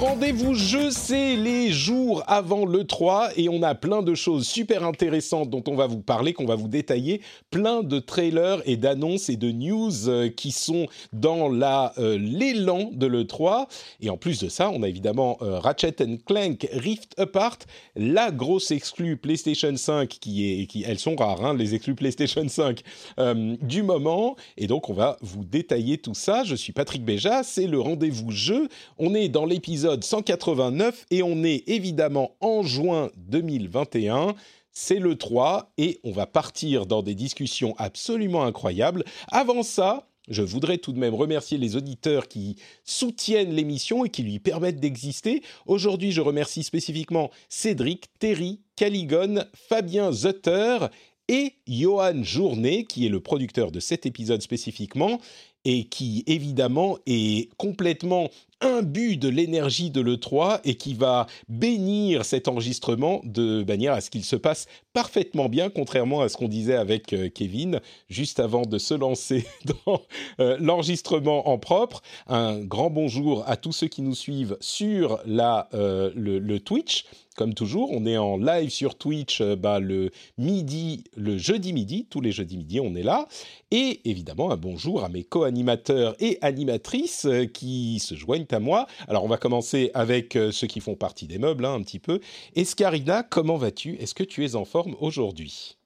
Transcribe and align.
rendez-vous 0.00 0.54
jeu. 0.54 0.90
C'est 0.90 1.36
les 1.36 1.70
jours 1.70 2.22
avant 2.26 2.64
le 2.64 2.84
3 2.84 3.30
et 3.36 3.50
on 3.50 3.62
a 3.62 3.74
plein 3.74 4.02
de 4.02 4.14
choses 4.14 4.46
super 4.46 4.84
intéressantes 4.84 5.50
dont 5.50 5.62
on 5.68 5.76
va 5.76 5.86
vous 5.86 6.00
parler, 6.00 6.32
qu'on 6.32 6.46
va 6.46 6.54
vous 6.54 6.68
détailler. 6.68 7.20
Plein 7.50 7.82
de 7.82 7.98
trailers 7.98 8.62
et 8.64 8.78
d'annonces 8.78 9.28
et 9.28 9.36
de 9.36 9.50
news 9.50 10.08
euh, 10.08 10.30
qui 10.30 10.52
sont 10.52 10.86
dans 11.12 11.52
euh, 11.52 12.16
l'élan 12.18 12.90
de 12.92 13.06
l'E3. 13.06 13.66
Et 14.00 14.08
en 14.08 14.16
plus 14.16 14.40
de 14.40 14.48
ça, 14.48 14.70
on 14.70 14.82
a 14.82 14.88
évidemment 14.88 15.36
euh, 15.42 15.58
Ratchet 15.58 15.96
Clank 16.24 16.66
Rift 16.72 17.18
Apart, 17.18 17.58
la 17.94 18.30
grosse 18.30 18.70
exclue 18.70 19.18
PlayStation 19.18 19.76
5 19.76 20.08
qui 20.08 20.62
est, 20.62 20.66
qui, 20.66 20.82
elles 20.82 20.98
sont 20.98 21.14
rares, 21.14 21.44
hein, 21.44 21.54
les 21.54 21.74
exclus 21.74 21.94
PlayStation 21.94 22.48
5 22.48 22.80
du 23.60 23.82
moment. 23.82 24.36
Et 24.56 24.66
donc 24.66 24.88
on 24.88 24.94
va 24.94 25.18
vous 25.20 25.44
détailler 25.44 25.98
tout 25.98 26.14
ça. 26.14 26.42
Je 26.44 26.54
suis 26.54 26.72
Patrick 26.72 27.04
Béja, 27.04 27.42
c'est 27.42 27.66
le 27.66 27.80
rendez-vous 27.80 28.30
jeu 28.30 28.68
on 28.98 29.14
est 29.14 29.28
dans 29.28 29.44
l'épisode 29.44 29.89
189 30.00 31.06
et 31.10 31.22
on 31.22 31.42
est 31.44 31.68
évidemment 31.68 32.36
en 32.40 32.62
juin 32.62 33.10
2021 33.16 34.34
c'est 34.72 34.98
le 34.98 35.16
3 35.16 35.72
et 35.78 35.98
on 36.04 36.12
va 36.12 36.26
partir 36.26 36.86
dans 36.86 37.02
des 37.02 37.14
discussions 37.14 37.74
absolument 37.76 38.44
incroyables. 38.44 39.04
Avant 39.28 39.62
ça, 39.62 40.08
je 40.28 40.42
voudrais 40.42 40.78
tout 40.78 40.92
de 40.92 40.98
même 40.98 41.14
remercier 41.14 41.58
les 41.58 41.76
auditeurs 41.76 42.28
qui 42.28 42.56
soutiennent 42.84 43.52
l'émission 43.52 44.04
et 44.04 44.10
qui 44.10 44.22
lui 44.22 44.38
permettent 44.38 44.80
d'exister. 44.80 45.42
Aujourd'hui, 45.66 46.12
je 46.12 46.20
remercie 46.20 46.62
spécifiquement 46.62 47.30
Cédric, 47.48 48.06
Terry, 48.18 48.60
Caligone, 48.76 49.46
Fabien 49.54 50.12
Zutter 50.12 50.78
et 51.28 51.54
Johan 51.66 52.22
Journet, 52.22 52.84
qui 52.84 53.06
est 53.06 53.10
le 53.10 53.20
producteur 53.20 53.72
de 53.72 53.80
cet 53.80 54.06
épisode 54.06 54.42
spécifiquement 54.42 55.20
et 55.64 55.84
qui 55.84 56.24
évidemment 56.26 56.98
est 57.06 57.52
complètement 57.56 58.30
imbu 58.60 59.16
de 59.16 59.28
l'énergie 59.28 59.90
de 59.90 60.00
l'E3 60.00 60.60
et 60.64 60.74
qui 60.74 60.94
va 60.94 61.26
bénir 61.48 62.24
cet 62.24 62.48
enregistrement 62.48 63.20
de 63.24 63.64
manière 63.64 63.94
à 63.94 64.00
ce 64.00 64.10
qu'il 64.10 64.24
se 64.24 64.36
passe 64.36 64.66
parfaitement 64.92 65.48
bien, 65.48 65.70
contrairement 65.70 66.20
à 66.20 66.28
ce 66.28 66.36
qu'on 66.36 66.48
disait 66.48 66.74
avec 66.74 67.12
euh, 67.12 67.28
Kevin 67.28 67.80
juste 68.08 68.40
avant 68.40 68.62
de 68.62 68.78
se 68.78 68.94
lancer 68.94 69.46
dans 69.86 70.02
euh, 70.40 70.56
l'enregistrement 70.60 71.48
en 71.48 71.58
propre. 71.58 72.02
Un 72.26 72.60
grand 72.60 72.90
bonjour 72.90 73.44
à 73.48 73.56
tous 73.56 73.72
ceux 73.72 73.88
qui 73.88 74.02
nous 74.02 74.14
suivent 74.14 74.56
sur 74.60 75.20
la, 75.24 75.68
euh, 75.74 76.10
le, 76.14 76.60
Twitch 76.60 77.06
comme 77.36 77.54
toujours, 77.54 77.90
on 77.92 78.06
est 78.06 78.18
en 78.18 78.36
live 78.36 78.70
sur 78.70 78.96
Twitch 78.96 79.40
bah, 79.42 79.80
le 79.80 80.10
midi, 80.36 81.04
le 81.16 81.38
jeudi 81.38 81.72
midi, 81.72 82.06
tous 82.10 82.20
les 82.20 82.32
jeudis 82.32 82.56
midi, 82.56 82.80
on 82.80 82.94
est 82.94 83.02
là. 83.02 83.28
Et 83.70 84.00
évidemment, 84.04 84.50
un 84.50 84.56
bonjour 84.56 85.04
à 85.04 85.08
mes 85.08 85.24
co-animateurs 85.24 86.16
et 86.18 86.38
animatrices 86.42 87.26
qui 87.54 87.98
se 88.00 88.14
joignent 88.14 88.46
à 88.50 88.58
moi. 88.58 88.86
Alors, 89.08 89.24
on 89.24 89.28
va 89.28 89.36
commencer 89.38 89.90
avec 89.94 90.36
euh, 90.36 90.52
ceux 90.52 90.66
qui 90.66 90.80
font 90.80 90.96
partie 90.96 91.26
des 91.26 91.38
meubles, 91.38 91.64
hein, 91.64 91.74
un 91.74 91.82
petit 91.82 91.98
peu. 91.98 92.20
Escarina, 92.56 93.22
comment 93.22 93.56
vas-tu? 93.56 93.94
Est-ce 93.96 94.14
que 94.14 94.24
tu 94.24 94.44
es 94.44 94.54
en 94.54 94.64
forme 94.64 94.96
aujourd'hui? 95.00 95.79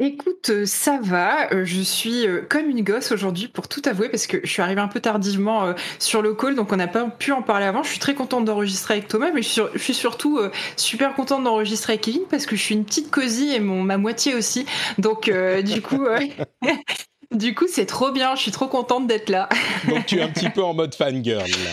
Écoute, 0.00 0.50
euh, 0.50 0.64
ça 0.64 1.00
va. 1.02 1.52
Euh, 1.52 1.64
je 1.64 1.80
suis 1.80 2.26
comme 2.48 2.70
une 2.70 2.82
gosse 2.82 3.10
aujourd'hui 3.10 3.48
pour 3.48 3.66
tout 3.66 3.82
avouer 3.84 4.08
parce 4.08 4.26
que 4.26 4.38
je 4.44 4.50
suis 4.50 4.62
arrivée 4.62 4.80
un 4.80 4.88
peu 4.88 5.00
tardivement 5.00 5.74
sur 5.98 6.22
le 6.22 6.34
call, 6.34 6.54
donc 6.54 6.72
on 6.72 6.76
n'a 6.76 6.86
pas 6.86 7.04
pu 7.06 7.32
en 7.32 7.42
parler 7.42 7.66
avant. 7.66 7.82
Je 7.82 7.90
suis 7.90 7.98
très 7.98 8.14
contente 8.14 8.44
d'enregistrer 8.44 8.94
avec 8.94 9.08
Thomas, 9.08 9.30
mais 9.34 9.42
je 9.42 9.62
suis, 9.76 9.94
surtout 9.94 10.40
super 10.76 11.14
contente 11.14 11.42
d'enregistrer 11.44 11.94
avec 11.94 12.02
Kevin 12.02 12.22
parce 12.30 12.46
que 12.46 12.56
je 12.56 12.62
suis 12.62 12.74
une 12.74 12.84
petite 12.84 13.10
cosy 13.10 13.52
et 13.52 13.60
mon, 13.60 13.82
ma 13.82 13.98
moitié 13.98 14.34
aussi. 14.34 14.66
Donc 14.98 15.30
du 15.64 15.82
coup, 15.82 16.06
Du 17.34 17.54
coup, 17.54 17.66
c'est 17.68 17.84
trop 17.84 18.10
bien, 18.10 18.34
je 18.36 18.40
suis 18.40 18.50
trop 18.50 18.68
contente 18.68 19.06
d'être 19.06 19.28
là. 19.28 19.50
Donc 19.86 20.06
tu 20.06 20.18
es 20.18 20.22
un 20.22 20.28
petit 20.28 20.48
peu 20.48 20.62
en 20.62 20.72
mode 20.72 20.94
fangirl 20.94 21.42
là. 21.42 21.70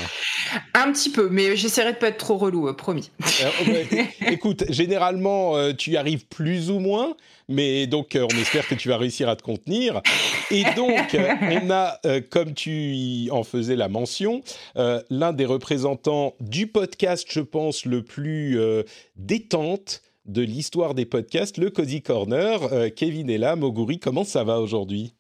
Un 0.74 0.92
petit 0.92 1.10
peu, 1.10 1.28
mais 1.30 1.56
j'essaierai 1.56 1.94
de 1.94 1.98
pas 1.98 2.10
être 2.10 2.18
trop 2.18 2.38
relou, 2.38 2.68
euh, 2.68 2.74
promis. 2.74 3.10
Euh, 3.42 4.04
écoute, 4.28 4.64
généralement 4.70 5.56
euh, 5.56 5.74
tu 5.74 5.92
y 5.92 5.98
arrives 5.98 6.28
plus 6.28 6.70
ou 6.70 6.80
moins, 6.80 7.16
mais 7.48 7.88
donc 7.88 8.18
on 8.20 8.38
espère 8.38 8.68
que 8.68 8.76
tu 8.76 8.90
vas 8.90 8.98
réussir 8.98 9.30
à 9.30 9.36
te 9.36 9.44
contenir. 9.44 10.02
Et 10.52 10.64
donc 10.76 11.16
on 11.42 11.70
a, 11.72 12.00
comme 12.30 12.54
tu 12.54 13.30
en 13.32 13.44
faisais 13.44 13.76
la 13.76 13.90
mention, 13.90 14.42
l'un 14.76 15.34
des 15.34 15.46
représentants 15.46 16.36
du 16.40 16.68
podcast, 16.68 17.28
je 17.30 17.42
pense, 17.42 17.86
le 17.86 18.04
plus 18.04 18.60
détente 19.16 20.02
de 20.26 20.42
l'histoire 20.42 20.96
des 20.96 21.06
podcasts, 21.06 21.58
le 21.58 21.70
Cozy 21.70 22.02
Corner. 22.02 22.60
Kevin 22.96 23.30
est 23.30 23.38
là, 23.38 23.56
Moguri, 23.56 24.00
comment 24.00 24.24
ça 24.24 24.44
va 24.44 24.60
aujourd'hui? 24.60 25.14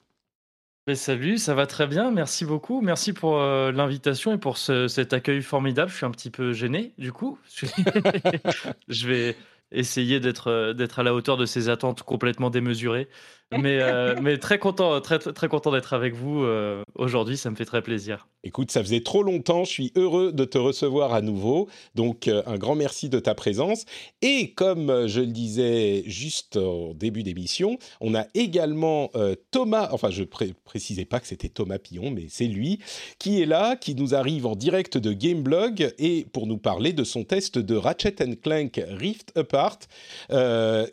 Salut, 0.93 1.39
ça 1.39 1.55
va 1.55 1.65
très 1.65 1.87
bien, 1.87 2.11
merci 2.11 2.45
beaucoup. 2.45 2.79
Merci 2.79 3.11
pour 3.11 3.41
euh, 3.41 3.71
l'invitation 3.71 4.35
et 4.35 4.37
pour 4.37 4.59
cet 4.59 5.13
accueil 5.13 5.41
formidable. 5.41 5.89
Je 5.89 5.95
suis 5.95 6.05
un 6.05 6.11
petit 6.11 6.29
peu 6.29 6.53
gêné, 6.53 6.93
du 6.99 7.11
coup. 7.11 7.39
je 8.87 9.07
vais 9.07 9.35
essayer 9.71 10.19
d'être 10.19 10.47
euh, 10.47 10.73
d'être 10.73 10.99
à 10.99 11.03
la 11.03 11.13
hauteur 11.13 11.37
de 11.37 11.45
ces 11.45 11.69
attentes 11.69 12.03
complètement 12.03 12.49
démesurées. 12.49 13.09
Mais, 13.51 13.79
euh, 13.79 14.15
mais 14.21 14.37
très 14.39 14.57
content, 14.57 14.99
très, 15.01 15.47
content 15.47 15.71
d'être 15.71 15.93
avec 15.93 16.15
vous 16.15 16.43
euh, 16.43 16.83
aujourd'hui, 16.95 17.37
ça 17.37 17.51
me 17.51 17.55
fait 17.55 17.65
très 17.65 17.83
plaisir. 17.83 18.27
Écoute, 18.43 18.71
ça 18.71 18.81
faisait 18.81 19.01
trop 19.01 19.23
longtemps, 19.23 19.63
je 19.63 19.69
suis 19.69 19.91
heureux 19.95 20.31
de 20.31 20.45
te 20.45 20.57
recevoir 20.57 21.13
à 21.13 21.21
nouveau, 21.21 21.67
donc 21.95 22.27
un 22.27 22.57
grand 22.57 22.75
merci 22.75 23.09
de 23.09 23.19
ta 23.19 23.33
présence. 23.33 23.85
Et 24.21 24.51
comme 24.51 25.07
je 25.07 25.21
le 25.21 25.27
disais 25.27 26.03
juste 26.05 26.57
au 26.57 26.93
début 26.93 27.23
d'émission, 27.23 27.79
on 28.01 28.13
a 28.13 28.25
également 28.35 29.09
Thomas, 29.49 29.89
enfin 29.91 30.11
je 30.11 30.21
ne 30.21 30.53
précisais 30.63 31.05
pas 31.05 31.19
que 31.19 31.25
c'était 31.25 31.49
Thomas 31.49 31.79
Pillon, 31.79 32.11
mais 32.11 32.27
c'est 32.29 32.45
lui 32.45 32.79
qui 33.17 33.41
est 33.41 33.47
là, 33.47 33.75
qui 33.75 33.95
nous 33.95 34.13
arrive 34.13 34.45
en 34.45 34.55
direct 34.55 34.99
de 34.99 35.11
Gameblog 35.11 35.93
et 35.97 36.27
pour 36.31 36.45
nous 36.45 36.59
parler 36.59 36.93
de 36.93 37.03
son 37.03 37.23
test 37.23 37.57
de 37.57 37.75
Ratchet 37.75 38.15
Clank 38.43 38.79
Rift 38.89 39.35
Apart, 39.35 39.79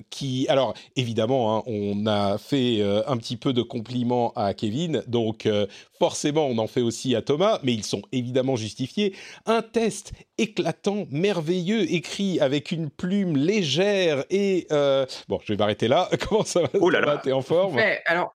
qui, 0.08 0.46
alors 0.48 0.72
évidemment, 0.96 1.58
hein, 1.58 1.62
on 1.66 2.06
a 2.06 2.38
fait 2.42 2.80
euh, 2.80 3.02
un 3.06 3.16
petit 3.16 3.36
peu 3.36 3.52
de 3.52 3.62
compliments 3.62 4.32
à 4.34 4.54
Kevin, 4.54 5.02
donc 5.06 5.46
euh, 5.46 5.66
forcément 5.98 6.46
on 6.46 6.58
en 6.58 6.66
fait 6.66 6.82
aussi 6.82 7.14
à 7.14 7.22
Thomas, 7.22 7.60
mais 7.62 7.72
ils 7.72 7.84
sont 7.84 8.02
évidemment 8.12 8.56
justifiés. 8.56 9.14
Un 9.46 9.62
test 9.62 10.12
éclatant, 10.38 11.06
merveilleux, 11.10 11.92
écrit 11.92 12.40
avec 12.40 12.72
une 12.72 12.90
plume 12.90 13.36
légère 13.36 14.24
et... 14.30 14.66
Euh, 14.72 15.06
bon, 15.28 15.38
je 15.44 15.52
vais 15.52 15.56
m'arrêter 15.56 15.88
là. 15.88 16.08
Comment 16.28 16.44
ça 16.44 16.62
va 16.62 16.68
Oh 16.80 16.90
là 16.90 17.00
là 17.00 17.20
T'es 17.22 17.32
en 17.32 17.42
forme? 17.42 17.78
Alors, 18.06 18.34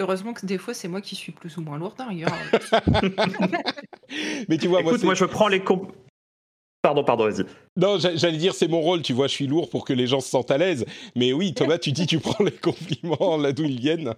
Heureusement 0.00 0.32
que 0.32 0.44
des 0.44 0.58
fois, 0.58 0.74
c'est 0.74 0.88
moi 0.88 1.00
qui 1.00 1.14
suis 1.14 1.30
plus 1.30 1.56
ou 1.56 1.60
moins 1.60 1.78
lourde, 1.78 2.00
hein, 2.00 2.08
Mais 4.48 4.58
tu 4.58 4.66
vois, 4.66 4.80
Écoute, 4.80 4.94
moi, 4.94 5.04
moi 5.04 5.14
je 5.14 5.24
prends 5.24 5.46
les, 5.46 5.62
Pardon, 6.84 7.02
pardon. 7.02 7.30
Non, 7.78 7.96
j'allais 7.98 8.36
dire, 8.36 8.54
c'est 8.54 8.68
mon 8.68 8.82
rôle, 8.82 9.00
tu 9.00 9.14
vois, 9.14 9.26
je 9.26 9.32
suis 9.32 9.46
lourd 9.46 9.70
pour 9.70 9.86
que 9.86 9.94
les 9.94 10.06
gens 10.06 10.20
se 10.20 10.28
sentent 10.28 10.50
à 10.50 10.58
l'aise. 10.58 10.84
Mais 11.16 11.32
oui, 11.32 11.54
Thomas, 11.54 11.78
tu 11.78 11.92
dis, 11.92 12.06
tu 12.06 12.18
prends 12.18 12.44
les 12.44 12.50
compliments 12.50 13.38
là 13.38 13.54
d'où 13.54 13.64
ils 13.64 13.80
viennent. 13.80 14.12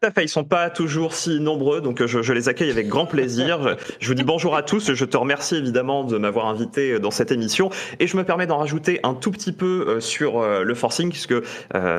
Tout 0.00 0.06
à 0.06 0.12
fait, 0.12 0.24
ils 0.24 0.28
sont 0.28 0.44
pas 0.44 0.70
toujours 0.70 1.12
si 1.12 1.40
nombreux, 1.40 1.80
donc 1.80 2.06
je, 2.06 2.32
les 2.32 2.48
accueille 2.48 2.70
avec 2.70 2.86
grand 2.86 3.04
plaisir. 3.04 3.76
Je, 4.00 4.08
vous 4.08 4.14
dis 4.14 4.22
bonjour 4.22 4.54
à 4.54 4.62
tous, 4.62 4.92
je 4.92 5.04
te 5.04 5.16
remercie 5.16 5.56
évidemment 5.56 6.04
de 6.04 6.16
m'avoir 6.18 6.46
invité 6.46 7.00
dans 7.00 7.10
cette 7.10 7.32
émission, 7.32 7.68
et 7.98 8.06
je 8.06 8.16
me 8.16 8.22
permets 8.22 8.46
d'en 8.46 8.58
rajouter 8.58 9.00
un 9.02 9.14
tout 9.14 9.30
petit 9.30 9.52
peu 9.52 9.86
euh, 9.88 10.00
sur 10.00 10.38
euh, 10.38 10.62
le 10.62 10.74
forcing, 10.74 11.10
puisque 11.10 11.32
euh, 11.32 11.42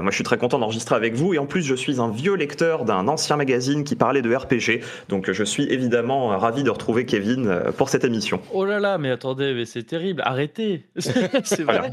moi 0.01 0.11
je 0.11 0.15
suis 0.15 0.23
très 0.23 0.37
content 0.37 0.59
d'enregistrer 0.59 0.95
avec 0.95 1.13
vous, 1.13 1.33
et 1.33 1.39
en 1.39 1.45
plus 1.45 1.61
je 1.61 1.75
suis 1.75 1.99
un 1.99 2.09
vieux 2.09 2.35
lecteur 2.35 2.85
d'un 2.85 3.07
ancien 3.07 3.35
magazine 3.35 3.83
qui 3.83 3.95
parlait 3.95 4.21
de 4.21 4.33
RPG, 4.33 4.81
donc 5.09 5.29
je 5.29 5.43
suis 5.43 5.63
évidemment 5.65 6.29
ravi 6.37 6.63
de 6.63 6.69
retrouver 6.69 7.05
Kevin 7.05 7.61
pour 7.77 7.89
cette 7.89 8.05
émission. 8.05 8.41
Oh 8.53 8.65
là 8.65 8.79
là, 8.79 8.97
mais 8.97 9.11
attendez, 9.11 9.53
mais 9.53 9.65
c'est 9.65 9.83
terrible, 9.83 10.21
arrêtez 10.25 10.85
C'est 10.97 11.63
vrai. 11.63 11.89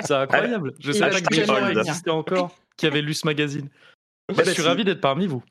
c'est 0.00 0.14
incroyable. 0.14 0.72
Je 0.80 0.92
sais 0.92 1.00
pas 1.00 1.20
que 1.20 1.34
des 1.34 1.44
gens 1.44 1.68
existaient 1.68 2.10
encore 2.10 2.50
qui 2.78 2.86
avaient 2.86 3.02
lu 3.02 3.12
ce 3.12 3.26
magazine. 3.26 3.68
Bah, 4.34 4.42
je 4.44 4.50
suis 4.50 4.62
ravi 4.62 4.84
d'être 4.84 5.00
parmi 5.00 5.26
vous. 5.26 5.42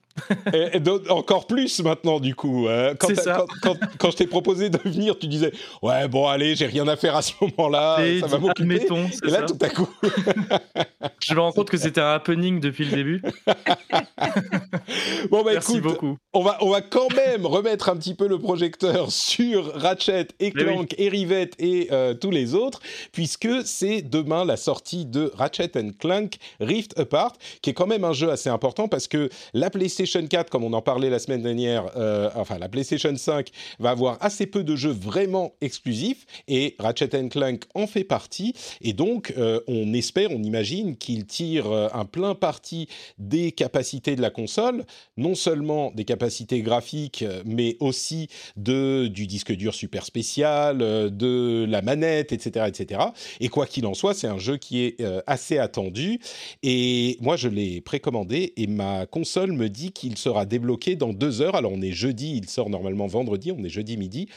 Et, 0.53 0.81
encore 1.09 1.47
plus 1.47 1.81
maintenant, 1.81 2.19
du 2.19 2.35
coup. 2.35 2.67
Hein. 2.69 2.93
Quand, 2.99 3.75
quand, 3.97 4.11
je 4.11 4.17
t'ai 4.17 4.27
proposé 4.27 4.69
de 4.69 4.77
venir, 4.77 5.17
tu 5.17 5.27
disais 5.27 5.51
Ouais, 5.81 6.07
bon, 6.07 6.27
allez, 6.27 6.55
j'ai 6.55 6.65
rien 6.65 6.87
à 6.87 6.95
faire 6.95 7.15
à 7.15 7.21
ce 7.21 7.33
moment-là, 7.41 7.97
ça 8.21 8.27
va 8.27 8.37
m'occuper. 8.37 8.87
Et 9.23 9.29
là, 9.29 9.43
tout 9.43 9.57
à 9.61 9.69
coup. 9.69 9.87
je 11.21 11.33
me 11.33 11.39
rends 11.39 11.51
compte 11.51 11.69
que 11.69 11.77
c'était 11.77 12.01
un 12.01 12.13
happening 12.13 12.59
depuis 12.59 12.85
le 12.85 12.91
début. 12.91 13.21
bon 15.29 15.43
bah 15.43 15.51
Merci 15.53 15.77
écoute, 15.77 15.83
beaucoup. 15.83 16.17
on 16.33 16.43
va 16.43 16.57
on 16.61 16.69
va 16.69 16.81
quand 16.81 17.13
même 17.15 17.45
remettre 17.45 17.89
un 17.89 17.97
petit 17.97 18.15
peu 18.15 18.27
le 18.27 18.39
projecteur 18.39 19.11
sur 19.27 19.73
Ratchet 19.75 20.27
et 20.39 20.51
oui. 20.55 20.63
Clank 20.63 20.95
et 20.97 21.09
Rivet 21.09 21.49
et 21.59 21.89
euh, 21.91 22.13
tous 22.13 22.31
les 22.31 22.55
autres, 22.55 22.79
puisque 23.11 23.49
c'est 23.65 24.01
demain 24.01 24.45
la 24.45 24.57
sortie 24.57 25.05
de 25.05 25.31
Ratchet 25.35 25.77
and 25.77 25.91
Clank 25.99 26.37
Rift 26.59 26.97
Apart, 26.99 27.33
qui 27.61 27.71
est 27.71 27.73
quand 27.73 27.87
même 27.87 28.03
un 28.03 28.13
jeu 28.13 28.29
assez 28.29 28.49
important 28.49 28.87
parce 28.87 29.07
que 29.07 29.29
la 29.53 29.69
PlayStation 29.69 30.06
4, 30.07 30.49
comme 30.49 30.63
on 30.63 30.73
en 30.73 30.81
parlait 30.81 31.09
la 31.09 31.19
semaine 31.19 31.41
dernière, 31.41 31.91
euh, 31.95 32.29
enfin 32.35 32.57
la 32.57 32.69
PlayStation 32.69 33.15
5 33.15 33.49
va 33.79 33.91
avoir 33.91 34.17
assez 34.21 34.45
peu 34.45 34.63
de 34.63 34.75
jeux 34.75 34.91
vraiment 34.91 35.53
exclusifs 35.61 36.25
et 36.47 36.75
Ratchet 36.79 37.09
Clank 37.29 37.63
en 37.75 37.87
fait 37.87 38.03
partie. 38.03 38.53
Et 38.81 38.93
donc, 38.93 39.33
euh, 39.37 39.59
on 39.67 39.93
espère, 39.93 40.31
on 40.31 40.41
imagine 40.41 40.97
qu'il 40.97 41.25
tire 41.25 41.71
euh, 41.71 41.87
un 41.93 42.05
plein 42.05 42.35
parti 42.35 42.87
des 43.17 43.51
capacités 43.51 44.15
de 44.15 44.21
la 44.21 44.29
console, 44.29 44.85
non 45.17 45.35
seulement 45.35 45.91
des 45.91 46.05
capacités 46.05 46.61
graphiques, 46.61 47.25
mais 47.45 47.77
aussi 47.79 48.27
de, 48.55 49.07
du 49.07 49.27
disque 49.27 49.51
dur 49.51 49.73
super 49.73 50.05
spécial, 50.05 50.77
de 50.77 51.65
la 51.67 51.81
manette, 51.81 52.31
etc., 52.31 52.65
etc. 52.67 53.01
Et 53.39 53.49
quoi 53.49 53.65
qu'il 53.65 53.85
en 53.85 53.93
soit, 53.93 54.13
c'est 54.13 54.27
un 54.27 54.37
jeu 54.37 54.57
qui 54.57 54.83
est 54.83 55.03
assez 55.25 55.57
attendu. 55.57 56.19
Et 56.63 57.17
moi, 57.21 57.35
je 57.35 57.49
l'ai 57.49 57.81
précommandé 57.81 58.53
et 58.55 58.67
ma 58.67 59.05
console 59.05 59.51
me 59.51 59.69
dit 59.69 59.91
qu'il 59.99 60.17
sera 60.17 60.45
débloqué 60.45 60.95
dans 60.95 61.13
deux 61.13 61.41
heures. 61.41 61.55
Alors, 61.55 61.71
on 61.73 61.81
est 61.81 61.91
jeudi, 61.91 62.37
il 62.37 62.49
sort 62.49 62.69
normalement 62.69 63.07
vendredi, 63.07 63.51
on 63.51 63.63
est 63.63 63.69
jeudi 63.69 63.97
midi. 63.97 64.27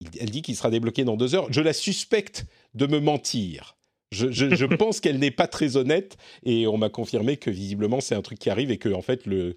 Il- 0.00 0.08
Elle 0.20 0.30
dit 0.30 0.42
qu'il 0.42 0.56
sera 0.56 0.70
débloqué 0.70 1.04
dans 1.04 1.16
deux 1.16 1.34
heures. 1.34 1.46
Je 1.52 1.60
la 1.60 1.72
suspecte 1.72 2.44
de 2.74 2.86
me 2.86 3.00
mentir. 3.00 3.76
Je, 4.12 4.30
je- 4.30 4.54
je 4.54 4.66
pense 4.80 5.00
qu'elle 5.00 5.18
n'est 5.18 5.30
pas 5.30 5.46
très 5.48 5.76
honnête 5.76 6.16
et 6.44 6.66
on 6.66 6.76
m'a 6.78 6.88
confirmé 6.90 7.36
que 7.36 7.50
visiblement 7.50 8.00
c'est 8.00 8.14
un 8.14 8.22
truc 8.22 8.38
qui 8.38 8.50
arrive 8.50 8.70
et 8.70 8.78
que 8.78 8.88
en 8.92 9.02
fait 9.02 9.26
le 9.26 9.56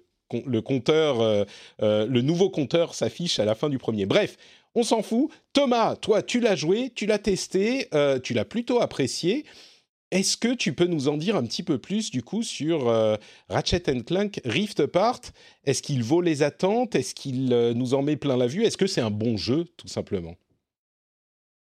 compteur, 0.62 1.20
euh, 1.20 1.44
euh, 1.82 2.06
le 2.06 2.22
nouveau 2.22 2.50
compteur 2.50 2.94
s'affiche 2.94 3.38
à 3.38 3.44
la 3.44 3.54
fin 3.54 3.68
du 3.68 3.78
premier. 3.78 4.06
Bref, 4.06 4.36
on 4.76 4.82
s'en 4.84 5.02
fout. 5.02 5.28
Thomas, 5.52 5.96
toi, 5.96 6.22
tu 6.22 6.38
l'as 6.40 6.54
joué, 6.56 6.90
tu 6.94 7.06
l'as 7.06 7.18
testé, 7.18 7.88
euh, 7.94 8.18
tu 8.20 8.32
l'as 8.34 8.44
plutôt 8.44 8.80
apprécié. 8.80 9.44
Est-ce 10.10 10.36
que 10.36 10.54
tu 10.54 10.72
peux 10.72 10.86
nous 10.86 11.06
en 11.06 11.16
dire 11.16 11.36
un 11.36 11.44
petit 11.44 11.62
peu 11.62 11.78
plus 11.78 12.10
du 12.10 12.22
coup 12.22 12.42
sur 12.42 12.88
euh, 12.88 13.16
Ratchet 13.48 14.02
Clank 14.04 14.40
Rift 14.44 14.80
Apart? 14.80 15.20
Est-ce 15.64 15.82
qu'il 15.82 16.02
vaut 16.02 16.20
les 16.20 16.42
attentes? 16.42 16.96
Est-ce 16.96 17.14
qu'il 17.14 17.52
euh, 17.52 17.74
nous 17.74 17.94
en 17.94 18.02
met 18.02 18.16
plein 18.16 18.36
la 18.36 18.48
vue? 18.48 18.64
Est-ce 18.64 18.76
que 18.76 18.88
c'est 18.88 19.00
un 19.00 19.10
bon 19.10 19.36
jeu 19.36 19.66
tout 19.76 19.86
simplement? 19.86 20.34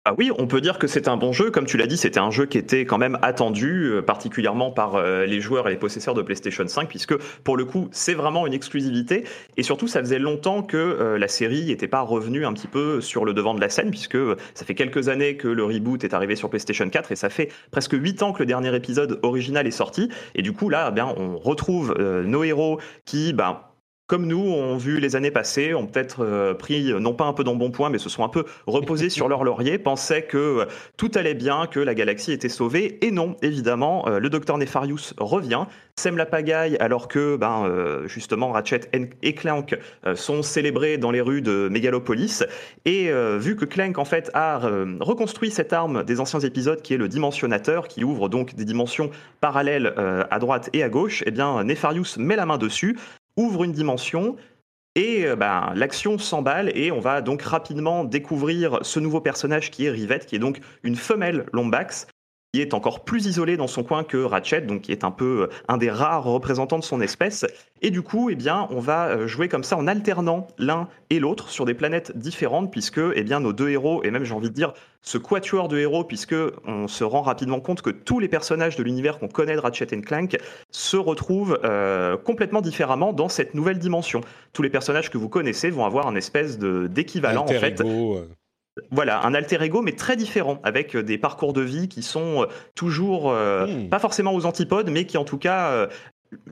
Ah 0.05 0.13
oui, 0.17 0.31
on 0.37 0.47
peut 0.47 0.59
dire 0.59 0.79
que 0.79 0.87
c'est 0.87 1.07
un 1.07 1.15
bon 1.15 1.31
jeu. 1.31 1.49
Comme 1.49 1.65
tu 1.65 1.77
l'as 1.77 1.87
dit, 1.87 1.95
c'était 1.95 2.19
un 2.19 2.29
jeu 2.29 2.45
qui 2.45 2.57
était 2.57 2.83
quand 2.83 2.97
même 2.97 3.17
attendu, 3.21 3.85
euh, 3.85 4.01
particulièrement 4.01 4.69
par 4.69 4.95
euh, 4.95 5.25
les 5.25 5.39
joueurs 5.39 5.69
et 5.69 5.71
les 5.71 5.77
possesseurs 5.77 6.13
de 6.13 6.21
PlayStation 6.21 6.67
5, 6.67 6.89
puisque 6.89 7.15
pour 7.45 7.55
le 7.55 7.63
coup, 7.63 7.87
c'est 7.93 8.13
vraiment 8.13 8.45
une 8.45 8.51
exclusivité. 8.51 9.23
Et 9.55 9.63
surtout, 9.63 9.87
ça 9.87 10.01
faisait 10.01 10.19
longtemps 10.19 10.61
que 10.61 10.75
euh, 10.75 11.17
la 11.17 11.29
série 11.29 11.67
n'était 11.67 11.87
pas 11.87 12.01
revenue 12.01 12.45
un 12.45 12.51
petit 12.51 12.67
peu 12.67 12.99
sur 12.99 13.23
le 13.23 13.33
devant 13.33 13.53
de 13.53 13.61
la 13.61 13.69
scène, 13.69 13.91
puisque 13.91 14.17
ça 14.55 14.65
fait 14.65 14.75
quelques 14.75 15.07
années 15.07 15.37
que 15.37 15.47
le 15.47 15.63
reboot 15.63 16.03
est 16.03 16.13
arrivé 16.13 16.35
sur 16.35 16.49
PlayStation 16.49 16.89
4 16.89 17.13
et 17.13 17.15
ça 17.15 17.29
fait 17.29 17.49
presque 17.71 17.93
8 17.93 18.23
ans 18.23 18.33
que 18.33 18.39
le 18.39 18.45
dernier 18.45 18.75
épisode 18.75 19.21
original 19.23 19.67
est 19.67 19.71
sorti. 19.71 20.09
Et 20.35 20.41
du 20.41 20.51
coup, 20.51 20.67
là, 20.67 20.87
eh 20.91 20.93
bien, 20.93 21.13
on 21.15 21.37
retrouve 21.37 21.95
nos 21.97 22.43
héros 22.43 22.77
qui, 23.05 23.31
ben, 23.31 23.61
comme 24.13 24.27
nous, 24.27 24.37
ont 24.37 24.77
vu 24.77 24.99
les 24.99 25.15
années 25.15 25.31
passées, 25.31 25.73
ont 25.73 25.87
peut-être 25.87 26.23
euh, 26.23 26.53
pris, 26.53 26.91
euh, 26.91 26.99
non 26.99 27.15
pas 27.15 27.25
un 27.25 27.33
peu 27.33 27.43
d'embonpoint, 27.43 27.89
mais 27.89 27.97
se 27.97 28.09
sont 28.09 28.23
un 28.23 28.29
peu 28.29 28.45
reposés 28.67 29.09
sur 29.09 29.27
leur 29.27 29.43
laurier, 29.43 29.79
pensaient 29.79 30.21
que 30.21 30.37
euh, 30.37 30.65
tout 30.97 31.09
allait 31.15 31.33
bien, 31.33 31.65
que 31.65 31.79
la 31.79 31.95
galaxie 31.95 32.31
était 32.31 32.47
sauvée. 32.47 33.03
Et 33.03 33.09
non, 33.09 33.37
évidemment, 33.41 34.07
le 34.07 34.29
docteur 34.29 34.59
Nefarius 34.59 35.15
revient, 35.17 35.63
sème 35.95 36.15
la 36.15 36.27
pagaille, 36.27 36.77
alors 36.79 37.07
que, 37.07 37.37
ben, 37.37 38.03
justement, 38.05 38.51
Ratchet 38.51 38.81
et 39.23 39.33
Clank 39.33 39.75
sont 40.13 40.43
célébrés 40.43 40.99
dans 40.99 41.09
les 41.09 41.21
rues 41.21 41.41
de 41.41 41.67
Megalopolis. 41.71 42.43
Et 42.85 43.11
vu 43.37 43.55
que 43.55 43.65
Clank, 43.65 43.97
en 43.97 44.05
fait, 44.05 44.29
a 44.33 44.59
reconstruit 44.99 45.51
cette 45.51 45.73
arme 45.73 46.03
des 46.03 46.19
anciens 46.19 46.39
épisodes, 46.39 46.81
qui 46.81 46.93
est 46.93 46.97
le 46.97 47.07
dimensionnateur, 47.07 47.87
qui 47.87 48.03
ouvre 48.03 48.29
donc 48.29 48.55
des 48.55 48.65
dimensions 48.65 49.09
parallèles 49.41 49.93
à 50.29 50.39
droite 50.39 50.69
et 50.73 50.83
à 50.83 50.89
gauche, 50.89 51.23
eh 51.25 51.31
bien, 51.31 51.63
Nefarius 51.63 52.17
met 52.17 52.35
la 52.35 52.45
main 52.45 52.57
dessus, 52.57 52.97
ouvre 53.37 53.63
une 53.63 53.71
dimension 53.71 54.35
et 54.95 55.25
euh, 55.25 55.35
ben, 55.35 55.73
l'action 55.75 56.17
s'emballe 56.17 56.71
et 56.77 56.91
on 56.91 56.99
va 56.99 57.21
donc 57.21 57.41
rapidement 57.41 58.03
découvrir 58.03 58.79
ce 58.83 58.99
nouveau 58.99 59.21
personnage 59.21 59.71
qui 59.71 59.85
est 59.85 59.89
Rivette, 59.89 60.25
qui 60.25 60.35
est 60.35 60.39
donc 60.39 60.59
une 60.83 60.95
femelle 60.95 61.45
Lombax, 61.51 62.07
qui 62.53 62.61
est 62.61 62.75
encore 62.75 63.03
plus 63.03 63.25
isolée 63.25 63.57
dans 63.57 63.65
son 63.65 63.83
coin 63.83 64.03
que 64.03 64.17
Ratchet, 64.17 64.61
donc 64.61 64.81
qui 64.81 64.91
est 64.91 65.03
un 65.03 65.09
peu 65.09 65.41
euh, 65.41 65.55
un 65.67 65.77
des 65.77 65.89
rares 65.89 66.25
représentants 66.25 66.77
de 66.77 66.83
son 66.83 67.01
espèce. 67.01 67.47
Et 67.81 67.89
du 67.89 68.03
coup, 68.03 68.29
eh 68.29 68.35
bien, 68.35 68.67
on 68.69 68.79
va 68.79 69.07
euh, 69.07 69.27
jouer 69.27 69.49
comme 69.49 69.63
ça 69.63 69.75
en 69.75 69.87
alternant 69.87 70.47
l'un 70.59 70.87
et 71.09 71.19
l'autre 71.19 71.49
sur 71.49 71.65
des 71.65 71.73
planètes 71.73 72.15
différentes, 72.15 72.71
puisque 72.71 73.01
eh 73.15 73.23
bien, 73.23 73.39
nos 73.39 73.53
deux 73.53 73.69
héros, 73.69 74.03
et 74.03 74.11
même 74.11 74.23
j'ai 74.23 74.35
envie 74.35 74.51
de 74.51 74.53
dire 74.53 74.73
ce 75.01 75.17
quatuor 75.17 75.67
de 75.67 75.79
héros, 75.79 76.03
puisque 76.03 76.35
on 76.65 76.87
se 76.87 77.03
rend 77.03 77.23
rapidement 77.23 77.59
compte 77.59 77.81
que 77.81 77.89
tous 77.89 78.19
les 78.19 78.27
personnages 78.27 78.75
de 78.75 78.83
l'univers 78.83 79.17
qu'on 79.17 79.29
connaît 79.29 79.55
de 79.55 79.59
Ratchet 79.59 79.87
Clank 79.87 80.37
se 80.69 80.95
retrouvent 80.95 81.59
euh, 81.63 82.17
complètement 82.17 82.61
différemment 82.61 83.13
dans 83.13 83.29
cette 83.29 83.55
nouvelle 83.55 83.79
dimension. 83.79 84.21
Tous 84.53 84.61
les 84.61 84.69
personnages 84.69 85.09
que 85.09 85.17
vous 85.17 85.27
connaissez 85.27 85.71
vont 85.71 85.85
avoir 85.85 86.05
un 86.05 86.15
espèce 86.15 86.59
de 86.59 86.85
d'équivalent 86.85 87.45
en 87.45 87.47
fait. 87.47 87.81
ego. 87.81 88.27
Voilà, 88.89 89.23
un 89.23 89.33
alter 89.35 89.61
ego, 89.61 89.81
mais 89.81 89.91
très 89.91 90.15
différent, 90.15 90.59
avec 90.63 90.95
euh, 90.95 91.03
des 91.03 91.17
parcours 91.19 91.53
de 91.53 91.61
vie 91.61 91.87
qui 91.87 92.01
sont 92.01 92.43
euh, 92.43 92.45
toujours, 92.75 93.29
euh, 93.31 93.87
pas 93.89 93.99
forcément 93.99 94.33
aux 94.33 94.45
antipodes, 94.45 94.89
mais 94.89 95.05
qui 95.05 95.17
en 95.17 95.25
tout 95.25 95.37
cas 95.37 95.69
euh, 95.69 95.87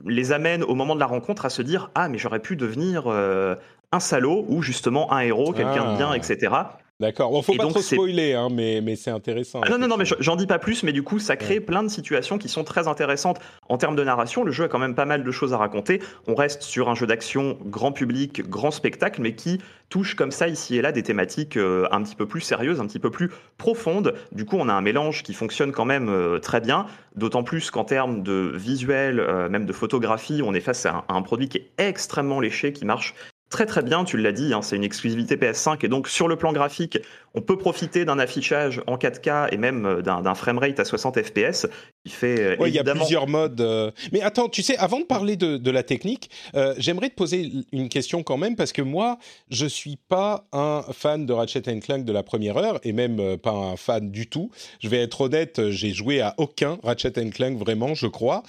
les 0.06 0.30
amènent 0.30 0.62
au 0.62 0.74
moment 0.76 0.94
de 0.94 1.00
la 1.00 1.06
rencontre 1.06 1.44
à 1.46 1.50
se 1.50 1.62
dire 1.62 1.90
Ah, 1.96 2.08
mais 2.08 2.18
j'aurais 2.18 2.38
pu 2.38 2.54
devenir 2.54 3.04
euh, 3.08 3.56
un 3.90 3.98
salaud, 4.00 4.44
ou 4.48 4.62
justement 4.62 5.12
un 5.12 5.20
héros, 5.20 5.52
quelqu'un 5.52 5.84
Ah. 5.86 5.92
de 5.92 5.96
bien, 5.96 6.12
etc. 6.14 6.54
D'accord. 7.02 7.32
Bon, 7.32 7.42
faut 7.42 7.54
Et 7.54 7.56
pas 7.56 7.64
donc, 7.64 7.72
trop 7.72 7.82
spoiler, 7.82 8.34
hein, 8.34 8.46
mais, 8.48 8.80
mais 8.80 8.94
c'est 8.94 9.10
intéressant. 9.10 9.60
Ah 9.64 9.68
non, 9.68 9.76
non, 9.76 9.88
non, 9.88 9.96
mais 9.96 10.04
j'en 10.20 10.36
dis 10.36 10.46
pas 10.46 10.60
plus, 10.60 10.84
mais 10.84 10.92
du 10.92 11.02
coup, 11.02 11.18
ça 11.18 11.34
crée 11.34 11.58
plein 11.58 11.82
de 11.82 11.88
situations 11.88 12.38
qui 12.38 12.48
sont 12.48 12.62
très 12.62 12.86
intéressantes 12.86 13.40
en 13.68 13.76
termes 13.76 13.96
de 13.96 14.04
narration. 14.04 14.44
Le 14.44 14.52
jeu 14.52 14.64
a 14.64 14.68
quand 14.68 14.78
même 14.78 14.94
pas 14.94 15.04
mal 15.04 15.24
de 15.24 15.30
choses 15.32 15.52
à 15.52 15.56
raconter. 15.56 16.00
On 16.28 16.36
reste 16.36 16.62
sur 16.62 16.88
un 16.88 16.94
jeu 16.94 17.08
d'action 17.08 17.58
grand 17.66 17.90
public, 17.90 18.48
grand 18.48 18.70
spectacle, 18.70 19.20
mais 19.20 19.34
qui 19.34 19.58
touche 19.88 20.14
comme 20.14 20.30
ça, 20.30 20.46
ici 20.46 20.76
et 20.76 20.80
là, 20.80 20.92
des 20.92 21.02
thématiques 21.02 21.56
euh, 21.56 21.88
un 21.90 22.04
petit 22.04 22.14
peu 22.14 22.26
plus 22.26 22.40
sérieuses, 22.40 22.80
un 22.80 22.86
petit 22.86 23.00
peu 23.00 23.10
plus 23.10 23.32
profondes. 23.58 24.14
Du 24.30 24.44
coup, 24.44 24.56
on 24.60 24.68
a 24.68 24.72
un 24.72 24.80
mélange 24.80 25.24
qui 25.24 25.34
fonctionne 25.34 25.72
quand 25.72 25.84
même 25.84 26.08
euh, 26.08 26.38
très 26.38 26.60
bien, 26.60 26.86
d'autant 27.16 27.42
plus 27.42 27.72
qu'en 27.72 27.84
termes 27.84 28.22
de 28.22 28.52
visuel, 28.54 29.18
euh, 29.18 29.48
même 29.48 29.66
de 29.66 29.72
photographie, 29.72 30.40
on 30.44 30.54
est 30.54 30.60
face 30.60 30.86
à 30.86 30.98
un, 30.98 31.04
à 31.08 31.14
un 31.14 31.22
produit 31.22 31.48
qui 31.48 31.58
est 31.58 31.70
extrêmement 31.78 32.38
léché, 32.38 32.72
qui 32.72 32.84
marche 32.84 33.14
très 33.52 33.66
très 33.66 33.82
bien, 33.82 34.02
tu 34.02 34.16
l'as 34.16 34.32
dit, 34.32 34.52
hein, 34.52 34.62
c'est 34.62 34.74
une 34.74 34.82
exclusivité 34.82 35.36
PS5 35.36 35.84
et 35.84 35.88
donc 35.88 36.08
sur 36.08 36.26
le 36.26 36.36
plan 36.36 36.52
graphique, 36.52 36.98
on 37.34 37.40
peut 37.40 37.56
profiter 37.56 38.04
d'un 38.04 38.18
affichage 38.18 38.82
en 38.86 38.96
4K 38.96 39.48
et 39.52 39.56
même 39.56 39.86
euh, 39.86 40.02
d'un 40.02 40.34
framerate 40.34 40.78
à 40.80 40.84
60 40.84 41.22
FPS 41.22 41.66
qui 42.04 42.12
fait 42.12 42.40
euh, 42.60 42.68
il 42.68 42.74
y 42.74 42.78
a 42.78 42.84
plusieurs 42.84 43.28
modes. 43.28 43.60
euh. 43.60 43.90
Mais 44.12 44.20
attends, 44.22 44.48
tu 44.48 44.62
sais, 44.62 44.76
avant 44.76 44.98
de 45.00 45.04
parler 45.04 45.36
de, 45.36 45.56
de 45.56 45.70
la 45.70 45.82
technique, 45.82 46.30
euh, 46.54 46.74
j'aimerais 46.78 47.08
te 47.10 47.14
poser 47.14 47.50
une 47.72 47.88
question 47.88 48.22
quand 48.22 48.36
même, 48.36 48.56
parce 48.56 48.72
que 48.72 48.82
moi, 48.82 49.18
je 49.50 49.66
suis 49.66 49.96
pas 50.08 50.46
un 50.52 50.82
fan 50.92 51.26
de 51.26 51.32
Ratchet 51.32 51.62
Clank 51.80 52.04
de 52.04 52.12
la 52.12 52.22
première 52.22 52.56
heure, 52.56 52.80
et 52.82 52.92
même 52.92 53.38
pas 53.38 53.52
un 53.52 53.76
fan 53.76 54.10
du 54.10 54.26
tout. 54.26 54.50
Je 54.80 54.88
vais 54.88 54.98
être 54.98 55.20
honnête, 55.22 55.70
j'ai 55.70 55.92
joué 55.92 56.20
à 56.20 56.34
aucun 56.38 56.78
Ratchet 56.82 57.12
Clank 57.30 57.56
vraiment, 57.58 57.94
je 57.94 58.06
crois. 58.08 58.42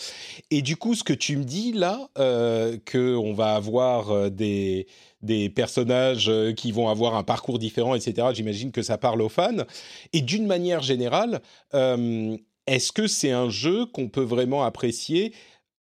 Et 0.51 0.61
du 0.61 0.75
coup, 0.75 0.95
ce 0.95 1.03
que 1.03 1.13
tu 1.13 1.37
me 1.37 1.43
dis 1.43 1.73
là, 1.73 2.09
euh, 2.17 2.77
que 2.85 3.15
on 3.15 3.33
va 3.33 3.53
avoir 3.53 4.31
des 4.31 4.87
des 5.23 5.49
personnages 5.49 6.29
euh, 6.29 6.51
qui 6.53 6.71
vont 6.71 6.89
avoir 6.89 7.15
un 7.15 7.23
parcours 7.23 7.57
différent, 7.57 7.95
etc. 7.95 8.27
J'imagine 8.33 8.71
que 8.71 8.83
ça 8.83 8.97
parle 8.97 9.21
aux 9.21 9.29
fans. 9.29 9.63
Et 10.11 10.21
d'une 10.21 10.45
manière 10.45 10.81
générale, 10.83 11.41
euh, 11.73 12.37
est-ce 12.67 12.91
que 12.91 13.07
c'est 13.07 13.31
un 13.31 13.49
jeu 13.49 13.85
qu'on 13.87 14.09
peut 14.09 14.21
vraiment 14.21 14.63
apprécier 14.63 15.33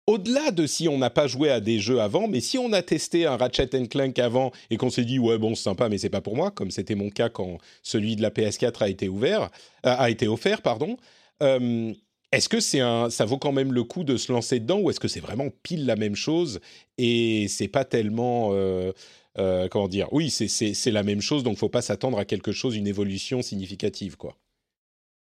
au-delà 0.08 0.50
de 0.50 0.66
si 0.66 0.88
on 0.88 0.98
n'a 0.98 1.10
pas 1.10 1.28
joué 1.28 1.48
à 1.48 1.60
des 1.60 1.78
jeux 1.78 2.00
avant, 2.00 2.26
mais 2.26 2.40
si 2.40 2.58
on 2.58 2.72
a 2.72 2.82
testé 2.82 3.24
un 3.24 3.36
Ratchet 3.36 3.68
Clank 3.88 4.18
avant 4.18 4.50
et 4.68 4.76
qu'on 4.76 4.90
s'est 4.90 5.04
dit 5.04 5.20
ouais 5.20 5.38
bon 5.38 5.54
c'est 5.54 5.62
sympa 5.62 5.88
mais 5.88 5.96
c'est 5.96 6.10
pas 6.10 6.20
pour 6.20 6.34
moi, 6.34 6.50
comme 6.50 6.72
c'était 6.72 6.96
mon 6.96 7.08
cas 7.08 7.28
quand 7.28 7.58
celui 7.84 8.16
de 8.16 8.22
la 8.22 8.30
PS4 8.30 8.82
a 8.82 8.88
été 8.88 9.08
ouvert, 9.08 9.42
euh, 9.86 9.94
a 9.96 10.10
été 10.10 10.26
offert 10.26 10.60
pardon. 10.60 10.96
est-ce 11.40 12.48
que 12.48 12.58
c'est 12.58 12.80
un, 12.80 13.10
ça 13.10 13.24
vaut 13.24 13.38
quand 13.38 13.52
même 13.52 13.72
le 13.72 13.84
coup 13.84 14.02
de 14.02 14.16
se 14.16 14.32
lancer 14.32 14.58
dedans 14.58 14.80
ou 14.80 14.90
est-ce 14.90 14.98
que 14.98 15.08
c'est 15.08 15.20
vraiment 15.20 15.50
pile 15.62 15.86
la 15.86 15.96
même 15.96 16.16
chose 16.16 16.60
et 16.98 17.46
c'est 17.48 17.68
pas 17.68 17.84
tellement 17.84 18.50
comment 19.36 19.88
dire? 19.88 20.12
Oui, 20.12 20.30
c'est 20.30 20.90
la 20.90 21.02
même 21.02 21.20
chose 21.20 21.42
donc 21.42 21.58
faut 21.58 21.68
pas 21.68 21.82
s'attendre 21.82 22.18
à 22.18 22.24
quelque 22.24 22.52
chose, 22.52 22.76
une 22.76 22.86
évolution 22.86 23.42
significative 23.42 24.16
quoi. 24.16 24.36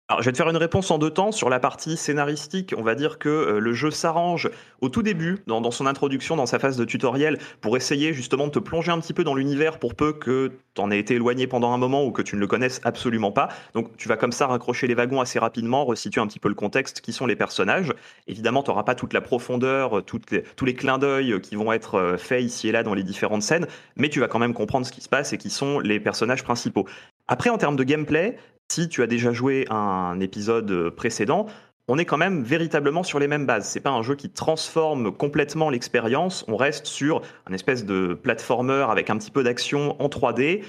Alors, 0.09 0.21
je 0.21 0.27
vais 0.27 0.31
te 0.31 0.37
faire 0.37 0.49
une 0.49 0.55
réponse 0.55 0.89
en 0.89 0.99
deux 0.99 1.09
temps. 1.09 1.33
Sur 1.33 1.49
la 1.49 1.59
partie 1.59 1.97
scénaristique, 1.97 2.73
on 2.77 2.81
va 2.81 2.95
dire 2.95 3.19
que 3.19 3.27
euh, 3.27 3.59
le 3.59 3.73
jeu 3.73 3.91
s'arrange 3.91 4.49
au 4.79 4.87
tout 4.87 5.03
début, 5.03 5.39
dans, 5.47 5.69
son 5.69 5.85
introduction, 5.85 6.37
dans 6.37 6.45
sa 6.45 6.59
phase 6.59 6.77
de 6.77 6.85
tutoriel, 6.85 7.39
pour 7.59 7.75
essayer 7.75 8.13
justement 8.13 8.47
de 8.47 8.51
te 8.51 8.59
plonger 8.59 8.89
un 8.89 9.01
petit 9.01 9.11
peu 9.11 9.25
dans 9.25 9.35
l'univers 9.35 9.79
pour 9.79 9.95
peu 9.95 10.13
que 10.13 10.53
tu 10.75 10.81
en 10.81 10.91
aies 10.91 10.99
été 10.99 11.15
éloigné 11.15 11.45
pendant 11.45 11.73
un 11.73 11.77
moment 11.77 12.05
ou 12.05 12.11
que 12.11 12.21
tu 12.21 12.37
ne 12.37 12.39
le 12.39 12.47
connaisses 12.47 12.79
absolument 12.85 13.33
pas. 13.33 13.49
Donc, 13.73 13.97
tu 13.97 14.07
vas 14.07 14.15
comme 14.15 14.31
ça 14.31 14.47
raccrocher 14.47 14.87
les 14.87 14.93
wagons 14.93 15.19
assez 15.19 15.39
rapidement, 15.39 15.83
resituer 15.83 16.21
un 16.21 16.27
petit 16.27 16.39
peu 16.39 16.47
le 16.47 16.55
contexte, 16.55 17.01
qui 17.01 17.11
sont 17.11 17.25
les 17.25 17.35
personnages. 17.35 17.93
Évidemment, 18.27 18.63
tu 18.63 18.71
n'auras 18.71 18.83
pas 18.83 18.95
toute 18.95 19.11
la 19.11 19.19
profondeur, 19.19 20.05
tous 20.05 20.65
les 20.65 20.73
clins 20.73 20.99
d'œil 20.99 21.41
qui 21.41 21.57
vont 21.57 21.73
être 21.73 21.95
euh, 21.95 22.15
faits 22.15 22.45
ici 22.45 22.69
et 22.69 22.71
là 22.71 22.81
dans 22.81 22.93
les 22.93 23.03
différentes 23.03 23.43
scènes, 23.43 23.67
mais 23.97 24.07
tu 24.07 24.21
vas 24.21 24.29
quand 24.29 24.39
même 24.39 24.53
comprendre 24.53 24.85
ce 24.85 24.93
qui 24.93 25.01
se 25.01 25.09
passe 25.09 25.33
et 25.33 25.37
qui 25.37 25.49
sont 25.49 25.79
les 25.79 25.99
personnages 25.99 26.45
principaux. 26.45 26.85
Après, 27.27 27.49
en 27.49 27.57
termes 27.57 27.75
de 27.75 27.83
gameplay, 27.83 28.37
si 28.71 28.89
tu 28.89 29.01
as 29.03 29.07
déjà 29.07 29.33
joué 29.33 29.65
un 29.69 30.19
épisode 30.19 30.89
précédent, 30.91 31.47
on 31.87 31.97
est 31.97 32.05
quand 32.05 32.17
même 32.17 32.43
véritablement 32.43 33.03
sur 33.03 33.19
les 33.19 33.27
mêmes 33.27 33.45
bases. 33.45 33.67
C'est 33.67 33.79
pas 33.79 33.91
un 33.91 34.01
jeu 34.01 34.15
qui 34.15 34.29
transforme 34.29 35.11
complètement 35.11 35.69
l'expérience. 35.69 36.43
On 36.47 36.57
reste 36.57 36.85
sur 36.85 37.21
un 37.45 37.53
espèce 37.53 37.85
de 37.85 38.13
platformer 38.13 38.85
avec 38.89 39.09
un 39.09 39.17
petit 39.17 39.31
peu 39.31 39.43
d'action 39.43 40.01
en 40.01 40.09
3D 40.09 40.63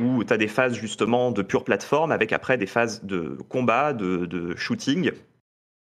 où 0.00 0.24
tu 0.24 0.32
as 0.32 0.38
des 0.38 0.48
phases 0.48 0.74
justement 0.74 1.30
de 1.30 1.42
pure 1.42 1.64
plateforme 1.64 2.10
avec 2.10 2.32
après 2.32 2.56
des 2.56 2.66
phases 2.66 3.04
de 3.04 3.36
combat, 3.48 3.92
de, 3.92 4.54
shooting. 4.56 5.12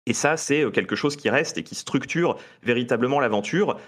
Et 0.05 0.13
ça, 0.13 0.37
c'est 0.37 0.71
quelque 0.73 0.95
chose 0.95 1.17
qui 1.17 1.31
reste 1.31 1.59
et 1.59 1.65
qui 1.65 1.75
structure 1.75 2.37
véritablement 2.63 3.19
l'aventure. 3.19 3.79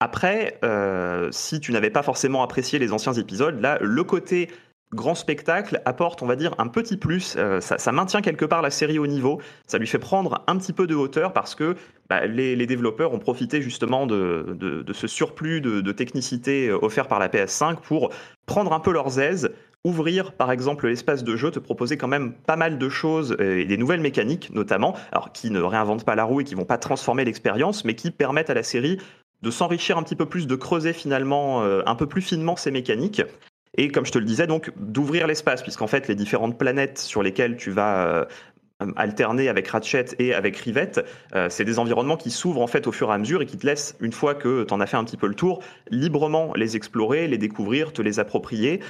Après, 0.00 0.58
euh, 0.62 1.30
si 1.30 1.60
tu 1.60 1.72
n'avais 1.72 1.88
pas 1.88 2.02
forcément 2.02 2.42
apprécié 2.42 2.78
les 2.78 2.92
anciens 2.92 3.14
épisodes, 3.14 3.58
là, 3.60 3.78
le 3.80 4.04
côté 4.04 4.50
grand 4.94 5.14
spectacle 5.14 5.80
apporte, 5.84 6.22
on 6.22 6.26
va 6.26 6.36
dire, 6.36 6.54
un 6.58 6.68
petit 6.68 6.96
plus. 6.96 7.34
Euh, 7.36 7.60
ça, 7.60 7.92
maintient 7.92 8.22
quelque 8.22 8.44
part 8.44 8.62
la 8.62 8.70
série 8.70 8.98
au 8.98 9.06
niveau. 9.06 9.40
Ça 9.66 9.78
lui 9.78 9.86
fait 9.86 9.98
prendre 9.98 10.44
un 10.46 10.56
petit 10.56 10.72
peu 10.72 10.86
de 10.86 10.94
hauteur 10.94 11.32
parce 11.32 11.54
que 11.54 11.76
bah, 12.08 12.26
les, 12.26 12.66
développeurs 12.66 13.12
ont 13.12 13.18
profité 13.18 13.62
justement 13.62 14.06
de, 14.06 14.84
ce 14.92 15.06
surplus 15.06 15.60
de, 15.60 15.92
technicité 15.92 16.68
euh, 16.68 16.78
offert 16.82 17.08
par 17.08 17.18
la 17.18 17.28
PS5 17.28 17.80
pour 17.80 18.10
prendre 18.46 18.72
un 18.72 18.80
peu 18.80 18.92
leurs 18.92 19.18
aises, 19.18 19.50
ouvrir 19.84 20.32
par 20.32 20.52
exemple 20.52 20.86
l'espace 20.86 21.24
de 21.24 21.36
jeu, 21.36 21.50
te 21.50 21.58
proposer 21.58 21.96
quand 21.96 22.08
même 22.08 22.32
pas 22.32 22.56
mal 22.56 22.78
de 22.78 22.88
choses 22.88 23.36
euh, 23.40 23.58
et 23.58 23.64
des 23.64 23.76
nouvelles 23.76 24.00
mécaniques 24.00 24.50
notamment, 24.54 24.94
alors 25.10 25.32
qui 25.32 25.50
ne 25.50 25.60
réinventent 25.60 26.04
pas 26.04 26.14
la 26.14 26.24
roue 26.24 26.42
et 26.42 26.44
qui 26.44 26.54
vont 26.54 26.64
pas 26.64 26.78
transformer 26.78 27.24
l'expérience, 27.24 27.84
mais 27.84 27.94
qui 27.94 28.12
permettent 28.12 28.50
à 28.50 28.54
la 28.54 28.62
série 28.62 28.98
de 29.42 29.50
s'enrichir 29.50 29.98
un 29.98 30.02
petit 30.02 30.16
peu 30.16 30.26
plus, 30.26 30.46
de 30.46 30.56
creuser 30.56 30.92
finalement 30.92 31.62
un 31.62 31.94
peu 31.94 32.06
plus 32.06 32.22
finement 32.22 32.56
ses 32.56 32.70
mécaniques 32.70 33.22
et 33.76 33.88
comme 33.88 34.06
je 34.06 34.12
te 34.12 34.18
le 34.18 34.24
disais, 34.24 34.46
donc 34.46 34.72
d'ouvrir 34.76 35.26
l'espace, 35.26 35.62
puisqu'en 35.62 35.86
fait 35.86 36.08
les 36.08 36.14
différentes 36.14 36.58
planètes 36.58 36.98
sur 36.98 37.22
lesquelles 37.22 37.56
tu 37.56 37.70
vas 37.70 38.06
euh, 38.06 38.24
alterner 38.96 39.48
avec 39.48 39.68
Ratchet 39.68 40.06
et 40.18 40.34
avec 40.34 40.56
Rivette, 40.56 41.04
euh, 41.34 41.48
c'est 41.50 41.64
des 41.64 41.78
environnements 41.78 42.16
qui 42.16 42.30
s'ouvrent 42.30 42.60
en 42.60 42.66
fait 42.66 42.86
au 42.86 42.92
fur 42.92 43.10
et 43.10 43.14
à 43.14 43.18
mesure 43.18 43.42
et 43.42 43.46
qui 43.46 43.56
te 43.56 43.66
laissent, 43.66 43.96
une 44.00 44.12
fois 44.12 44.34
que 44.34 44.64
tu 44.64 44.74
en 44.74 44.80
as 44.80 44.86
fait 44.86 44.96
un 44.96 45.04
petit 45.04 45.16
peu 45.16 45.26
le 45.26 45.34
tour, 45.34 45.62
librement 45.90 46.52
les 46.54 46.76
explorer, 46.76 47.26
les 47.26 47.38
découvrir, 47.38 47.92
te 47.92 48.02
les 48.02 48.18
approprier 48.18 48.80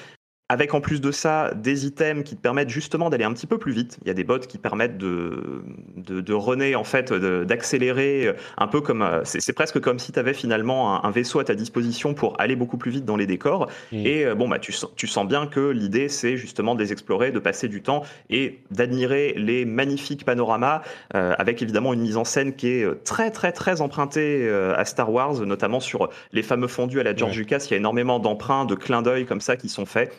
avec 0.48 0.74
en 0.74 0.80
plus 0.80 1.00
de 1.00 1.10
ça 1.10 1.52
des 1.54 1.86
items 1.86 2.22
qui 2.22 2.36
te 2.36 2.40
permettent 2.40 2.70
justement 2.70 3.10
d'aller 3.10 3.24
un 3.24 3.32
petit 3.32 3.48
peu 3.48 3.58
plus 3.58 3.72
vite. 3.72 3.98
Il 4.02 4.08
y 4.08 4.10
a 4.10 4.14
des 4.14 4.22
bots 4.22 4.38
qui 4.38 4.58
permettent 4.58 4.96
de, 4.96 5.64
de, 5.96 6.20
de 6.20 6.32
runner, 6.32 6.76
en 6.76 6.84
fait, 6.84 7.12
d'accélérer 7.12 8.32
un 8.56 8.68
peu 8.68 8.80
comme. 8.80 9.02
Euh, 9.02 9.22
c'est 9.24 9.52
presque 9.52 9.80
comme 9.80 9.98
si 9.98 10.12
tu 10.12 10.18
avais 10.18 10.34
finalement 10.34 11.04
un, 11.04 11.10
vaisseau 11.10 11.40
à 11.40 11.44
ta 11.44 11.54
disposition 11.54 12.14
pour 12.14 12.40
aller 12.40 12.54
beaucoup 12.54 12.76
plus 12.76 12.90
vite 12.90 13.04
dans 13.04 13.16
les 13.16 13.26
décors. 13.26 13.68
Mmh. 13.90 14.06
Et 14.06 14.24
euh, 14.24 14.34
bon, 14.34 14.48
bah, 14.48 14.58
tu, 14.58 14.72
tu 14.94 15.06
sens 15.06 15.26
bien 15.26 15.46
que 15.46 15.70
l'idée, 15.70 16.08
c'est 16.08 16.36
justement 16.36 16.74
de 16.74 16.82
les 16.82 16.92
explorer, 16.92 17.32
de 17.32 17.38
passer 17.40 17.68
du 17.68 17.82
temps 17.82 18.04
et 18.30 18.60
d'admirer 18.70 19.34
les 19.36 19.64
magnifiques 19.64 20.24
panoramas, 20.24 20.82
euh, 21.14 21.34
avec 21.38 21.60
évidemment 21.60 21.92
une 21.92 22.00
mise 22.00 22.16
en 22.16 22.24
scène 22.24 22.54
qui 22.54 22.68
est 22.68 23.04
très, 23.04 23.30
très, 23.30 23.50
très 23.50 23.80
empruntée 23.80 24.48
à 24.48 24.84
Star 24.84 25.10
Wars, 25.12 25.40
notamment 25.40 25.80
sur 25.80 26.08
les 26.32 26.42
fameux 26.42 26.68
fondus 26.68 27.00
à 27.00 27.02
la 27.02 27.16
George 27.16 27.36
Lucas. 27.36 27.66
Il 27.66 27.70
y 27.72 27.74
a 27.74 27.76
énormément 27.78 28.18
d'emprunts, 28.18 28.64
de 28.64 28.74
clins 28.74 29.02
d'œil 29.02 29.26
comme 29.26 29.40
ça 29.40 29.56
qui 29.56 29.68
sont 29.68 29.86
faits. 29.86 30.12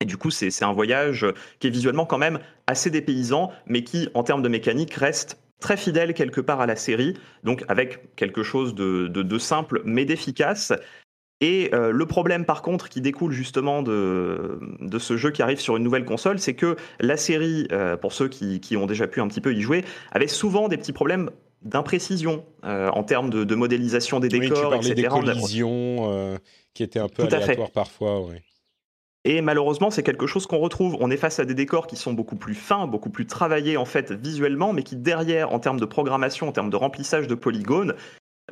Et 0.00 0.04
du 0.04 0.16
coup, 0.16 0.30
c'est 0.30 0.62
un 0.62 0.72
voyage 0.72 1.26
qui 1.58 1.68
est 1.68 1.70
visuellement 1.70 2.04
quand 2.04 2.18
même 2.18 2.38
assez 2.66 2.90
dépaysant, 2.90 3.50
mais 3.66 3.82
qui, 3.82 4.08
en 4.14 4.22
termes 4.22 4.42
de 4.42 4.48
mécanique, 4.48 4.92
reste 4.94 5.40
très 5.60 5.76
fidèle 5.76 6.14
quelque 6.14 6.40
part 6.40 6.60
à 6.60 6.66
la 6.66 6.76
série, 6.76 7.14
donc 7.44 7.64
avec 7.68 8.14
quelque 8.16 8.42
chose 8.42 8.74
de, 8.74 9.38
simple 9.38 9.82
mais 9.84 10.04
d'efficace. 10.04 10.72
Et 11.42 11.70
euh, 11.74 11.90
le 11.90 12.06
problème 12.06 12.46
par 12.46 12.62
contre 12.62 12.88
qui 12.88 13.02
découle 13.02 13.32
justement 13.32 13.82
de, 13.82 14.58
ce 14.98 15.16
jeu 15.16 15.30
qui 15.30 15.42
arrive 15.42 15.60
sur 15.60 15.76
une 15.76 15.82
nouvelle 15.82 16.04
console, 16.04 16.38
c'est 16.38 16.54
que 16.54 16.76
la 16.98 17.16
série, 17.16 17.68
euh, 17.72 17.96
pour 17.96 18.12
ceux 18.12 18.28
qui, 18.28 18.76
ont 18.76 18.86
déjà 18.86 19.06
pu 19.06 19.20
un 19.20 19.28
petit 19.28 19.40
peu 19.40 19.54
y 19.54 19.60
jouer, 19.60 19.84
avait 20.12 20.28
souvent 20.28 20.68
des 20.68 20.76
petits 20.76 20.94
problèmes 20.94 21.30
d'imprécision 21.62 22.44
euh, 22.64 22.88
en 22.90 23.02
termes 23.02 23.30
de, 23.30 23.54
modélisation 23.54 24.20
des 24.20 24.28
décors, 24.28 24.72
oui, 24.72 24.80
tu 24.80 24.92
etc. 24.92 25.02
des 25.02 25.08
collisions 25.08 26.38
qui 26.74 26.82
étaient 26.82 27.00
un 27.00 27.08
peu 27.08 27.24
aléatoires 27.24 27.70
parfois. 27.70 28.20
Oui. 28.20 28.36
Et 29.28 29.40
malheureusement, 29.40 29.90
c'est 29.90 30.04
quelque 30.04 30.28
chose 30.28 30.46
qu'on 30.46 30.58
retrouve. 30.58 30.96
On 31.00 31.10
est 31.10 31.16
face 31.16 31.40
à 31.40 31.44
des 31.44 31.54
décors 31.54 31.88
qui 31.88 31.96
sont 31.96 32.12
beaucoup 32.12 32.36
plus 32.36 32.54
fins, 32.54 32.86
beaucoup 32.86 33.10
plus 33.10 33.26
travaillés 33.26 33.76
en 33.76 33.84
fait 33.84 34.12
visuellement, 34.12 34.72
mais 34.72 34.84
qui 34.84 34.94
derrière, 34.94 35.52
en 35.52 35.58
termes 35.58 35.80
de 35.80 35.84
programmation, 35.84 36.46
en 36.46 36.52
termes 36.52 36.70
de 36.70 36.76
remplissage 36.76 37.26
de 37.26 37.34
polygones, 37.34 37.96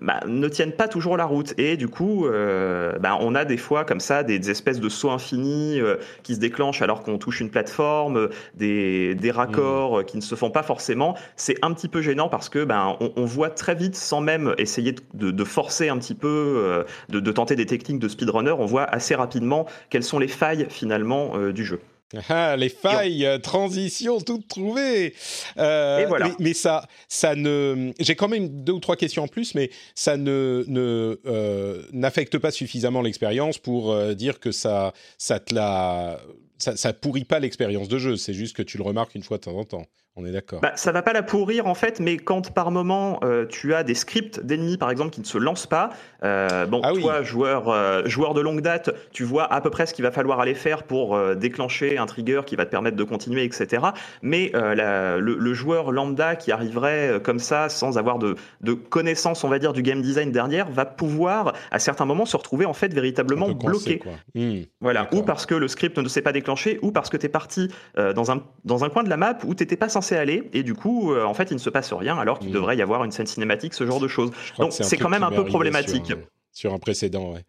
bah, 0.00 0.20
ne 0.26 0.48
tiennent 0.48 0.72
pas 0.72 0.88
toujours 0.88 1.16
la 1.16 1.24
route. 1.24 1.54
Et 1.56 1.76
du 1.76 1.88
coup, 1.88 2.26
euh, 2.26 2.98
bah, 2.98 3.16
on 3.20 3.34
a 3.34 3.44
des 3.44 3.56
fois 3.56 3.84
comme 3.84 4.00
ça 4.00 4.22
des, 4.22 4.50
espèces 4.50 4.80
de 4.80 4.88
sauts 4.88 5.10
infinis 5.10 5.80
euh, 5.80 5.96
qui 6.22 6.34
se 6.34 6.40
déclenchent 6.40 6.82
alors 6.82 7.02
qu'on 7.02 7.16
touche 7.18 7.40
une 7.40 7.50
plateforme, 7.50 8.28
des, 8.54 9.14
des 9.14 9.30
raccords 9.30 10.00
mmh. 10.00 10.04
qui 10.04 10.16
ne 10.16 10.22
se 10.22 10.34
font 10.34 10.50
pas 10.50 10.62
forcément. 10.62 11.16
C'est 11.36 11.56
un 11.62 11.72
petit 11.72 11.88
peu 11.88 12.02
gênant 12.02 12.28
parce 12.28 12.48
que 12.48 12.64
ben 12.64 12.96
on, 13.00 13.24
voit 13.24 13.50
très 13.50 13.74
vite, 13.74 13.96
sans 13.96 14.20
même 14.20 14.54
essayer 14.58 14.94
de, 15.14 15.30
de 15.30 15.44
forcer 15.44 15.88
un 15.88 15.98
petit 15.98 16.14
peu, 16.14 16.28
euh, 16.28 16.84
de, 17.08 17.20
de, 17.20 17.32
tenter 17.32 17.56
des 17.56 17.66
techniques 17.66 17.98
de 17.98 18.08
speedrunner, 18.08 18.52
on 18.52 18.66
voit 18.66 18.84
assez 18.84 19.14
rapidement 19.14 19.66
quelles 19.90 20.04
sont 20.04 20.18
les 20.18 20.28
failles 20.28 20.66
finalement 20.68 21.38
du 21.52 21.64
jeu. 21.64 21.80
Ah, 22.28 22.56
les 22.56 22.68
failles, 22.68 23.24
euh, 23.26 23.38
transition 23.38 24.20
toutes 24.20 24.48
trouvées. 24.48 25.14
Euh, 25.58 26.04
voilà. 26.08 26.34
Mais, 26.38 26.54
ça, 26.54 26.86
ça 27.08 27.34
ne. 27.34 27.92
J'ai 27.98 28.14
quand 28.14 28.28
même 28.28 28.64
deux 28.64 28.72
ou 28.72 28.80
trois 28.80 28.96
questions 28.96 29.24
en 29.24 29.28
plus, 29.28 29.54
mais 29.54 29.70
ça 29.94 30.16
ne, 30.16 30.64
ne 30.66 31.20
euh, 31.26 31.82
n'affecte 31.92 32.38
pas 32.38 32.50
suffisamment 32.50 33.02
l'expérience 33.02 33.58
pour 33.58 33.96
dire 34.14 34.40
que 34.40 34.52
ça, 34.52 34.92
ça 35.18 35.40
te 35.40 35.54
la, 35.54 36.20
ça, 36.58 36.76
ça 36.76 36.92
pourrit 36.92 37.24
pas 37.24 37.40
l'expérience 37.40 37.88
de 37.88 37.98
jeu. 37.98 38.16
C'est 38.16 38.34
juste 38.34 38.56
que 38.56 38.62
tu 38.62 38.78
le 38.78 38.84
remarques 38.84 39.14
une 39.14 39.22
fois 39.22 39.38
de 39.38 39.42
temps 39.42 39.56
en 39.56 39.64
temps. 39.64 39.86
On 40.16 40.24
est 40.24 40.30
d'accord. 40.30 40.60
Bah, 40.60 40.70
ça 40.76 40.92
va 40.92 41.02
pas 41.02 41.12
la 41.12 41.24
pourrir 41.24 41.66
en 41.66 41.74
fait, 41.74 41.98
mais 41.98 42.18
quand 42.18 42.52
par 42.54 42.70
moment 42.70 43.18
euh, 43.24 43.46
tu 43.46 43.74
as 43.74 43.82
des 43.82 43.96
scripts 43.96 44.38
d'ennemis 44.38 44.76
par 44.76 44.92
exemple 44.92 45.10
qui 45.10 45.20
ne 45.20 45.26
se 45.26 45.38
lancent 45.38 45.66
pas, 45.66 45.90
euh, 46.22 46.66
bon, 46.66 46.80
ah 46.84 46.92
toi 46.92 47.22
joueur 47.24 47.68
euh, 47.68 48.02
joueur 48.06 48.32
de 48.32 48.40
longue 48.40 48.60
date, 48.60 48.90
tu 49.10 49.24
vois 49.24 49.52
à 49.52 49.60
peu 49.60 49.70
près 49.70 49.86
ce 49.86 49.94
qu'il 49.94 50.04
va 50.04 50.12
falloir 50.12 50.38
aller 50.38 50.54
faire 50.54 50.84
pour 50.84 51.18
déclencher 51.34 51.98
un 51.98 52.06
trigger 52.06 52.42
qui 52.46 52.54
va 52.54 52.64
te 52.64 52.70
permettre 52.70 52.96
de 52.96 53.02
continuer, 53.02 53.42
etc. 53.42 53.82
Mais 54.22 54.52
le, 54.54 55.54
joueur 55.54 55.92
lambda 55.92 56.36
qui 56.36 56.52
arriverait 56.52 57.20
comme 57.22 57.38
ça 57.38 57.68
sans 57.68 57.98
avoir 57.98 58.18
de, 58.18 58.36
de 58.60 58.72
connaissance, 58.72 59.44
on 59.44 59.48
va 59.48 59.58
dire, 59.58 59.72
du 59.72 59.82
game 59.82 60.02
design 60.02 60.30
derrière, 60.32 60.68
va 60.70 60.84
pouvoir 60.84 61.54
à 61.70 61.78
certains 61.78 62.04
moments 62.04 62.26
se 62.26 62.36
retrouver 62.36 62.66
en 62.66 62.72
fait 62.72 62.92
véritablement 62.92 63.50
bloqué. 63.50 64.00
Hmm. 64.34 64.62
voilà, 64.80 65.08
ou 65.12 65.22
parce 65.22 65.46
que 65.46 65.54
le 65.54 65.68
script 65.68 65.96
ne 65.98 66.08
s'est 66.08 66.22
pas 66.22 66.32
déclenché, 66.32 66.78
ou 66.82 66.92
parce 66.92 67.08
que 67.10 67.16
tu 67.16 67.26
es 67.26 67.28
parti 67.28 67.68
dans 67.96 68.30
un 68.30 68.42
dans 68.64 68.84
un 68.84 68.88
coin 68.88 69.02
de 69.02 69.10
la 69.10 69.16
map 69.16 69.38
où 69.44 69.54
tu 69.54 69.62
n'étais 69.62 69.76
pas 69.76 69.88
censé 69.88 70.03
aller, 70.12 70.48
et 70.52 70.62
du 70.62 70.74
coup, 70.74 71.12
euh, 71.12 71.24
en 71.24 71.34
fait, 71.34 71.50
il 71.50 71.54
ne 71.54 71.58
se 71.58 71.70
passe 71.70 71.92
rien, 71.92 72.16
alors 72.18 72.38
qu'il 72.38 72.50
devrait 72.50 72.76
y 72.76 72.82
avoir 72.82 73.04
une 73.04 73.12
scène 73.12 73.26
cinématique, 73.26 73.74
ce 73.74 73.86
genre 73.86 74.00
de 74.00 74.08
choses. 74.08 74.30
Donc, 74.58 74.72
c'est 74.72 74.96
quand 74.96 75.08
même 75.08 75.22
un 75.22 75.30
peu 75.30 75.44
problématique. 75.44 76.12
Sur, 76.52 76.72
un 76.72 76.78
précédent, 76.78 77.32
ouais. 77.32 77.44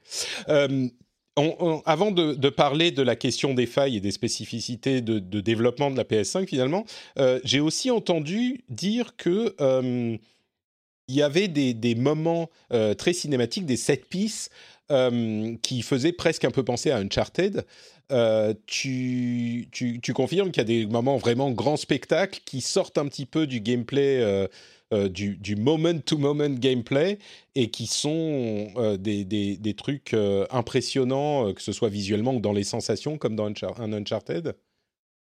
Euh, 0.50 0.88
avant 1.85 2.12
de, 2.12 2.50
parler 2.50 2.91
de 2.91 3.01
la 3.01 3.15
question 3.15 3.53
des 3.53 3.65
failles 3.65 3.97
et 3.97 4.00
des 4.00 4.12
spécificités 4.12 5.01
de, 5.01 5.19
développement 5.41 5.91
de 5.91 5.97
la 5.97 6.03
PS5, 6.03 6.47
finalement, 6.47 6.85
euh, 7.19 7.39
j'ai 7.43 7.59
aussi 7.59 7.91
entendu 7.91 8.63
dire 8.69 9.15
que 9.17 9.53
il 11.07 11.13
y 11.13 11.21
avait 11.21 11.47
des, 11.47 11.75
des 11.75 11.93
moments 11.93 12.50
très 12.97 13.13
cinématiques, 13.13 13.65
des 13.65 13.77
set 13.77 14.07
pieces 14.09 14.50
qui 14.89 15.82
faisaient 15.82 16.12
presque 16.12 16.46
un 16.46 16.51
peu 16.51 16.63
penser 16.63 16.92
à 16.92 16.98
Uncharted. 16.98 17.65
Euh, 18.12 18.54
tu, 18.68 19.68
confirmes 20.13 20.51
qu'il 20.51 20.62
y 20.62 20.65
a 20.65 20.65
des 20.65 20.86
moments 20.86 21.18
vraiment 21.18 21.51
grands 21.51 21.77
spectacles 21.77 22.39
qui 22.46 22.62
sortent 22.62 22.98
un 22.98 23.08
petit 23.08 23.25
peu 23.25 23.48
du 23.48 23.62
gameplay, 23.62 24.22
euh, 24.22 24.48
euh, 24.94 25.10
du, 25.10 25.56
moment-to-moment 25.56 26.51
gameplay, 26.51 27.18
et 27.56 27.72
qui 27.72 27.88
sont 27.88 28.72
des, 29.00 29.75
trucs 29.77 30.15
impressionnants, 30.51 31.51
que 31.54 31.62
ce 31.62 31.72
soit 31.72 31.89
visuellement 31.89 32.36
ou 32.36 32.39
dans 32.39 32.54
les 32.54 32.63
sensations, 32.63 33.18
comme 33.18 33.36
dans 33.36 33.48
un 33.48 33.94
Uncharted 33.94 34.56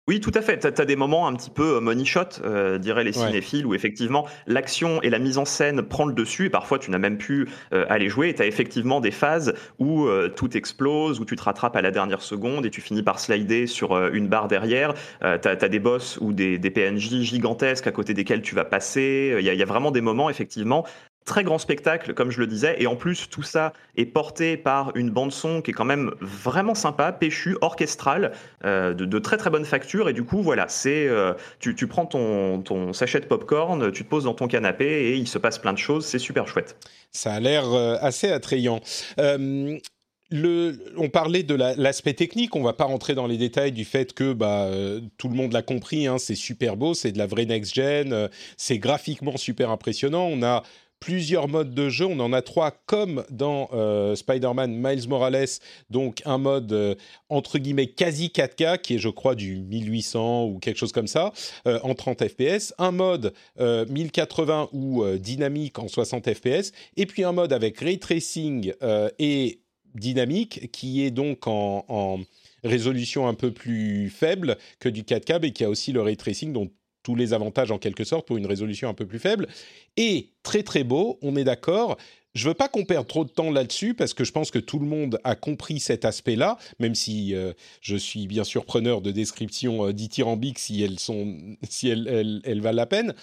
Oui, 0.08 0.20
tout 0.20 0.32
à 0.36 0.42
fait. 0.42 0.60
Tu 0.60 0.68
as, 0.68 0.86
des 0.86 0.96
moments 0.96 1.28
un 1.28 1.34
petit 1.34 1.50
peu 1.50 1.78
euh, 1.78 1.80
money 1.82 2.06
shot, 2.06 2.40
euh, 2.44 2.78
diraient 2.78 3.04
les 3.04 3.12
cinéphiles, 3.12 3.66
où 3.66 3.74
effectivement 3.74 4.28
l'action 4.46 5.02
et 5.02 5.10
la 5.10 5.18
mise 5.18 5.40
en 5.40 5.46
scène 5.46 5.82
prend 5.82 6.06
le 6.06 6.14
dessus, 6.14 6.46
et 6.46 6.50
parfois 6.52 6.78
tu 6.78 6.92
n'as 6.92 7.00
même 7.00 7.18
pu 7.18 7.50
euh, 7.74 7.88
aller 7.90 8.08
jouer, 8.08 8.30
et 8.30 8.36
tu 8.36 8.44
as 8.44 8.46
effectivement 8.46 9.02
des 9.02 9.10
phases 9.10 9.56
où 9.80 10.08
tout 10.36 10.56
explose, 10.56 11.20
où 11.20 11.26
tu 11.26 11.36
te 11.36 11.42
rattrapes 11.42 11.76
à 11.76 11.82
la 11.82 11.90
dernière 11.90 12.22
seconde, 12.22 12.68
et 12.68 12.70
tu 12.70 12.82
finis 12.82 13.02
par 13.02 13.20
slider 13.20 13.66
sur 13.66 13.98
une 14.10 14.28
barre 14.28 14.48
derrière. 14.48 14.94
tu 15.22 15.48
as, 15.48 15.56
des 15.56 15.80
boss 15.80 16.20
ou 16.22 16.34
des, 16.34 16.60
PNJ 16.60 17.22
gigantesques 17.22 17.88
à 17.88 17.92
côté 17.92 18.14
desquels 18.14 18.42
tu 18.42 18.54
vas 18.54 18.66
passer. 18.66 19.36
Il 19.40 19.46
y, 19.46 19.56
y, 19.56 19.64
a 19.64 19.66
vraiment 19.66 19.92
des 19.92 20.02
moments, 20.02 20.30
effectivement, 20.30 20.86
Très 21.26 21.44
grand 21.44 21.58
spectacle, 21.58 22.14
comme 22.14 22.30
je 22.30 22.40
le 22.40 22.46
disais, 22.46 22.76
et 22.78 22.86
en 22.86 22.96
plus 22.96 23.30
tout 23.32 23.42
ça 23.42 23.74
est 23.98 24.06
porté 24.06 24.58
par 24.58 24.96
une 24.96 25.10
bande 25.10 25.32
son 25.32 25.64
qui 25.64 25.72
est 25.72 25.74
quand 25.74 25.84
même 25.84 26.12
vraiment 26.22 26.76
sympa, 26.76 27.12
péchu, 27.12 27.58
orchestrale, 27.62 28.32
euh, 28.64 28.94
de, 28.94 29.18
très 29.18 29.36
très 29.38 29.50
bonne 29.50 29.66
facture. 29.66 30.08
Et 30.08 30.14
du 30.14 30.24
coup, 30.24 30.44
voilà, 30.44 30.68
c'est 30.68 31.08
euh, 31.08 31.34
tu, 31.58 31.88
prends 31.88 32.06
ton, 32.06 32.62
ton 32.62 32.94
sachet 32.94 33.22
de 33.22 33.26
popcorn, 33.26 33.92
tu 33.92 34.04
te 34.04 34.10
poses 34.10 34.26
dans 34.26 34.36
ton 34.36 34.48
canapé 34.48 34.86
et 34.86 35.16
il 35.16 35.28
se 35.28 35.40
passe 35.40 35.58
plein 35.58 35.74
de 35.74 35.80
choses. 35.80 36.06
C'est 36.06 36.20
super 36.20 36.48
chouette. 36.48 36.78
Ça 37.12 37.34
a 37.34 37.40
l'air 37.40 37.74
euh, 37.74 37.98
assez 38.02 38.30
attrayant. 38.32 38.80
On 39.18 41.10
parlait 41.12 41.42
de 41.42 41.56
l'aspect 41.56 42.14
technique, 42.14 42.56
on 42.56 42.62
va 42.62 42.74
pas 42.74 42.86
rentrer 42.86 43.16
dans 43.16 43.26
les 43.26 43.38
détails 43.38 43.72
du 43.72 43.86
fait 43.86 44.14
que 44.14 44.34
bah, 44.34 44.70
tout 45.18 45.30
le 45.30 45.36
monde 45.36 45.54
l'a 45.54 45.62
compris, 45.64 46.06
hein, 46.06 46.18
c'est 46.20 46.36
super 46.36 46.78
beau, 46.78 46.94
c'est 46.94 47.12
de 47.12 47.18
la 47.18 47.26
vraie 47.26 47.46
next-gen, 47.46 48.30
c'est 48.58 48.80
graphiquement 48.80 49.38
super 49.38 49.70
impressionnant, 49.70 50.26
on 50.26 50.44
a 50.44 50.64
plusieurs 51.00 51.48
modes 51.48 51.74
de 51.74 51.90
jeu. 51.90 52.06
On 52.06 52.20
en 52.20 52.34
a 52.34 52.42
trois 52.42 52.72
comme 52.72 53.24
dans 53.30 53.70
euh, 53.74 54.16
Spider-Man 54.16 54.76
Miles 54.76 55.08
Morales, 55.08 55.48
donc 55.90 56.22
un 56.26 56.38
mode 56.38 56.72
euh, 56.74 56.96
entre 57.30 57.60
guillemets 57.60 57.88
quasi 57.88 58.28
4K 58.28 58.80
qui 58.80 58.96
est 58.96 59.00
je 59.00 59.10
crois 59.10 59.36
du 59.36 59.58
1800 59.58 60.46
ou 60.46 60.60
quelque 60.60 60.78
chose 60.78 60.92
comme 60.92 61.08
ça 61.08 61.32
euh, 61.68 61.80
en 61.84 61.94
30 61.94 62.28
FPS, 62.28 62.74
un 62.78 62.92
mode 62.92 63.34
1080 63.60 64.70
ou 64.74 65.06
dynamique 65.18 65.80
en 65.80 65.88
60 65.88 66.34
FPS, 66.34 66.72
et 66.98 67.06
puis 67.06 67.24
un 67.24 67.32
mode 67.32 67.54
avec 67.54 67.80
ray 67.80 68.00
tracing 68.00 68.74
et 69.20 69.60
dynamique 69.96 70.72
qui 70.72 71.04
est 71.04 71.12
donc 71.12 71.48
en, 71.48 72.20
résolution 72.64 73.28
un 73.28 73.36
peu 73.36 73.52
plus 73.52 74.10
faible 74.10 74.58
que 74.80 74.90
du 74.90 75.04
4K 75.04 75.46
et 75.46 75.52
qui 75.52 75.64
a 75.64 75.70
aussi 75.70 75.92
le 75.92 76.02
ray 76.02 76.18
tracing 76.18 76.52
tous 77.06 77.16
les 77.16 77.34
avantages 77.34 77.72
en 77.72 77.78
quelque 77.78 78.04
sorte 78.04 78.28
pour 78.28 78.38
une 78.38 78.48
résolution 78.48 78.90
un 78.90 78.96
peu 78.96 79.06
plus 79.06 79.20
faible. 79.20 79.48
Et 79.96 80.32
très 80.42 80.64
très 80.64 80.84
beau, 80.84 81.20
on 81.22 81.36
est 81.36 81.44
d'accord. 81.44 81.98
Je 82.34 82.50
veux 82.50 82.56
pas 82.56 82.68
qu'on 82.68 82.84
perde 82.84 83.08
trop 83.08 83.24
de 83.24 83.30
temps 83.30 83.52
là-dessus 83.52 83.94
parce 83.94 84.14
que 84.14 84.26
je 84.26 84.32
pense 84.32 84.50
que 84.52 84.60
tout 84.60 84.80
le 84.80 84.88
monde 84.88 85.20
a 85.24 85.36
compris 85.36 85.80
cet 85.80 86.04
aspect-là, 86.04 86.58
même 86.80 86.96
si 86.96 87.34
euh, 87.34 87.54
je 87.80 87.96
suis 87.96 88.28
bien 88.28 88.44
sûr 88.44 88.66
preneur 88.66 89.02
de 89.02 89.12
descriptions 89.12 89.88
euh, 89.88 89.94
dithyrambiques 89.94 90.60
si 90.60 90.82
elles 90.82 91.00
sont, 91.00 91.38
si 91.70 91.90
elles, 91.90 92.42
elles 92.44 92.62
valent 92.62 92.76
la 92.76 92.88
peine 92.88 93.14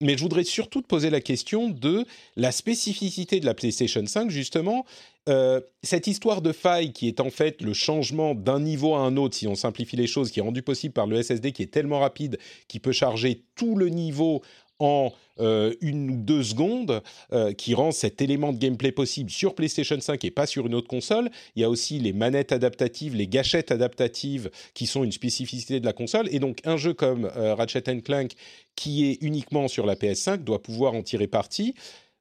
mais 0.00 0.16
je 0.16 0.22
voudrais 0.22 0.44
surtout 0.44 0.80
te 0.80 0.86
poser 0.86 1.10
la 1.10 1.20
question 1.20 1.68
de 1.68 2.04
la 2.36 2.52
spécificité 2.52 3.40
de 3.40 3.46
la 3.46 3.54
PlayStation 3.54 4.04
5, 4.04 4.30
justement. 4.30 4.84
Euh, 5.28 5.60
cette 5.82 6.06
histoire 6.06 6.40
de 6.40 6.52
faille 6.52 6.92
qui 6.92 7.08
est 7.08 7.20
en 7.20 7.30
fait 7.30 7.60
le 7.60 7.74
changement 7.74 8.34
d'un 8.34 8.60
niveau 8.60 8.94
à 8.94 9.00
un 9.00 9.16
autre, 9.16 9.36
si 9.36 9.46
on 9.46 9.54
simplifie 9.54 9.96
les 9.96 10.06
choses, 10.06 10.30
qui 10.30 10.40
est 10.40 10.42
rendu 10.42 10.62
possible 10.62 10.94
par 10.94 11.06
le 11.06 11.20
SSD 11.22 11.52
qui 11.52 11.62
est 11.62 11.72
tellement 11.72 12.00
rapide, 12.00 12.38
qui 12.68 12.80
peut 12.80 12.92
charger 12.92 13.44
tout 13.56 13.76
le 13.76 13.88
niveau 13.88 14.42
en 14.78 15.12
euh, 15.40 15.74
une 15.80 16.10
ou 16.10 16.16
deux 16.16 16.42
secondes, 16.42 17.02
euh, 17.32 17.52
qui 17.52 17.74
rend 17.74 17.92
cet 17.92 18.20
élément 18.20 18.52
de 18.52 18.58
gameplay 18.58 18.90
possible 18.90 19.30
sur 19.30 19.54
PlayStation 19.54 20.00
5 20.00 20.24
et 20.24 20.30
pas 20.30 20.46
sur 20.46 20.66
une 20.66 20.74
autre 20.74 20.88
console. 20.88 21.30
Il 21.54 21.62
y 21.62 21.64
a 21.64 21.70
aussi 21.70 21.98
les 21.98 22.12
manettes 22.12 22.52
adaptatives, 22.52 23.14
les 23.14 23.28
gâchettes 23.28 23.70
adaptatives, 23.70 24.50
qui 24.74 24.86
sont 24.86 25.04
une 25.04 25.12
spécificité 25.12 25.78
de 25.80 25.86
la 25.86 25.92
console. 25.92 26.28
Et 26.32 26.40
donc 26.40 26.58
un 26.64 26.76
jeu 26.76 26.92
comme 26.92 27.26
Ratchet 27.26 27.82
Clank, 28.02 28.32
qui 28.74 29.10
est 29.10 29.18
uniquement 29.20 29.68
sur 29.68 29.86
la 29.86 29.94
PS5, 29.94 30.38
doit 30.38 30.62
pouvoir 30.62 30.94
en 30.94 31.02
tirer 31.02 31.28
parti. 31.28 31.74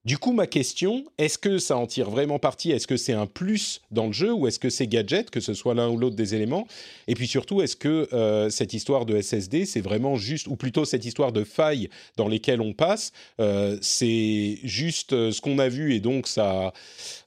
Du 0.07 0.17
coup, 0.17 0.31
ma 0.31 0.47
question, 0.47 1.03
est-ce 1.17 1.37
que 1.37 1.57
ça 1.57 1.75
en 1.75 1.85
tire 1.85 2.09
vraiment 2.09 2.39
parti? 2.39 2.71
Est-ce 2.71 2.87
que 2.87 2.95
c'est 2.95 3.11
un 3.11 3.25
plus 3.25 3.81
dans 3.91 4.05
le 4.05 4.13
jeu 4.13 4.31
ou 4.31 4.47
est-ce 4.47 4.57
que 4.57 4.69
c'est 4.69 4.87
gadget, 4.87 5.29
que 5.29 5.41
ce 5.41 5.53
soit 5.53 5.73
l'un 5.73 5.89
ou 5.89 5.97
l'autre 5.97 6.15
des 6.15 6.33
éléments? 6.33 6.65
Et 7.09 7.13
puis 7.13 7.27
surtout, 7.27 7.61
est-ce 7.61 7.75
que 7.75 8.07
euh, 8.13 8.49
cette 8.49 8.73
histoire 8.73 9.05
de 9.05 9.19
SSD, 9.19 9.65
c'est 9.65 9.81
vraiment 9.81 10.15
juste, 10.15 10.47
ou 10.47 10.55
plutôt 10.55 10.85
cette 10.85 11.03
histoire 11.03 11.33
de 11.33 11.43
failles 11.43 11.89
dans 12.15 12.29
lesquelles 12.29 12.61
on 12.61 12.71
passe, 12.71 13.11
euh, 13.41 13.77
c'est 13.81 14.59
juste 14.63 15.11
euh, 15.11 15.33
ce 15.33 15.41
qu'on 15.41 15.59
a 15.59 15.67
vu 15.67 15.93
et 15.93 15.99
donc 15.99 16.27
ça, 16.27 16.71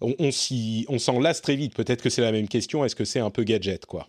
on, 0.00 0.14
on 0.18 0.98
s'en 0.98 1.20
lasse 1.20 1.42
très 1.42 1.56
vite. 1.56 1.74
Peut-être 1.74 2.00
que 2.00 2.08
c'est 2.08 2.22
la 2.22 2.32
même 2.32 2.48
question. 2.48 2.82
Est-ce 2.86 2.96
que 2.96 3.04
c'est 3.04 3.20
un 3.20 3.30
peu 3.30 3.44
gadget, 3.44 3.84
quoi? 3.84 4.08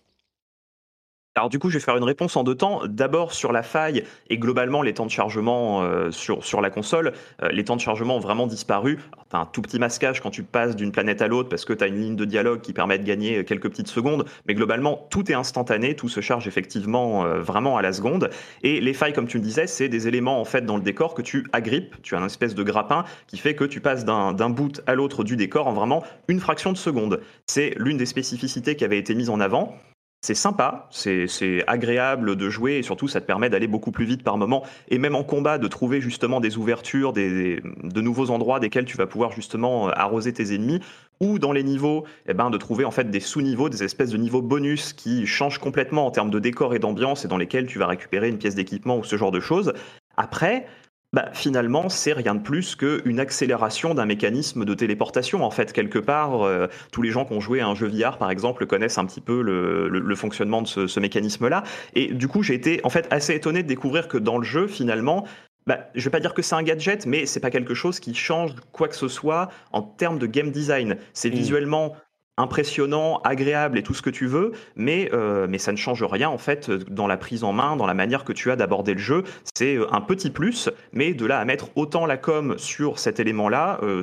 Alors 1.35 1.47
du 1.47 1.59
coup, 1.59 1.69
je 1.69 1.75
vais 1.75 1.83
faire 1.83 1.95
une 1.95 2.03
réponse 2.03 2.35
en 2.35 2.43
deux 2.43 2.55
temps. 2.55 2.81
D'abord 2.85 3.31
sur 3.31 3.53
la 3.53 3.63
faille 3.63 4.03
et 4.29 4.37
globalement 4.37 4.81
les 4.81 4.93
temps 4.93 5.05
de 5.05 5.11
chargement 5.11 5.81
euh, 5.81 6.11
sur, 6.11 6.43
sur 6.43 6.59
la 6.59 6.69
console. 6.69 7.13
Euh, 7.41 7.47
les 7.53 7.63
temps 7.63 7.77
de 7.77 7.81
chargement 7.81 8.17
ont 8.17 8.19
vraiment 8.19 8.47
disparu. 8.47 8.97
Tu 9.29 9.35
as 9.37 9.39
un 9.39 9.45
tout 9.45 9.61
petit 9.61 9.79
masquage 9.79 10.19
quand 10.19 10.29
tu 10.29 10.43
passes 10.43 10.75
d'une 10.75 10.91
planète 10.91 11.21
à 11.21 11.29
l'autre 11.29 11.47
parce 11.47 11.63
que 11.63 11.71
tu 11.71 11.85
as 11.85 11.87
une 11.87 12.01
ligne 12.01 12.15
de 12.17 12.25
dialogue 12.25 12.59
qui 12.59 12.73
permet 12.73 12.99
de 12.99 13.05
gagner 13.05 13.45
quelques 13.45 13.69
petites 13.69 13.87
secondes. 13.87 14.25
Mais 14.45 14.55
globalement, 14.55 15.07
tout 15.09 15.31
est 15.31 15.33
instantané, 15.33 15.95
tout 15.95 16.09
se 16.09 16.19
charge 16.19 16.49
effectivement 16.49 17.23
euh, 17.23 17.39
vraiment 17.39 17.77
à 17.77 17.81
la 17.81 17.93
seconde. 17.93 18.29
Et 18.63 18.81
les 18.81 18.93
failles, 18.93 19.13
comme 19.13 19.27
tu 19.27 19.37
le 19.37 19.43
disais, 19.43 19.67
c'est 19.67 19.87
des 19.87 20.09
éléments 20.09 20.41
en 20.41 20.45
fait 20.45 20.65
dans 20.65 20.75
le 20.75 20.83
décor 20.83 21.13
que 21.13 21.21
tu 21.21 21.47
agrippes. 21.53 21.95
Tu 22.01 22.13
as 22.13 22.19
un 22.19 22.25
espèce 22.25 22.55
de 22.55 22.63
grappin 22.63 23.05
qui 23.27 23.37
fait 23.37 23.55
que 23.55 23.63
tu 23.63 23.79
passes 23.79 24.03
d'un 24.03 24.49
bout 24.49 24.81
à 24.85 24.95
l'autre 24.95 25.23
du 25.23 25.37
décor 25.37 25.67
en 25.67 25.73
vraiment 25.73 26.03
une 26.27 26.41
fraction 26.41 26.73
de 26.73 26.77
seconde. 26.77 27.21
C'est 27.45 27.73
l'une 27.77 27.95
des 27.95 28.05
spécificités 28.05 28.75
qui 28.75 28.83
avait 28.83 28.99
été 28.99 29.15
mise 29.15 29.29
en 29.29 29.39
avant 29.39 29.77
c'est 30.23 30.35
sympa, 30.35 30.87
c'est 30.91 31.63
agréable 31.65 32.35
de 32.35 32.49
jouer 32.49 32.73
et 32.73 32.83
surtout 32.83 33.07
ça 33.07 33.21
te 33.21 33.25
permet 33.25 33.49
d'aller 33.49 33.65
beaucoup 33.65 33.91
plus 33.91 34.05
vite 34.05 34.23
par 34.23 34.37
moment 34.37 34.63
et 34.87 34.99
même 34.99 35.15
en 35.15 35.23
combat 35.23 35.57
de 35.57 35.67
trouver 35.67 35.99
justement 35.99 36.39
des 36.39 36.57
ouvertures, 36.57 37.11
des, 37.11 37.59
de 37.83 38.01
nouveaux 38.01 38.29
endroits 38.29 38.59
desquels 38.59 38.85
tu 38.85 38.97
vas 38.97 39.07
pouvoir 39.07 39.31
justement 39.31 39.89
euh, 39.89 39.91
arroser 39.95 40.31
tes 40.31 40.53
ennemis 40.53 40.79
ou 41.21 41.39
dans 41.39 41.51
les 41.51 41.63
niveaux, 41.63 42.05
eh 42.27 42.35
ben, 42.35 42.51
de 42.51 42.57
trouver 42.57 42.85
en 42.85 42.91
fait 42.91 43.09
des 43.09 43.19
sous-niveaux, 43.19 43.69
des 43.69 43.83
espèces 43.83 44.11
de 44.11 44.17
niveaux 44.17 44.43
bonus 44.43 44.93
qui 44.93 45.25
changent 45.25 45.59
complètement 45.59 46.05
en 46.05 46.11
termes 46.11 46.29
de 46.29 46.39
décor 46.39 46.75
et 46.75 46.79
d'ambiance 46.79 47.25
et 47.25 47.27
dans 47.27 47.37
lesquels 47.37 47.65
tu 47.65 47.79
vas 47.79 47.87
récupérer 47.87 48.29
une 48.29 48.37
pièce 48.37 48.55
d'équipement 48.55 48.97
ou 48.97 49.03
ce 49.03 49.17
genre 49.17 49.31
de 49.31 49.39
choses. 49.39 49.73
Après, 50.17 50.67
bah, 51.13 51.29
finalement, 51.33 51.89
c'est 51.89 52.13
rien 52.13 52.35
de 52.35 52.41
plus 52.41 52.75
qu'une 52.75 53.19
accélération 53.19 53.93
d'un 53.93 54.05
mécanisme 54.05 54.63
de 54.63 54.73
téléportation. 54.73 55.43
En 55.43 55.51
fait, 55.51 55.73
quelque 55.73 55.99
part, 55.99 56.43
euh, 56.43 56.67
tous 56.93 57.01
les 57.01 57.11
gens 57.11 57.25
qui 57.25 57.33
ont 57.33 57.41
joué 57.41 57.59
à 57.59 57.67
un 57.67 57.75
jeu 57.75 57.87
VR, 57.87 58.17
par 58.17 58.31
exemple, 58.31 58.65
connaissent 58.65 58.97
un 58.97 59.05
petit 59.05 59.19
peu 59.19 59.41
le, 59.41 60.15
fonctionnement 60.15 60.61
de 60.61 60.67
ce, 60.67 60.99
mécanisme-là. 60.99 61.63
Et 61.95 62.13
du 62.13 62.29
coup, 62.29 62.43
j'ai 62.43 62.53
été 62.53 62.79
en 62.85 62.89
fait 62.89 63.07
assez 63.11 63.35
étonné 63.35 63.61
de 63.61 63.67
découvrir 63.67 64.07
que 64.07 64.17
dans 64.17 64.37
le 64.37 64.45
jeu, 64.45 64.67
finalement, 64.67 65.25
bah, 65.67 65.89
je 65.95 66.05
vais 66.05 66.11
pas 66.11 66.21
dire 66.21 66.33
que 66.33 66.41
c'est 66.41 66.55
un 66.55 66.63
gadget, 66.63 67.05
mais 67.05 67.25
c'est 67.25 67.39
pas 67.41 67.51
quelque 67.51 67.73
chose 67.73 67.99
qui 67.99 68.15
change 68.15 68.55
quoi 68.71 68.87
que 68.87 68.95
ce 68.95 69.09
soit 69.09 69.49
en 69.73 69.81
termes 69.81 70.17
de 70.17 70.27
game 70.27 70.51
design. 70.51 70.95
C'est 71.13 71.29
mmh. 71.29 71.33
visuellement 71.33 71.95
impressionnant, 72.37 73.19
agréable 73.23 73.77
et 73.77 73.83
tout 73.83 73.93
ce 73.93 74.01
que 74.01 74.09
tu 74.09 74.25
veux, 74.25 74.53
mais, 74.75 75.09
euh, 75.13 75.47
mais 75.49 75.57
ça 75.57 75.71
ne 75.71 75.77
change 75.77 76.03
rien 76.03 76.29
en 76.29 76.37
fait 76.37 76.71
dans 76.71 77.07
la 77.07 77.17
prise 77.17 77.43
en 77.43 77.53
main, 77.53 77.75
dans 77.75 77.85
la 77.85 77.93
manière 77.93 78.23
que 78.23 78.33
tu 78.33 78.51
as 78.51 78.55
d'aborder 78.55 78.93
le 78.93 78.99
jeu. 78.99 79.23
C'est 79.53 79.75
euh, 79.75 79.93
un 79.93 80.01
petit 80.01 80.29
plus, 80.29 80.69
mais 80.93 81.13
de 81.13 81.25
là 81.25 81.39
à 81.39 81.45
mettre 81.45 81.69
autant 81.75 82.05
la 82.05 82.17
com 82.17 82.55
sur 82.57 82.99
cet 82.99 83.19
élément-là, 83.19 83.79
euh, 83.83 84.01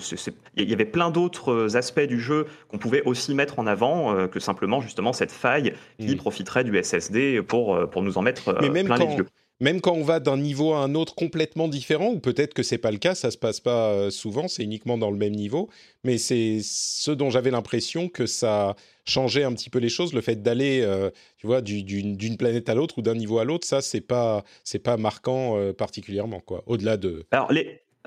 il 0.57 0.69
y 0.69 0.73
avait 0.73 0.85
plein 0.85 1.11
d'autres 1.11 1.77
aspects 1.77 2.01
du 2.01 2.21
jeu 2.21 2.47
qu'on 2.69 2.79
pouvait 2.79 3.03
aussi 3.03 3.35
mettre 3.35 3.59
en 3.59 3.67
avant 3.67 4.29
que 4.29 4.41
simplement 4.41 4.81
justement 4.81 5.13
cette 5.13 5.33
faille 5.33 5.75
qui 5.99 6.15
mmh. 6.15 6.19
profiterait 6.19 6.65
du 6.65 6.83
SSD 6.83 7.43
pour, 7.43 7.89
pour 7.91 8.03
nous 8.03 8.19
en 8.19 8.23
mettre 8.23 8.53
plein 8.53 8.97
les 8.97 9.15
yeux 9.17 9.27
même 9.61 9.81
quand 9.81 9.93
on 9.93 10.03
va 10.03 10.21
d'un 10.21 10.37
niveau 10.37 10.73
à 10.73 10.79
un 10.79 10.95
autre 10.95 11.15
complètement 11.15 11.69
différent, 11.69 12.13
ou 12.13 12.21
peut-être 12.21 12.55
que 12.55 12.63
c'est 12.63 12.79
pas 12.79 12.91
le 12.91 12.99
cas, 12.99 13.15
ça 13.15 13.31
se 13.31 13.39
passe 13.39 13.61
pas 13.61 13.91
euh, 13.91 14.11
souvent, 14.11 14.49
c'est 14.49 14.63
uniquement 14.63 14.99
dans 14.99 15.11
le 15.11 15.17
même 15.17 15.35
niveau, 15.35 15.69
mais 16.05 16.19
c'est 16.19 16.61
ce 16.63 17.11
dont 17.11 17.31
j'avais 17.31 17.51
l'impression 17.51 18.09
que 18.09 18.27
ça 18.27 18.77
changeait 19.05 19.45
un 19.45 19.53
petit 19.53 19.71
peu 19.71 19.79
les 19.79 19.89
choses, 19.89 20.13
le 20.13 20.21
fait 20.21 20.43
d'aller, 20.43 20.81
euh, 20.83 21.11
tu 21.39 21.47
vois, 21.47 21.61
d'une 21.61 22.37
planète 22.37 22.69
à 22.69 22.75
l'autre 22.75 22.99
ou 22.99 23.03
d'un 23.03 23.15
niveau 23.15 23.39
à 23.39 23.45
l'autre, 23.45 23.67
ça 23.67 23.81
c'est 23.81 24.01
pas 24.01 24.45
c'est 24.65 24.79
pas 24.79 24.97
marquant 24.97 25.59
euh, 25.59 25.73
particulièrement 25.73 26.41
quoi. 26.41 26.63
Au-delà 26.67 26.97
de. 26.97 27.25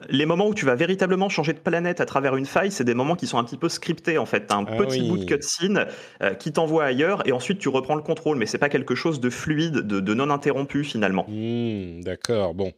Les 0.10 0.26
moments 0.26 0.48
où 0.48 0.54
tu 0.54 0.66
vas 0.66 0.76
véritablement 0.76 1.30
changer 1.30 1.54
de 1.54 1.60
planète 1.60 2.02
à 2.02 2.06
travers 2.06 2.36
une 2.36 2.46
faille, 2.46 2.72
c'est 2.72 2.84
des 2.84 2.94
moments 2.94 3.16
qui 3.16 3.28
sont 3.28 3.38
un 3.38 3.44
petit 3.44 3.58
peu 3.58 3.70
scriptés 3.70 4.18
en 4.18 4.26
fait. 4.26 4.52
As 4.52 4.56
un 4.56 4.66
ah 4.68 4.76
petit 4.78 5.02
bout 5.08 5.18
de 5.18 5.26
cutscene 5.26 5.88
euh, 6.22 6.34
qui 6.34 6.52
t'envoie 6.52 6.86
ailleurs 6.86 7.28
et 7.28 7.32
ensuite 7.32 7.60
tu 7.60 7.70
reprends 7.70 7.96
le 7.96 8.02
contrôle, 8.02 8.38
mais 8.38 8.46
c'est 8.46 8.58
pas 8.58 8.70
quelque 8.70 8.96
chose 8.96 9.20
de 9.20 9.30
fluide, 9.30 9.78
de, 9.78 10.14
non 10.14 10.30
interrompu 10.30 10.84
finalement. 10.84 11.26
Hmm, 11.28 12.02
d'accord, 12.02 12.54
bon. 12.54 12.74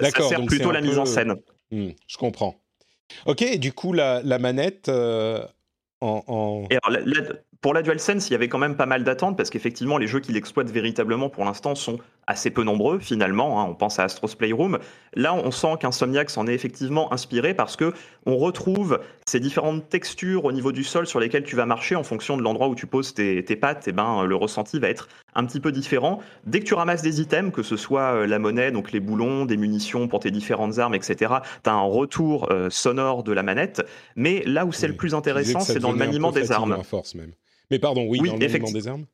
D'accord. 0.00 0.28
Ça 0.28 0.36
sert 0.36 0.46
plutôt 0.46 0.70
la 0.70 0.80
mise 0.80 0.98
en 0.98 1.04
scène. 1.04 1.34
Hmm, 1.70 1.90
je 2.06 2.16
comprends. 2.16 2.56
Ok, 3.26 3.58
du 3.58 3.72
coup 3.72 3.92
la, 3.92 4.22
manette 4.38 4.88
euh, 4.88 5.42
en, 6.00 6.66
Et 6.70 6.78
alors, 6.82 7.02
pour 7.60 7.74
la 7.74 7.82
DualSense, 7.82 8.30
il 8.30 8.34
y 8.34 8.36
avait 8.36 8.48
quand 8.48 8.58
même 8.58 8.76
pas 8.76 8.86
mal 8.86 9.02
d'attentes 9.02 9.36
parce 9.36 9.50
qu'effectivement, 9.50 9.98
les 9.98 10.06
jeux 10.06 10.20
qui 10.20 10.30
l'exploitent 10.30 10.70
véritablement 10.70 11.28
pour 11.28 11.44
l'instant 11.44 11.74
sont 11.74 11.98
assez 12.28 12.50
peu 12.50 12.62
nombreux 12.62 13.00
finalement. 13.00 13.60
Hein. 13.60 13.66
On 13.70 13.74
pense 13.74 13.98
à 13.98 14.04
Astro's 14.04 14.36
Playroom. 14.36 14.78
Là, 15.14 15.34
on 15.34 15.50
sent 15.50 15.74
qu'Insomniac 15.80 16.30
s'en 16.30 16.46
est 16.46 16.54
effectivement 16.54 17.12
inspiré 17.12 17.54
parce 17.54 17.74
que 17.74 17.92
on 18.26 18.36
retrouve 18.36 19.00
ces 19.26 19.40
différentes 19.40 19.88
textures 19.88 20.44
au 20.44 20.52
niveau 20.52 20.70
du 20.70 20.84
sol 20.84 21.08
sur 21.08 21.18
lesquelles 21.18 21.42
tu 21.42 21.56
vas 21.56 21.66
marcher 21.66 21.96
en 21.96 22.04
fonction 22.04 22.36
de 22.36 22.42
l'endroit 22.42 22.68
où 22.68 22.76
tu 22.76 22.86
poses 22.86 23.12
tes, 23.12 23.42
pattes. 23.56 23.88
Et 23.88 23.90
eh 23.90 23.92
ben, 23.92 24.24
le 24.24 24.36
ressenti 24.36 24.78
va 24.78 24.88
être 24.88 25.08
un 25.34 25.44
petit 25.44 25.58
peu 25.58 25.72
différent. 25.72 26.20
Dès 26.46 26.60
que 26.60 26.64
tu 26.64 26.74
ramasses 26.74 27.02
des 27.02 27.20
items, 27.20 27.52
que 27.52 27.64
ce 27.64 27.76
soit 27.76 28.14
euh, 28.14 28.26
la 28.28 28.38
monnaie, 28.38 28.70
donc 28.70 28.92
les 28.92 29.00
boulons, 29.00 29.46
des 29.46 29.56
munitions 29.56 30.06
pour 30.06 30.20
tes 30.20 30.30
différentes 30.30 30.78
armes, 30.78 30.94
etc., 30.94 31.34
tu 31.64 31.70
as 31.70 31.72
un 31.72 31.80
retour 31.80 32.52
euh, 32.52 32.70
sonore 32.70 33.24
de 33.24 33.32
la 33.32 33.42
manette. 33.42 33.84
Mais 34.14 34.44
là 34.46 34.64
où 34.64 34.70
c'est 34.70 34.88
le 34.88 34.94
plus 34.94 35.14
intéressant, 35.14 35.60
c'est 35.60 35.80
dans 35.80 35.90
le 35.90 35.98
maniement 35.98 36.30
des 36.30 36.52
armes. 36.52 36.84
Force 36.84 37.16
même. 37.16 37.32
Mais 37.70 37.78
pardon, 37.78 38.06
oui, 38.08 38.18
dans 38.18 38.34
le 38.34 38.38
maniement 38.38 38.70
des 38.70 38.88
armes 38.88 39.06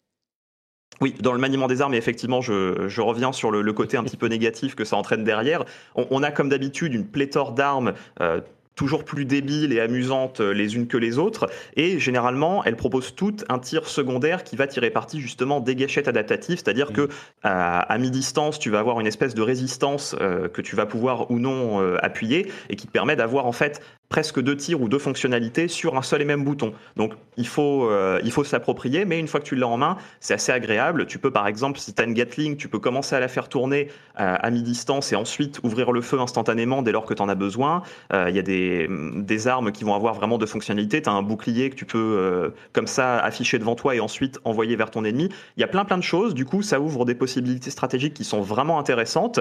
oui, 1.01 1.13
dans 1.21 1.33
le 1.33 1.41
maniement 1.41 1.67
des 1.67 1.83
armes, 1.83 1.95
et 1.95 1.97
effectivement, 1.97 2.41
je, 2.41 3.01
reviens 3.01 3.33
sur 3.33 3.51
le, 3.51 3.73
côté 3.73 3.97
un 3.97 4.05
petit 4.05 4.17
peu 4.17 4.29
négatif 4.29 4.77
que 4.77 4.85
ça 4.85 4.97
entraîne 4.97 5.25
derrière. 5.25 5.65
On, 5.97 6.23
a 6.23 6.31
comme 6.31 6.49
d'habitude 6.49 6.95
une 6.95 7.07
pléthore 7.07 7.53
d'armes. 7.53 7.95
Euh, 8.21 8.41
toujours 8.75 9.05
plus 9.05 9.25
débiles 9.25 9.73
et 9.73 9.81
amusantes 9.81 10.41
euh, 10.41 10.53
les 10.53 10.77
unes 10.77 10.87
que 10.87 10.97
les 10.97 11.19
autres. 11.19 11.49
Et 11.77 11.99
généralement, 11.99 12.65
elles 12.65 12.77
proposent 12.77 13.15
toutes 13.15 13.45
un 13.49 13.59
tir 13.59 13.89
secondaire 13.89 14.45
qui 14.45 14.57
va 14.57 14.67
tirer 14.67 14.91
parti 14.91 15.21
justement 15.21 15.61
des 15.61 15.77
gâchettes 15.77 16.09
adaptatives, 16.09 16.59
c'est-à-dire 16.59 16.91
mm. 16.91 16.95
que 16.95 17.09
à, 17.43 17.99
mi-distance, 17.99 18.59
tu 18.59 18.71
vas 18.71 18.81
avoir 18.81 19.01
une 19.01 19.07
espèce 19.07 19.35
de 19.35 19.43
résistance 19.43 20.17
euh, 20.21 20.49
que 20.49 20.61
tu 20.61 20.77
vas 20.77 20.87
pouvoir 20.87 21.31
ou 21.31 21.39
non 21.39 21.81
euh, 21.81 21.97
appuyer 22.03 22.51
et 22.69 22.77
qui 22.77 22.87
te 22.87 22.93
permet 22.93 23.17
d'avoir 23.17 23.47
en 23.47 23.53
fait 23.53 23.81
presque 24.09 24.41
deux 24.41 24.57
tirs 24.57 24.81
ou 24.81 24.89
deux 24.89 24.99
fonctionnalités 24.99 25.69
sur 25.69 25.97
un 25.97 26.03
seul 26.03 26.23
et 26.23 26.25
même 26.25 26.45
bouton. 26.45 26.73
Donc 26.97 27.13
il 27.37 27.47
faut, 27.47 27.91
il 28.23 28.31
faut 28.31 28.45
s'approprier, 28.45 29.05
mais 29.05 29.19
une 29.19 29.27
fois 29.27 29.41
que 29.41 29.47
tu 29.47 29.57
l'as 29.57 29.67
en 29.67 29.77
main, 29.77 29.97
c'est 30.21 30.35
assez 30.35 30.53
agréable. 30.53 31.07
Tu 31.07 31.19
peux 31.19 31.31
par 31.31 31.49
exemple, 31.49 31.79
si 31.81 31.93
tu 31.93 32.01
as 32.01 32.05
une 32.05 32.15
Gatling, 32.15 32.57
tu 32.57 32.69
peux 32.69 32.79
commencer 32.79 33.17
à 33.17 33.21
la 33.21 33.29
faire 33.29 33.49
tourner 33.49 33.89
à 34.15 34.51
mi-distance 34.51 35.13
et 35.13 35.17
ensuite 35.17 35.59
ouvrir 35.65 35.91
le 35.91 36.01
feu 36.01 36.21
instantanément 36.21 36.83
dès 36.83 36.93
lors 36.93 37.07
que 37.07 37.15
tu 37.15 37.23
en 37.23 37.29
as 37.29 37.35
besoin. 37.35 37.83
Il 38.13 38.35
y 38.35 38.39
a 38.39 38.43
des 38.43 38.89
des, 39.15 39.49
armes 39.49 39.73
qui 39.73 39.85
vont 39.85 39.95
avoir 39.95 40.15
vraiment 40.15 40.39
de 40.39 40.47
fonctionnalités. 40.47 41.03
Tu 41.03 41.09
as 41.09 41.13
un 41.13 41.23
bouclier 41.23 41.71
que 41.71 41.75
tu 41.75 41.85
peux 41.85 41.99
euh, 41.99 42.51
comme 42.73 42.87
ça 42.87 43.19
afficher 43.19 43.59
devant 43.59 43.75
toi 43.75 43.95
et 43.95 44.01
ensuite 44.01 44.39
envoyer 44.45 44.77
vers 44.77 44.91
ton 44.91 45.05
ennemi. 45.05 45.29
Il 45.57 45.61
y 45.61 45.65
a 45.65 45.69
plein 45.69 45.85
plein 45.85 45.99
de 45.99 46.03
choses. 46.03 46.35
Du 46.35 46.45
coup, 46.45 46.63
ça 46.63 46.81
ouvre 46.81 47.05
des 47.05 47.15
possibilités 47.15 47.71
stratégiques 47.71 48.15
qui 48.15 48.25
sont 48.25 48.41
vraiment 48.41 48.79
intéressantes. 48.79 49.41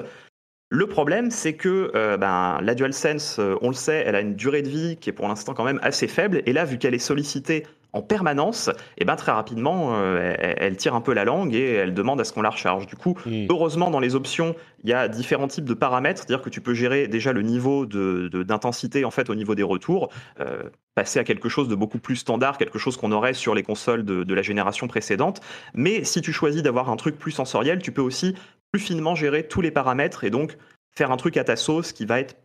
Le 0.75 0.87
problème, 0.87 1.29
c'est 1.29 1.53
que 1.53 1.91
euh, 1.93 2.17
ben, 2.17 2.57
la 2.63 2.73
DualSense, 2.73 3.37
euh, 3.37 3.55
on 3.61 3.67
le 3.67 3.75
sait, 3.75 4.03
elle 4.07 4.15
a 4.15 4.21
une 4.21 4.33
durée 4.33 4.63
de 4.63 4.69
vie 4.69 4.97
qui 4.97 5.11
est 5.11 5.13
pour 5.13 5.27
l'instant 5.27 5.53
quand 5.53 5.65
même 5.65 5.79
assez 5.83 6.07
faible. 6.07 6.41
Et 6.47 6.51
là, 6.51 6.65
vu 6.65 6.79
qu'elle 6.79 6.95
est 6.95 6.97
sollicitée 6.97 7.67
en 7.93 8.01
permanence, 8.01 8.69
et 8.69 8.73
eh 9.03 9.05
ben 9.05 9.15
très 9.15 9.31
rapidement, 9.31 9.91
euh, 9.93 10.33
elle, 10.39 10.75
tire 10.77 10.95
un 10.95 11.01
peu 11.01 11.13
la 11.13 11.25
langue 11.25 11.53
et 11.53 11.73
elle 11.73 11.93
demande 11.93 12.19
à 12.19 12.23
ce 12.23 12.33
qu'on 12.33 12.41
la 12.41 12.49
recharge. 12.49 12.87
Du 12.87 12.95
coup, 12.95 13.15
hmm. 13.27 13.45
heureusement, 13.49 13.91
dans 13.91 13.99
les 13.99 14.15
options, 14.15 14.55
il 14.83 14.89
y 14.89 14.93
a 14.93 15.07
différents 15.07 15.47
types 15.47 15.65
de 15.65 15.75
paramètres, 15.75 16.19
c'est-à-dire 16.19 16.43
que 16.43 16.49
tu 16.49 16.59
peux 16.59 16.73
gérer 16.73 17.07
déjà 17.07 17.33
le 17.33 17.43
niveau 17.43 17.85
d'intensité 17.85 19.01
de, 19.01 19.05
en 19.05 19.11
fait 19.11 19.29
au 19.29 19.35
niveau 19.35 19.53
des 19.53 19.63
retours, 19.63 20.09
euh, 20.39 20.63
passer 20.95 21.19
à 21.19 21.23
quelque 21.23 21.49
chose 21.49 21.67
de 21.67 21.75
beaucoup 21.75 21.99
plus 21.99 22.15
standard, 22.15 22.57
quelque 22.57 22.79
chose 22.79 22.97
qu'on 22.97 23.11
aurait 23.11 23.33
sur 23.33 23.53
les 23.53 23.63
consoles 23.63 24.03
de, 24.03 24.23
de 24.23 24.33
la 24.33 24.41
génération 24.41 24.87
précédente. 24.87 25.41
Mais 25.75 26.03
si 26.03 26.21
tu 26.21 26.33
choisis 26.33 26.63
d'avoir 26.63 26.89
un 26.89 26.95
truc 26.95 27.19
plus 27.19 27.31
sensoriel, 27.31 27.79
tu 27.79 27.91
peux 27.91 28.01
aussi 28.01 28.35
plus 28.71 28.81
finement 28.81 29.13
gérer 29.13 29.47
tous 29.47 29.61
les 29.61 29.71
paramètres 29.71 30.23
et 30.23 30.31
donc 30.31 30.57
faire 30.95 31.11
un 31.11 31.17
truc 31.17 31.37
à 31.37 31.43
ta 31.43 31.55
sauce 31.55 31.93
qui 31.93 32.05
va 32.05 32.19
être 32.19 32.35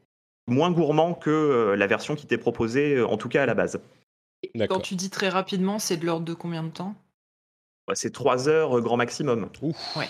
moins 0.46 0.70
gourmand 0.70 1.14
que 1.14 1.30
euh, 1.30 1.76
la 1.76 1.86
version 1.86 2.16
qui 2.16 2.26
t'est 2.26 2.38
proposée, 2.38 3.02
en 3.02 3.16
tout 3.16 3.30
cas 3.30 3.42
à 3.42 3.46
la 3.46 3.54
base. 3.54 3.80
Quand 4.68 4.80
tu 4.80 4.94
dis 4.94 5.10
très 5.10 5.28
rapidement, 5.28 5.78
c'est 5.78 5.96
de 5.96 6.06
l'ordre 6.06 6.24
de 6.24 6.34
combien 6.34 6.62
de 6.62 6.70
temps? 6.70 6.94
Bah, 7.86 7.94
C'est 7.96 8.12
3 8.12 8.48
heures 8.48 8.78
euh, 8.78 8.80
grand 8.80 8.96
maximum. 8.96 9.48
Ouais. 9.96 10.08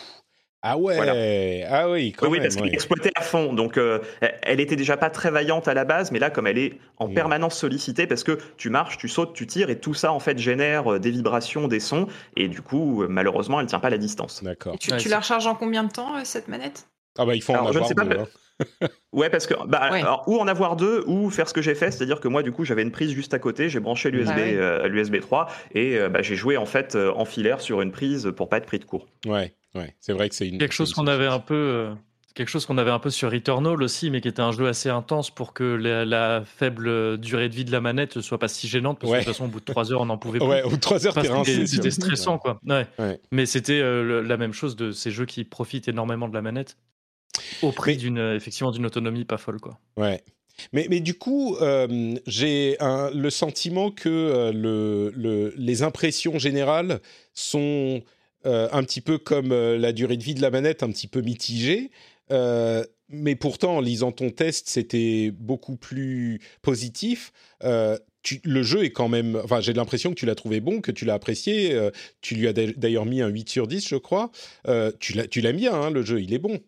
Ah 0.60 0.76
ouais, 0.76 1.64
ah 1.70 1.88
oui, 1.88 2.10
quand 2.10 2.28
oui, 2.28 2.40
parce 2.40 2.56
qu'elle 2.56 2.66
est 2.66 2.74
exploitée 2.74 3.12
à 3.14 3.22
fond. 3.22 3.52
Donc, 3.52 3.78
euh, 3.78 4.00
elle 4.42 4.58
était 4.58 4.74
déjà 4.74 4.96
pas 4.96 5.08
très 5.08 5.30
vaillante 5.30 5.68
à 5.68 5.74
la 5.74 5.84
base, 5.84 6.10
mais 6.10 6.18
là, 6.18 6.30
comme 6.30 6.48
elle 6.48 6.58
est 6.58 6.80
en 6.96 7.06
mmh. 7.06 7.14
permanence 7.14 7.56
sollicitée, 7.56 8.08
parce 8.08 8.24
que 8.24 8.38
tu 8.56 8.68
marches, 8.68 8.98
tu 8.98 9.08
sautes, 9.08 9.34
tu 9.34 9.46
tires, 9.46 9.70
et 9.70 9.78
tout 9.78 9.94
ça, 9.94 10.12
en 10.12 10.18
fait, 10.18 10.36
génère 10.36 10.94
euh, 10.94 10.98
des 10.98 11.12
vibrations, 11.12 11.68
des 11.68 11.78
sons, 11.78 12.08
et 12.34 12.48
du 12.48 12.60
coup, 12.60 13.04
malheureusement, 13.08 13.60
elle 13.60 13.66
tient 13.66 13.78
pas 13.78 13.90
la 13.90 13.98
distance. 13.98 14.42
D'accord. 14.42 14.76
Tu, 14.80 15.08
la 15.08 15.20
recharges 15.20 15.46
en 15.46 15.54
combien 15.54 15.84
de 15.84 15.92
temps, 15.92 16.24
cette 16.24 16.48
manette? 16.48 16.88
Ah 17.18 17.26
bah, 17.26 17.34
ils 17.34 17.42
font 17.42 17.54
en 17.56 17.72
je 17.72 17.78
ne 17.80 17.84
sais 17.84 17.94
pas, 17.94 18.04
hein. 18.04 18.26
ouais, 19.12 19.30
parce 19.30 19.46
que 19.46 19.54
bah, 19.66 20.22
ou 20.26 20.38
en 20.38 20.48
avoir 20.48 20.76
deux 20.76 21.04
ou 21.06 21.30
faire 21.30 21.48
ce 21.48 21.54
que 21.54 21.62
j'ai 21.62 21.74
fait, 21.74 21.90
c'est-à-dire 21.90 22.20
que 22.20 22.28
moi 22.28 22.42
du 22.42 22.52
coup 22.52 22.64
j'avais 22.64 22.82
une 22.82 22.90
prise 22.90 23.12
juste 23.12 23.34
à 23.34 23.38
côté, 23.38 23.68
j'ai 23.68 23.80
branché 23.80 24.10
l'USB 24.10 24.58
ah 24.60 24.88
l'USB 24.88 25.20
3 25.20 25.48
et 25.74 25.96
euh, 25.96 26.08
bah, 26.08 26.22
j'ai 26.22 26.36
joué 26.36 26.56
en 26.56 26.66
fait 26.66 26.94
euh, 26.94 27.12
en 27.14 27.24
filaire 27.24 27.60
sur 27.60 27.80
une 27.82 27.92
prise 27.92 28.32
pour 28.36 28.48
pas 28.48 28.58
être 28.58 28.66
pris 28.66 28.78
de 28.78 28.84
court. 28.84 29.06
Ouais, 29.26 29.54
ouais, 29.74 29.94
c'est 30.00 30.12
vrai 30.12 30.28
que 30.28 30.34
c'est 30.34 30.48
une 30.48 30.58
quelque 30.58 30.72
chose 30.72 30.92
qu'on 30.92 31.06
avait 31.06 31.26
un 31.26 31.38
peu 31.38 31.54
euh, 31.54 31.94
quelque 32.34 32.48
chose 32.48 32.66
qu'on 32.66 32.78
avait 32.78 32.90
un 32.90 32.98
peu 32.98 33.10
sur 33.10 33.30
Returnal 33.30 33.82
aussi, 33.82 34.10
mais 34.10 34.20
qui 34.20 34.28
était 34.28 34.42
un 34.42 34.52
jeu 34.52 34.66
assez 34.66 34.88
intense 34.88 35.30
pour 35.30 35.52
que 35.52 35.64
la, 35.64 36.42
faible 36.44 37.18
durée 37.18 37.48
de 37.48 37.54
vie 37.54 37.64
de 37.64 37.72
la 37.72 37.80
manette 37.80 38.16
ne 38.16 38.22
soit 38.22 38.38
pas 38.38 38.48
si 38.48 38.68
gênante, 38.68 38.98
parce 38.98 39.12
que 39.12 39.18
de 39.18 39.24
toute 39.24 39.32
façon, 39.32 39.44
au 39.46 39.48
bout 39.48 39.60
de 39.60 39.64
3 39.64 39.92
heures, 39.92 40.00
on 40.00 40.06
n'en 40.06 40.18
pouvait 40.18 40.38
plus. 40.40 40.46
Ouais, 40.46 40.62
au 40.62 40.70
bout 40.70 40.76
de 40.76 40.80
3 40.80 41.06
heures, 41.06 41.44
C'était 41.44 41.90
stressant, 41.90 42.38
quoi. 42.38 42.60
Ouais. 42.64 42.86
Mais 43.32 43.44
c'était 43.44 43.80
la 43.80 44.36
même 44.36 44.52
chose 44.52 44.76
de 44.76 44.92
ces 44.92 45.10
jeux 45.10 45.26
qui 45.26 45.42
profitent 45.42 45.88
énormément 45.88 46.28
de 46.28 46.34
la 46.34 46.42
manette. 46.42 46.76
Au 47.62 47.72
prix 47.72 47.96
d'une 47.96 48.18
effectivement 48.36 48.70
d'une 48.70 48.86
autonomie 48.86 49.24
pas 49.24 49.38
folle 49.38 49.60
quoi. 49.60 49.78
Ouais. 49.96 50.22
Mais, 50.72 50.86
mais 50.90 51.00
du 51.00 51.14
coup, 51.14 51.56
euh, 51.56 52.14
j'ai 52.26 52.76
le 52.80 53.30
sentiment 53.30 53.90
que 53.90 54.08
euh, 54.08 54.52
le, 54.52 55.12
le, 55.16 55.54
les 55.56 55.82
impressions 55.82 56.38
générales 56.38 57.00
sont 57.32 58.02
euh, 58.46 58.68
un 58.72 58.82
petit 58.82 59.00
peu 59.00 59.18
comme 59.18 59.52
la 59.52 59.92
durée 59.92 60.16
de 60.16 60.24
vie 60.24 60.34
de 60.34 60.42
la 60.42 60.50
manette, 60.50 60.82
un 60.82 60.90
petit 60.90 61.08
peu 61.08 61.20
mitigée. 61.20 61.90
mais 62.30 63.36
pourtant, 63.36 63.76
en 63.76 63.80
lisant 63.80 64.12
ton 64.12 64.30
test, 64.30 64.68
c'était 64.68 65.30
beaucoup 65.32 65.76
plus 65.76 66.40
positif. 66.62 67.32
Tu, 68.24 68.40
le 68.44 68.62
jeu 68.64 68.82
est 68.82 68.90
quand 68.90 69.08
même. 69.08 69.40
Enfin, 69.44 69.60
j'ai 69.60 69.72
l'impression 69.72 70.10
que 70.10 70.16
tu 70.16 70.26
l'as 70.26 70.34
trouvé 70.34 70.60
bon, 70.60 70.80
que 70.80 70.90
tu 70.90 71.04
l'as 71.04 71.14
apprécié. 71.14 71.78
tu 72.20 72.34
lui 72.34 72.48
as 72.48 72.52
d'ailleurs 72.52 73.06
mis 73.06 73.22
un 73.22 73.28
8 73.28 73.48
sur 73.48 73.66
10, 73.66 73.88
je 73.88 73.96
crois. 73.96 74.30
tu 74.98 75.40
l'as 75.40 75.52
mis, 75.52 75.66
hein, 75.68 75.90
le 75.90 76.02
jeu, 76.02 76.20
il 76.20 76.34
est 76.34 76.38
bon. 76.38 76.60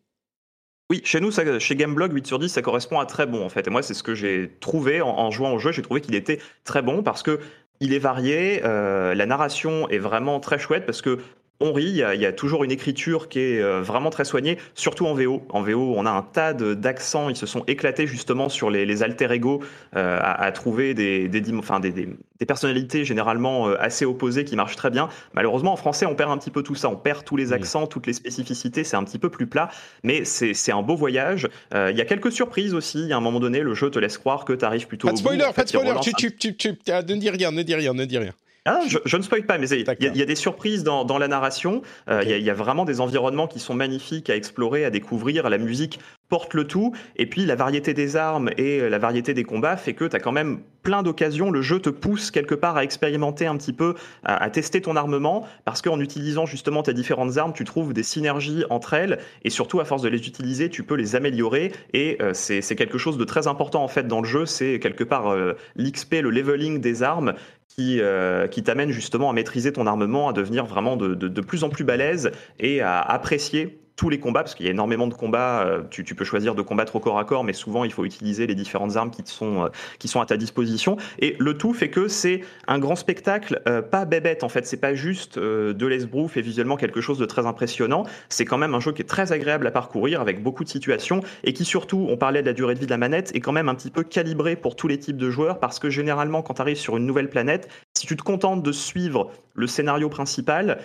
Oui, 0.90 1.00
chez 1.04 1.20
nous, 1.20 1.30
chez 1.30 1.76
Gameblog, 1.76 2.12
8 2.12 2.26
sur 2.26 2.40
10, 2.40 2.48
ça 2.48 2.62
correspond 2.62 2.98
à 2.98 3.06
très 3.06 3.24
bon 3.24 3.44
en 3.44 3.48
fait. 3.48 3.64
Et 3.68 3.70
moi, 3.70 3.80
c'est 3.80 3.94
ce 3.94 4.02
que 4.02 4.16
j'ai 4.16 4.50
trouvé 4.58 5.00
en, 5.00 5.30
jouant 5.30 5.52
au 5.52 5.58
jeu. 5.60 5.70
J'ai 5.70 5.82
trouvé 5.82 6.00
qu'il 6.00 6.16
était 6.16 6.40
très 6.64 6.82
bon 6.82 7.04
parce 7.04 7.22
que 7.22 7.38
il 7.78 7.94
est 7.94 8.00
varié, 8.00 8.60
euh, 8.64 9.14
la 9.14 9.24
narration 9.24 9.88
est 9.88 9.98
vraiment 9.98 10.40
très 10.40 10.58
chouette 10.58 10.84
parce 10.84 11.00
que 11.00 11.18
on 11.60 11.74
rit, 11.74 11.84
il 11.84 12.20
y, 12.20 12.26
a, 12.26 12.32
toujours 12.32 12.64
une 12.64 12.70
écriture 12.70 13.28
qui 13.28 13.38
est 13.38 13.60
euh, 13.60 13.82
vraiment 13.82 14.08
très 14.08 14.24
soignée, 14.24 14.56
surtout 14.74 15.06
en 15.06 15.14
VO. 15.14 15.42
En 15.50 15.60
VO, 15.60 15.94
on 15.94 16.06
a 16.06 16.10
un 16.10 16.22
tas 16.22 16.54
d'accents, 16.54 17.28
ils 17.28 17.36
se 17.36 17.44
sont 17.44 17.64
éclatés 17.66 18.06
justement 18.06 18.48
sur 18.48 18.70
les, 18.70 19.02
alter 19.02 19.30
ego 19.30 19.62
euh, 19.94 20.18
à, 20.22 20.50
trouver 20.52 20.94
des, 20.94 21.28
des, 21.28 21.42
enfin, 21.54 21.78
des, 21.78 21.90
des, 21.90 22.46
personnalités 22.46 23.04
généralement 23.04 23.68
euh, 23.68 23.76
assez 23.78 24.06
opposées 24.06 24.44
qui 24.44 24.56
marchent 24.56 24.76
très 24.76 24.88
bien. 24.88 25.10
Malheureusement, 25.34 25.74
en 25.74 25.76
français, 25.76 26.06
on 26.06 26.14
perd 26.14 26.30
un 26.30 26.38
petit 26.38 26.50
peu 26.50 26.62
tout 26.62 26.74
ça, 26.74 26.88
on 26.88 26.96
perd 26.96 27.24
tous 27.24 27.36
les 27.36 27.52
accents, 27.52 27.86
toutes 27.86 28.06
les 28.06 28.14
spécificités, 28.14 28.82
c'est 28.82 28.96
un 28.96 29.04
petit 29.04 29.18
peu 29.18 29.28
plus 29.28 29.46
plat, 29.46 29.68
mais 30.02 30.24
c'est 30.24 30.72
un 30.72 30.82
beau 30.82 30.96
voyage. 30.96 31.46
Il 31.74 31.96
y 31.96 32.00
a 32.00 32.06
quelques 32.06 32.32
surprises 32.32 32.72
aussi, 32.72 33.12
à 33.12 33.18
un 33.18 33.20
moment 33.20 33.38
donné, 33.38 33.60
le 33.60 33.74
jeu 33.74 33.90
te 33.90 33.98
laisse 33.98 34.16
croire 34.16 34.46
que 34.46 34.54
tu 34.54 34.64
arrives 34.64 34.86
plutôt 34.86 35.08
pas 35.08 35.12
de 35.12 35.18
spoiler, 35.18 35.44
Pas 35.54 35.64
de 35.64 35.68
spoiler, 35.68 35.92
tu, 36.00 36.14
tu, 36.14 36.56
tu, 36.56 36.68
ne 36.70 37.02
dis 37.02 37.30
rien, 37.30 37.52
ne 37.52 37.62
dis 37.62 37.74
rien, 37.74 37.92
ne 37.92 38.04
dis 38.06 38.18
rien. 38.18 38.32
Ah, 38.66 38.80
je, 38.86 39.16
ne 39.16 39.22
spoil 39.22 39.46
pas, 39.46 39.56
mais 39.56 39.68
il 39.70 39.86
y, 40.16 40.22
a 40.22 40.26
des 40.26 40.34
surprises 40.34 40.84
dans, 40.84 41.18
la 41.18 41.28
narration. 41.28 41.80
Euh, 42.10 42.22
il 42.22 42.42
y, 42.42 42.50
a 42.50 42.54
vraiment 42.54 42.84
des 42.84 43.00
environnements 43.00 43.46
qui 43.46 43.58
sont 43.58 43.72
magnifiques 43.72 44.28
à 44.28 44.36
explorer, 44.36 44.84
à 44.84 44.90
découvrir. 44.90 45.48
La 45.48 45.56
musique 45.56 45.98
porte 46.28 46.52
le 46.52 46.64
tout. 46.64 46.92
Et 47.16 47.24
puis 47.24 47.46
la 47.46 47.54
variété 47.54 47.94
des 47.94 48.16
armes 48.16 48.50
et 48.58 48.88
la 48.88 48.98
variété 48.98 49.32
des 49.32 49.44
combats 49.44 49.78
fait 49.78 49.94
que 49.94 50.04
tu 50.04 50.14
as 50.14 50.20
quand 50.20 50.32
même 50.32 50.60
plein 50.82 51.02
d'occasions. 51.02 51.50
Le 51.50 51.62
jeu 51.62 51.80
te 51.80 51.88
pousse 51.88 52.30
quelque 52.30 52.54
part 52.54 52.76
à 52.76 52.84
expérimenter 52.84 53.46
un 53.46 53.56
petit 53.56 53.72
peu, 53.72 53.94
à, 54.24 54.50
tester 54.50 54.82
ton 54.82 54.94
armement, 54.94 55.46
parce 55.64 55.80
qu'en 55.80 55.98
utilisant 55.98 56.44
justement 56.44 56.82
tes 56.82 56.92
différentes 56.92 57.38
armes, 57.38 57.54
tu 57.54 57.64
trouves 57.64 57.94
des 57.94 58.02
synergies 58.02 58.64
entre 58.68 58.92
elles. 58.92 59.18
Et 59.42 59.50
surtout, 59.50 59.80
à 59.80 59.86
force 59.86 60.02
de 60.02 60.08
les 60.08 60.26
utiliser, 60.26 60.68
tu 60.68 60.82
peux 60.82 60.96
les 60.96 61.16
améliorer. 61.16 61.72
Et 61.94 62.18
euh, 62.20 62.32
c'est 62.34 62.76
quelque 62.76 62.98
chose 62.98 63.16
de 63.16 63.24
très 63.24 63.46
important 63.46 63.82
en 63.82 63.88
fait 63.88 64.06
dans 64.06 64.20
le 64.20 64.28
jeu. 64.28 64.44
C'est 64.44 64.78
quelque 64.80 65.04
part 65.04 65.28
euh, 65.28 65.54
l'XP, 65.76 66.16
le 66.20 66.30
leveling 66.30 66.80
des 66.80 67.02
armes 67.02 67.34
qui, 67.80 68.00
euh, 68.00 68.46
qui 68.46 68.62
t'amène 68.62 68.90
justement 68.90 69.30
à 69.30 69.32
maîtriser 69.32 69.72
ton 69.72 69.86
armement, 69.86 70.28
à 70.28 70.32
devenir 70.32 70.66
vraiment 70.66 70.96
de, 70.96 71.40
plus 71.40 71.64
en 71.64 71.70
plus 71.70 71.84
balèze 71.84 72.30
et 72.58 72.80
à 72.80 73.00
apprécier 73.00 73.79
tous 74.00 74.08
les 74.08 74.18
combats, 74.18 74.40
parce 74.40 74.54
qu'il 74.54 74.64
y 74.64 74.68
a 74.70 74.72
énormément 74.72 75.08
de 75.08 75.12
combats, 75.12 75.60
euh, 75.60 75.82
tu, 75.90 76.02
peux 76.14 76.24
choisir 76.24 76.54
de 76.54 76.62
combattre 76.62 76.96
au 76.96 77.00
corps 77.00 77.18
à 77.18 77.24
corps, 77.26 77.44
mais 77.44 77.52
souvent 77.52 77.84
il 77.84 77.92
faut 77.92 78.06
utiliser 78.06 78.46
les 78.46 78.54
différentes 78.54 78.96
armes 78.96 79.10
qui, 79.10 79.22
sont, 79.26 79.64
euh, 79.64 79.68
qui 79.98 80.08
sont 80.08 80.22
à 80.22 80.24
ta 80.24 80.38
disposition. 80.38 80.96
Et 81.18 81.36
le 81.38 81.58
tout 81.58 81.74
fait 81.74 81.90
que 81.90 82.08
c'est 82.08 82.40
un 82.66 82.78
grand 82.78 82.96
spectacle, 82.96 83.60
euh, 83.68 83.82
pas 83.82 84.06
bébête 84.06 84.42
en 84.42 84.48
fait, 84.48 84.66
c'est 84.66 84.78
pas 84.78 84.94
juste 84.94 85.38
de 85.38 85.86
l'esbrouf 85.86 86.38
et 86.38 86.40
visuellement 86.40 86.78
quelque 86.78 87.02
chose 87.02 87.18
de 87.18 87.26
très 87.26 87.44
impressionnant, 87.44 88.04
c'est 88.30 88.46
quand 88.46 88.56
même 88.56 88.74
un 88.74 88.80
jeu 88.80 88.92
qui 88.92 89.02
est 89.02 89.04
très 89.04 89.32
agréable 89.32 89.66
à 89.66 89.70
parcourir 89.70 90.22
avec 90.22 90.42
beaucoup 90.42 90.64
de 90.64 90.70
situations 90.70 91.20
et 91.44 91.52
qui 91.52 91.66
surtout, 91.66 92.06
on 92.08 92.16
parlait 92.16 92.40
de 92.40 92.46
la 92.46 92.54
durée 92.54 92.72
de 92.72 92.80
vie 92.80 92.86
de 92.86 92.90
la 92.90 92.96
manette, 92.96 93.36
est 93.36 93.40
quand 93.40 93.52
même 93.52 93.68
un 93.68 93.74
petit 93.74 93.90
peu 93.90 94.02
calibré 94.02 94.56
pour 94.56 94.76
tous 94.76 94.88
les 94.88 94.98
types 94.98 95.18
de 95.18 95.28
joueurs 95.28 95.60
parce 95.60 95.78
que 95.78 95.90
généralement 95.90 96.40
quand 96.40 96.54
tu 96.54 96.62
arrives 96.62 96.78
sur 96.78 96.96
une 96.96 97.04
nouvelle 97.04 97.28
planète, 97.28 97.68
si 97.98 98.06
tu 98.06 98.16
te 98.16 98.22
contentes 98.22 98.62
de 98.62 98.72
suivre 98.72 99.30
le 99.54 99.66
scénario 99.66 100.08
principal, 100.08 100.78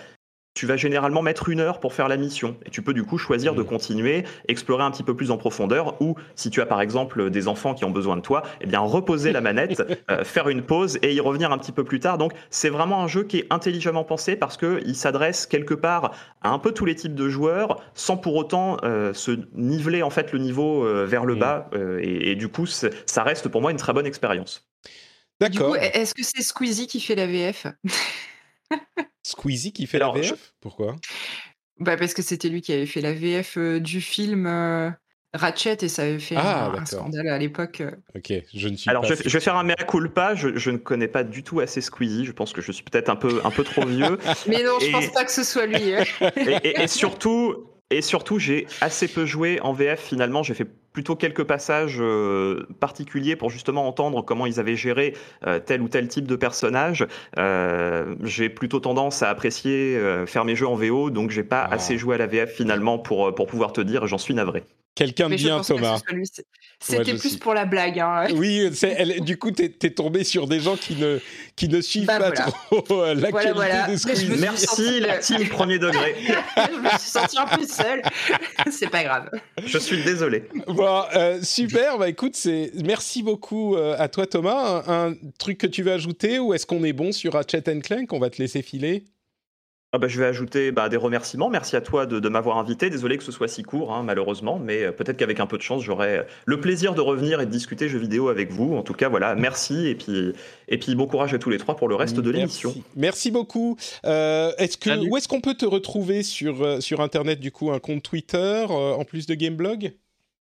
tu 0.56 0.66
vas 0.66 0.78
généralement 0.78 1.20
mettre 1.20 1.50
une 1.50 1.60
heure 1.60 1.78
pour 1.80 1.92
faire 1.92 2.08
la 2.08 2.16
mission. 2.16 2.56
Et 2.64 2.70
tu 2.70 2.80
peux 2.80 2.94
du 2.94 3.04
coup 3.04 3.18
choisir 3.18 3.54
de 3.54 3.62
continuer, 3.62 4.24
explorer 4.48 4.82
un 4.82 4.90
petit 4.90 5.02
peu 5.02 5.14
plus 5.14 5.30
en 5.30 5.36
profondeur, 5.36 6.00
ou 6.00 6.16
si 6.34 6.48
tu 6.48 6.62
as 6.62 6.66
par 6.66 6.80
exemple 6.80 7.28
des 7.28 7.46
enfants 7.46 7.74
qui 7.74 7.84
ont 7.84 7.90
besoin 7.90 8.16
de 8.16 8.22
toi, 8.22 8.42
eh 8.62 8.66
bien 8.66 8.80
reposer 8.80 9.32
la 9.32 9.42
manette, 9.42 9.82
euh, 10.10 10.24
faire 10.24 10.48
une 10.48 10.62
pause 10.62 10.98
et 11.02 11.12
y 11.12 11.20
revenir 11.20 11.52
un 11.52 11.58
petit 11.58 11.72
peu 11.72 11.84
plus 11.84 12.00
tard. 12.00 12.16
Donc 12.16 12.32
c'est 12.48 12.70
vraiment 12.70 13.02
un 13.02 13.06
jeu 13.06 13.22
qui 13.24 13.40
est 13.40 13.46
intelligemment 13.50 14.02
pensé 14.02 14.34
parce 14.34 14.56
qu'il 14.56 14.96
s'adresse 14.96 15.44
quelque 15.46 15.74
part 15.74 16.12
à 16.40 16.48
un 16.48 16.58
peu 16.58 16.72
tous 16.72 16.86
les 16.86 16.94
types 16.94 17.14
de 17.14 17.28
joueurs, 17.28 17.78
sans 17.92 18.16
pour 18.16 18.34
autant 18.34 18.78
euh, 18.82 19.12
se 19.12 19.32
niveler 19.54 20.02
en 20.02 20.10
fait 20.10 20.32
le 20.32 20.38
niveau 20.38 20.86
euh, 20.86 21.04
vers 21.04 21.26
le 21.26 21.34
bas. 21.34 21.68
Et, 22.00 22.30
et, 22.30 22.34
du 22.34 22.48
coup, 22.48 22.64
ça 22.64 23.22
reste 23.22 23.48
pour 23.48 23.60
moi 23.60 23.70
une 23.70 23.76
très 23.76 23.92
bonne 23.92 24.06
expérience. 24.06 24.66
D'accord. 25.38 25.76
Est-ce 25.76 26.14
que 26.14 26.22
c'est 26.22 26.42
Squeezie 26.42 26.86
qui 26.86 27.00
fait 27.00 27.14
la 27.14 27.26
VF 27.26 27.66
Squeezie 29.22 29.72
qui 29.72 29.86
fait 29.86 29.98
la 29.98 30.10
VF 30.10 30.54
Pourquoi? 30.60 30.96
Bah 31.78 31.96
Parce 31.96 32.14
que 32.14 32.22
c'était 32.22 32.48
lui 32.48 32.62
qui 32.62 32.72
avait 32.72 32.86
fait 32.86 33.00
la 33.00 33.12
VF 33.12 33.58
euh, 33.58 33.80
du 33.80 34.00
film 34.00 34.46
euh, 34.46 34.90
Ratchet 35.34 35.78
et 35.82 35.88
ça 35.88 36.02
avait 36.02 36.18
fait 36.18 36.36
ah, 36.36 36.72
un, 36.76 36.86
scandale 36.86 37.28
à 37.28 37.38
l'époque. 37.38 37.82
Euh. 37.82 37.90
Ok, 38.14 38.32
je 38.54 38.68
ne 38.68 38.76
suis 38.76 38.88
Alors, 38.88 39.02
pas. 39.02 39.08
Alors, 39.08 39.20
je, 39.22 39.28
vais 39.28 39.40
faire 39.40 39.56
un 39.56 39.64
mea 39.64 39.74
culpa. 39.74 40.34
Je, 40.34 40.56
je, 40.56 40.70
ne 40.70 40.78
connais 40.78 41.08
pas 41.08 41.24
du 41.24 41.42
tout 41.42 41.60
assez 41.60 41.80
Squeezie. 41.80 42.24
Je 42.24 42.32
pense 42.32 42.52
que 42.52 42.62
je 42.62 42.72
suis 42.72 42.84
peut-être 42.84 43.10
un 43.10 43.16
peu, 43.16 43.40
un 43.44 43.50
peu 43.50 43.64
trop 43.64 43.84
vieux. 43.84 44.18
Mais 44.46 44.62
non, 44.62 44.78
je 44.80 44.86
ne 44.86 44.92
pense 44.92 45.12
pas 45.12 45.24
que 45.24 45.32
ce 45.32 45.44
soit 45.44 45.66
lui. 45.66 45.94
Hein. 45.94 46.04
et, 46.36 46.82
et 46.82 46.86
surtout, 46.88 47.75
et 47.90 48.02
surtout, 48.02 48.40
j'ai 48.40 48.66
assez 48.80 49.06
peu 49.06 49.26
joué 49.26 49.60
en 49.60 49.72
VF 49.72 50.00
finalement. 50.00 50.42
J'ai 50.42 50.54
fait 50.54 50.66
plutôt 50.92 51.14
quelques 51.14 51.44
passages 51.44 51.98
euh, 52.00 52.66
particuliers 52.80 53.36
pour 53.36 53.48
justement 53.48 53.86
entendre 53.86 54.22
comment 54.22 54.44
ils 54.46 54.58
avaient 54.58 54.74
géré 54.74 55.14
euh, 55.46 55.60
tel 55.60 55.82
ou 55.82 55.88
tel 55.88 56.08
type 56.08 56.26
de 56.26 56.34
personnage. 56.34 57.06
Euh, 57.38 58.16
j'ai 58.24 58.48
plutôt 58.48 58.80
tendance 58.80 59.22
à 59.22 59.30
apprécier 59.30 60.00
faire 60.26 60.44
mes 60.44 60.56
jeux 60.56 60.66
en 60.66 60.74
VO, 60.74 61.10
donc 61.10 61.30
j'ai 61.30 61.44
pas 61.44 61.60
ah. 61.60 61.74
assez 61.74 61.96
joué 61.96 62.16
à 62.16 62.18
la 62.18 62.26
VF 62.26 62.50
finalement 62.50 62.98
pour, 62.98 63.32
pour 63.34 63.46
pouvoir 63.46 63.72
te 63.72 63.80
dire, 63.80 64.06
j'en 64.08 64.18
suis 64.18 64.34
navré. 64.34 64.64
Quelqu'un 64.96 65.28
de 65.28 65.36
bien, 65.36 65.60
Thomas. 65.60 66.00
C'était 66.80 67.14
plus 67.14 67.36
pour 67.36 67.54
la 67.54 67.66
blague. 67.66 68.00
Hein. 68.00 68.28
Oui, 68.34 68.70
du 69.20 69.38
coup, 69.38 69.50
tu 69.50 69.64
es, 69.64 69.90
tombé 69.90 70.24
sur 70.24 70.46
des 70.46 70.58
gens 70.60 70.76
qui 70.76 70.96
ne, 70.96 71.18
qui 71.54 71.68
ne 71.68 71.80
suivent 71.82 72.06
bah, 72.06 72.18
pas 72.18 72.30
trop 72.32 73.14
l'actualité 73.14 73.92
de 73.92 73.96
Squeezie. 73.96 74.28
Merci, 74.38 75.00
la 75.00 75.18
team 75.18 75.46
premier 75.50 75.78
degré. 75.78 76.16
je 76.56 76.78
me 76.78 76.88
suis 76.98 77.10
senti 77.10 77.38
un 77.38 77.46
peu 77.46 77.66
seul. 77.66 78.02
C'est 78.70 78.90
pas 78.90 79.04
grave. 79.04 79.30
Je 79.64 79.78
suis 79.78 80.02
désolé. 80.02 80.44
Euh, 81.14 81.40
super, 81.42 81.98
bah 81.98 82.08
écoute, 82.08 82.36
c'est 82.36 82.70
merci 82.84 83.22
beaucoup 83.22 83.76
euh, 83.76 83.96
à 83.98 84.08
toi 84.08 84.26
Thomas. 84.26 84.82
Un, 84.86 85.14
truc 85.38 85.58
que 85.58 85.66
tu 85.66 85.82
veux 85.82 85.92
ajouter 85.92 86.38
ou 86.38 86.54
est-ce 86.54 86.66
qu'on 86.66 86.84
est 86.84 86.92
bon 86.92 87.12
sur 87.12 87.34
Ratchet 87.34 87.62
Clank? 87.82 88.12
On 88.12 88.18
va 88.18 88.30
te 88.30 88.40
laisser 88.40 88.62
filer. 88.62 89.04
Ah 89.92 89.98
bah, 89.98 90.08
je 90.08 90.18
vais 90.18 90.26
ajouter 90.26 90.72
bah, 90.72 90.88
des 90.88 90.96
remerciements. 90.96 91.48
Merci 91.48 91.76
à 91.76 91.80
toi 91.80 92.06
de, 92.06 92.28
m'avoir 92.28 92.58
invité. 92.58 92.90
Désolé 92.90 93.16
que 93.16 93.24
ce 93.24 93.32
soit 93.32 93.48
si 93.48 93.62
court, 93.62 93.94
hein, 93.94 94.02
malheureusement, 94.02 94.58
mais 94.58 94.82
euh, 94.82 94.92
peut-être 94.92 95.16
qu'avec 95.16 95.40
un 95.40 95.46
peu 95.46 95.56
de 95.56 95.62
chance, 95.62 95.82
j'aurai 95.82 96.26
le 96.44 96.60
plaisir 96.60 96.94
de 96.94 97.00
revenir 97.00 97.40
et 97.40 97.46
de 97.46 97.50
discuter 97.50 97.88
jeux 97.88 97.98
vidéo 97.98 98.28
avec 98.28 98.50
vous. 98.50 98.74
En 98.76 98.82
tout 98.82 98.94
cas, 98.94 99.08
voilà, 99.08 99.34
merci 99.34 99.86
et 99.86 99.94
puis, 99.94 100.32
et 100.68 100.78
puis 100.78 100.94
bon 100.94 101.06
courage 101.06 101.32
à 101.34 101.38
tous 101.38 101.50
les 101.50 101.58
trois 101.58 101.76
pour 101.76 101.88
le 101.88 101.94
reste 101.94 102.18
de 102.18 102.30
l'émission. 102.30 102.74
Merci 102.96 103.30
beaucoup. 103.30 103.76
est-ce 104.04 104.76
que, 104.76 105.08
où 105.08 105.16
est-ce 105.16 105.28
qu'on 105.28 105.40
peut 105.40 105.54
te 105.54 105.66
retrouver 105.66 106.22
sur, 106.22 106.82
sur 106.82 107.00
Internet, 107.00 107.40
du 107.40 107.52
coup, 107.52 107.70
un 107.70 107.78
compte 107.78 108.02
Twitter 108.02 108.66
en 108.68 109.04
plus 109.04 109.26
de 109.26 109.34
Gameblog? 109.34 109.92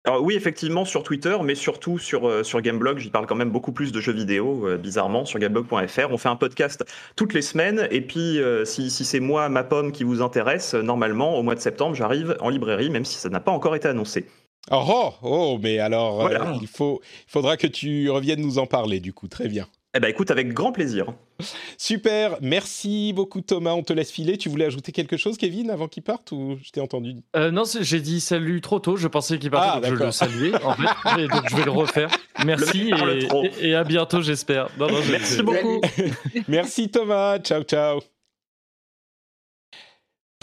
Alors 0.05 0.21
oui, 0.21 0.35
effectivement, 0.35 0.83
sur 0.83 1.01
Twitter, 1.01 1.37
mais 1.41 1.55
surtout 1.55 1.97
sur, 1.97 2.27
euh, 2.27 2.43
sur 2.43 2.59
Gameblog, 2.59 2.97
j'y 2.99 3.09
parle 3.09 3.25
quand 3.25 3.35
même 3.35 3.51
beaucoup 3.51 3.71
plus 3.71 3.93
de 3.93 4.01
jeux 4.01 4.11
vidéo, 4.11 4.67
euh, 4.67 4.77
bizarrement, 4.77 5.23
sur 5.23 5.39
gameblog.fr. 5.39 6.11
On 6.11 6.17
fait 6.17 6.27
un 6.27 6.35
podcast 6.35 6.83
toutes 7.15 7.33
les 7.33 7.41
semaines, 7.41 7.87
et 7.89 8.01
puis 8.01 8.41
euh, 8.41 8.65
si, 8.65 8.91
si 8.91 9.05
c'est 9.05 9.21
moi, 9.21 9.47
ma 9.47 9.63
pomme, 9.63 9.93
qui 9.93 10.03
vous 10.03 10.21
intéresse, 10.21 10.73
normalement, 10.73 11.37
au 11.37 11.43
mois 11.43 11.55
de 11.55 11.61
septembre, 11.61 11.95
j'arrive 11.95 12.35
en 12.41 12.49
librairie, 12.49 12.89
même 12.89 13.05
si 13.05 13.15
ça 13.15 13.29
n'a 13.29 13.39
pas 13.39 13.51
encore 13.53 13.77
été 13.77 13.87
annoncé. 13.87 14.27
Oh, 14.71 14.83
oh, 14.85 15.13
oh 15.21 15.59
mais 15.61 15.79
alors, 15.79 16.29
il, 16.61 16.67
faut, 16.67 17.01
il 17.25 17.31
faudra 17.31 17.55
que 17.55 17.67
tu 17.67 18.09
reviennes 18.09 18.41
nous 18.41 18.57
en 18.57 18.65
parler, 18.65 18.99
du 18.99 19.13
coup, 19.13 19.29
très 19.29 19.47
bien. 19.47 19.67
Eh 19.95 19.99
ben 19.99 20.07
écoute, 20.07 20.31
avec 20.31 20.53
grand 20.53 20.71
plaisir. 20.71 21.13
Super, 21.77 22.37
merci 22.41 23.13
beaucoup 23.13 23.41
Thomas, 23.41 23.73
on 23.73 23.83
te 23.83 23.93
laisse 23.93 24.11
filer. 24.11 24.37
Tu 24.37 24.49
voulais 24.49 24.65
ajouter 24.65 24.91
quelque 24.91 25.17
chose 25.17 25.37
Kevin 25.37 25.69
avant 25.69 25.87
qu'il 25.87 26.01
parte 26.01 26.31
ou 26.31 26.57
je 26.63 26.71
t'ai 26.71 26.81
entendu? 26.81 27.15
Euh, 27.35 27.51
Non, 27.51 27.63
j'ai 27.79 27.99
dit 27.99 28.19
salut 28.19 28.59
trop 28.61 28.79
tôt, 28.79 28.97
je 28.97 29.07
pensais 29.07 29.37
qu'il 29.37 29.51
partait, 29.51 29.85
ah, 29.85 29.89
donc 29.89 29.99
je 29.99 30.03
le 30.03 30.11
saluais 30.11 30.53
en 30.63 30.73
fait, 30.73 31.27
donc 31.27 31.49
je 31.49 31.55
vais 31.55 31.65
le 31.65 31.71
refaire. 31.71 32.09
Merci 32.43 32.91
et, 33.61 33.75
à 33.75 33.83
bientôt 33.83 34.21
j'espère. 34.21 34.69
merci 35.11 35.43
beaucoup. 35.43 35.81
merci 36.47 36.89
Thomas, 36.89 37.39
ciao 37.39 37.61
ciao. 37.63 38.12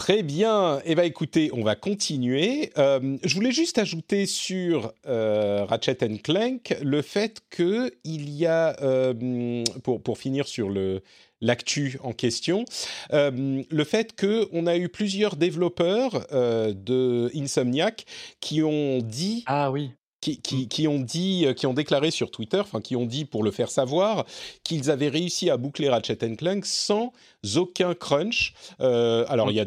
Très 0.00 0.22
bien. 0.22 0.80
Eh 0.86 0.94
bien, 0.94 1.04
écoutez, 1.04 1.50
on 1.52 1.62
va 1.62 1.76
continuer. 1.76 2.72
Euh, 2.78 3.18
je 3.22 3.34
voulais 3.34 3.52
juste 3.52 3.76
ajouter 3.76 4.24
sur 4.24 4.94
euh, 5.06 5.66
Ratchet 5.66 5.98
Clank 6.24 6.74
le 6.82 7.02
fait 7.02 7.42
qu'il 7.54 8.30
y 8.30 8.46
a, 8.46 8.80
euh, 8.80 9.62
pour, 9.84 10.02
pour 10.02 10.16
finir 10.16 10.48
sur 10.48 10.70
le, 10.70 11.02
l'actu 11.42 11.98
en 12.02 12.14
question, 12.14 12.64
le 13.10 13.84
fait 13.84 14.18
qu'on 14.18 14.66
a 14.66 14.78
eu 14.78 14.88
plusieurs 14.88 15.36
développeurs 15.36 16.26
de 16.30 17.30
Insomniac 17.36 18.06
qui 18.40 18.62
ont 18.62 19.00
dit 19.02 19.44
ah 19.46 19.70
oui 19.70 19.90
qui, 20.22 20.40
qui, 20.40 20.68
qui, 20.68 20.88
ont 20.88 20.98
dit, 20.98 21.46
qui 21.56 21.66
ont 21.66 21.72
déclaré 21.74 22.10
sur 22.10 22.30
Twitter, 22.30 22.60
enfin 22.60 22.80
qui 22.80 22.96
ont 22.96 23.06
dit 23.06 23.26
pour 23.26 23.42
le 23.42 23.50
faire 23.50 23.70
savoir, 23.70 24.26
qu'ils 24.64 24.90
avaient 24.90 25.08
réussi 25.08 25.50
à 25.50 25.56
boucler 25.58 25.88
Ratchet 25.90 26.16
Clank 26.36 26.64
sans 26.64 27.12
aucun 27.56 27.94
crunch. 27.94 28.54
alors 28.78 29.50
il 29.50 29.56
y 29.56 29.60
a 29.60 29.66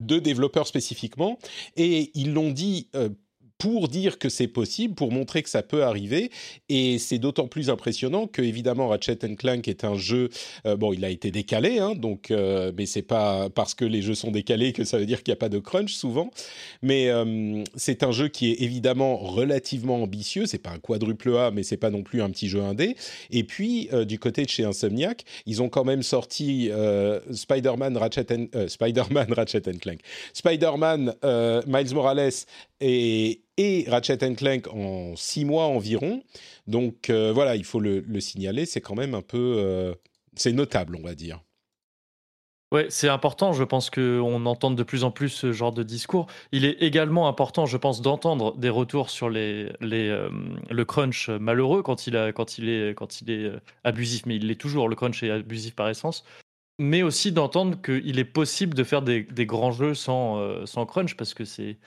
de 0.00 0.18
développeurs 0.18 0.66
spécifiquement, 0.66 1.38
et 1.76 2.10
ils 2.14 2.32
l'ont 2.32 2.50
dit 2.50 2.88
euh, 2.94 3.08
pour 3.58 3.88
dire 3.88 4.18
que 4.18 4.28
c'est 4.28 4.46
possible, 4.46 4.94
pour 4.94 5.10
montrer 5.10 5.42
que 5.42 5.50
ça 5.50 5.62
peut 5.62 5.82
arriver. 5.82 6.30
Et 6.68 6.98
c'est 6.98 7.18
d'autant 7.18 7.48
plus 7.48 7.70
impressionnant 7.70 8.28
que, 8.28 8.40
évidemment, 8.40 8.88
Ratchet 8.88 9.18
Clank 9.36 9.66
est 9.66 9.84
un 9.84 9.96
jeu. 9.96 10.28
Euh, 10.64 10.76
bon, 10.76 10.92
il 10.92 11.04
a 11.04 11.10
été 11.10 11.32
décalé, 11.32 11.80
hein, 11.80 11.94
donc, 11.96 12.30
euh, 12.30 12.72
mais 12.76 12.86
c'est 12.86 13.02
pas 13.02 13.50
parce 13.50 13.74
que 13.74 13.84
les 13.84 14.00
jeux 14.00 14.14
sont 14.14 14.30
décalés 14.30 14.72
que 14.72 14.84
ça 14.84 14.96
veut 14.98 15.06
dire 15.06 15.22
qu'il 15.24 15.32
n'y 15.32 15.36
a 15.38 15.40
pas 15.40 15.48
de 15.48 15.58
crunch 15.58 15.92
souvent. 15.92 16.30
Mais 16.82 17.08
euh, 17.08 17.64
c'est 17.74 18.04
un 18.04 18.12
jeu 18.12 18.28
qui 18.28 18.52
est 18.52 18.62
évidemment 18.62 19.16
relativement 19.16 20.02
ambitieux. 20.02 20.46
C'est 20.46 20.58
pas 20.58 20.70
un 20.70 20.78
quadruple 20.78 21.36
A, 21.36 21.50
mais 21.50 21.64
c'est 21.64 21.76
pas 21.76 21.90
non 21.90 22.04
plus 22.04 22.22
un 22.22 22.30
petit 22.30 22.48
jeu 22.48 22.62
indé. 22.62 22.96
Et 23.30 23.42
puis, 23.42 23.88
du 24.06 24.18
côté 24.18 24.44
de 24.44 24.48
chez 24.48 24.64
Insomniac, 24.64 25.24
ils 25.46 25.62
ont 25.62 25.68
quand 25.68 25.84
même 25.84 26.02
sorti 26.02 26.70
Spider-Man 27.30 27.96
Ratchet, 27.96 28.26
Spider-Man 28.68 29.32
Ratchet 29.32 29.62
Clank, 29.80 30.00
Spider-Man 30.32 31.14
Miles 31.66 31.94
Morales 31.94 32.30
et, 32.80 33.40
et 33.58 33.84
Ratchet 33.88 34.18
Clank 34.34 34.68
en 34.68 35.14
six 35.16 35.44
mois 35.44 35.66
environ. 35.66 36.22
Donc 36.66 37.10
euh, 37.10 37.32
voilà, 37.32 37.56
il 37.56 37.64
faut 37.64 37.80
le, 37.80 38.20
signaler, 38.20 38.64
c'est 38.64 38.80
quand 38.80 38.94
même 38.94 39.14
un 39.14 39.22
peu... 39.22 39.56
Euh, 39.58 39.94
c'est 40.36 40.52
notable, 40.52 40.96
on 40.96 41.02
va 41.02 41.14
dire. 41.14 41.42
Ouais, 42.70 42.86
c'est 42.90 43.08
important. 43.08 43.52
Je 43.54 43.64
pense 43.64 43.90
qu'on 43.90 44.46
entende 44.46 44.76
de 44.76 44.82
plus 44.82 45.02
en 45.02 45.10
plus 45.10 45.30
ce 45.30 45.52
genre 45.52 45.72
de 45.72 45.82
discours. 45.82 46.26
Il 46.52 46.64
est 46.64 46.82
également 46.82 47.26
important, 47.26 47.66
je 47.66 47.78
pense, 47.78 48.02
d'entendre 48.02 48.56
des 48.56 48.68
retours 48.68 49.10
sur 49.10 49.30
les, 49.30 49.72
les, 49.80 50.08
euh, 50.08 50.28
le 50.70 50.84
crunch 50.84 51.30
malheureux 51.30 51.82
quand 51.82 52.06
il, 52.06 52.16
a, 52.16 52.30
quand, 52.30 52.58
il 52.58 52.68
est, 52.68 52.94
quand 52.94 53.22
il 53.22 53.30
est 53.30 53.50
abusif, 53.84 54.26
mais 54.26 54.36
il 54.36 54.46
l'est 54.46 54.60
toujours. 54.60 54.88
Le 54.88 54.96
crunch 54.96 55.22
est 55.22 55.30
abusif 55.30 55.74
par 55.74 55.88
essence. 55.88 56.24
Mais 56.78 57.02
aussi 57.02 57.32
d'entendre 57.32 57.80
qu'il 57.82 58.18
est 58.18 58.24
possible 58.24 58.74
de 58.74 58.84
faire 58.84 59.02
des, 59.02 59.22
des 59.22 59.46
grands 59.46 59.72
jeux 59.72 59.94
sans, 59.94 60.64
sans 60.64 60.86
crunch 60.86 61.16
parce 61.16 61.34
que 61.34 61.44
c'est 61.44 61.78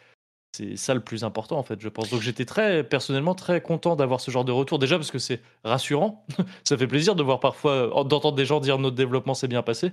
c'est 0.52 0.76
ça 0.76 0.94
le 0.94 1.00
plus 1.00 1.24
important 1.24 1.58
en 1.58 1.64
fait, 1.64 1.80
je 1.80 1.90
pense. 1.90 2.10
Donc 2.10 2.22
j'étais 2.22 2.46
très 2.46 2.84
personnellement 2.84 3.36
très 3.36 3.62
content 3.62 3.96
d'avoir 3.96 4.20
ce 4.20 4.32
genre 4.32 4.46
de 4.46 4.52
retour 4.52 4.80
déjà 4.80 4.98
parce 4.98 5.12
que 5.12 5.20
c'est 5.20 5.42
rassurant, 5.64 6.26
ça 6.64 6.78
fait 6.78 6.88
plaisir 6.88 7.16
de 7.16 7.24
voir 7.24 7.40
parfois 7.40 7.88
d'entendre 8.06 8.36
des 8.36 8.46
gens 8.46 8.60
dire 8.60 8.78
notre 8.78 8.96
développement 8.96 9.34
s'est 9.34 9.48
bien 9.48 9.64
passé, 9.64 9.92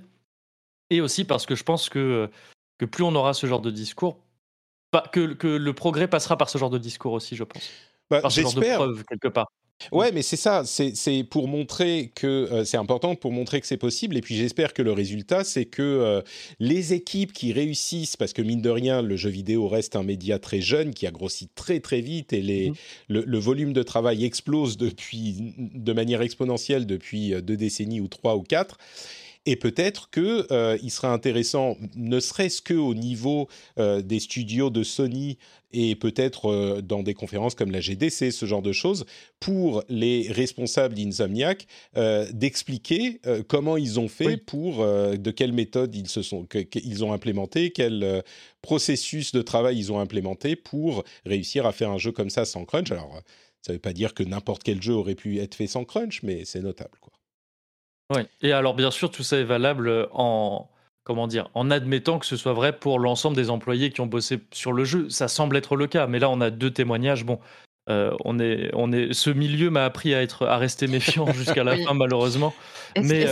et 0.89 1.01
aussi 1.01 1.25
parce 1.25 1.45
que 1.45 1.55
je 1.55 1.63
pense 1.63 1.89
que 1.89 2.29
que 2.77 2.85
plus 2.85 3.03
on 3.03 3.13
aura 3.15 3.33
ce 3.33 3.45
genre 3.45 3.61
de 3.61 3.71
discours, 3.71 4.19
que, 5.11 5.33
que 5.33 5.47
le 5.47 5.73
progrès 5.73 6.07
passera 6.07 6.37
par 6.37 6.49
ce 6.49 6.57
genre 6.57 6.69
de 6.69 6.77
discours 6.77 7.13
aussi, 7.13 7.35
je 7.35 7.43
pense. 7.43 7.69
Bah, 8.09 8.21
par 8.21 8.31
ce 8.31 8.41
genre 8.41 8.53
de 8.53 8.61
preuve 8.61 9.03
quelque 9.05 9.27
part. 9.27 9.51
Ouais, 9.91 10.11
mais 10.11 10.21
c'est 10.21 10.37
ça, 10.37 10.63
c'est 10.65 11.23
pour 11.23 11.47
montrer 11.47 12.11
que 12.13 12.27
euh, 12.27 12.65
c'est 12.65 12.77
important 12.77 13.15
pour 13.15 13.31
montrer 13.31 13.61
que 13.61 13.67
c'est 13.67 13.77
possible. 13.77 14.17
Et 14.17 14.21
puis 14.21 14.35
j'espère 14.35 14.73
que 14.73 14.81
le 14.81 14.91
résultat, 14.91 15.43
c'est 15.43 15.65
que 15.65 15.81
euh, 15.81 16.21
les 16.59 16.93
équipes 16.93 17.33
qui 17.33 17.53
réussissent, 17.53 18.17
parce 18.17 18.33
que 18.33 18.41
mine 18.41 18.61
de 18.61 18.69
rien, 18.69 19.01
le 19.01 19.15
jeu 19.15 19.29
vidéo 19.29 19.67
reste 19.67 19.95
un 19.95 20.03
média 20.03 20.37
très 20.37 20.61
jeune 20.61 20.93
qui 20.93 21.07
a 21.07 21.11
grossi 21.11 21.49
très 21.55 21.79
très 21.79 22.01
vite 22.01 22.33
et 22.33 22.41
les, 22.41 22.71
mmh. 22.71 22.75
le, 23.07 23.39
volume 23.39 23.73
de 23.73 23.83
travail 23.83 24.25
explose 24.25 24.77
depuis 24.77 25.53
de 25.57 25.93
manière 25.93 26.21
exponentielle 26.21 26.85
depuis 26.85 27.33
euh, 27.33 27.41
deux 27.41 27.57
décennies 27.57 28.01
ou 28.01 28.07
trois 28.07 28.35
ou 28.35 28.43
quatre 28.43 28.77
Et 29.45 29.55
peut-être 29.55 30.09
que 30.09 30.45
euh, 30.51 30.77
il 30.83 30.91
serait 30.91 31.07
intéressant, 31.07 31.77
ne 31.95 32.19
serait-ce 32.19 32.61
que 32.61 32.73
au 32.73 32.93
niveau 32.93 33.47
euh, 33.77 34.01
des 34.01 34.19
studios 34.19 34.69
de 34.69 34.83
Sony 34.83 35.37
et 35.71 35.95
peut-être 35.95 36.49
euh, 36.49 36.81
dans 36.81 37.03
des 37.03 37.13
conférences 37.13 37.55
comme 37.55 37.71
la 37.71 37.79
GDC, 37.79 38.31
ce 38.31 38.45
genre 38.45 38.61
de 38.61 38.71
choses, 38.71 39.05
pour 39.39 39.83
les 39.89 40.31
responsables 40.31 40.95
d'Insomniac, 40.95 41.67
d'expliquer 42.31 43.21
comment 43.47 43.77
ils 43.77 43.99
ont 43.99 44.07
fait 44.07 44.37
pour, 44.37 44.85
de 44.85 45.31
quelle 45.31 45.53
méthode 45.53 45.95
ils 45.95 46.09
se 46.09 46.21
sont, 46.21 46.47
ont 47.01 47.13
implémenté, 47.13 47.71
quel 47.71 48.23
processus 48.61 49.31
de 49.31 49.41
travail 49.41 49.77
ils 49.77 49.91
ont 49.91 49.99
implémenté 49.99 50.55
pour 50.55 51.03
réussir 51.25 51.65
à 51.65 51.71
faire 51.71 51.89
un 51.89 51.97
jeu 51.97 52.11
comme 52.11 52.29
ça 52.29 52.45
sans 52.45 52.65
crunch. 52.65 52.91
Alors, 52.91 53.21
ça 53.61 53.71
ne 53.71 53.75
veut 53.75 53.81
pas 53.81 53.93
dire 53.93 54.13
que 54.13 54.23
n'importe 54.23 54.63
quel 54.63 54.81
jeu 54.81 54.93
aurait 54.93 55.15
pu 55.15 55.39
être 55.39 55.55
fait 55.55 55.67
sans 55.67 55.85
crunch, 55.85 56.23
mais 56.23 56.45
c'est 56.45 56.61
notable, 56.61 56.97
quoi. 56.99 57.13
Oui. 58.15 58.23
Et 58.41 58.51
alors, 58.51 58.73
bien 58.73 58.91
sûr, 58.91 59.11
tout 59.11 59.23
ça 59.23 59.37
est 59.37 59.43
valable 59.43 60.09
en, 60.13 60.67
comment 61.09 61.25
dire, 61.25 61.49
en 61.55 61.71
admettant 61.71 62.19
que 62.19 62.27
ce 62.27 62.37
soit 62.37 62.53
vrai 62.53 62.71
pour 62.71 62.99
l'ensemble 62.99 63.35
des 63.35 63.49
employés 63.49 63.89
qui 63.89 63.99
ont 63.99 64.05
bossé 64.05 64.41
sur 64.51 64.73
le 64.73 64.83
jeu. 64.83 65.09
Ça 65.09 65.27
semble 65.27 65.57
être 65.57 65.75
le 65.75 65.87
cas, 65.87 66.05
mais 66.05 66.19
là, 66.19 66.29
on 66.29 66.39
a 66.39 66.51
deux 66.51 66.69
témoignages. 66.69 67.25
Bon, 67.25 67.39
euh, 67.89 68.11
on 68.25 68.37
est, 68.37 68.69
on 68.73 68.91
est, 68.91 69.11
ce 69.13 69.31
milieu 69.31 69.71
m'a 69.71 69.85
appris 69.85 70.13
à 70.13 70.21
être, 70.21 70.45
à 70.45 70.59
rester 70.59 70.85
méfiant 70.85 71.25
jusqu'à 71.33 71.63
la 71.63 71.77
fin, 71.77 71.95
malheureusement. 71.95 72.53
mais 72.95 73.25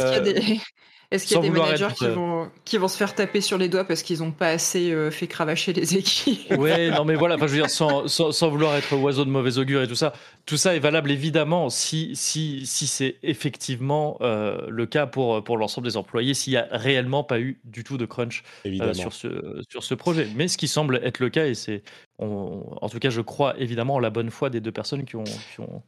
est-ce 1.10 1.26
qu'il 1.26 1.38
y 1.38 1.40
a 1.40 1.42
des 1.42 1.50
managers 1.50 1.88
qui, 1.98 2.06
vont, 2.08 2.52
qui 2.66 2.78
vont 2.78 2.90
se 2.90 2.98
faire 2.98 3.16
taper 3.16 3.40
sur 3.40 3.58
les 3.58 3.70
doigts 3.70 3.86
parce 3.86 4.04
qu'ils 4.04 4.20
n'ont 4.20 4.34
pas 4.34 4.50
assez 4.50 4.92
euh, 4.92 5.10
fait 5.10 5.28
cravacher 5.28 5.72
les 5.72 5.96
équipes? 5.96 6.52
Ouais, 6.58 6.92
non 6.96 7.06
mais 7.06 7.16
voilà, 7.16 7.36
enfin, 7.36 7.48
je 7.48 7.54
veux 7.54 7.60
dire, 7.60 7.70
sans, 7.70 8.10
sans, 8.10 8.50
vouloir 8.50 8.76
être 8.76 8.94
oiseau 8.98 9.24
de 9.24 9.30
mauvais 9.30 9.58
augure 9.58 9.82
et 9.82 9.88
tout 9.88 9.96
ça, 9.96 10.12
tout 10.46 10.58
ça 10.58 10.76
est 10.76 10.80
valable 10.80 11.10
évidemment 11.10 11.70
si, 11.70 12.12
si, 12.14 12.66
si 12.66 12.88
c'est 12.88 13.16
effectivement 13.24 14.18
euh, 14.20 14.60
le 14.68 14.86
cas 14.86 15.06
pour, 15.08 15.42
pour 15.46 15.56
l'ensemble 15.56 15.88
des 15.88 15.96
employés, 15.96 16.34
s'il 16.34 16.52
n'y 16.52 16.58
a 16.58 16.68
réellement 16.72 17.24
pas 17.24 17.40
eu 17.40 17.62
du 17.64 17.86
tout 17.86 17.98
de 17.98 18.06
crunch 18.06 18.44
euh, 18.66 18.94
sur, 18.94 19.14
ce, 19.14 19.62
sur 19.70 19.86
ce 19.86 19.94
projet. 19.94 20.28
Mais 20.36 20.50
ce 20.50 20.58
qui 20.58 20.68
semble 20.68 21.00
être 21.04 21.20
le 21.20 21.30
cas, 21.30 21.46
et 21.46 21.54
c'est, 21.54 21.84
en 22.20 22.90
tout 22.92 23.00
cas, 23.00 23.12
je 23.12 23.22
crois 23.22 23.58
évidemment 23.58 23.96
en 23.96 24.00
la 24.00 24.10
bonne 24.10 24.30
foi 24.30 24.50
des 24.50 24.60
deux 24.60 24.74
personnes 24.74 25.06
qui 25.06 25.16
ont, 25.16 25.24
qui 25.24 25.62
ont 25.62 25.82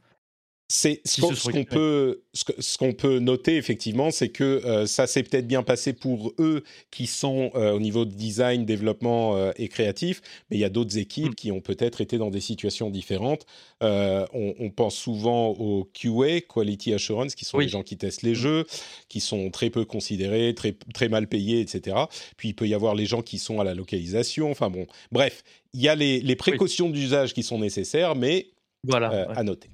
c'est 0.71 1.01
ce 1.03 1.49
qu'on 1.49 1.63
peut, 1.63 2.21
ce 2.34 2.77
qu'on 2.77 2.93
peut 2.93 3.17
noter 3.17 3.58
effectivement, 3.58 4.12
c'est 4.12 4.29
que 4.29 4.43
euh, 4.43 4.86
ça 4.86 5.08
s'est 5.08 5.23
peut-être 5.23 5.47
bien 5.47 5.63
passé 5.63 5.93
pour 5.93 6.32
eux 6.38 6.63
qui 6.91 7.08
sont 7.08 7.49
euh, 7.55 7.71
au 7.71 7.79
niveau 7.79 8.05
de 8.05 8.13
design, 8.13 8.65
développement 8.65 9.36
euh, 9.36 9.51
et 9.58 9.67
créatif, 9.67 10.21
mais 10.49 10.58
il 10.58 10.60
y 10.60 10.63
a 10.65 10.69
d'autres 10.69 10.99
équipes 10.99 11.32
mm. 11.32 11.36
qui 11.36 11.51
ont 11.51 11.60
peut-être 11.60 12.01
été 12.01 12.19
dans 12.19 12.29
des 12.29 12.39
situations 12.39 12.91
différentes. 12.91 13.47
On, 13.82 14.69
pense 14.75 14.95
souvent 14.95 15.47
au 15.47 15.89
QA, 15.91 16.41
Quality 16.41 16.93
Assurance, 16.93 17.34
qui 17.34 17.45
sont 17.45 17.58
les 17.58 17.67
gens 17.67 17.82
qui 17.82 17.97
testent 17.97 18.21
les 18.21 18.34
mm. 18.34 18.36
jeux, 18.36 18.65
qui 19.08 19.21
sont 19.21 19.49
très 19.49 19.71
peu 19.71 19.86
considérés, 19.86 20.53
très 20.53 20.75
très 20.93 21.10
mal 21.10 21.25
payés, 21.25 21.62
etc. 21.62 21.97
Puis 22.38 22.49
il 22.49 22.53
peut 22.53 22.67
y 22.67 22.75
avoir 22.75 22.93
les 22.93 23.08
gens 23.08 23.23
qui 23.23 23.39
sont 23.39 23.60
à 23.60 23.63
la 23.63 23.73
localisation. 23.73 24.51
Enfin 24.51 24.69
bon, 24.69 24.86
bref, 25.12 25.43
il 25.73 25.82
y 25.82 25.89
a 25.89 25.95
les, 25.95 26.19
les 26.19 26.36
précautions 26.36 26.89
d'usage 26.89 27.34
qui 27.34 27.41
sont 27.41 27.58
nécessaires, 27.58 28.15
mais 28.15 28.51
voilà, 28.84 29.32
à 29.32 29.43
noter. 29.43 29.69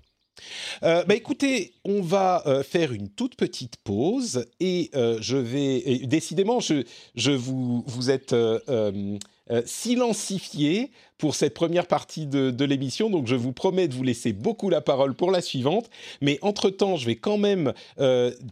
Euh, 0.83 1.03
bah 1.05 1.15
écoutez, 1.15 1.73
on 1.83 2.01
va 2.01 2.43
euh, 2.45 2.63
faire 2.63 2.91
une 2.91 3.09
toute 3.09 3.35
petite 3.35 3.77
pause 3.77 4.45
et 4.59 4.89
euh, 4.95 5.17
je 5.21 5.37
vais. 5.37 5.99
décidément, 6.05 6.59
je, 6.59 6.83
je 7.15 7.31
vous, 7.31 7.83
vous 7.87 8.11
êtes 8.11 8.35
silencifié 9.65 10.91
pour 11.17 11.35
cette 11.35 11.53
première 11.53 11.87
partie 11.87 12.25
de, 12.25 12.49
de 12.49 12.65
l'émission, 12.65 13.09
donc 13.09 13.27
je 13.27 13.35
vous 13.35 13.53
promets 13.53 13.87
de 13.87 13.93
vous 13.93 14.03
laisser 14.03 14.33
beaucoup 14.33 14.69
la 14.69 14.81
parole 14.81 15.15
pour 15.15 15.31
la 15.31 15.41
suivante. 15.41 15.89
Mais 16.19 16.39
entre-temps, 16.41 16.97
je 16.97 17.05
vais 17.05 17.15
quand 17.15 17.37
même 17.37 17.73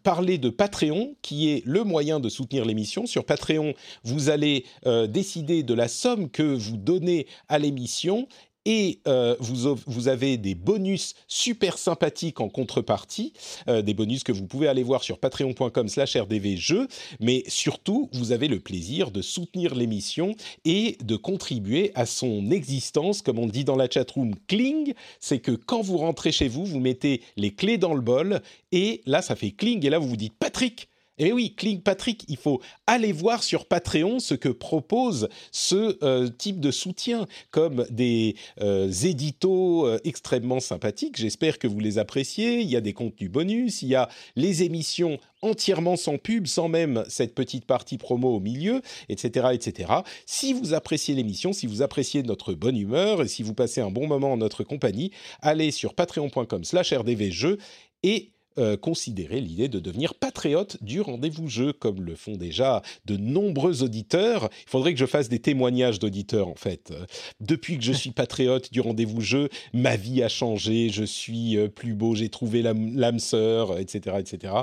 parler 0.03 0.37
de 0.37 0.49
Patreon, 0.49 1.15
qui 1.21 1.49
est 1.49 1.63
le 1.65 1.83
moyen 1.83 2.19
de 2.19 2.29
soutenir 2.29 2.63
l'émission. 2.63 3.05
Sur 3.05 3.25
Patreon, 3.25 3.73
vous 4.03 4.29
allez 4.29 4.65
décider 5.09 5.63
de 5.63 5.73
la 5.73 5.87
somme 5.87 6.29
que 6.29 6.43
vous 6.43 6.77
donnez 6.77 7.27
à 7.49 7.57
l'émission 7.59 8.27
et 8.65 8.99
euh, 9.07 9.35
vous, 9.39 10.07
avez 10.07 10.37
des 10.37 10.55
bonus 10.55 11.15
super 11.27 11.77
sympathiques 11.77 12.39
en 12.39 12.49
contrepartie, 12.49 13.33
euh, 13.67 13.81
des 13.81 13.93
bonus 13.93 14.23
que 14.23 14.31
vous 14.31 14.45
pouvez 14.45 14.67
aller 14.67 14.83
voir 14.83 15.03
sur 15.03 15.17
patreon.com 15.17 15.87
slash 15.87 16.15
rdvjeux, 16.15 16.87
mais 17.19 17.43
surtout, 17.47 18.09
vous 18.13 18.31
avez 18.31 18.47
le 18.47 18.59
plaisir 18.59 19.11
de 19.11 19.21
soutenir 19.21 19.75
l'émission 19.75 20.35
et 20.65 20.97
de 21.03 21.15
contribuer 21.15 21.91
à 21.95 22.05
son 22.05 22.51
existence, 22.51 23.21
comme 23.21 23.39
on 23.39 23.47
dit 23.47 23.63
dans 23.65 23.75
la 23.75 23.89
chatroom, 23.89 24.35
cling, 24.47 24.93
c'est 25.19 25.39
que 25.39 25.51
quand 25.51 25.81
vous 25.81 25.97
rentrez 25.97 26.31
chez 26.31 26.47
vous, 26.47 26.65
vous 26.65 26.79
mettez 26.79 27.21
les 27.37 27.51
clés 27.51 27.77
dans 27.77 27.93
le 27.93 28.01
bol, 28.01 28.41
et 28.71 29.01
là, 29.05 29.21
ça 29.21 29.35
fait 29.35 29.51
cling, 29.51 29.85
et 29.85 29.89
là, 29.89 29.99
vous 29.99 30.07
vous 30.07 30.17
dites, 30.17 30.33
Patrick, 30.39 30.87
eh 31.19 31.31
oui, 31.31 31.53
Click 31.55 31.83
Patrick, 31.83 32.25
il 32.27 32.37
faut 32.37 32.59
aller 32.87 33.11
voir 33.11 33.43
sur 33.43 33.67
Patreon 33.67 34.19
ce 34.19 34.33
que 34.33 34.49
propose 34.49 35.29
ce 35.51 35.97
euh, 36.03 36.27
type 36.27 36.59
de 36.59 36.71
soutien, 36.71 37.27
comme 37.51 37.85
des 37.91 38.35
euh, 38.61 38.91
éditos 38.91 39.85
euh, 39.85 39.99
extrêmement 40.05 40.59
sympathiques. 40.59 41.17
J'espère 41.17 41.59
que 41.59 41.67
vous 41.67 41.79
les 41.79 41.99
appréciez. 41.99 42.61
Il 42.61 42.69
y 42.69 42.75
a 42.75 42.81
des 42.81 42.93
contenus 42.93 43.29
bonus, 43.29 43.83
il 43.83 43.89
y 43.89 43.95
a 43.95 44.09
les 44.35 44.63
émissions 44.63 45.19
entièrement 45.43 45.97
sans 45.97 46.17
pub, 46.17 46.47
sans 46.47 46.67
même 46.67 47.03
cette 47.07 47.35
petite 47.35 47.65
partie 47.65 47.99
promo 47.99 48.35
au 48.35 48.39
milieu, 48.39 48.81
etc., 49.07 49.49
etc. 49.53 49.93
Si 50.25 50.53
vous 50.53 50.73
appréciez 50.73 51.13
l'émission, 51.13 51.53
si 51.53 51.67
vous 51.67 51.83
appréciez 51.83 52.23
notre 52.23 52.53
bonne 52.53 52.77
humeur 52.77 53.21
et 53.21 53.27
si 53.27 53.43
vous 53.43 53.53
passez 53.53 53.81
un 53.81 53.91
bon 53.91 54.07
moment 54.07 54.33
en 54.33 54.37
notre 54.37 54.63
compagnie, 54.63 55.11
allez 55.41 55.69
sur 55.69 55.93
patreon.com/rdvjeux 55.93 57.59
et 58.01 58.31
euh, 58.57 58.77
considérer 58.77 59.41
l'idée 59.41 59.67
de 59.67 59.79
devenir 59.79 60.13
patriote 60.13 60.77
du 60.81 61.01
rendez-vous 61.01 61.47
jeu, 61.47 61.73
comme 61.73 62.01
le 62.01 62.15
font 62.15 62.35
déjà 62.35 62.81
de 63.05 63.17
nombreux 63.17 63.83
auditeurs. 63.83 64.49
Il 64.65 64.69
faudrait 64.69 64.93
que 64.93 64.99
je 64.99 65.05
fasse 65.05 65.29
des 65.29 65.39
témoignages 65.39 65.99
d'auditeurs, 65.99 66.47
en 66.47 66.55
fait. 66.55 66.91
Euh, 66.91 67.05
depuis 67.39 67.77
que 67.77 67.83
je 67.83 67.93
suis 67.93 68.11
patriote 68.11 68.71
du 68.71 68.81
rendez-vous 68.81 69.21
jeu, 69.21 69.49
ma 69.73 69.95
vie 69.95 70.21
a 70.21 70.29
changé, 70.29 70.89
je 70.89 71.03
suis 71.03 71.57
euh, 71.57 71.67
plus 71.67 71.93
beau, 71.93 72.13
j'ai 72.15 72.29
trouvé 72.29 72.61
l'âme 72.61 73.19
sœur, 73.19 73.79
etc. 73.79 74.17
etc. 74.19 74.53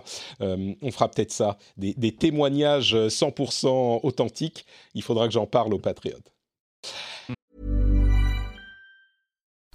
on 0.40 0.90
fera 0.90 1.10
peut-être 1.10 1.32
ça, 1.32 1.58
des, 1.76 1.94
des 1.94 2.12
témoignages 2.12 2.94
100% 2.94 4.00
authentiques. 4.02 4.64
Il 4.94 5.02
faudra 5.02 5.26
que 5.26 5.32
j'en 5.32 5.46
parle 5.46 5.74
aux 5.74 5.78
patriotes. 5.78 6.32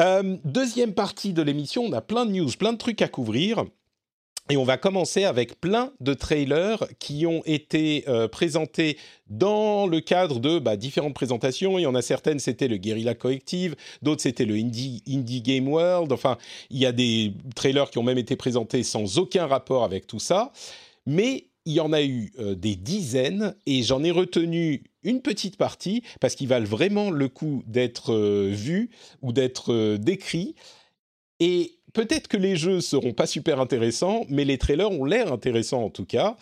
Euh, 0.00 0.36
deuxième 0.44 0.94
partie 0.94 1.32
de 1.32 1.42
l'émission, 1.42 1.84
on 1.84 1.92
a 1.92 2.00
plein 2.00 2.24
de 2.24 2.32
news, 2.32 2.50
plein 2.58 2.72
de 2.72 2.78
trucs 2.78 3.02
à 3.02 3.08
couvrir. 3.08 3.64
Et 4.48 4.56
on 4.56 4.64
va 4.64 4.78
commencer 4.78 5.24
avec 5.24 5.60
plein 5.60 5.92
de 6.00 6.12
trailers 6.12 6.84
qui 6.98 7.24
ont 7.24 7.42
été 7.44 8.02
euh, 8.08 8.26
présentés 8.26 8.98
dans 9.28 9.86
le 9.86 10.00
cadre 10.00 10.40
de 10.40 10.58
bah, 10.58 10.76
différentes 10.76 11.14
présentations. 11.14 11.78
Il 11.78 11.82
y 11.82 11.86
en 11.86 11.94
a 11.94 12.02
certaines, 12.02 12.40
c'était 12.40 12.66
le 12.66 12.76
Guerrilla 12.76 13.14
Collective, 13.14 13.76
d'autres, 14.02 14.22
c'était 14.22 14.46
le 14.46 14.54
Indie, 14.54 15.04
Indie 15.08 15.42
Game 15.42 15.68
World. 15.68 16.10
Enfin, 16.10 16.36
il 16.70 16.78
y 16.78 16.86
a 16.86 16.90
des 16.90 17.32
trailers 17.54 17.90
qui 17.90 17.98
ont 17.98 18.02
même 18.02 18.18
été 18.18 18.34
présentés 18.34 18.82
sans 18.82 19.18
aucun 19.18 19.46
rapport 19.46 19.84
avec 19.84 20.08
tout 20.08 20.18
ça. 20.18 20.50
Mais 21.06 21.49
il 21.64 21.74
y 21.74 21.80
en 21.80 21.92
a 21.92 22.02
eu 22.02 22.32
euh, 22.38 22.54
des 22.54 22.76
dizaines 22.76 23.54
et 23.66 23.82
j'en 23.82 24.02
ai 24.02 24.10
retenu 24.10 24.82
une 25.02 25.20
petite 25.20 25.56
partie 25.56 26.02
parce 26.20 26.34
qu'ils 26.34 26.48
valent 26.48 26.66
vraiment 26.66 27.10
le 27.10 27.28
coup 27.28 27.62
d'être 27.66 28.12
euh, 28.12 28.50
vus 28.52 28.90
ou 29.22 29.32
d'être 29.32 29.96
décrits. 29.96 30.54
Et 31.38 31.78
peut-être 31.92 32.28
que 32.28 32.36
les 32.36 32.56
jeux 32.56 32.80
seront 32.80 33.12
pas 33.12 33.26
super 33.26 33.60
intéressants, 33.60 34.24
mais 34.28 34.44
les 34.44 34.58
trailers 34.58 34.90
ont 34.90 35.04
l'air 35.04 35.32
intéressants 35.32 35.84
en 35.84 35.90
tout 35.90 36.04
cas. 36.04 36.36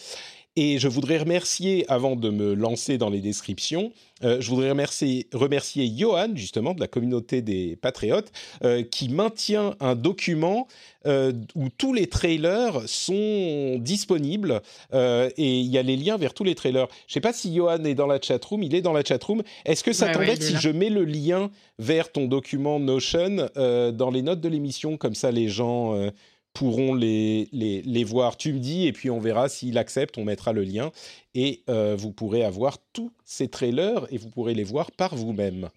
Et 0.60 0.80
je 0.80 0.88
voudrais 0.88 1.18
remercier, 1.18 1.84
avant 1.88 2.16
de 2.16 2.30
me 2.30 2.52
lancer 2.52 2.98
dans 2.98 3.10
les 3.10 3.20
descriptions, 3.20 3.92
euh, 4.24 4.40
je 4.40 4.50
voudrais 4.50 4.70
remercier, 4.70 5.28
remercier 5.32 5.88
Johan, 5.96 6.30
justement, 6.34 6.74
de 6.74 6.80
la 6.80 6.88
communauté 6.88 7.42
des 7.42 7.76
Patriotes, 7.76 8.32
euh, 8.64 8.82
qui 8.82 9.08
maintient 9.08 9.76
un 9.78 9.94
document 9.94 10.66
euh, 11.06 11.32
où 11.54 11.68
tous 11.68 11.94
les 11.94 12.08
trailers 12.08 12.80
sont 12.86 13.78
disponibles 13.78 14.60
et 14.92 15.60
il 15.60 15.66
y 15.66 15.78
a 15.78 15.82
les 15.82 15.96
liens 15.96 16.16
vers 16.16 16.34
tous 16.34 16.42
les 16.42 16.56
trailers. 16.56 16.88
Je 17.06 17.12
ne 17.12 17.12
sais 17.12 17.20
pas 17.20 17.32
si 17.32 17.54
Johan 17.54 17.84
est 17.84 17.94
dans 17.94 18.08
la 18.08 18.20
chatroom, 18.20 18.64
il 18.64 18.74
est 18.74 18.82
dans 18.82 18.92
la 18.92 19.04
chatroom. 19.04 19.44
Est-ce 19.64 19.84
que 19.84 19.92
ça 19.92 20.06
Ouais, 20.06 20.12
t'embête 20.12 20.40
ouais, 20.40 20.44
si 20.44 20.56
je 20.56 20.70
mets 20.70 20.90
le 20.90 21.04
lien 21.04 21.52
vers 21.78 22.10
ton 22.10 22.26
document 22.26 22.80
Notion 22.80 23.48
dans 23.54 24.10
les 24.10 24.22
notes 24.22 24.40
de 24.40 24.48
l'émission 24.48 24.96
Comme 24.96 25.14
ça, 25.14 25.30
les 25.30 25.48
gens 25.48 26.10
pourront 26.58 26.92
les, 26.92 27.48
les, 27.52 27.82
les 27.82 28.02
voir. 28.02 28.36
Tu 28.36 28.52
me 28.52 28.58
dis, 28.58 28.88
et 28.88 28.92
puis 28.92 29.10
on 29.10 29.20
verra 29.20 29.48
s'il 29.48 29.78
accepte, 29.78 30.18
on 30.18 30.24
mettra 30.24 30.52
le 30.52 30.64
lien. 30.64 30.90
Et 31.34 31.62
euh, 31.70 31.94
vous 31.96 32.10
pourrez 32.10 32.42
avoir 32.42 32.78
tous 32.92 33.12
ces 33.24 33.46
trailers 33.48 34.12
et 34.12 34.18
vous 34.18 34.28
pourrez 34.28 34.54
les 34.54 34.64
voir 34.64 34.90
par 34.90 35.14
vous-même. 35.14 35.68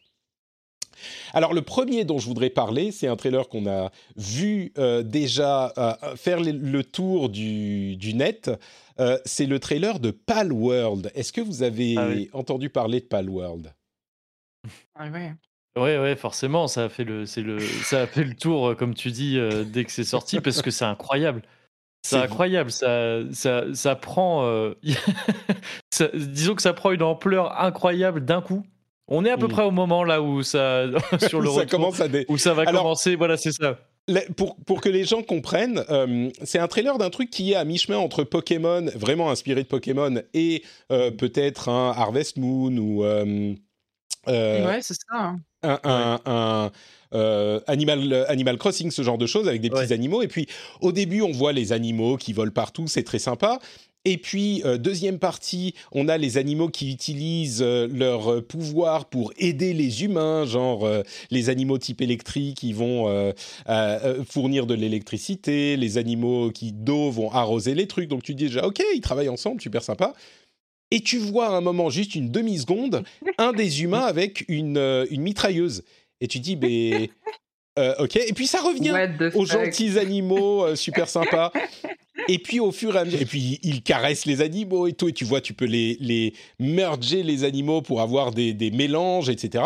Alors 1.34 1.54
le 1.54 1.62
premier 1.62 2.04
dont 2.04 2.18
je 2.18 2.26
voudrais 2.26 2.50
parler, 2.50 2.92
c'est 2.92 3.08
un 3.08 3.16
trailer 3.16 3.48
qu'on 3.48 3.68
a 3.68 3.92
vu 4.16 4.74
euh, 4.80 5.04
déjà 5.04 5.72
euh, 5.78 6.16
faire 6.16 6.40
le, 6.42 6.82
tour 6.84 7.30
du, 7.30 7.96
du 7.96 8.16
net. 8.16 8.50
Euh, 9.00 9.20
c'est 9.24 9.46
le 9.46 9.60
trailer 9.60 10.00
de 10.00 10.10
Palworld. 10.10 11.12
Est-ce 11.14 11.32
que 11.32 11.42
vous 11.42 11.62
avez 11.62 11.94
Ah 11.96 12.08
oui. 12.10 12.30
entendu 12.34 12.72
parler 12.72 13.02
de 13.02 13.06
Palworld? 13.06 13.72
Ah 14.96 15.10
ouais. 15.10 15.34
Ouais, 15.78 15.98
ouais, 15.98 16.16
forcément, 16.18 16.68
ça 16.68 16.86
a 16.86 16.90
fait 16.90 17.06
le, 17.06 17.26
c'est 17.26 17.42
le, 17.42 17.60
ça 17.60 18.02
a 18.02 18.08
fait 18.08 18.24
le 18.26 18.36
tour, 18.36 18.70
euh, 18.70 18.76
comme 18.76 18.94
tu 18.94 19.10
dis, 19.12 19.38
euh, 19.38 19.64
dès 19.64 19.86
que 19.86 19.92
c'est 19.92 20.04
sorti, 20.04 20.42
parce 20.42 20.62
que 20.62 20.70
c'est 20.72 20.84
incroyable. 20.86 21.42
C'est 22.04 22.18
incroyable, 22.18 22.72
ça, 22.72 23.20
ça, 23.32 23.64
ça 23.74 23.96
prend. 23.96 24.44
euh, 24.48 24.74
ça- 25.94 26.10
disons 26.14 26.56
que 26.56 26.62
ça 26.62 26.74
prend 26.74 26.92
une 26.92 27.04
ampleur 27.04 27.60
incroyable 27.62 28.26
d'un 28.26 28.42
coup. 28.42 28.64
On 29.08 29.24
est 29.26 29.30
à 29.30 29.38
peu 29.38 29.46
Mm. 29.48 29.52
près 29.52 29.64
au 29.64 29.72
moment 29.72 30.04
là 30.04 30.22
où 30.22 30.42
ça, 30.44 30.86
sur 31.30 31.42
le 31.42 31.50
ça 31.50 31.60
retour, 31.62 31.70
commence 31.70 32.00
à 32.02 32.08
dé- 32.08 32.26
où 32.28 32.38
ça 32.38 32.54
va 32.54 32.64
Alors- 32.64 32.82
commencer. 32.84 33.16
Voilà, 33.16 33.38
c'est 33.38 33.52
ça. 33.52 33.78
Pour, 34.36 34.56
pour 34.66 34.82
que 34.82 34.90
les 34.90 35.04
gens 35.06 35.22
comprennent, 35.22 35.84
euh, 35.90 36.30
c'est 36.44 36.58
un 36.60 36.68
trailer 36.68 36.98
d'un 36.98 37.12
truc 37.12 37.30
qui 37.30 37.52
est 37.52 37.56
à 37.56 37.64
mi-chemin 37.64 37.98
entre 37.98 38.24
Pokémon, 38.24 38.88
vraiment 38.96 39.30
inspiré 39.30 39.62
de 39.64 39.68
Pokémon, 39.68 40.22
et 40.34 40.64
euh, 40.92 41.12
peut-être 41.12 41.70
un 41.70 41.92
Harvest 41.92 42.38
Moon 42.38 42.76
ou 42.78 43.04
euh, 43.06 43.54
euh, 44.28 44.68
ouais, 44.68 44.82
c'est 44.82 44.96
ça. 45.10 45.36
Un, 45.64 45.80
un- 45.84 46.20
un, 46.26 46.72
euh, 47.14 47.60
Animal, 47.68 48.26
Animal 48.30 48.58
Crossing, 48.58 48.90
ce 48.92 49.02
genre 49.02 49.18
de 49.18 49.26
choses, 49.28 49.48
avec 49.48 49.62
des 49.62 49.70
petits 49.70 49.82
Ouais. 49.88 49.94
animaux. 49.94 50.22
Et 50.22 50.28
puis, 50.28 50.48
au 50.80 50.92
début, 50.92 51.22
on 51.22 51.32
voit 51.32 51.52
les 51.54 51.74
animaux 51.74 52.18
qui 52.18 52.34
volent 52.34 52.52
partout, 52.54 52.88
c'est 52.88 53.04
très 53.04 53.20
sympa. 53.20 53.60
Et 54.04 54.18
puis, 54.18 54.64
euh, 54.66 54.80
deuxième 54.80 55.20
partie, 55.20 55.76
on 55.92 56.08
a 56.08 56.18
les 56.18 56.38
animaux 56.38 56.70
qui 56.70 56.92
utilisent 56.92 57.62
euh, 57.62 57.88
leur 57.88 58.32
euh, 58.32 58.42
pouvoir 58.42 59.06
pour 59.06 59.32
aider 59.38 59.74
les 59.74 60.04
humains, 60.04 60.44
genre 60.46 60.86
euh, 60.88 61.04
les 61.30 61.50
animaux 61.50 61.78
type 61.78 62.02
électrique 62.02 62.58
qui 62.58 62.74
vont 62.74 63.08
euh, 63.10 63.32
euh, 63.70 64.00
euh, 64.04 64.24
fournir 64.28 64.66
de 64.66 64.74
l'électricité, 64.74 65.78
les 65.78 66.00
animaux 66.00 66.50
qui 66.50 66.72
d'eau 66.72 67.12
vont 67.12 67.30
arroser 67.32 67.76
les 67.76 67.86
trucs. 67.86 68.08
Donc 68.10 68.24
tu 68.24 68.34
dis 68.34 68.46
déjà, 68.46 68.66
ok, 68.66 68.82
ils 68.96 69.02
travaillent 69.02 69.30
ensemble, 69.30 69.62
super 69.62 69.84
sympa. 69.84 70.14
Et 70.92 71.00
tu 71.00 71.18
vois 71.18 71.48
à 71.48 71.52
un 71.52 71.62
moment, 71.62 71.90
juste 71.90 72.16
une 72.16 72.30
demi-seconde, 72.30 73.04
un 73.38 73.54
des 73.54 73.84
humains 73.84 74.02
avec 74.06 74.46
une, 74.48 74.78
euh, 74.78 75.06
une 75.10 75.22
mitrailleuse. 75.22 75.84
Et 76.20 76.28
tu 76.28 76.40
dis, 76.40 76.56
ben, 76.56 77.08
euh, 77.80 77.96
ok. 78.00 78.18
Et 78.18 78.34
puis 78.34 78.48
ça 78.48 78.60
revient 78.60 78.94
aux 79.36 79.46
fuck? 79.46 79.66
gentils 79.66 79.98
animaux, 79.98 80.66
euh, 80.66 80.76
super 80.76 81.10
sympas. 81.10 81.52
Et 82.28 82.38
puis 82.38 82.60
au 82.60 82.72
fur 82.72 82.96
et 82.96 83.00
à 83.00 83.06
mesure, 83.06 83.22
et 83.22 83.26
puis 83.26 83.60
ils 83.64 83.82
caressent 83.82 84.26
les 84.26 84.42
animaux 84.42 84.86
et 84.86 84.94
tout, 84.94 85.10
et 85.10 85.14
tu 85.14 85.26
vois, 85.26 85.42
tu 85.42 85.54
peux 85.54 85.66
les, 85.66 85.98
les 86.00 86.34
merger 86.60 87.24
les 87.24 87.44
animaux 87.44 87.82
pour 87.82 88.00
avoir 88.02 88.32
des, 88.32 88.54
des 88.54 88.70
mélanges, 88.70 89.30
etc. 89.30 89.64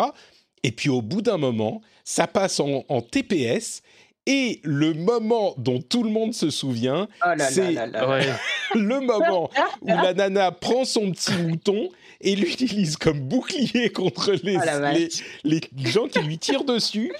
Et 0.62 0.72
puis 0.72 0.88
au 0.88 1.02
bout 1.02 1.20
d'un 1.20 1.36
moment, 1.36 1.82
ça 2.04 2.26
passe 2.26 2.60
en, 2.60 2.84
en 2.88 3.02
TPS, 3.02 3.82
et 4.26 4.60
le 4.64 4.92
moment 4.94 5.54
dont 5.58 5.80
tout 5.80 6.02
le 6.02 6.10
monde 6.10 6.34
se 6.34 6.50
souvient, 6.50 7.08
Oh 7.24 7.28
là 7.36 7.48
c'est. 7.48 7.76
Ouais. 7.76 8.26
le 8.74 9.00
moment 9.00 9.50
où 9.82 9.86
la 9.88 10.14
nana 10.14 10.50
prend 10.52 10.84
son 10.84 11.10
petit 11.12 11.32
mouton 11.34 11.88
et 12.20 12.34
l'utilise 12.36 12.96
comme 12.96 13.20
bouclier 13.20 13.90
contre 13.90 14.32
les, 14.42 14.56
Oh 14.56 14.60
vache. 14.80 14.96
les, 15.44 15.60
les 15.76 15.90
gens 15.90 16.08
qui 16.08 16.20
lui 16.20 16.38
tirent 16.38 16.64
dessus. 16.64 17.12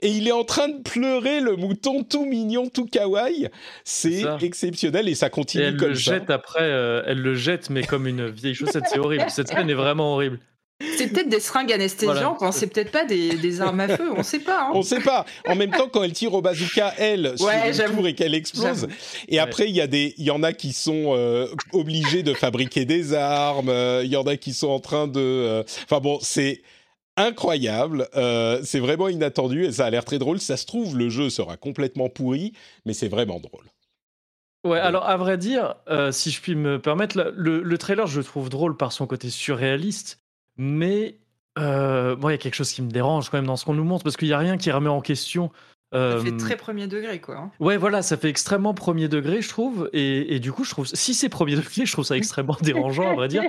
Et 0.00 0.08
il 0.08 0.28
est 0.28 0.32
en 0.32 0.44
train 0.44 0.68
de 0.68 0.82
pleurer 0.82 1.40
le 1.40 1.56
mouton 1.56 2.02
tout 2.02 2.26
mignon, 2.26 2.68
tout 2.68 2.84
kawaii. 2.84 3.48
C'est 3.84 4.22
exceptionnel 4.42 5.08
et 5.08 5.14
ça 5.14 5.28
Et 5.28 5.30
continue 5.30 5.64
elle 5.64 5.76
comme 5.78 5.88
le 5.90 5.94
ça. 5.94 6.14
jette 6.18 6.28
après, 6.30 6.60
euh, 6.62 7.02
elle 7.06 7.18
le 7.20 7.34
jette, 7.34 7.70
mais 7.70 7.84
comme 7.84 8.06
une 8.06 8.28
vieille 8.28 8.54
chaussette, 8.54 8.84
c'est 8.90 8.98
horrible. 8.98 9.24
Cette 9.28 9.48
scène 9.48 9.70
est 9.70 9.74
vraiment 9.74 10.12
horrible. 10.14 10.40
C'est 10.96 11.08
peut-être 11.08 11.28
des 11.28 11.40
seringues 11.40 11.72
anesthésiantes, 11.72 12.38
Voilà. 12.38 12.48
hein, 12.48 12.52
c'est 12.52 12.66
peut-être 12.66 12.90
pas 12.90 13.04
des, 13.04 13.36
des 13.36 13.60
armes 13.60 13.80
à 13.80 13.88
feu, 13.88 14.10
on 14.16 14.22
sait 14.22 14.38
pas. 14.38 14.62
hein. 14.68 14.72
On 14.74 14.82
sait 14.82 15.00
pas. 15.00 15.24
En 15.48 15.54
même 15.54 15.70
temps, 15.70 15.88
quand 15.88 16.02
elle 16.02 16.12
tire 16.12 16.34
au 16.34 16.42
bazooka, 16.42 16.94
elle, 16.98 17.34
sur 17.36 17.46
Ouais, 17.46 17.68
une 17.68 17.74
j'avoue. 17.74 17.96
tour 17.96 18.06
et 18.08 18.14
qu'elle 18.14 18.34
explose. 18.34 18.86
Et 19.28 19.38
après, 19.38 19.68
il 19.68 19.74
y 19.74 19.80
a 19.80 19.86
des, 19.86 20.14
il 20.18 20.24
y 20.24 20.30
en 20.30 20.42
a 20.42 20.52
qui 20.52 20.72
sont 20.72 21.14
euh, 21.16 21.48
obligés 21.72 22.22
de 22.22 22.34
fabriquer 22.34 22.84
des 22.84 23.14
armes. 23.14 23.68
euh, 23.68 24.02
Il 24.04 24.10
y 24.10 24.16
en 24.16 24.24
a 24.24 24.36
qui 24.36 24.52
sont 24.54 24.68
en 24.68 24.80
train 24.80 25.06
de. 25.08 25.20
euh, 25.20 25.62
Enfin 25.84 26.00
bon, 26.00 26.18
c'est 26.20 26.62
incroyable. 27.16 28.08
euh, 28.16 28.60
c'est 28.64 28.80
vraiment 28.80 29.08
inattendu 29.08 29.64
et 29.66 29.72
ça 29.72 29.86
a 29.86 29.90
l'air 29.90 30.04
très 30.04 30.18
drôle. 30.18 30.40
Ça 30.40 30.56
se 30.56 30.66
trouve, 30.66 30.96
le 30.96 31.08
jeu 31.10 31.30
sera 31.30 31.56
complètement 31.56 32.08
pourri, 32.08 32.52
mais 32.84 32.92
c'est 32.92 33.08
vraiment 33.08 33.40
drôle. 33.40 33.64
Ouais, 34.66 34.80
alors 34.80 35.06
à 35.06 35.16
vrai 35.18 35.36
dire, 35.36 35.74
euh, 35.90 36.10
si 36.10 36.30
je 36.30 36.40
puis 36.40 36.54
me 36.54 36.80
permettre, 36.80 37.32
le, 37.36 37.62
le 37.62 37.78
trailer, 37.78 38.06
je 38.06 38.18
le 38.18 38.24
trouve 38.24 38.48
drôle 38.48 38.76
par 38.78 38.92
son 38.92 39.06
côté 39.06 39.28
surréaliste, 39.28 40.20
mais 40.56 41.18
euh, 41.58 42.16
moi, 42.16 42.30
il 42.32 42.34
y 42.34 42.38
a 42.38 42.38
quelque 42.38 42.54
chose 42.54 42.72
qui 42.72 42.82
me 42.82 42.90
dérange 42.90 43.30
quand 43.30 43.38
même 43.38 43.46
dans 43.46 43.56
ce 43.56 43.64
qu'on 43.64 43.74
nous 43.74 43.84
montre, 43.84 44.04
parce 44.04 44.16
qu'il 44.16 44.28
n'y 44.28 44.34
a 44.34 44.38
rien 44.38 44.56
qui 44.56 44.70
remet 44.70 44.88
en 44.88 45.00
question. 45.00 45.50
Ça 45.92 45.98
euh, 45.98 46.20
fait 46.20 46.36
très 46.36 46.56
premier 46.56 46.88
degré, 46.88 47.20
quoi. 47.20 47.36
hein. 47.36 47.50
Ouais, 47.60 47.76
voilà, 47.76 48.02
ça 48.02 48.16
fait 48.16 48.28
extrêmement 48.28 48.74
premier 48.74 49.06
degré, 49.06 49.40
je 49.42 49.48
trouve. 49.48 49.88
Et, 49.92 50.34
et 50.34 50.40
du 50.40 50.50
coup, 50.50 50.64
je 50.64 50.70
trouve, 50.70 50.86
si 50.86 51.14
c'est 51.14 51.28
premier 51.28 51.54
degré, 51.56 51.86
je 51.86 51.92
trouve 51.92 52.04
ça 52.04 52.16
extrêmement 52.16 52.56
dérangeant, 52.62 53.08
à 53.10 53.14
vrai 53.14 53.28
dire. 53.28 53.44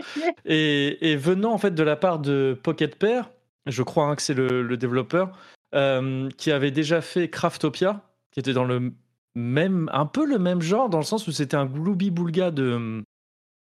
Et, 0.45 1.11
et 1.11 1.15
venant 1.15 1.53
en 1.53 1.57
fait 1.57 1.73
de 1.73 1.83
la 1.83 1.95
part 1.95 2.19
de 2.19 2.59
Pocket 2.61 2.97
Pair, 2.97 3.31
je 3.65 3.81
crois 3.81 4.05
hein, 4.05 4.15
que 4.15 4.21
c'est 4.21 4.35
le, 4.35 4.61
le 4.61 4.77
développeur, 4.77 5.31
euh, 5.73 6.29
qui 6.37 6.51
avait 6.51 6.69
déjà 6.71 7.01
fait 7.01 7.29
Craftopia, 7.29 8.01
qui 8.31 8.39
était 8.39 8.53
dans 8.53 8.65
le 8.65 8.93
même, 9.33 9.89
un 9.91 10.05
peu 10.05 10.25
le 10.25 10.37
même 10.37 10.61
genre, 10.61 10.89
dans 10.89 10.99
le 10.99 11.03
sens 11.03 11.27
où 11.27 11.31
c'était 11.31 11.57
un 11.57 11.65
gloubi 11.65 12.11
boulga 12.11 12.51
de, 12.51 13.03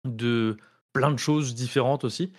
de 0.06 0.58
plein 0.92 1.10
de 1.10 1.18
choses 1.18 1.54
différentes 1.54 2.04
aussi. 2.04 2.32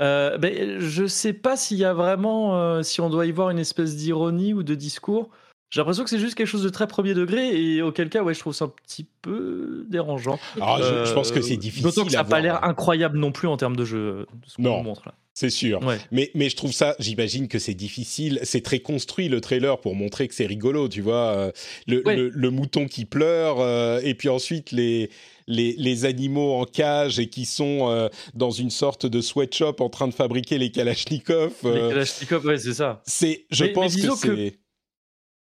Euh, 0.00 0.38
ben, 0.38 0.80
je 0.80 1.06
sais 1.06 1.32
pas 1.32 1.56
s'il 1.56 1.78
y 1.78 1.84
a 1.84 1.94
vraiment, 1.94 2.56
euh, 2.56 2.82
si 2.82 3.00
on 3.00 3.10
doit 3.10 3.26
y 3.26 3.32
voir 3.32 3.50
une 3.50 3.58
espèce 3.58 3.96
d'ironie 3.96 4.52
ou 4.54 4.62
de 4.62 4.74
discours. 4.74 5.28
J'ai 5.70 5.80
l'impression 5.80 6.04
que 6.04 6.10
c'est 6.10 6.18
juste 6.20 6.36
quelque 6.36 6.46
chose 6.46 6.62
de 6.62 6.68
très 6.68 6.86
premier 6.86 7.14
degré 7.14 7.60
et 7.60 7.82
auquel 7.82 8.08
cas, 8.08 8.22
ouais, 8.22 8.34
je 8.34 8.38
trouve 8.40 8.54
ça 8.54 8.66
un 8.66 8.72
petit 8.86 9.06
peu 9.22 9.84
dérangeant. 9.88 10.38
Alors, 10.56 10.78
je, 10.78 11.04
je 11.04 11.12
pense 11.12 11.32
que 11.32 11.40
c'est 11.40 11.54
Euh, 11.54 11.56
difficile. 11.56 11.82
D'autant 11.84 12.04
que 12.04 12.12
ça 12.12 12.18
n'a 12.18 12.24
pas 12.24 12.40
l'air 12.40 12.62
incroyable 12.64 13.18
non 13.18 13.32
plus 13.32 13.48
en 13.48 13.56
termes 13.56 13.74
de 13.74 13.84
jeu, 13.84 14.26
de 14.32 14.46
ce 14.46 14.56
qu'on 14.56 14.82
montre 14.82 15.02
là. 15.06 15.14
C'est 15.36 15.50
sûr. 15.50 15.82
Ouais. 15.82 15.98
Mais, 16.12 16.30
mais 16.34 16.48
je 16.48 16.54
trouve 16.54 16.70
ça, 16.72 16.94
j'imagine 17.00 17.48
que 17.48 17.58
c'est 17.58 17.74
difficile. 17.74 18.38
C'est 18.44 18.60
très 18.62 18.78
construit 18.78 19.28
le 19.28 19.40
trailer 19.40 19.80
pour 19.80 19.96
montrer 19.96 20.28
que 20.28 20.34
c'est 20.34 20.46
rigolo, 20.46 20.88
tu 20.88 21.00
vois. 21.00 21.34
euh, 21.34 21.50
Le, 21.88 22.02
Ouais. 22.06 22.14
le, 22.16 22.28
le 22.28 22.50
mouton 22.50 22.86
qui 22.86 23.04
pleure, 23.04 23.58
euh, 23.58 23.98
et 24.04 24.14
puis 24.14 24.28
ensuite 24.28 24.70
les, 24.70 25.10
les, 25.48 25.74
les 25.76 26.04
animaux 26.04 26.52
en 26.54 26.66
cage 26.66 27.18
et 27.18 27.28
qui 27.28 27.46
sont 27.46 27.90
euh, 27.90 28.08
dans 28.34 28.52
une 28.52 28.70
sorte 28.70 29.06
de 29.06 29.20
sweatshop 29.20 29.74
en 29.80 29.88
train 29.88 30.06
de 30.06 30.14
fabriquer 30.14 30.56
les 30.56 30.70
Kalachnikov. 30.70 31.52
Les 31.64 31.68
euh, 31.70 31.88
Kalachnikov, 31.90 32.44
ouais, 32.46 32.58
c'est 32.58 32.74
ça. 32.74 33.02
c'est, 33.04 33.44
je 33.50 33.64
Mais- 33.64 33.68
mais 33.70 33.74
pense 33.74 33.94
que 33.96 34.00
disons 34.00 34.16
que- 34.16 34.36
c'est. 34.36 34.58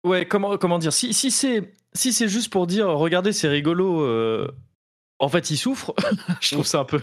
Ouais, 0.03 0.27
comment, 0.27 0.57
comment 0.59 0.77
dire 0.77 0.93
Si, 0.93 1.11
si 1.13 1.31
c'est 1.31 1.73
si 1.93 2.13
c'est 2.13 2.27
juste 2.29 2.49
pour 2.51 2.67
dire, 2.67 2.87
regardez, 2.87 3.33
c'est 3.33 3.47
rigolo. 3.49 4.47
en 5.19 5.29
fait, 5.29 5.49
il 5.51 5.57
souffre. 5.57 5.93
je 6.41 6.53
trouve 6.55 6.65
ça 6.67 6.79
un 6.81 6.85
peu, 6.85 7.01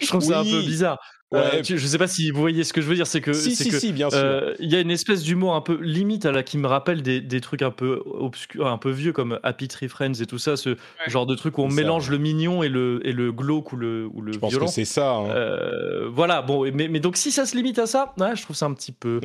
je 0.00 0.06
trouve 0.08 0.22
ça 0.22 0.40
un 0.40 0.44
peu 0.44 0.60
bizarre. 0.62 0.98
Ouais. 1.32 1.40
Euh, 1.56 1.62
tu- 1.62 1.76
je 1.76 1.86
sais 1.86 1.98
pas 1.98 2.06
si 2.06 2.30
vous 2.30 2.40
voyez 2.40 2.62
ce 2.62 2.72
que 2.72 2.80
je 2.80 2.86
veux 2.86 2.94
dire. 2.94 3.06
C'est 3.06 3.20
que 3.20 3.32
si, 3.32 3.56
si, 3.56 3.68
que, 3.68 3.78
si, 3.80 3.92
bien 3.92 4.08
sûr. 4.10 4.18
euh, 4.20 4.54
Il 4.60 4.70
y 4.70 4.76
a 4.76 4.80
une 4.80 4.92
espèce 4.92 5.24
d'humour 5.24 5.56
un 5.56 5.60
peu 5.60 5.76
limite 5.82 6.24
à 6.24 6.30
la 6.30 6.44
qui 6.44 6.56
me 6.56 6.68
rappelle 6.68 7.02
des, 7.02 7.20
des 7.20 7.40
trucs 7.40 7.62
un 7.62 7.72
peu 7.72 8.00
obscurs, 8.06 8.68
un 8.68 8.78
peu 8.78 8.90
vieux 8.90 9.12
comme 9.12 9.40
Happy 9.42 9.66
Tree 9.66 9.88
Friends 9.88 10.14
et 10.20 10.26
tout 10.26 10.38
ça, 10.38 10.56
ce 10.56 10.76
genre 11.08 11.26
de 11.26 11.34
truc 11.34 11.58
où 11.58 11.62
on 11.62 11.68
ça. 11.70 11.74
mélange 11.74 12.10
le 12.10 12.18
mignon 12.18 12.62
et 12.62 12.68
le, 12.68 13.00
et 13.04 13.10
le 13.12 13.32
glauque 13.32 13.72
ou 13.72 13.76
le, 13.76 14.06
ou 14.12 14.20
le 14.22 14.34
je 14.34 14.38
pense 14.38 14.50
violent. 14.50 14.66
que 14.66 14.72
c'est 14.72 14.84
ça. 14.84 15.14
hein. 15.16 15.28
Euh, 15.30 16.08
voilà, 16.08 16.42
bon, 16.42 16.70
mais, 16.72 16.86
mais 16.86 17.00
donc 17.00 17.16
si 17.16 17.32
ça 17.32 17.44
se 17.44 17.56
limite 17.56 17.80
à 17.80 17.86
ça, 17.86 18.14
ouais, 18.18 18.36
je 18.36 18.42
trouve 18.42 18.54
ça 18.54 18.66
un 18.66 18.74
petit 18.74 18.92
peu. 18.92 19.18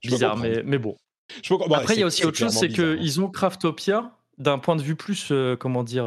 Je 0.00 0.10
bizarre, 0.10 0.36
mais, 0.36 0.62
mais 0.64 0.78
bon. 0.78 0.94
Je 1.42 1.48
peux 1.48 1.56
comprendre. 1.58 1.80
Après, 1.80 1.94
il 1.96 2.00
y 2.00 2.02
a 2.04 2.06
aussi 2.06 2.24
autre 2.24 2.38
chose, 2.38 2.52
c'est 2.52 2.68
bizarre, 2.68 2.86
hein. 2.92 2.96
qu'ils 2.98 3.20
ont 3.20 3.28
Craftopia 3.28 4.12
d'un 4.38 4.58
point 4.58 4.76
de 4.76 4.82
vue 4.82 4.94
plus, 4.94 5.30
euh, 5.32 5.56
comment 5.56 5.82
dire, 5.82 6.06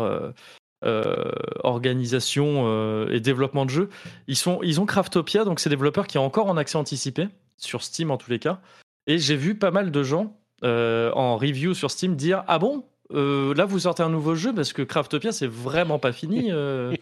euh, 0.83 1.31
organisation 1.63 2.63
euh, 2.65 3.07
et 3.11 3.19
développement 3.19 3.65
de 3.65 3.69
jeu. 3.69 3.89
Ils, 4.27 4.35
sont, 4.35 4.59
ils 4.63 4.81
ont 4.81 4.87
Craftopia, 4.87 5.43
donc 5.43 5.59
c'est 5.59 5.69
des 5.69 5.75
développeurs 5.75 6.07
qui 6.07 6.17
est 6.17 6.21
encore 6.21 6.47
en 6.47 6.57
accès 6.57 6.75
anticipé, 6.75 7.27
sur 7.57 7.83
Steam 7.83 8.09
en 8.09 8.17
tous 8.17 8.31
les 8.31 8.39
cas. 8.39 8.61
Et 9.05 9.19
j'ai 9.19 9.35
vu 9.35 9.53
pas 9.53 9.69
mal 9.69 9.91
de 9.91 10.03
gens 10.03 10.35
euh, 10.63 11.11
en 11.13 11.37
review 11.37 11.75
sur 11.75 11.91
Steam 11.91 12.15
dire 12.15 12.43
Ah 12.47 12.57
bon 12.57 12.83
là, 13.13 13.65
vous 13.65 13.79
sortez 13.79 14.03
un 14.03 14.09
nouveau 14.09 14.35
jeu 14.35 14.55
parce 14.55 14.71
que 14.71 14.81
Craftopia, 14.81 15.33
c'est 15.33 15.45
vraiment 15.45 15.99
pas 15.99 16.13
fini, 16.13 16.49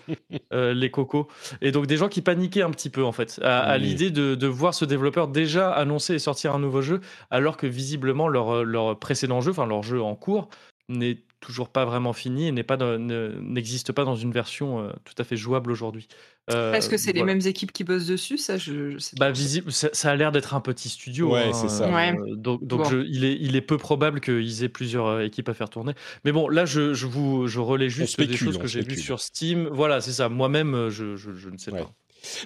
les 0.51 0.91
cocos. 0.91 1.27
Et 1.61 1.71
donc, 1.71 1.85
des 1.85 1.97
gens 1.97 2.09
qui 2.09 2.21
paniquaient 2.23 2.63
un 2.63 2.71
petit 2.71 2.89
peu, 2.89 3.03
en 3.03 3.11
fait, 3.11 3.39
à, 3.43 3.77
l'idée 3.77 4.09
de, 4.09 4.33
de 4.33 4.47
voir 4.47 4.73
ce 4.73 4.85
développeur 4.85 5.27
déjà 5.27 5.71
annoncer 5.71 6.15
et 6.15 6.19
sortir 6.19 6.55
un 6.55 6.59
nouveau 6.59 6.81
jeu, 6.81 6.99
alors 7.29 7.57
que 7.57 7.67
visiblement, 7.67 8.27
leur, 8.27 8.63
leur 8.63 8.97
précédent 8.97 9.39
jeu, 9.39 9.51
enfin, 9.51 9.67
leur 9.67 9.83
jeu 9.83 10.01
en 10.01 10.15
cours, 10.15 10.49
n'est 10.89 11.19
toujours 11.39 11.69
pas 11.69 11.85
vraiment 11.85 12.13
fini 12.13 12.47
et 12.47 12.51
n'est 12.51 12.63
pas 12.63 12.77
n'existe 12.97 13.91
pas 13.91 14.03
dans 14.05 14.15
une 14.15 14.31
version 14.31 14.79
euh, 14.79 14.91
tout 15.05 15.13
à 15.17 15.23
fait 15.23 15.37
jouable 15.37 15.71
aujourd'hui. 15.71 16.07
Euh, 16.51 16.73
Est-ce 16.73 16.89
que 16.89 16.97
c'est 16.97 17.13
les 17.13 17.23
mêmes 17.23 17.41
équipes 17.45 17.71
qui 17.71 17.83
bossent 17.83 18.07
dessus? 18.07 18.37
Ça, 18.37 18.57
je, 18.57 18.91
je 18.91 18.97
sais 18.97 19.15
Bah, 19.19 19.31
visible, 19.31 19.71
ça, 19.71 19.89
ça 19.93 20.11
a 20.11 20.15
l'air 20.15 20.31
d'être 20.31 20.53
un 20.53 20.61
petit 20.61 20.89
studio. 20.89 21.31
Ouais, 21.33 21.43
hein, 21.43 21.53
c'est 21.53 21.69
ça. 21.69 21.87
euh, 21.87 21.93
Ouais. 21.93 22.35
donc, 22.35 22.65
donc 22.65 22.79
Bon. 22.79 22.89
je- 22.89 23.05
il, 23.07 23.23
est, 23.23 23.37
il 23.39 23.55
est 23.55 23.61
peu 23.61 23.77
probable 23.77 24.19
qu'ils 24.19 24.63
aient 24.63 24.69
plusieurs 24.69 25.05
euh, 25.05 25.21
équipes 25.21 25.49
à 25.49 25.53
faire 25.53 25.69
tourner. 25.69 25.93
Mais 26.25 26.31
bon, 26.31 26.49
là, 26.49 26.65
je, 26.65 26.93
je 26.93 27.05
vous 27.05 27.47
je 27.47 27.59
relais 27.59 27.89
juste 27.89 28.17
des 28.19 28.25
spécule, 28.25 28.47
choses 28.47 28.57
on 28.57 28.61
que 28.61 28.67
j'ai 28.67 28.81
vues 28.81 28.97
sur 28.97 29.19
Steam. 29.19 29.67
Voilà, 29.71 30.01
c'est 30.01 30.11
ça. 30.13 30.27
Moi-même, 30.29 30.89
je, 30.89 31.15
je, 31.15 31.33
je 31.33 31.49
ne 31.49 31.57
sais 31.57 31.71
Ouais. 31.71 31.81
pas. 31.83 31.93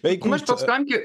Bah, 0.03 0.11
écoute, 0.11 0.27
Moi, 0.27 0.37
je 0.37 0.43
pense 0.43 0.63
quand 0.63 0.73
même 0.77 0.85
que 0.85 1.01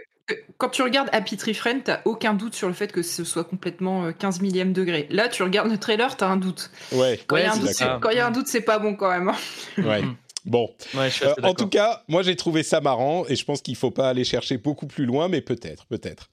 quand 0.58 0.68
tu 0.70 0.82
regardes 0.82 1.08
Happy 1.12 1.36
Tree 1.36 1.54
Friend, 1.54 1.82
t'as 1.84 2.00
aucun 2.04 2.34
doute 2.34 2.54
sur 2.54 2.68
le 2.68 2.74
fait 2.74 2.90
que 2.92 3.02
ce 3.02 3.24
soit 3.24 3.44
complètement 3.44 4.06
euh, 4.06 4.12
15 4.12 4.40
millième 4.40 4.72
degré. 4.72 5.06
Là, 5.10 5.28
tu 5.28 5.42
regardes 5.42 5.70
le 5.70 5.78
trailer, 5.78 6.16
t'as 6.16 6.28
un 6.28 6.36
doute. 6.36 6.70
ouais, 6.92 7.20
Quand 7.26 7.36
il 7.36 7.42
y 7.42 7.46
a 7.46 7.50
Ouais, 7.52 7.56
un 7.56 7.60
doute, 7.60 7.70
c'est- 7.70 7.84
quand 8.00 8.10
il 8.10 8.16
y 8.16 8.20
a 8.20 8.26
un 8.26 8.30
doute, 8.30 8.46
c'est 8.48 8.60
pas 8.60 8.78
bon 8.78 8.94
quand 8.94 9.10
même. 9.10 9.28
hein. 9.28 9.36
ouais. 9.78 10.02
Mhm. 10.02 10.16
Bon, 10.44 10.70
Ouais, 10.94 11.10
Euh, 11.24 11.34
en 11.42 11.52
tout 11.52 11.68
cas, 11.68 12.04
moi 12.08 12.22
j'ai 12.22 12.34
trouvé 12.34 12.62
ça 12.62 12.80
marrant 12.80 13.24
et 13.28 13.36
je 13.36 13.44
pense 13.44 13.60
qu'il 13.60 13.76
faut 13.76 13.90
pas 13.90 14.08
aller 14.08 14.24
chercher 14.24 14.56
beaucoup 14.56 14.86
plus 14.86 15.04
loin, 15.04 15.28
mais 15.28 15.42
peut-être, 15.42 15.84
peut-être. 15.86 16.30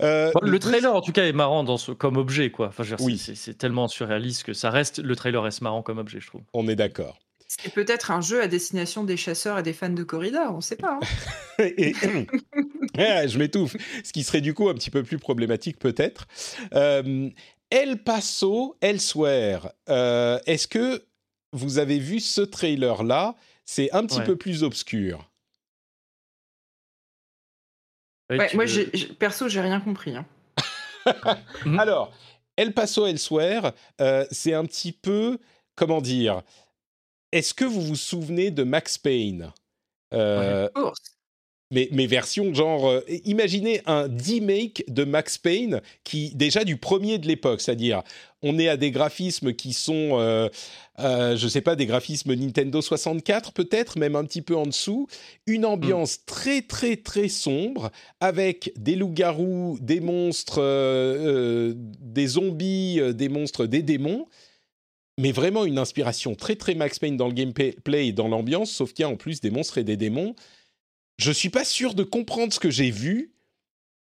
Euh, 0.00 0.30
le 0.42 0.58
trailer, 0.60 0.94
en 0.94 1.00
tout 1.00 1.10
cas, 1.10 1.24
est 1.24 1.32
marrant 1.32 1.64
dans 1.64 1.76
ce, 1.78 1.90
comme 1.90 2.18
objet, 2.18 2.50
quoi. 2.52 2.68
Enfin, 2.68 2.84
Oui. 3.00 3.18
c'est 3.18 3.58
tellement 3.58 3.88
surréaliste 3.88 4.44
que 4.44 4.52
ça 4.52 4.70
reste. 4.70 5.00
Le 5.00 5.16
trailer 5.16 5.42
reste 5.42 5.62
marrant 5.62 5.82
comme 5.82 5.98
objet, 5.98 6.20
je 6.20 6.28
trouve. 6.28 6.42
On 6.52 6.68
est 6.68 6.76
d'accord. 6.76 7.18
C'est 7.50 7.72
peut-être 7.72 8.10
un 8.10 8.20
jeu 8.20 8.42
à 8.42 8.46
destination 8.46 9.04
des 9.04 9.16
chasseurs 9.16 9.58
et 9.58 9.62
des 9.62 9.72
fans 9.72 9.88
de 9.88 10.02
corrida, 10.04 10.52
on 10.52 10.60
sait 10.60 10.76
pas. 10.76 10.98
hein. 11.00 11.06
Et- 11.58 11.94
Ah, 12.98 13.26
je 13.26 13.38
m'étouffe. 13.38 13.74
Ce 14.04 14.12
qui 14.12 14.22
serait 14.22 14.42
du 14.42 14.52
coup 14.54 14.68
un 14.68 14.74
petit 14.74 14.90
peu 14.90 15.02
plus 15.02 15.18
problématique 15.18 15.78
peut-être. 15.78 16.26
Euh, 16.74 17.30
El 17.70 18.02
Paso 18.02 18.76
Elsewhere. 18.82 19.72
Euh, 19.88 20.38
Est-ce 20.46 20.68
que 20.68 21.04
vous 21.52 21.78
avez 21.78 21.98
vu 21.98 22.20
ce 22.20 22.42
trailer-là? 22.42 23.34
C'est 23.64 23.90
un 23.92 24.04
petit 24.06 24.18
Ouais. 24.18 24.24
peu 24.24 24.36
plus 24.36 24.62
obscur. 24.62 25.30
Ouais, 28.30 28.50
moi, 28.54 28.64
veux- 28.64 28.70
j'ai- 28.70 28.90
j'ai- 28.92 29.06
perso, 29.14 29.48
j'ai 29.48 29.60
rien 29.60 29.80
compris. 29.80 30.14
hein. 30.16 30.26
Mhm. 31.64 31.78
Alors, 31.78 32.12
El 32.56 32.74
Paso 32.74 33.06
Elsewhere, 33.06 33.72
euh, 34.02 34.26
c'est 34.30 34.52
un 34.52 34.64
petit 34.66 34.92
peu, 34.92 35.38
comment 35.76 36.02
dire 36.02 36.42
Est-ce 37.32 37.54
que 37.54 37.64
vous 37.64 37.82
vous 37.82 37.96
souvenez 37.96 38.50
de 38.50 38.62
Max 38.62 38.98
Payne? 38.98 39.52
Euh, 40.14 40.68
mais, 41.70 41.88
mais 41.92 42.06
version 42.06 42.54
genre, 42.54 42.88
euh, 42.88 43.00
imaginez 43.24 43.82
un 43.84 44.08
remake 44.08 44.84
de 44.88 45.04
Max 45.04 45.36
Payne 45.36 45.82
qui 46.02 46.34
déjà 46.34 46.64
du 46.64 46.78
premier 46.78 47.18
de 47.18 47.26
l'époque, 47.26 47.60
c'est-à-dire 47.60 48.02
on 48.42 48.58
est 48.58 48.68
à 48.68 48.78
des 48.78 48.90
graphismes 48.90 49.52
qui 49.52 49.74
sont, 49.74 50.18
euh, 50.18 50.48
euh, 50.98 51.36
je 51.36 51.46
sais 51.46 51.60
pas, 51.60 51.76
des 51.76 51.84
graphismes 51.84 52.34
Nintendo 52.34 52.80
64 52.80 53.52
peut-être, 53.52 53.98
même 53.98 54.16
un 54.16 54.24
petit 54.24 54.40
peu 54.40 54.56
en 54.56 54.64
dessous, 54.64 55.08
une 55.46 55.66
ambiance 55.66 56.24
très 56.24 56.62
très 56.62 56.96
très 56.96 57.28
sombre 57.28 57.90
avec 58.20 58.72
des 58.76 58.96
loups-garous, 58.96 59.78
des 59.82 60.00
monstres, 60.00 60.62
des 62.00 62.26
zombies, 62.26 63.00
des 63.12 63.28
monstres, 63.28 63.66
des 63.66 63.82
démons. 63.82 64.26
Mais 65.18 65.32
vraiment 65.32 65.64
une 65.66 65.78
inspiration 65.78 66.34
très 66.34 66.56
très 66.56 66.74
Max 66.74 66.98
Payne 66.98 67.16
dans 67.18 67.26
le 67.28 67.34
gameplay 67.34 68.06
et 68.06 68.12
dans 68.12 68.28
l'ambiance, 68.28 68.70
sauf 68.70 68.92
qu'il 68.94 69.02
y 69.02 69.06
a 69.06 69.08
en 69.10 69.16
plus 69.16 69.40
des 69.42 69.50
monstres 69.50 69.76
et 69.78 69.84
des 69.84 69.96
démons 69.98 70.34
je 71.20 71.32
suis 71.32 71.50
pas 71.50 71.64
sûr 71.64 71.94
de 71.94 72.04
comprendre 72.04 72.52
ce 72.52 72.60
que 72.60 72.70
j'ai 72.70 72.92
vu, 72.92 73.32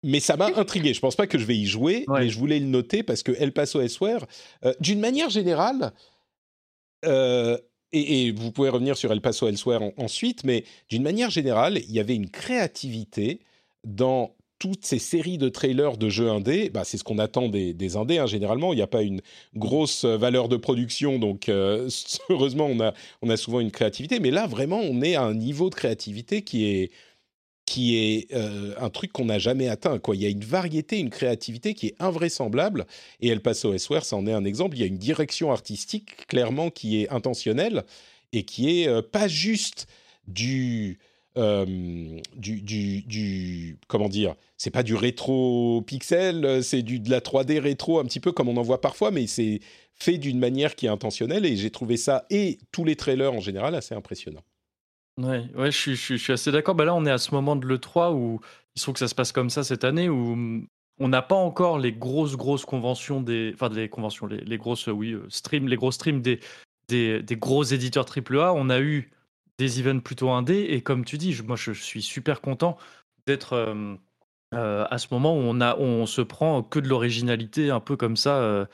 mais 0.03 0.19
ça 0.19 0.35
m'a 0.35 0.47
intrigué. 0.57 0.93
Je 0.93 0.99
pense 0.99 1.15
pas 1.15 1.27
que 1.27 1.37
je 1.37 1.45
vais 1.45 1.55
y 1.55 1.65
jouer, 1.65 2.03
Ouais. 2.09 2.19
mais 2.19 2.29
je 2.29 2.37
voulais 2.37 2.59
le 2.59 2.65
noter 2.65 3.03
parce 3.03 3.23
que 3.23 3.31
El 3.31 3.53
Paso 3.53 3.79
Elsewhere, 3.79 4.25
euh, 4.65 4.73
d'une 4.81 4.99
manière 4.99 5.29
générale, 5.29 5.93
euh, 7.05 7.57
et, 7.93 8.27
et 8.27 8.31
vous 8.31 8.51
pouvez 8.51 8.67
revenir 8.67 8.97
sur 8.97 9.13
El 9.13 9.21
Paso 9.21 9.47
Elsewhere 9.47 9.81
en- 9.81 9.93
ensuite, 9.95 10.43
mais 10.43 10.65
d'une 10.89 11.03
manière 11.03 11.29
générale, 11.29 11.77
il 11.77 11.91
y 11.93 12.01
avait 12.01 12.15
une 12.15 12.29
créativité 12.29 13.39
dans 13.85 14.35
toutes 14.65 14.83
ces 14.83 14.97
séries 14.97 15.37
de 15.37 15.47
trailers 15.47 15.95
de 15.95 16.09
jeux 16.09 16.27
indés. 16.27 16.71
Bah, 16.71 16.81
c'est 16.83 16.97
ce 16.97 17.03
qu'on 17.03 17.19
attend 17.19 17.49
des, 17.49 17.71
des 17.75 17.97
indés, 17.97 18.17
hein, 18.17 18.25
généralement. 18.25 18.73
Il 18.73 18.77
n'y 18.77 18.81
a 18.81 18.87
pas 18.87 19.03
une 19.03 19.21
grosse 19.55 20.05
euh, 20.05 20.17
valeur 20.17 20.49
de 20.49 20.57
production, 20.57 21.19
donc 21.19 21.49
euh, 21.49 21.87
heureusement, 22.29 22.67
on 23.21 23.29
a, 23.29 23.37
souvent 23.37 23.59
une 23.59 23.69
créativité. 23.69 24.19
Mais 24.19 24.31
là, 24.31 24.47
vraiment, 24.47 24.79
on 24.79 25.03
est 25.03 25.13
à 25.13 25.21
un 25.21 25.35
niveau 25.35 25.69
de 25.69 25.75
créativité 25.75 26.41
qui 26.41 26.65
est, 26.65 28.33
euh, 28.33 28.73
un 28.79 28.89
truc 28.89 29.11
qu'on 29.11 29.25
n'a 29.25 29.37
jamais 29.37 29.67
atteint. 29.67 29.99
Il 30.13 30.19
y 30.19 30.25
a 30.25 30.29
une 30.29 30.43
variété, 30.43 30.97
une 30.97 31.11
créativité 31.11 31.75
qui 31.75 31.87
est 31.87 31.95
invraisemblable. 31.99 32.87
Et 33.21 33.27
El 33.27 33.41
Paso 33.41 33.71
Esware, 33.71 34.03
ça 34.03 34.15
en 34.15 34.25
est 34.25 34.33
un 34.33 34.45
exemple. 34.45 34.77
Il 34.77 34.79
y 34.79 34.83
a 34.83 34.87
une 34.87 34.97
direction 34.97 35.51
artistique, 35.51 36.25
clairement, 36.25 36.71
qui 36.71 37.03
est 37.03 37.09
intentionnelle 37.09 37.83
et 38.33 38.41
qui 38.41 38.81
est 38.81 38.87
euh, 38.87 39.03
pas 39.03 39.27
juste 39.27 39.85
du, 40.27 40.97
euh, 41.37 41.65
du, 42.35 42.61
du, 42.61 43.01
du- 43.01 43.77
Comment 43.87 44.09
dire 44.09 44.35
C'est 44.57 44.71
pas 44.71 44.83
du 44.83 44.95
rétro 44.95 45.81
pixel, 45.85 46.45
euh, 46.45 46.61
c'est 46.61 46.81
du, 46.81 46.99
de 46.99 47.09
la 47.09 47.19
3D 47.21 47.59
rétro, 47.59 47.99
un 47.99 48.05
petit 48.05 48.19
peu 48.19 48.31
comme 48.31 48.49
on 48.49 48.57
en 48.57 48.61
voit 48.61 48.81
parfois, 48.81 49.11
mais 49.11 49.27
c'est 49.27 49.59
fait 49.93 50.17
d'une 50.17 50.39
manière 50.39 50.75
qui 50.75 50.85
est 50.85 50.89
intentionnelle. 50.89 51.45
Et 51.45 51.55
j'ai 51.55 51.69
trouvé 51.71 51.97
ça, 51.97 52.25
et 52.29 52.57
tous 52.71 52.83
les 52.85 52.95
trailers 52.95 53.33
en 53.33 53.39
général, 53.39 53.75
assez 53.75 53.95
impressionnant. 53.95 54.43
Ouais, 55.17 55.45
ouais, 55.55 55.71
je 55.71 55.93
suis, 55.95 56.17
je 56.17 56.31
assez 56.33 56.51
d'accord. 56.51 56.75
Bah 56.75 56.85
là, 56.85 56.93
on 56.93 57.05
est 57.05 57.11
à 57.11 57.17
ce 57.17 57.33
moment 57.33 57.55
de 57.55 57.65
l'E3 57.65 58.13
où 58.13 58.41
il 58.75 58.79
se 58.79 58.83
trouve 58.85 58.93
que 58.93 58.99
ça 58.99 59.07
se 59.07 59.15
passe 59.15 59.31
comme 59.31 59.49
ça 59.49 59.63
cette 59.63 59.85
année, 59.85 60.09
où 60.09 60.35
mm, 60.35 60.67
on 60.99 61.07
n'a 61.07 61.21
pas 61.21 61.35
encore 61.35 61.79
les 61.79 61.93
grosses, 61.93 62.35
grosses 62.35 62.65
conventions 62.65 63.21
des. 63.21 63.51
Enfin, 63.53 63.69
des 63.69 63.87
conventions, 63.87 64.27
les, 64.27 64.41
les 64.41 64.57
grosses, 64.57 64.87
oui, 64.87 65.13
euh, 65.13 65.25
streams, 65.29 65.67
les 65.69 65.77
gros 65.77 65.91
streams 65.91 66.21
des, 66.21 66.39
des, 66.89 67.21
des 67.21 67.35
gros 67.37 67.63
éditeurs 67.63 68.05
AAA. 68.05 68.53
On 68.53 68.69
a 68.69 68.81
eu 68.81 69.09
des 69.57 69.79
events 69.79 69.99
plutôt 70.01 70.29
indés, 70.31 70.65
et 70.69 70.81
comme 70.81 71.05
tu 71.05 71.17
dis, 71.17 71.33
je- 71.33 71.43
moi, 71.43 71.55
je 71.55 71.71
suis 71.71 72.01
super 72.01 72.41
content 72.41 72.77
d'être. 73.27 73.53
euh, 73.53 73.95
euh, 74.53 74.85
à 74.89 74.97
ce 74.99 75.07
moment 75.11 75.35
où 75.35 75.39
on, 75.41 75.59
a, 75.61 75.75
on 75.77 76.05
se 76.05 76.21
prend 76.21 76.63
que 76.63 76.79
de 76.79 76.87
l'originalité, 76.87 77.71
un 77.71 77.79
peu 77.81 77.97
comme 77.97 78.15
ça, 78.15 78.67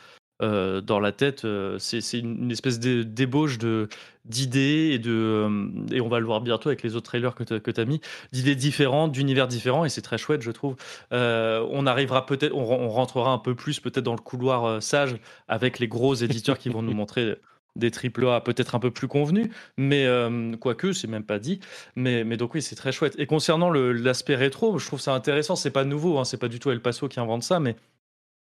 euh, 0.44 0.82
dans 0.82 1.00
la 1.00 1.12
tête. 1.12 1.46
c'est 1.80 2.20
une, 2.20 2.52
espèce 2.52 2.80
de 2.80 3.04
débauche 3.04 3.58
de 3.60 3.88
d'idées 4.26 4.92
et 4.94 5.00
de 5.00 5.48
et 5.94 6.02
on 6.02 6.10
va 6.10 6.20
le 6.20 6.26
voir 6.26 6.42
bientôt 6.42 6.70
avec 6.70 6.82
les 6.84 6.96
autres 6.96 7.06
trailers 7.06 7.36
que 7.36 7.44
tu 7.44 7.80
as 7.82 7.86
mis 7.86 8.02
d'idées 8.32 8.56
différentes 8.56 9.12
d'univers 9.12 9.48
différents 9.48 9.86
et 9.86 9.90
c'est 9.90 10.02
très 10.02 10.18
chouette 10.18 10.42
je 10.42 10.52
trouve 10.52 10.76
on 11.12 11.86
arrivera 11.88 12.26
peut-être 12.26 12.54
on, 12.56 12.62
on 12.64 12.90
rentrera 12.90 13.32
un 13.32 13.38
peu 13.40 13.56
plus 13.56 13.80
peut-être 13.80 14.04
dans 14.04 14.16
le 14.16 14.22
couloir 14.22 14.82
sage 14.82 15.16
avec 15.48 15.78
les 15.80 15.88
gros 15.88 16.16
éditeurs 16.16 16.58
qui 16.58 16.70
vont 16.70 16.82
nous 16.82 16.94
montrer 16.96 17.38
des 17.76 17.92
triple 17.92 18.28
A 18.28 18.42
peut-être 18.42 18.76
un 18.76 18.80
peu 18.80 18.92
plus 18.92 19.08
convenus 19.08 19.48
mais 19.78 20.06
euh, 20.06 20.56
quoique 20.58 20.92
c'est 20.94 21.08
même 21.08 21.24
pas 21.24 21.40
dit 21.40 21.60
mais, 21.96 22.24
mais 22.24 22.36
donc 22.38 22.54
oui 22.54 22.62
c'est 22.62 22.76
très 22.76 22.92
chouette 22.92 23.16
et 23.18 23.26
concernant 23.26 23.72
l'aspect 23.72 24.36
rétro 24.36 24.78
je 24.78 24.86
trouve 24.86 25.00
ça 25.00 25.14
intéressant 25.14 25.56
c'est 25.56 25.72
pas 25.72 25.86
nouveau 25.86 26.18
hein, 26.20 26.26
c'est 26.26 26.38
pas 26.38 26.50
du 26.50 26.60
tout 26.60 26.70
El 26.72 26.82
Paso 26.82 27.08
qui 27.08 27.20
invente 27.20 27.44
ça 27.44 27.60
mais 27.60 27.76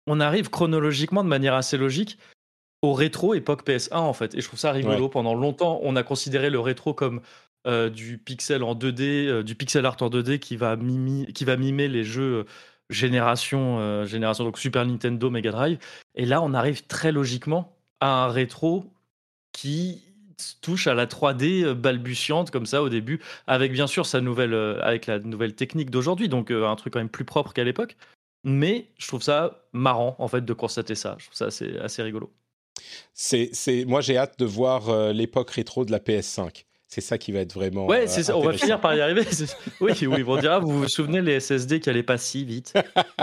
on 0.06 0.18
arrive 0.18 0.50
chronologiquement 0.50 1.22
de 1.22 1.28
manière 1.28 1.54
assez 1.54 1.76
logique 1.76 2.18
au 2.82 2.92
rétro 2.94 3.34
époque 3.34 3.64
PS1 3.64 3.94
en 3.98 4.12
fait. 4.12 4.34
Et 4.34 4.40
je 4.40 4.48
trouve 4.48 4.58
ça 4.58 4.72
rigolo. 4.72 5.04
Ouais. 5.04 5.10
Pendant 5.10 5.34
longtemps, 5.34 5.78
on 5.84 5.94
a 5.94 6.02
considéré 6.02 6.50
le 6.50 6.58
rétro 6.58 6.92
comme 6.92 7.20
euh, 7.68 7.88
du 7.88 8.18
pixel 8.18 8.64
en 8.64 8.74
2D, 8.74 9.28
euh, 9.28 9.42
du 9.44 9.54
pixel 9.54 9.86
art 9.86 9.96
en 10.00 10.08
2D 10.10 10.40
qui 10.40 10.56
va, 10.56 10.74
mimi- 10.74 11.32
qui 11.32 11.44
va 11.44 11.56
mimer 11.56 11.86
les 11.86 12.02
jeux 12.02 12.38
euh, 12.40 12.44
génération, 12.90 14.04
génération, 14.04 14.44
donc 14.44 14.58
Super 14.58 14.84
Nintendo, 14.84 15.30
Mega 15.30 15.52
Drive. 15.52 15.78
Et 16.16 16.26
là, 16.26 16.42
on 16.42 16.52
arrive 16.52 16.84
très 16.86 17.12
logiquement 17.12 17.76
à 18.00 18.24
un 18.24 18.28
rétro 18.28 18.84
qui 19.52 20.02
touche 20.60 20.86
à 20.86 20.94
la 20.94 21.06
3D 21.06 21.64
euh, 21.64 21.74
balbutiante 21.74 22.50
comme 22.50 22.66
ça 22.66 22.82
au 22.82 22.88
début, 22.88 23.20
avec 23.46 23.72
bien 23.72 23.86
sûr 23.86 24.06
sa 24.06 24.20
nouvelle, 24.20 24.54
euh, 24.54 24.80
avec 24.82 25.06
la 25.06 25.18
nouvelle 25.18 25.54
technique 25.54 25.90
d'aujourd'hui, 25.90 26.28
donc 26.28 26.50
euh, 26.50 26.66
un 26.66 26.76
truc 26.76 26.92
quand 26.92 27.00
même 27.00 27.08
plus 27.08 27.24
propre 27.24 27.52
qu'à 27.52 27.64
l'époque. 27.64 27.96
Mais 28.44 28.88
je 28.98 29.06
trouve 29.06 29.22
ça 29.22 29.62
marrant 29.72 30.16
en 30.18 30.28
fait 30.28 30.44
de 30.44 30.52
constater 30.52 30.94
ça. 30.94 31.16
Je 31.18 31.26
trouve 31.26 31.36
ça 31.36 31.46
assez, 31.46 31.76
assez 31.78 32.02
rigolo. 32.02 32.32
C'est, 33.14 33.50
c'est, 33.52 33.84
moi, 33.84 34.00
j'ai 34.00 34.16
hâte 34.16 34.38
de 34.38 34.44
voir 34.44 34.88
euh, 34.88 35.12
l'époque 35.12 35.50
rétro 35.50 35.84
de 35.84 35.92
la 35.92 35.98
PS5. 35.98 36.64
C'est 36.88 37.00
ça 37.00 37.16
qui 37.16 37.32
va 37.32 37.40
être 37.40 37.54
vraiment. 37.54 37.86
Ouais, 37.86 38.02
euh, 38.02 38.06
c'est 38.06 38.24
ça, 38.24 38.36
on 38.36 38.42
va 38.42 38.52
finir 38.52 38.80
par 38.80 38.94
y 38.94 39.00
arriver. 39.00 39.22
Oui, 39.80 39.92
oui, 40.02 40.16
ils 40.18 40.24
vont 40.24 40.36
dire, 40.36 40.52
ah, 40.52 40.58
vous 40.58 40.80
vous 40.80 40.88
souvenez 40.88 41.22
les 41.22 41.40
SSD 41.40 41.80
qui 41.80 41.88
allaient 41.88 42.02
pas 42.02 42.18
si 42.18 42.44
vite. 42.44 42.74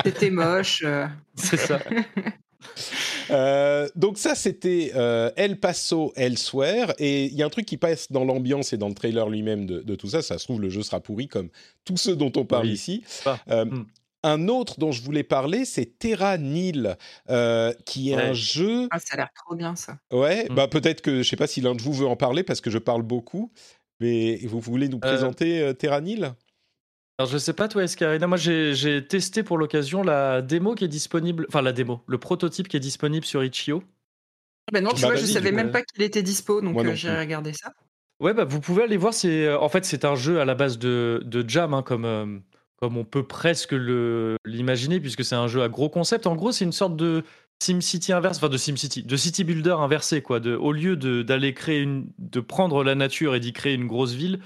C'était 0.04 0.32
moche. 0.32 0.84
C'est 1.36 1.58
ça. 1.58 1.80
Euh, 3.32 3.88
donc 3.96 4.18
ça, 4.18 4.34
c'était 4.34 4.92
euh, 4.96 5.30
El 5.36 5.60
Paso 5.60 6.12
Elsewhere. 6.16 6.94
Et 6.98 7.26
il 7.26 7.36
y 7.36 7.44
a 7.44 7.46
un 7.46 7.50
truc 7.50 7.68
qui 7.68 7.78
passe 7.78 8.12
dans 8.12 8.26
l'ambiance 8.26 8.74
et 8.74 8.78
dans 8.78 8.88
le 8.88 8.96
trailer 8.96 9.30
lui-même 9.30 9.68
de, 9.68 9.82
de 9.82 9.96
tout 9.96 10.08
ça. 10.08 10.24
Ça 10.24 10.40
se 10.40 10.46
trouve, 10.46 10.60
le 10.62 10.70
jeu 10.70 10.82
sera 10.82 11.00
pourri 11.00 11.28
comme 11.28 11.50
tous 11.86 11.98
ceux 11.98 12.16
dont 12.16 12.32
on 12.38 12.46
parle 12.46 12.66
Oui. 12.66 12.72
ici. 12.74 13.04
Euh, 13.50 13.66
Hmm. 13.66 13.86
un 14.24 14.48
autre 14.48 14.80
dont 14.80 14.92
je 14.92 15.04
voulais 15.04 15.22
parler, 15.24 15.64
c'est 15.66 16.00
Terra 16.00 16.40
Nil, 16.40 16.98
euh, 17.30 17.72
qui 17.86 18.10
est 18.12 18.16
Ouais. 18.16 18.22
un 18.24 18.34
jeu. 18.34 18.88
Ah, 18.90 18.98
ça 19.00 19.14
a 19.14 19.18
l'air 19.18 19.30
trop 19.36 19.54
bien 19.56 19.76
ça. 19.76 20.00
Ouais, 20.12 20.48
Mm. 20.50 20.56
bah 20.56 20.68
peut-être 20.68 21.02
que 21.02 21.22
je 21.22 21.30
sais 21.30 21.36
pas 21.38 21.46
si 21.48 21.62
l'un 21.62 21.76
de 21.76 21.82
vous 21.84 21.94
veut 21.94 22.08
en 22.08 22.16
parler 22.16 22.42
parce 22.42 22.62
que 22.62 22.72
je 22.72 22.80
parle 22.80 23.04
beaucoup, 23.04 23.52
mais 24.00 24.38
vous 24.46 24.60
voulez 24.60 24.90
nous 24.90 25.00
présenter 25.00 25.62
euh, 25.62 25.74
Terra 25.74 26.02
Nil? 26.02 26.34
Alors 27.20 27.30
je 27.30 27.38
sais 27.38 27.52
pas 27.52 27.68
toi 27.68 27.84
Escarina, 27.84 28.28
moi 28.28 28.38
j'ai 28.38 28.74
j'ai 28.74 29.06
testé 29.06 29.44
pour 29.44 29.58
l'occasion 29.58 30.04
la 30.04 30.42
démo 30.42 30.74
qui 30.74 30.86
est 30.86 30.88
disponible, 30.90 31.46
enfin 31.50 31.62
la 31.62 31.74
démo, 31.74 32.02
le 32.08 32.18
prototype 32.18 32.70
qui 32.70 32.78
est 32.78 32.80
disponible 32.80 33.26
sur 33.26 33.44
Itch.io. 33.44 33.84
Ben 34.72 34.82
non, 34.82 34.92
tu 34.92 35.02
Bah, 35.02 35.10
vois, 35.10 35.16
je 35.18 35.26
savais 35.26 35.52
même 35.52 35.72
pas 35.72 35.82
qu'il 35.82 36.02
était 36.02 36.24
dispo, 36.24 36.62
donc 36.62 36.78
euh, 36.80 36.96
j'irai 36.96 37.16
plus. 37.16 37.20
regarder 37.20 37.52
ça. 37.52 37.74
Ouais, 38.22 38.34
bah, 38.34 38.46
vous 38.46 38.62
pouvez 38.62 38.84
aller 38.84 38.96
voir. 38.96 39.14
C'est 39.14 39.48
euh, 39.48 39.60
en 39.60 39.68
fait 39.68 39.84
c'est 39.84 40.06
un 40.06 40.16
jeu 40.16 40.40
à 40.40 40.46
la 40.46 40.56
base 40.56 40.80
de, 40.80 41.22
de 41.26 41.44
Jam, 41.46 41.74
hein, 41.74 41.84
comme 41.84 42.06
euh, 42.06 42.40
comme 42.78 42.96
on 42.96 43.04
peut 43.04 43.28
presque 43.28 43.74
le 43.74 44.38
l'imaginer, 44.46 45.02
puisque 45.02 45.26
c'est 45.26 45.36
un 45.36 45.50
jeu 45.50 45.62
à 45.62 45.68
gros 45.68 45.90
concept. 45.90 46.26
En 46.26 46.36
gros, 46.38 46.54
c'est 46.54 46.64
une 46.64 46.72
sorte 46.72 46.96
de 46.96 47.24
SimCity 47.62 48.14
inverse, 48.14 48.38
enfin 48.38 48.48
de 48.48 48.56
SimCity, 48.56 49.04
de 49.04 49.18
City 49.18 49.44
Builder 49.44 49.76
inversé 49.78 50.22
quoi. 50.22 50.40
De, 50.40 50.56
au 50.56 50.72
lieu 50.72 50.96
de 50.96 51.22
d'aller 51.22 51.54
créer 51.54 51.82
une, 51.82 52.08
de 52.18 52.40
prendre 52.40 52.82
la 52.86 52.96
nature 52.96 53.36
et 53.36 53.42
d'y 53.42 53.52
créer 53.52 53.74
une 53.74 53.88
grosse 53.88 54.14
ville, 54.14 54.40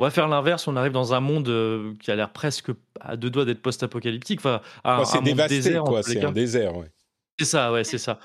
on 0.00 0.04
va 0.04 0.10
faire 0.10 0.28
l'inverse. 0.28 0.66
On 0.68 0.76
arrive 0.76 0.92
dans 0.92 1.14
un 1.14 1.20
monde 1.20 1.48
euh, 1.48 1.92
qui 2.00 2.10
a 2.10 2.16
l'air 2.16 2.30
presque 2.32 2.70
à 3.00 3.16
deux 3.16 3.30
doigts 3.30 3.44
d'être 3.44 3.62
post-apocalyptique. 3.62 4.40
Enfin, 4.40 4.60
un, 4.84 4.98
Ouais, 5.00 5.04
C'est 5.04 5.22
dévasté, 5.22 5.56
désert, 5.56 5.84
quoi. 5.84 6.02
C'est 6.02 6.24
un 6.24 6.32
désert, 6.32 6.76
ouais. 6.76 6.90
C'est 7.38 7.44
ça, 7.46 7.72
ouais, 7.72 7.84
c'est 7.84 7.98
ça. 7.98 8.18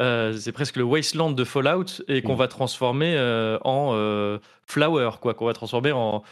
Euh, 0.00 0.32
c'est 0.38 0.52
presque 0.52 0.76
le 0.76 0.84
wasteland 0.84 1.32
de 1.32 1.44
Fallout 1.44 2.02
et 2.08 2.22
qu'on 2.22 2.34
Mm. 2.34 2.38
va 2.38 2.48
transformer 2.48 3.14
euh, 3.16 3.58
en 3.64 3.90
euh, 3.94 4.38
flower, 4.66 5.10
quoi. 5.20 5.34
Qu'on 5.34 5.46
va 5.46 5.52
transformer 5.52 5.92
en. 5.92 6.22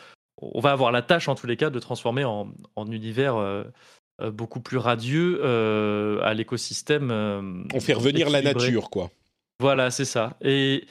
On 0.40 0.60
va 0.60 0.70
avoir 0.72 0.92
la 0.92 1.02
tâche, 1.02 1.28
en 1.28 1.34
tous 1.34 1.46
les 1.48 1.56
cas, 1.56 1.68
de 1.68 1.78
transformer 1.80 2.24
en, 2.24 2.48
en 2.76 2.86
univers 2.90 3.34
beaucoup 4.32 4.60
plus 4.60 4.78
radieux 4.78 5.42
à 6.22 6.32
l'écosystème. 6.32 7.10
On 7.74 7.80
fait 7.80 7.92
revenir 7.92 8.30
la 8.30 8.38
équilibré. 8.38 8.66
nature, 8.66 8.88
quoi. 8.90 9.10
Voilà, 9.60 9.90
c'est 9.90 10.04
ça. 10.04 10.36
Et 10.40 10.86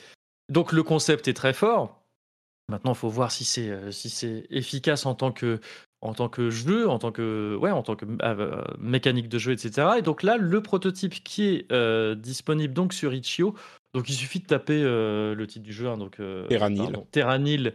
donc 0.50 0.74
le 0.74 0.84
concept 0.84 1.30
est 1.30 1.34
très 1.34 1.54
fort. 1.54 1.97
Maintenant, 2.70 2.92
il 2.94 2.98
faut 2.98 3.10
voir 3.10 3.32
si 3.32 3.46
c'est 3.46 3.92
si 3.92 4.10
c'est 4.10 4.46
efficace 4.50 5.06
en 5.06 5.16
tant 5.16 5.32
que 5.32 5.60
en 6.02 6.14
tant 6.14 6.30
que 6.30 6.50
jeu, 6.50 6.88
en 6.88 7.00
tant 7.00 7.12
que 7.12 7.56
ouais, 7.60 7.72
en 7.72 7.82
tant 7.82 7.96
que 7.96 8.06
euh, 8.22 8.62
mécanique 8.80 9.30
de 9.30 9.40
jeu, 9.40 9.52
etc. 9.52 9.88
Et 9.98 10.02
donc 10.02 10.22
là, 10.24 10.38
le 10.38 10.62
prototype 10.62 11.24
qui 11.24 11.48
est 11.48 11.72
euh, 11.72 12.16
disponible 12.16 12.74
donc 12.74 12.94
sur 12.94 13.14
Itch.io. 13.14 13.56
Donc 13.94 14.10
il 14.10 14.14
suffit 14.14 14.40
de 14.40 14.46
taper 14.46 14.80
euh, 14.84 15.34
le 15.34 15.48
titre 15.48 15.66
du 15.66 15.74
jeu, 15.74 15.88
hein, 15.88 15.98
donc 15.98 16.22
Terranil. 16.50 16.92
Terranil 17.12 17.74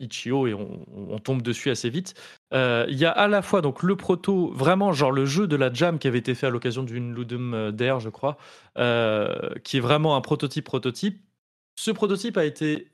Itch.io 0.00 0.46
et 0.46 0.54
on, 0.54 0.86
on 0.94 1.18
tombe 1.18 1.42
dessus 1.42 1.70
assez 1.70 1.90
vite. 1.90 2.14
Il 2.52 2.96
y 2.96 3.04
a 3.04 3.10
à 3.10 3.28
la 3.28 3.42
fois 3.42 3.60
donc 3.60 3.82
le 3.82 3.96
proto, 3.96 4.50
vraiment 4.52 4.92
genre 4.92 5.12
le 5.12 5.26
jeu 5.26 5.46
de 5.46 5.56
la 5.56 5.70
jam 5.70 5.98
qui 5.98 6.08
avait 6.08 6.20
été 6.20 6.34
fait 6.34 6.46
à 6.46 6.50
l'occasion 6.50 6.84
d'une 6.84 7.14
Ludum 7.14 7.70
Dare, 7.72 8.00
je 8.00 8.08
crois, 8.08 8.38
qui 8.76 9.76
est 9.76 9.80
vraiment 9.80 10.16
un 10.16 10.20
prototype 10.22 10.64
prototype. 10.64 11.20
Ce 11.78 11.90
prototype 11.90 12.38
a 12.38 12.46
été 12.46 12.88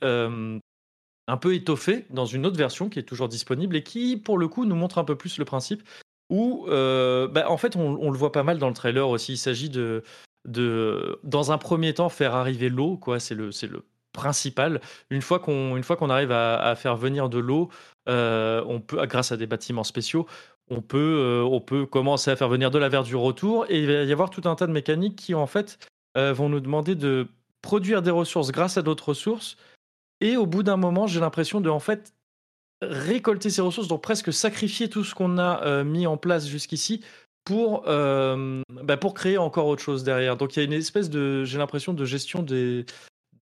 un 1.33 1.39
peu 1.39 1.55
étoffé 1.55 2.05
dans 2.11 2.27
une 2.27 2.45
autre 2.45 2.59
version 2.59 2.91
qui 2.91 2.99
est 2.99 3.05
toujours 3.05 3.27
disponible 3.27 3.75
et 3.75 3.83
qui, 3.83 4.19
pour 4.19 4.37
le 4.37 4.49
coup, 4.49 4.67
nous 4.67 4.77
montre 4.77 4.99
un 4.99 5.05
peu 5.05 5.17
plus 5.17 5.39
le 5.39 5.47
principe. 5.47 5.83
Où, 6.29 6.67
euh, 6.69 7.27
bah, 7.27 7.51
en 7.51 7.57
fait, 7.57 7.75
on, 7.75 8.11
le 8.11 8.19
voit 8.19 8.33
pas 8.33 8.43
mal 8.43 8.59
dans 8.59 8.69
le 8.69 8.75
trailer 8.75 9.09
aussi. 9.09 9.33
Il 9.33 9.39
s'agit 9.39 9.71
de, 9.71 10.03
de, 10.47 11.19
dans 11.25 11.51
un 11.51 11.57
premier 11.57 11.95
temps, 11.95 12.11
faire 12.11 12.35
arriver 12.35 12.69
l'eau. 12.69 12.99
quoi. 12.99 13.19
C'est 13.19 13.35
le, 13.35 13.51
c'est 13.51 13.67
le 13.67 13.83
principal. 14.13 14.83
Une 15.09 15.23
fois 15.23 15.39
qu'on, 15.39 15.75
une 15.79 15.83
fois 15.83 15.97
qu'on 15.97 16.11
arrive 16.11 16.33
à, 16.33 16.75
faire 16.77 16.97
venir 16.97 17.31
de 17.31 17.39
l'eau, 17.39 17.71
euh, 18.11 18.63
on 18.69 18.81
peut, 18.81 19.07
grâce 19.07 19.33
à 19.33 19.39
des 19.39 19.47
bâtiments 19.47 19.85
spéciaux, 19.85 20.27
on 20.69 20.83
peut, 20.83 20.99
euh, 20.99 21.43
on 21.51 21.63
peut 21.63 21.87
commencer 21.87 22.31
à 22.31 22.37
faire 22.37 22.51
venir 22.51 22.71
de 22.71 22.79
la 22.79 22.91
verdure 22.91 23.23
autour 23.23 23.65
et 23.71 23.81
il 23.81 23.87
va 23.87 24.03
y 24.05 24.13
avoir 24.13 24.29
tout 24.29 24.43
un 24.45 24.55
tas 24.55 24.67
de 24.67 24.73
mécaniques 24.73 25.17
qui 25.17 25.35
en 25.35 25.47
fait 25.47 25.79
vont 26.15 26.51
nous 26.51 26.61
demander 26.61 26.95
de 26.95 27.27
produire 27.63 28.03
des 28.03 28.11
ressources 28.11 28.53
grâce 28.53 28.77
à 28.77 28.83
d'autres 28.83 29.09
ressources 29.09 29.57
et 30.23 30.37
au 30.37 30.47
bout 30.47 30.63
d'un 30.63 30.77
moment 30.77 31.07
j'ai 31.07 31.21
l'impression 31.21 31.61
de 31.61 31.69
en 31.69 31.81
fait 31.81 32.15
récolter 32.81 33.51
ces 33.51 33.61
ressources 33.61 33.89
donc 33.89 34.03
presque 34.03 34.33
sacrifier 34.33 34.89
tout 34.89 35.05
ce 35.05 35.15
qu'on 35.15 35.39
a 35.39 35.63
euh, 35.65 35.85
mis 35.85 36.07
en 36.07 36.17
place 36.17 36.49
jusqu'ici 36.49 37.03
pour 37.45 37.85
euh, 37.89 38.63
bah, 38.69 38.97
pour 38.97 39.15
créer 39.15 39.39
encore 39.39 39.67
autre 39.67 39.83
chose 39.83 40.05
derrière 40.05 40.37
donc 40.37 40.57
il 40.57 40.61
y 40.61 40.63
a 40.63 40.65
une 40.65 40.73
espèce 40.73 41.11
de 41.11 41.45
j'ai 41.45 41.59
l'impression 41.59 41.93
de 41.93 42.05
gestion 42.05 42.43
des 42.43 42.87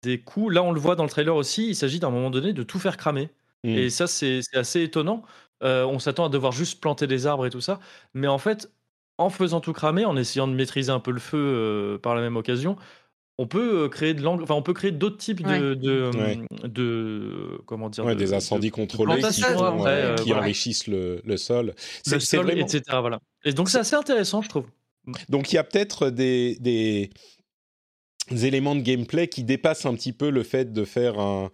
des 0.02 0.20
coûts 0.20 0.50
là 0.50 0.62
on 0.62 0.72
le 0.72 0.80
voit 0.80 0.96
dans 0.96 1.04
le 1.04 1.10
trailer 1.10 1.34
aussi 1.34 1.68
il 1.68 1.76
s'agit 1.76 2.00
d'un 2.00 2.10
moment 2.10 2.30
donné 2.30 2.52
de 2.52 2.62
tout 2.62 2.78
faire 2.78 2.96
cramer 2.96 3.30
Mm. 3.64 3.68
et 3.68 3.90
ça, 3.90 4.06
c'est 4.06 4.40
assez 4.54 4.82
étonnant. 4.82 5.22
Euh, 5.62 5.84
on 5.84 5.98
s'attend 5.98 6.24
à 6.26 6.28
devoir 6.28 6.52
juste 6.52 6.80
planter 6.80 7.06
des 7.06 7.26
arbres 7.26 7.46
et 7.46 7.50
tout 7.50 7.60
ça. 7.60 7.80
Mais 8.14 8.26
en 8.26 8.38
fait, 8.38 8.70
en 9.18 9.30
faisant 9.30 9.60
tout 9.60 9.72
cramer, 9.72 10.04
en 10.04 10.16
essayant 10.16 10.48
de 10.48 10.54
maîtriser 10.54 10.90
un 10.90 11.00
peu 11.00 11.10
le 11.10 11.20
feu 11.20 11.98
par 12.02 12.14
la 12.14 12.22
même 12.22 12.36
occasion, 12.36 12.76
on 13.42 13.46
peut 13.46 13.84
euh, 13.84 13.88
créer 13.88 14.12
de 14.12 14.20
l'angle, 14.22 14.42
enfin, 14.42 14.54
on 14.54 14.62
peut 14.62 14.74
créer 14.74 14.92
d'autres 14.92 15.16
types 15.16 15.42
de, 15.42 15.72
de, 15.74 16.10
Ouais. 16.14 16.38
de- 16.68 17.58
comment 17.64 17.88
dire, 17.88 18.04
Ouais, 18.04 18.14
de- 18.14 18.18
des 18.20 18.26
de- 18.30 18.34
incendies 18.34 18.68
de 18.68 18.74
contrôlés 18.74 19.14
qui, 19.30 19.42
euh, 19.42 19.46
euh, 19.86 20.14
qui 20.16 20.24
voilà. 20.28 20.42
enrichissent 20.42 20.86
le, 20.86 21.22
le 21.24 21.36
sol. 21.38 21.74
le 22.10 22.20
sol, 22.20 22.44
vraiment. 22.44 22.60
etc. 22.66 22.82
Voilà. 23.00 23.18
Et 23.46 23.52
donc, 23.52 23.70
c'est 23.70 23.78
assez 23.78 23.96
intéressant, 23.96 24.42
je 24.42 24.50
trouve. 24.50 24.66
Donc 25.30 25.50
il 25.50 25.54
y 25.54 25.58
a 25.58 25.64
peut-être 25.64 26.10
des, 26.10 26.56
des 26.60 27.10
éléments 28.46 28.76
de 28.76 28.82
gameplay 28.82 29.26
qui 29.28 29.42
dépassent 29.44 29.86
un 29.86 29.94
petit 29.94 30.12
peu 30.12 30.30
le 30.30 30.42
fait 30.42 30.72
de 30.72 30.84
faire 30.84 31.18
un, 31.18 31.50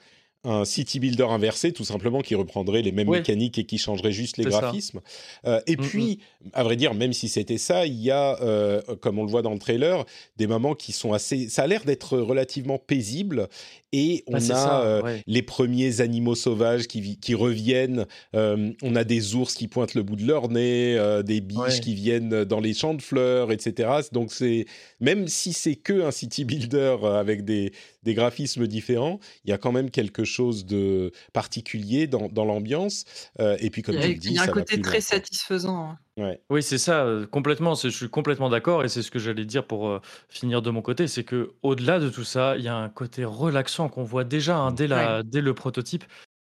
un 0.47 0.65
city 0.65 1.01
builder 1.01 1.25
inversé, 1.29 1.73
tout 1.73 1.85
simplement, 1.85 2.21
qui 2.21 2.35
reprendrait 2.35 2.83
les 2.83 2.93
mêmes 2.93 3.09
Ouais. 3.09 3.19
mécaniques 3.19 3.59
et 3.59 3.65
qui 3.65 3.79
changerait 3.79 4.13
juste 4.13 4.37
les 4.39 4.45
graphismes. 4.45 5.01
Euh, 5.47 5.61
et 5.67 5.77
Mm, 5.77 5.81
puis, 5.81 6.19
à 6.55 6.63
vrai 6.63 6.77
dire, 6.77 6.95
même 6.95 7.13
si 7.13 7.29
c'était 7.29 7.59
ça, 7.59 7.85
il 7.87 8.01
y 8.01 8.11
a, 8.11 8.41
euh, 8.43 8.81
comme 9.01 9.19
on 9.19 9.25
le 9.25 9.31
voit 9.31 9.43
dans 9.43 9.53
le 9.53 9.59
trailer, 9.59 10.05
des 10.37 10.47
moments 10.47 10.75
qui 10.75 10.93
sont 10.93 11.13
assez... 11.13 11.49
Ça 11.49 11.65
a 11.65 11.67
l'air 11.67 11.85
d'être 11.85 12.17
relativement 12.19 12.79
paisible 12.79 13.49
et 13.93 14.23
on 14.27 14.33
Bah, 14.33 14.39
a 14.39 14.41
ça, 14.41 14.83
euh, 14.85 15.03
ouais. 15.03 15.23
les 15.27 15.43
premiers 15.43 16.01
animaux 16.01 16.35
sauvages 16.35 16.87
qui, 16.87 17.19
qui 17.19 17.35
reviennent. 17.35 18.07
On 18.35 18.95
a 18.97 19.05
des 19.05 19.35
ours 19.35 19.55
qui 19.55 19.69
pointent 19.69 19.95
le 19.95 20.03
bout 20.03 20.17
de 20.17 20.25
leur 20.27 20.49
nez, 20.49 20.97
des 21.25 21.41
biches 21.41 21.57
Ouais. 21.57 21.81
qui 21.81 21.95
viennent 21.95 22.45
dans 22.45 22.61
les 22.61 22.75
champs 22.75 22.95
de 22.95 23.03
fleurs, 23.03 23.51
etc. 23.53 23.89
Donc 24.13 24.33
c'est 24.33 24.67
même 25.01 25.27
si 25.29 25.53
c'est 25.53 25.75
que 25.77 26.03
un 26.03 26.11
city 26.11 26.45
builder 26.45 26.97
avec 27.05 27.45
des, 27.45 27.73
des 28.03 28.15
graphismes 28.15 28.67
différents, 28.67 29.19
il 29.45 29.51
y 29.51 29.53
a 29.53 29.59
quand 29.59 29.73
même 29.73 29.91
quelque 29.91 30.25
chose 30.25 30.36
de 30.65 31.13
particulier 31.33 32.07
dans, 32.07 32.29
dans 32.29 32.45
l'ambiance. 32.45 33.05
Euh, 33.41 33.57
et 33.61 33.71
puis 33.71 33.83
comme 33.83 33.97
tu 33.97 34.09
le 34.09 34.15
dis, 34.15 34.29
il 34.29 34.35
y 34.35 34.39
a 34.39 34.43
un 34.43 34.47
côté 34.49 34.81
très 34.81 35.01
satisfaisant. 35.01 35.91
hein. 35.91 35.99
Ouais. 36.19 36.41
Oui, 36.49 36.63
c'est 36.63 36.79
ça, 36.79 37.05
euh, 37.05 37.27
complètement. 37.27 37.75
c'est- 37.75 37.91
Je 37.91 37.97
suis 37.97 38.09
complètement 38.09 38.49
d'accord 38.49 38.85
et 38.85 38.89
c'est 38.89 39.03
ce 39.03 39.11
que 39.11 39.19
j'allais 39.19 39.45
dire 39.45 39.67
pour 39.67 39.89
euh, 39.89 40.01
finir 40.29 40.63
de 40.63 40.71
mon 40.71 40.81
côté, 40.83 41.09
c'est 41.09 41.25
que 41.25 41.53
au-delà 41.63 41.99
de 42.01 42.09
tout 42.09 42.25
ça, 42.25 42.57
il 42.57 42.65
y 42.65 42.69
a 42.69 42.77
un 42.77 42.89
côté 42.89 43.25
relaxant 43.25 43.89
qu'on 43.89 44.05
voit 44.05 44.25
déjà 44.25 44.57
hein, 44.57 44.73
dès, 44.73 44.87
la, 44.87 45.23
dès 45.23 45.41
le 45.43 45.53
prototype, 45.53 46.05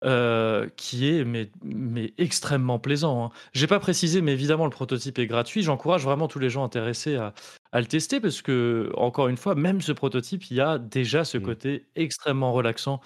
euh, 0.03 0.67
qui 0.75 1.07
est 1.07 1.23
mais, 1.23 1.49
mais 1.63 2.13
extrêmement 2.17 2.77
plaisant. 2.77 3.23
hein. 3.25 3.29
J'ai 3.53 3.67
pas 3.67 3.79
précisé, 3.79 4.21
mais 4.21 4.33
évidemment 4.33 4.65
le 4.65 4.69
prototype 4.71 5.17
est 5.17 5.27
gratuit. 5.27 5.63
J'encourage 5.63 6.03
vraiment 6.03 6.27
tous 6.27 6.39
les 6.39 6.49
gens 6.49 6.65
intéressés 6.65 7.15
à, 7.15 7.33
à 7.71 7.79
le 7.79 7.87
tester 7.87 8.19
parce 8.19 8.41
que 8.41 8.91
encore 8.97 9.29
une 9.29 9.37
fois, 9.37 9.55
même 9.55 9.79
ce 9.79 9.93
prototype, 9.93 10.51
il 10.51 10.57
y 10.57 10.61
a 10.61 10.77
déjà 10.77 11.23
ce 11.23 11.37
Mm. 11.37 11.41
côté 11.43 11.85
extrêmement 11.95 12.51
relaxant 12.51 12.99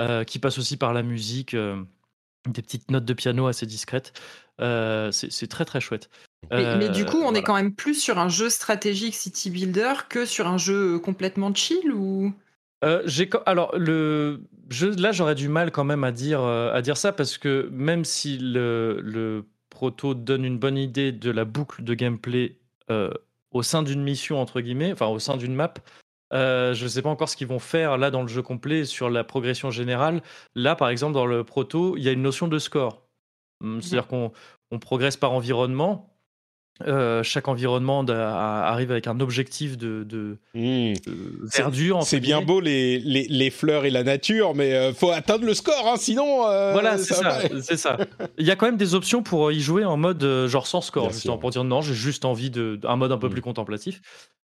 euh, 0.00 0.24
qui 0.24 0.38
passe 0.38 0.58
aussi 0.58 0.76
par 0.76 0.92
la 0.92 1.02
musique. 1.02 1.54
euh, 1.54 1.82
des 2.46 2.60
petites 2.60 2.90
notes 2.90 3.06
de 3.06 3.14
piano 3.14 3.46
assez 3.46 3.64
discrètes. 3.64 4.12
Euh, 4.60 5.10
c'est 5.12 5.46
très 5.46 5.64
très 5.64 5.80
chouette. 5.80 6.10
Mais, 6.50 6.76
mais 6.76 6.88
du 6.90 7.06
coup, 7.06 7.16
on 7.16 7.22
voilà. 7.22 7.38
est 7.38 7.42
quand 7.42 7.54
même 7.54 7.74
plus 7.74 7.94
sur 7.94 8.18
un 8.18 8.28
jeu 8.28 8.50
stratégique 8.50 9.14
city 9.14 9.48
builder 9.48 9.94
que 10.10 10.26
sur 10.26 10.46
un 10.46 10.58
jeu 10.58 10.98
complètement 10.98 11.54
chill 11.54 11.90
ou? 11.90 12.34
Alors 13.46 13.74
le 13.78 14.42
là 14.98 15.10
j'aurais 15.12 15.34
du 15.34 15.48
mal 15.48 15.70
quand 15.70 15.84
même 15.84 16.04
à 16.04 16.12
dire 16.12 16.42
à 16.42 16.82
dire 16.82 16.98
ça 16.98 17.12
parce 17.12 17.38
que 17.38 17.70
même 17.72 18.04
si 18.04 18.36
le, 18.36 19.00
le 19.02 19.46
proto 19.70 20.12
donne 20.12 20.44
une 20.44 20.58
bonne 20.58 20.76
idée 20.76 21.10
de 21.10 21.30
la 21.30 21.46
boucle 21.46 21.82
de 21.82 21.94
gameplay 21.94 22.58
au 23.54 23.62
sein 23.62 23.82
d'une 23.82 24.02
mission 24.02 24.38
entre 24.38 24.60
guillemets, 24.60 24.92
enfin 24.92 25.06
au 25.06 25.18
sein 25.18 25.38
d'une 25.38 25.54
map, 25.54 25.72
euh, 26.34 26.74
je 26.74 26.84
ne 26.84 26.88
sais 26.88 27.02
pas 27.02 27.10
encore 27.10 27.28
ce 27.28 27.36
qu'ils 27.36 27.46
vont 27.46 27.58
faire 27.58 27.96
là 27.96 28.10
dans 28.10 28.22
le 28.22 28.28
jeu 28.28 28.42
complet 28.42 28.84
sur 28.84 29.10
la 29.10 29.24
progression 29.24 29.70
générale. 29.70 30.22
Là 30.54 30.74
par 30.76 30.88
exemple 30.88 31.14
dans 31.14 31.26
le 31.26 31.44
proto, 31.44 31.96
il 31.96 32.02
y 32.02 32.08
a 32.08 32.12
une 32.12 32.22
notion 32.22 32.48
de 32.48 32.58
score, 32.58 33.04
Hum, 33.62 33.80
c'est-à-dire 33.80 34.08
qu'on 34.08 34.32
on 34.70 34.78
progresse 34.78 35.16
par 35.16 35.32
environnement. 35.32 36.13
Euh, 36.84 37.22
chaque 37.22 37.46
environnement 37.46 38.04
arrive 38.04 38.90
avec 38.90 39.06
un 39.06 39.20
objectif 39.20 39.78
de, 39.78 40.02
de- 40.02 40.36
Mm. 40.54 40.94
de 40.94 41.46
C'est- 41.48 41.62
verdure. 41.62 42.02
C'est 42.02 42.18
bien 42.18 42.42
beau 42.42 42.58
les, 42.60 42.98
les, 42.98 43.28
les 43.28 43.50
fleurs 43.50 43.84
et 43.84 43.90
la 43.90 44.02
nature, 44.02 44.54
mais 44.56 44.74
euh, 44.74 44.92
faut 44.92 45.10
atteindre 45.12 45.44
le 45.46 45.54
score, 45.54 45.86
hein, 45.86 45.96
sinon. 45.96 46.48
euh, 46.48 46.72
Voilà, 46.72 46.98
c'est 46.98 47.14
ça, 47.14 47.22
pas. 47.22 47.38
c'est 47.62 47.76
ça. 47.76 47.96
Il 48.38 48.44
y 48.46 48.50
a 48.50 48.56
quand 48.56 48.66
même 48.66 48.76
des 48.76 48.94
options 48.96 49.22
pour 49.22 49.52
y 49.52 49.60
jouer 49.60 49.84
en 49.84 49.96
mode 49.96 50.22
euh, 50.24 50.48
genre 50.48 50.66
sans 50.66 50.80
score, 50.80 51.10
justement, 51.12 51.38
pour 51.38 51.50
dire 51.50 51.62
non, 51.62 51.80
j'ai 51.80 51.94
juste 51.94 52.24
envie 52.24 52.50
de 52.50 52.80
un 52.84 52.96
mode 52.96 53.12
un 53.12 53.18
peu 53.18 53.28
Mm. 53.28 53.32
plus 53.32 53.42
contemplatif. 53.42 54.00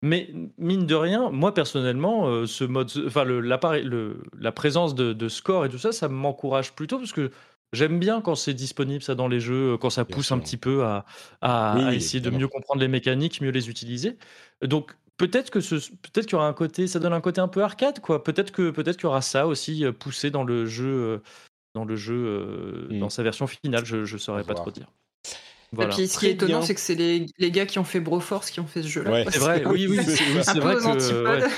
Mais 0.01 0.29
mine 0.57 0.85
de 0.85 0.95
rien, 0.95 1.29
moi 1.29 1.53
personnellement, 1.53 2.27
euh, 2.27 2.45
ce 2.45 2.63
mode, 2.65 2.91
enfin 3.07 3.23
le, 3.25 3.39
la 3.39 4.51
présence 4.51 4.95
de, 4.95 5.13
de 5.13 5.27
score 5.29 5.65
et 5.65 5.69
tout 5.69 5.77
ça, 5.77 5.91
ça 5.93 6.07
m'encourage 6.09 6.73
plutôt 6.73 6.97
parce 6.99 7.13
que 7.13 7.31
J'aime 7.73 7.99
bien 7.99 8.21
quand 8.21 8.35
c'est 8.35 8.53
disponible 8.53 9.03
ça 9.03 9.15
dans 9.15 9.27
les 9.27 9.39
jeux, 9.39 9.77
quand 9.77 9.89
ça 9.89 10.03
Bien 10.03 10.15
pousse 10.15 10.31
un 10.31 10.39
petit 10.39 10.57
peu 10.57 10.83
à, 10.83 11.05
à- 11.41 11.75
Oui, 11.77 11.83
à 11.83 11.93
essayer 11.93 12.21
de 12.21 12.29
mieux 12.29 12.47
comprendre 12.47 12.79
les 12.81 12.87
mécaniques, 12.87 13.41
mieux 13.41 13.49
les 13.51 13.69
utiliser. 13.69 14.17
Donc 14.63 14.95
peut-être 15.17 15.49
que 15.49 15.59
ce, 15.59 15.75
peut-être 15.75 16.25
qu'il 16.27 16.33
y 16.33 16.35
aura 16.35 16.47
un 16.47 16.53
côté, 16.53 16.87
ça 16.87 16.99
donne 16.99 17.13
un 17.13 17.21
côté 17.21 17.41
un 17.41 17.47
peu 17.47 17.63
arcade 17.63 17.99
quoi. 17.99 18.23
Peut-être 18.23 18.51
que 18.51 18.69
peut-être 18.71 18.97
qu'il 18.97 19.05
y 19.05 19.07
aura 19.07 19.21
ça 19.21 19.47
aussi 19.47 19.83
euh, 19.85 19.91
poussé 19.91 20.29
dans 20.31 20.43
le 20.43 20.65
jeu, 20.65 20.85
euh, 20.85 21.17
dans 21.75 21.85
le 21.85 21.95
jeu, 21.95 22.13
euh, 22.15 22.99
dans 22.99 23.09
sa 23.09 23.23
version 23.23 23.47
finale. 23.47 23.85
Je 23.85 23.97
ne 23.97 24.17
saurais 24.19 24.43
pas 24.43 24.53
voir. 24.53 24.63
trop 24.65 24.71
dire. 24.71 24.87
Et 25.81 25.87
puis 25.87 26.07
ce 26.07 26.19
qui 26.19 26.27
est 26.27 26.31
étonnant, 26.33 26.61
c'est 26.61 26.75
que 26.75 26.79
c'est 26.79 26.93
les, 26.93 27.25
les 27.39 27.49
gars 27.49 27.65
qui 27.65 27.79
ont 27.79 27.83
fait 27.83 27.99
Broforce 27.99 28.51
qui 28.51 28.59
ont 28.59 28.67
fait 28.67 28.83
ce 28.83 28.87
jeu-là. 28.87 29.11
Ouais. 29.11 29.25
C'est 29.31 29.39
vrai, 29.39 29.65
oui, 29.65 29.87
oui, 29.89 29.97
C'est 30.03 30.23
oui, 30.35 30.43
c'est 30.43 30.59
vrai 30.59 30.75
aux 30.75 30.79
que 30.79 30.85
antipodes. 30.85 31.49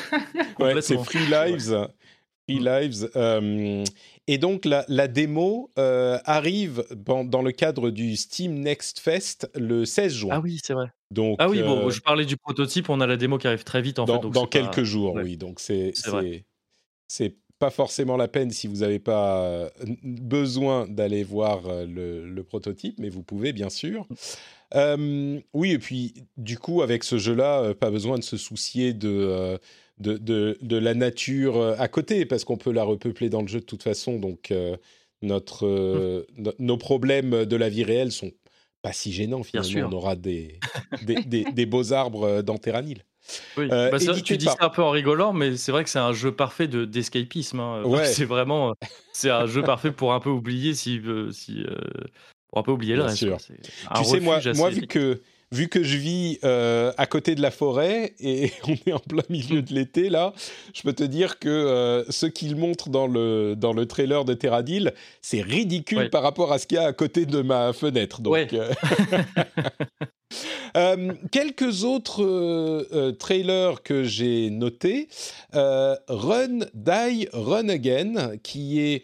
ouais, 0.60 0.74
Ouais, 0.76 0.82
c'est. 0.82 0.98
Free 1.04 1.26
Lives. 1.30 1.88
Free 2.48 2.60
Lives. 2.60 3.10
euh, 3.18 3.84
et 4.28 4.38
donc, 4.38 4.66
la, 4.66 4.86
la 4.88 5.08
démo 5.08 5.70
euh, 5.78 6.18
arrive 6.26 6.84
dans, 6.96 7.24
dans 7.24 7.42
le 7.42 7.52
cadre 7.52 7.90
du 7.92 8.16
Steam 8.16 8.60
Next 8.60 9.00
Fest 9.00 9.50
le 9.56 9.86
16 9.86 10.14
juin. 10.14 10.30
Ah 10.34 10.40
oui, 10.42 10.60
c'est 10.64 10.74
vrai. 10.74 10.88
Donc, 11.12 11.38
Ah 11.40 11.48
oui, 11.50 11.62
bon, 11.62 11.88
euh, 11.88 11.90
je 11.92 12.02
parlais 12.02 12.26
du 12.26 12.36
prototype, 12.38 12.90
on 12.90 13.00
a 13.02 13.08
la 13.08 13.18
démo 13.18 13.38
qui 13.38 13.48
arrive 13.48 13.64
très 13.64 13.82
vite 13.82 14.00
en 14.00 14.06
dans, 14.06 14.16
fait. 14.16 14.22
donc 14.22 14.34
dans 14.34 14.42
pas- 14.48 14.60
quelques 14.60 14.84
jours, 14.84 15.14
ouais. 15.14 15.24
oui. 15.24 15.38
Donc, 15.38 15.60
c'est 15.60 15.94
C'est 17.08 17.36
pas 17.60 17.70
forcément 17.70 18.18
la 18.18 18.28
peine 18.28 18.52
si 18.52 18.68
vous 18.68 18.78
n'avez 18.78 19.00
pas 19.00 19.42
euh, 19.44 19.70
besoin 20.04 20.88
d'aller 20.88 21.24
voir 21.24 21.62
le, 21.86 22.28
le 22.28 22.44
prototype, 22.44 23.00
mais 23.00 23.10
vous 23.10 23.24
pouvez, 23.24 23.54
bien 23.54 23.70
sûr. 23.70 24.08
Euh, 24.74 25.40
oui, 25.54 25.72
et 25.72 25.80
puis, 25.80 26.14
du 26.38 26.58
coup, 26.58 26.82
avec 26.82 27.04
ce 27.04 27.18
jeu-là, 27.18 27.74
pas 27.76 27.92
besoin 27.92 28.18
de 28.18 28.24
se 28.24 28.36
soucier 28.38 28.94
de, 28.94 29.58
de, 29.98 30.18
de, 30.18 30.58
de 30.62 30.78
la 30.78 30.94
nature 30.94 31.58
euh, 31.58 31.76
à 31.80 31.88
côté, 31.88 32.26
parce 32.26 32.44
qu'on 32.44 32.58
peut 32.58 32.72
la 32.72 32.84
repeupler 32.84 33.30
dans 33.30 33.42
le 33.42 33.48
jeu 33.48 33.60
de 33.60 33.66
toute 33.66 33.84
façon. 33.84 34.20
Donc, 34.20 34.52
euh, 34.52 34.76
notre, 35.22 35.66
euh, 35.66 36.26
no- 36.38 36.54
nos 36.60 36.78
problèmes 36.78 37.46
de 37.46 37.56
la 37.56 37.70
vie 37.70 37.84
réelle 37.84 38.12
sont 38.12 38.32
pas 38.82 38.92
si 38.94 39.12
gênants, 39.12 39.44
finalement. 39.44 39.70
sûr. 39.70 39.88
On 39.90 39.96
aura 39.96 40.16
des, 40.16 40.60
des, 41.02 41.16
des- 41.26 41.46
des 41.52 41.66
beaux 41.66 41.94
arbres 41.94 42.42
dans 42.42 42.58
Terranil. 42.58 43.04
Oui. 43.58 43.68
Euh, 43.72 43.90
Bah, 43.90 43.98
tu 44.00 44.38
dis 44.38 44.46
ça 44.46 44.58
un 44.60 44.70
peu 44.70 44.84
en 44.84 44.92
rigolant, 44.92 45.34
mais 45.34 45.58
c'est 45.58 45.72
vrai 45.72 45.84
que 45.84 45.90
c'est 45.90 45.98
un 45.98 46.14
jeu 46.14 46.32
parfait 46.32 46.68
de 46.68 46.86
d'escapisme. 46.86 47.60
hein. 47.60 47.84
Ouais. 47.84 48.06
C'est 48.14 48.26
vraiment, 48.26 48.76
c'est 49.14 49.30
un 49.32 49.48
jeu 49.48 49.64
parfait 49.64 49.92
pour 49.92 50.14
un 50.14 50.20
peu 50.20 50.30
oublier 50.30 50.76
si, 50.76 51.02
si 51.32 51.64
pour 52.50 52.60
un 52.60 52.64
peu 52.64 52.72
oublier 52.72 52.94
le 52.96 53.00
Bien 53.02 53.08
reste. 53.10 53.18
sûr. 53.18 53.38
tu 53.38 54.04
sais, 54.06 54.20
moi, 54.20 54.40
vu, 54.70 54.86
que, 54.88 55.22
vu 55.52 55.68
que 55.70 55.84
je 55.84 55.98
vis 55.98 56.40
euh, 56.44 56.92
à 56.98 57.06
côté 57.06 57.36
de 57.36 57.42
la 57.42 57.52
forêt 57.52 58.14
et 58.20 58.52
on 58.68 58.74
est 58.86 58.94
en 58.94 59.00
plein 59.00 59.24
milieu 59.30 59.62
de 59.62 59.74
l'été, 59.74 60.10
là, 60.10 60.34
je 60.74 60.82
peux 60.82 60.94
te 60.94 61.04
dire 61.04 61.40
que 61.40 61.48
euh, 61.50 62.04
ce 62.10 62.26
qu'ils 62.26 62.56
montrent 62.56 62.90
dans 62.90 63.08
le, 63.08 63.56
dans 63.56 63.74
le 63.74 63.86
trailer 63.86 64.26
de 64.26 64.34
Terradil, 64.34 64.94
c'est 65.22 65.42
ridicule 65.42 65.98
Ouais. 65.98 66.10
par 66.10 66.24
rapport 66.24 66.52
à 66.52 66.60
ce 66.60 66.68
qu'il 66.68 66.76
y 66.76 66.80
a 66.80 66.88
à 66.88 66.94
côté 66.94 67.26
de 67.26 67.42
ma 67.42 67.72
fenêtre. 67.74 68.22
Donc, 68.22 68.34
Ouais. 68.34 68.48
euh, 70.76 71.14
quelques 71.32 71.84
autres 71.84 73.12
trailers 73.14 73.82
que 73.84 74.04
j'ai 74.04 74.50
notés. 74.50 75.08
Run, 75.54 76.60
Die, 76.74 77.28
Run 77.32 77.70
Again, 77.70 78.38
qui 78.44 78.82
est 78.82 79.04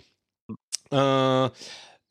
un, 0.92 1.52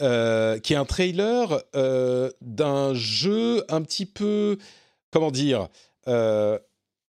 euh, 0.01 0.59
qui 0.59 0.73
est 0.73 0.77
un 0.77 0.85
trailer 0.85 1.63
euh, 1.77 2.31
d'un 2.41 2.95
jeu 2.95 3.65
un 3.69 3.83
petit 3.83 4.07
peu, 4.07 4.59
comment 5.11 5.31
dire, 5.31 5.69
euh, 6.09 6.59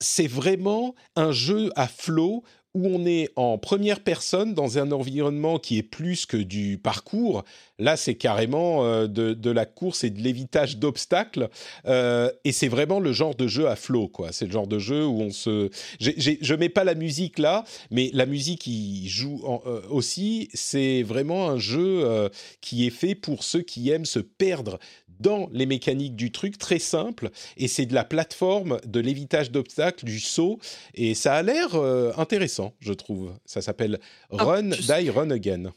c'est 0.01 0.27
vraiment 0.27 0.95
un 1.15 1.33
jeu 1.33 1.71
à 1.77 1.87
flot 1.87 2.43
où 2.75 2.87
on 2.87 3.05
est 3.05 3.31
en 3.37 3.59
première 3.59 4.01
personne 4.01 4.55
dans 4.55 4.79
un 4.79 4.93
environnement 4.93 5.59
qui 5.59 5.77
est 5.79 5.83
plus 5.83 6.25
que 6.27 6.37
du 6.37 6.79
parcours. 6.79 7.45
Là, 7.79 7.97
c'est 7.97 8.15
carrément 8.15 8.85
euh, 8.85 9.07
de, 9.07 9.51
la 9.51 9.67
course 9.67 10.05
et 10.05 10.11
de 10.11 10.21
l'évitage 10.21 10.79
d'obstacles. 10.79 11.49
Euh, 11.87 12.31
et 12.45 12.53
c'est 12.53 12.69
vraiment 12.69 13.01
le 13.01 13.13
genre 13.13 13.35
de 13.35 13.47
jeu 13.47 13.69
à 13.69 13.77
flot, 13.77 14.09
quoi. 14.09 14.33
C'est 14.33 14.47
le 14.47 14.53
genre 14.53 14.67
de 14.67 14.79
jeu 14.79 15.05
où 15.05 15.21
on 15.21 15.31
se... 15.31 15.69
j'ai- 15.99 16.15
j'ai- 16.17 16.39
je 16.41 16.55
mets 16.55 16.69
pas 16.69 16.85
la 16.85 16.95
musique 16.95 17.39
là, 17.39 17.65
mais 17.91 18.11
la 18.15 18.25
musique 18.25 18.61
qui 18.61 19.09
joue 19.09 19.43
euh, 19.67 19.83
aussi, 19.91 20.49
c'est 20.55 21.03
vraiment 21.03 21.49
un 21.51 21.59
jeu 21.59 22.31
qui 22.61 22.87
est 22.87 22.91
fait 22.91 23.15
pour 23.15 23.43
ceux 23.45 23.63
qui 23.63 23.91
aiment 23.91 24.07
se 24.07 24.19
perdre 24.21 24.79
dans 25.23 25.49
les 25.53 25.65
mécaniques 25.67 26.17
du 26.17 26.31
truc, 26.33 26.59
très 26.59 26.79
simple. 26.79 27.31
Et 27.57 27.69
c'est 27.69 27.87
de 27.87 27.95
la 27.95 28.05
plateforme, 28.05 28.79
de 28.85 29.01
l'évitage 29.01 29.51
d'obstacles, 29.51 30.05
du 30.05 30.21
saut. 30.21 30.59
Et 30.95 31.15
ça 31.15 31.35
a 31.35 31.43
l'air 31.43 31.75
euh, 31.77 32.13
intéressant, 32.19 32.75
je 32.81 32.93
trouve. 32.93 33.33
Ça 33.47 33.63
s'appelle 33.63 34.01
Ah, 34.37 34.45
Run, 34.45 34.71
tu- 34.71 34.83
Die, 34.83 35.11
Run 35.11 35.31
Again. 35.31 35.73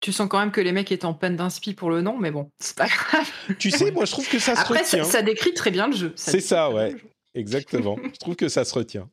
Tu 0.00 0.12
sens 0.12 0.28
quand 0.30 0.38
même 0.38 0.50
que 0.52 0.62
les 0.62 0.72
mecs 0.72 0.90
étaient 0.92 1.04
en 1.04 1.12
peine 1.12 1.36
d'inspi 1.36 1.74
pour 1.74 1.90
le 1.90 2.00
nom, 2.00 2.16
mais 2.16 2.30
bon, 2.30 2.50
c'est 2.58 2.74
pas 2.76 2.86
grave. 2.86 3.30
Tu 3.58 3.70
sais, 3.70 3.90
moi, 3.90 4.06
je 4.06 4.12
trouve 4.12 4.26
que 4.28 4.38
ça 4.38 4.54
se 4.56 4.60
Après, 4.62 4.82
ça, 4.84 4.96
retient. 4.96 5.04
ça 5.04 5.20
décrit 5.20 5.52
très 5.52 5.70
bien 5.70 5.88
le 5.88 5.94
jeu. 5.94 6.12
C'est 6.16 6.40
ça, 6.40 6.70
ouais. 6.70 6.96
Exactement. 7.34 7.96
je 8.14 8.18
trouve 8.18 8.34
que 8.34 8.48
ça 8.48 8.64
se 8.64 8.72
retient. 8.74 9.10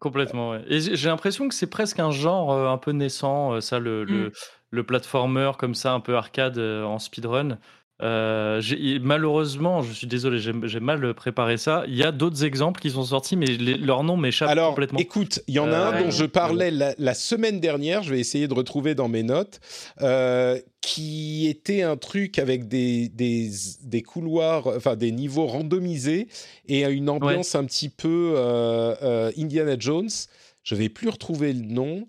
Complètement. 0.00 0.50
ouais. 0.52 0.62
Et 0.66 0.80
j'ai 0.80 1.08
l'impression 1.08 1.48
que 1.48 1.54
c'est 1.54 1.66
presque 1.68 2.00
un 2.00 2.10
genre 2.10 2.52
euh, 2.52 2.68
un 2.68 2.78
peu 2.78 2.92
naissant, 2.92 3.52
euh, 3.52 3.60
ça, 3.60 3.78
le, 3.78 4.04
Mm. 4.06 4.30
le 4.70 4.84
platformer 4.86 5.52
comme 5.58 5.74
ça, 5.74 5.92
un 5.92 6.00
peu 6.00 6.16
arcade 6.16 6.58
euh, 6.58 6.82
en 6.84 6.98
speedrun. 6.98 7.58
Euh, 8.02 8.60
malheureusement, 9.00 9.82
je 9.82 9.92
suis 9.92 10.06
désolé, 10.06 10.38
j'ai 10.40 10.80
mal 10.80 11.14
préparé 11.14 11.56
ça. 11.56 11.84
Il 11.86 11.94
y 11.96 12.02
a 12.02 12.10
d'autres 12.12 12.44
exemples 12.44 12.80
qui 12.80 12.90
sont 12.90 13.04
sortis, 13.04 13.36
mais 13.36 13.46
les- 13.46 13.76
leur 13.76 14.02
nom 14.02 14.16
m'échappe 14.16 14.48
Alors, 14.48 14.70
complètement. 14.70 14.98
écoute, 14.98 15.40
il 15.46 15.54
y 15.54 15.58
en 15.60 15.68
a 15.70 15.76
Euh, 15.76 15.88
un 15.90 15.98
dont 16.00 16.04
ouais. 16.06 16.10
je 16.10 16.24
parlais 16.24 16.70
la, 16.70 16.94
la 16.98 17.14
semaine 17.14 17.60
dernière, 17.60 18.02
je 18.02 18.10
vais 18.10 18.18
essayer 18.20 18.48
de 18.48 18.54
retrouver 18.54 18.94
dans 18.94 19.08
mes 19.08 19.22
notes, 19.22 19.60
euh, 20.00 20.58
qui 20.80 21.46
était 21.48 21.82
un 21.82 21.96
truc 21.96 22.38
avec 22.40 22.66
des, 22.66 23.08
des, 23.08 23.50
des 23.82 24.02
couloirs, 24.02 24.66
enfin 24.66 24.96
des 24.96 25.12
niveaux 25.12 25.46
randomisés 25.46 26.26
et 26.66 26.82
une 26.82 27.08
ambiance 27.08 27.54
un 27.54 27.64
petit 27.64 27.88
peu 27.88 28.34
euh, 28.36 28.94
euh, 29.02 29.30
Indiana 29.38 29.76
Jones. 29.78 30.08
Je 30.64 30.74
vais 30.74 30.88
plus 30.88 31.08
retrouver 31.08 31.52
le 31.52 31.62
nom. 31.66 32.06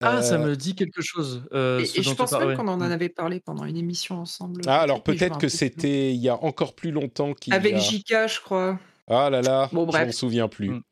Ah, 0.00 0.22
ça 0.22 0.38
me 0.38 0.54
dit 0.56 0.74
quelque 0.74 1.00
chose. 1.00 1.44
euh, 1.52 1.80
Et, 1.80 2.02
je 2.02 2.12
pense 2.14 2.32
même 2.32 2.56
qu'on 2.56 2.68
en 2.68 2.76
Mm. 2.78 2.82
avait 2.92 3.08
parlé 3.08 3.40
pendant 3.40 3.64
une 3.64 3.76
émission 3.76 4.16
ensemble. 4.20 4.62
Ah, 4.66 4.80
alors 4.80 4.98
je 4.98 5.02
peut-être 5.02 5.38
que 5.38 5.48
c'était 5.48 6.12
il 6.12 6.20
y 6.20 6.28
a 6.28 6.36
encore 6.42 6.74
plus 6.74 6.90
longtemps 6.90 7.32
qu'il 7.32 7.52
y 7.52 7.56
Avec 7.56 7.74
a... 7.74 7.78
JK, 7.78 8.06
je 8.28 8.40
crois. 8.40 8.78
Ah 9.08 9.30
là 9.30 9.40
là, 9.40 9.68
Bon, 9.72 9.82
je 9.82 9.86
bref. 9.86 10.06
m'en 10.06 10.12
souviens 10.12 10.48
plus. 10.48 10.70
Mm. 10.70 10.82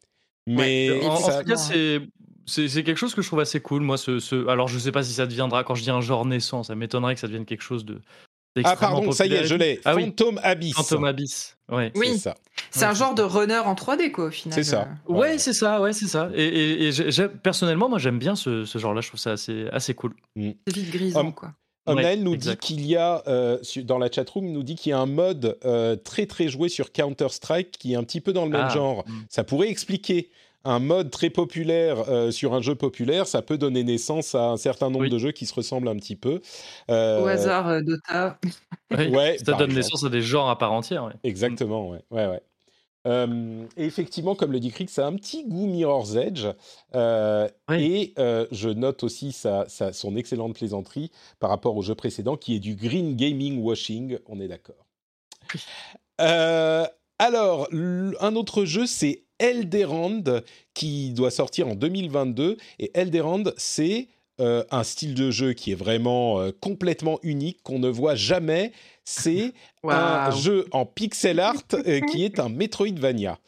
Mais 0.46 0.90
Ouais, 0.90 1.06
En, 1.06 1.16
tout 1.16 1.44
cas, 1.46 1.56
c'est 1.56 2.00
c'est 2.46 2.82
quelque 2.82 2.96
chose 2.96 3.14
que 3.14 3.22
je 3.22 3.26
trouve 3.28 3.40
assez 3.40 3.60
cool. 3.60 3.82
Moi, 3.82 3.96
ce, 3.96 4.18
ce- 4.18 4.48
alors 4.48 4.66
je 4.68 4.78
sais 4.78 4.90
pas 4.92 5.02
si 5.02 5.12
ça 5.12 5.26
deviendra. 5.26 5.62
Quand 5.64 5.74
je 5.76 5.82
dis 5.84 5.90
un 5.90 6.00
genre 6.00 6.24
naissant, 6.26 6.62
ça 6.62 6.74
m'étonnerait 6.74 7.14
que 7.14 7.20
ça 7.20 7.26
devienne 7.28 7.44
quelque 7.44 7.62
chose 7.62 7.84
de. 7.84 8.00
Ah 8.64 8.76
pardon, 8.76 9.12
ça 9.12 9.24
y 9.26 9.32
est, 9.32 9.46
je 9.46 9.54
l'ai. 9.54 9.80
Ah 9.84 9.94
oui. 9.94 10.04
Phantom 10.06 10.40
Abyss. 10.42 10.74
Phantom 10.74 11.04
Abyss. 11.04 11.56
Ouais. 11.70 11.90
Oui. 11.94 12.08
C'est 12.12 12.18
ça. 12.18 12.34
C'est 12.72 12.84
un 12.84 12.94
genre 12.94 13.14
de 13.14 13.22
runner 13.22 13.58
en 13.58 13.74
3D, 13.74 14.10
quoi, 14.10 14.24
au 14.26 14.30
final. 14.30 14.54
C'est 14.54 14.64
ça. 14.68 14.88
Euh, 15.08 15.12
Ouais, 15.12 15.38
c'est 15.38 15.52
ça, 15.52 15.80
ouais, 15.80 15.92
c'est 15.92 16.06
ça. 16.06 16.30
Et, 16.34 16.42
et- 16.44 16.82
et 16.88 16.92
j'ai- 16.92 17.10
j'ai- 17.10 17.28
personnellement, 17.28 17.88
moi, 17.88 17.98
j'ème 17.98 18.18
bien 18.18 18.34
ce, 18.34 18.64
ce 18.64 18.78
genre-là. 18.78 19.00
Je 19.02 19.08
trouve 19.08 19.20
ça 19.20 19.32
assez, 19.32 19.66
assez 19.72 19.94
cool. 19.94 20.14
C'est 20.36 20.56
vite 20.74 20.90
grisant, 20.90 21.20
Hum. 21.20 21.34
quoi. 21.34 21.52
Omnael 21.86 22.18
Ouais, 22.18 22.24
nous 22.24 22.34
exact. 22.34 22.60
dit 22.62 22.66
qu'il 22.76 22.86
y 22.86 22.96
a, 22.96 23.22
euh, 23.26 23.58
dans 23.84 23.98
la 23.98 24.08
chatroom, 24.10 24.46
il 24.46 24.52
nous 24.52 24.62
dit 24.62 24.76
qu'il 24.76 24.90
y 24.90 24.92
a 24.92 24.98
un 25.00 25.06
mode 25.06 25.58
euh, 25.64 25.96
très 25.96 26.26
très 26.26 26.46
joué 26.48 26.68
sur 26.68 26.92
Counter-Strike 26.92 27.72
qui 27.72 27.92
est 27.94 27.96
un 27.96 28.04
petit 28.04 28.20
peu 28.20 28.32
dans 28.32 28.44
le 28.44 28.52
même 28.52 28.66
Ah, 28.70 28.72
genre. 28.74 29.04
mm. 29.06 29.12
Ça 29.28 29.42
pourrait 29.44 29.68
expliquer 29.68 30.30
un 30.64 30.78
mode 30.78 31.10
très 31.10 31.28
populaire 31.28 32.04
euh, 32.08 32.30
sur 32.30 32.54
un 32.54 32.62
jeu 32.62 32.76
populaire, 32.76 33.26
ça 33.26 33.42
peut 33.42 33.58
donner 33.58 33.82
naissance 33.82 34.36
à 34.36 34.50
un 34.50 34.56
certain 34.56 34.90
nombre 34.90 35.06
Oui. 35.06 35.10
de 35.10 35.18
jeux 35.18 35.32
qui 35.32 35.44
se 35.44 35.52
ressemblent 35.54 35.88
un 35.88 35.96
petit 35.96 36.14
peu. 36.14 36.40
Euh, 36.88 37.20
Au 37.20 37.26
hasard, 37.26 37.68
euh, 37.68 37.80
Dota. 37.80 38.38
Ouais, 38.92 39.38
ça 39.38 39.44
donne 39.46 39.54
exemple. 39.54 39.72
naissance 39.74 40.04
à 40.04 40.08
des 40.08 40.22
genres 40.22 40.50
à 40.50 40.58
part 40.58 40.70
entière. 40.72 41.02
ouais. 41.04 41.14
Exactement, 41.24 41.88
ouais. 41.90 41.98
ouais, 42.12 42.26
ouais. 42.28 42.40
Euh, 43.06 43.64
et 43.76 43.84
effectivement, 43.84 44.34
comme 44.36 44.52
le 44.52 44.60
dit 44.60 44.70
Crick, 44.70 44.88
ça 44.88 45.04
a 45.06 45.08
un 45.08 45.16
petit 45.16 45.44
goût 45.44 45.66
Mirror's 45.66 46.14
Edge. 46.14 46.46
Euh, 46.94 47.48
Oui. 47.68 47.84
Et 47.84 48.14
euh, 48.20 48.46
je 48.52 48.68
note 48.68 49.02
aussi 49.02 49.32
sa, 49.32 49.68
sa- 49.68 49.92
son 49.92 50.14
excellente 50.16 50.54
plaisanterie 50.54 51.10
par 51.40 51.50
rapport 51.50 51.76
au 51.76 51.82
jeu 51.82 51.94
précédent, 51.94 52.36
qui 52.36 52.54
est 52.54 52.60
du 52.60 52.76
green 52.76 53.16
gaming 53.16 53.60
washing. 53.62 54.18
On 54.26 54.40
est 54.40 54.48
d'accord. 54.48 54.86
Alors, 57.18 57.68
un 57.72 58.36
autre 58.36 58.64
jeu, 58.64 58.86
c'est 58.86 59.24
Elderand, 59.38 60.22
qui 60.74 61.12
doit 61.12 61.30
sortir 61.30 61.68
en 61.68 61.74
2022. 61.74 62.56
Et 62.78 62.90
Elderand, 62.94 63.44
c'est 63.56 64.08
euh, 64.40 64.64
un 64.70 64.82
style 64.82 65.14
de 65.14 65.30
jeu 65.30 65.52
qui 65.52 65.72
est 65.72 65.76
vraiment 65.76 66.40
euh, 66.40 66.52
complètement 66.58 67.18
unique, 67.22 67.62
qu'on 67.62 67.78
ne 67.78 67.88
voit 67.88 68.14
jamais. 68.14 68.72
C'est 69.04 69.52
un 69.88 70.30
jeu 70.30 70.66
en 70.70 70.86
pixel 70.86 71.40
art 71.40 71.62
euh, 71.74 72.00
qui 72.00 72.24
est 72.24 72.38
un 72.38 72.48
Metroidvania. 72.48 73.38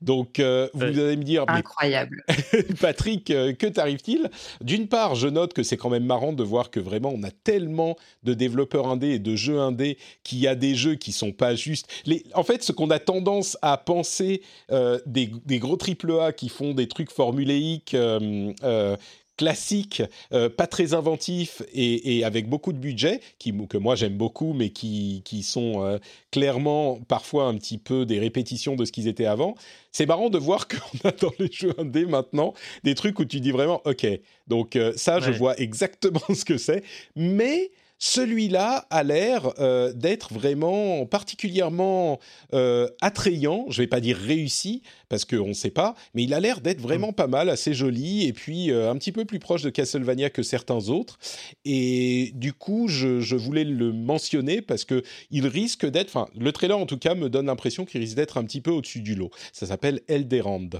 Donc, 0.00 0.40
euh, 0.40 0.68
vous 0.74 0.82
allez 0.82 1.16
me 1.16 1.22
dire, 1.22 1.44
mais 1.46 1.58
Incroyable. 1.58 2.24
Patrick, 2.80 3.30
euh, 3.30 3.52
que 3.52 3.66
t'arrive-t-il? 3.66 4.30
D'une 4.60 4.88
part, 4.88 5.14
je 5.14 5.28
note 5.28 5.52
que 5.52 5.62
c'est 5.62 5.76
quand 5.76 5.90
même 5.90 6.04
marrant 6.04 6.32
de 6.32 6.42
voir 6.42 6.70
que 6.70 6.80
vraiment 6.80 7.12
on 7.14 7.22
a 7.22 7.30
tellement 7.30 7.96
de 8.24 8.34
développeurs 8.34 8.88
indés 8.88 9.10
et 9.10 9.18
de 9.20 9.36
jeux 9.36 9.60
indés 9.60 9.98
qu'il 10.24 10.38
y 10.38 10.48
a 10.48 10.54
des 10.54 10.74
jeux 10.74 10.96
qui 10.96 11.12
sont 11.12 11.32
pas 11.32 11.54
juste. 11.54 11.88
Les... 12.04 12.24
En 12.34 12.42
fait, 12.42 12.64
ce 12.64 12.72
qu'on 12.72 12.90
a 12.90 12.98
tendance 12.98 13.56
à 13.62 13.76
penser 13.76 14.42
euh, 14.72 14.98
des, 15.06 15.30
des 15.46 15.58
gros 15.58 15.76
triple 15.76 16.12
A 16.20 16.32
qui 16.32 16.48
font 16.48 16.74
des 16.74 16.88
trucs 16.88 17.10
formuléiques 17.10 17.94
euh, 17.94 18.52
euh, 18.64 18.96
classique, 19.36 20.02
euh, 20.32 20.48
pas 20.48 20.66
très 20.66 20.94
inventif 20.94 21.62
et, 21.72 22.18
et, 22.18 22.24
avec 22.24 22.48
beaucoup 22.48 22.72
de 22.72 22.78
budget, 22.78 23.20
qui, 23.38 23.54
que 23.66 23.78
moi 23.78 23.94
j'aime 23.94 24.16
beaucoup, 24.16 24.52
mais 24.52 24.70
qui, 24.70 25.22
qui 25.24 25.42
sont 25.42 25.84
euh, 25.84 25.98
clairement 26.30 26.98
parfois 27.08 27.44
un 27.44 27.56
petit 27.56 27.78
peu 27.78 28.04
des 28.04 28.18
répétitions 28.18 28.76
de 28.76 28.84
ce 28.84 28.92
qu'ils 28.92 29.08
étaient 29.08 29.26
avant. 29.26 29.54
C'est 29.90 30.06
marrant 30.06 30.30
de 30.30 30.38
voir 30.38 30.68
qu'on 30.68 31.08
a 31.08 31.12
dans 31.12 31.32
les 31.38 31.50
jeux 31.50 31.74
indés 31.78 32.06
maintenant 32.06 32.54
des 32.84 32.94
trucs 32.94 33.18
où 33.18 33.24
tu 33.24 33.40
dis 33.40 33.52
vraiment, 33.52 33.80
ok, 33.84 34.06
donc 34.48 34.76
euh, 34.76 34.92
ça 34.96 35.20
je 35.20 35.32
vois 35.32 35.58
exactement 35.58 36.20
ce 36.34 36.44
que 36.44 36.58
c'est, 36.58 36.82
mais 37.16 37.70
celui-là 38.02 38.84
a 38.90 39.04
l'air 39.04 39.52
euh, 39.60 39.92
d'être 39.92 40.32
vraiment 40.32 41.06
particulièrement 41.06 42.18
euh, 42.52 42.88
attrayant. 43.00 43.66
Je 43.68 43.80
ne 43.80 43.84
vais 43.84 43.86
pas 43.86 44.00
dire 44.00 44.16
réussi 44.16 44.82
parce 45.08 45.24
qu'on 45.24 45.46
ne 45.46 45.52
sait 45.52 45.70
pas, 45.70 45.94
mais 46.12 46.24
il 46.24 46.34
a 46.34 46.40
l'air 46.40 46.60
d'être 46.60 46.80
vraiment 46.80 47.12
pas 47.12 47.28
mal, 47.28 47.48
assez 47.48 47.74
joli 47.74 48.26
et 48.26 48.32
puis 48.32 48.72
euh, 48.72 48.90
un 48.90 48.96
petit 48.96 49.12
peu 49.12 49.24
plus 49.24 49.38
proche 49.38 49.62
de 49.62 49.70
Castlevania 49.70 50.30
que 50.30 50.42
certains 50.42 50.88
autres. 50.88 51.16
Et 51.64 52.32
du 52.34 52.52
coup, 52.52 52.88
je, 52.88 53.36
voulais 53.36 53.62
le 53.62 53.92
mentionner 53.92 54.62
parce 54.62 54.84
que 54.84 55.04
il 55.30 55.46
risque 55.46 55.86
d'être, 55.86 56.08
enfin, 56.08 56.26
le 56.36 56.50
trailer 56.50 56.76
en 56.76 56.86
tout 56.86 56.98
cas 56.98 57.14
me 57.14 57.30
donne 57.30 57.46
l'impression 57.46 57.84
qu'il 57.84 58.00
risque 58.00 58.16
d'être 58.16 58.36
un 58.36 58.42
petit 58.42 58.60
peu 58.60 58.72
au-dessus 58.72 59.00
du 59.00 59.14
lot. 59.14 59.30
Ça 59.52 59.66
s'appelle 59.66 60.00
Elderand. 60.08 60.70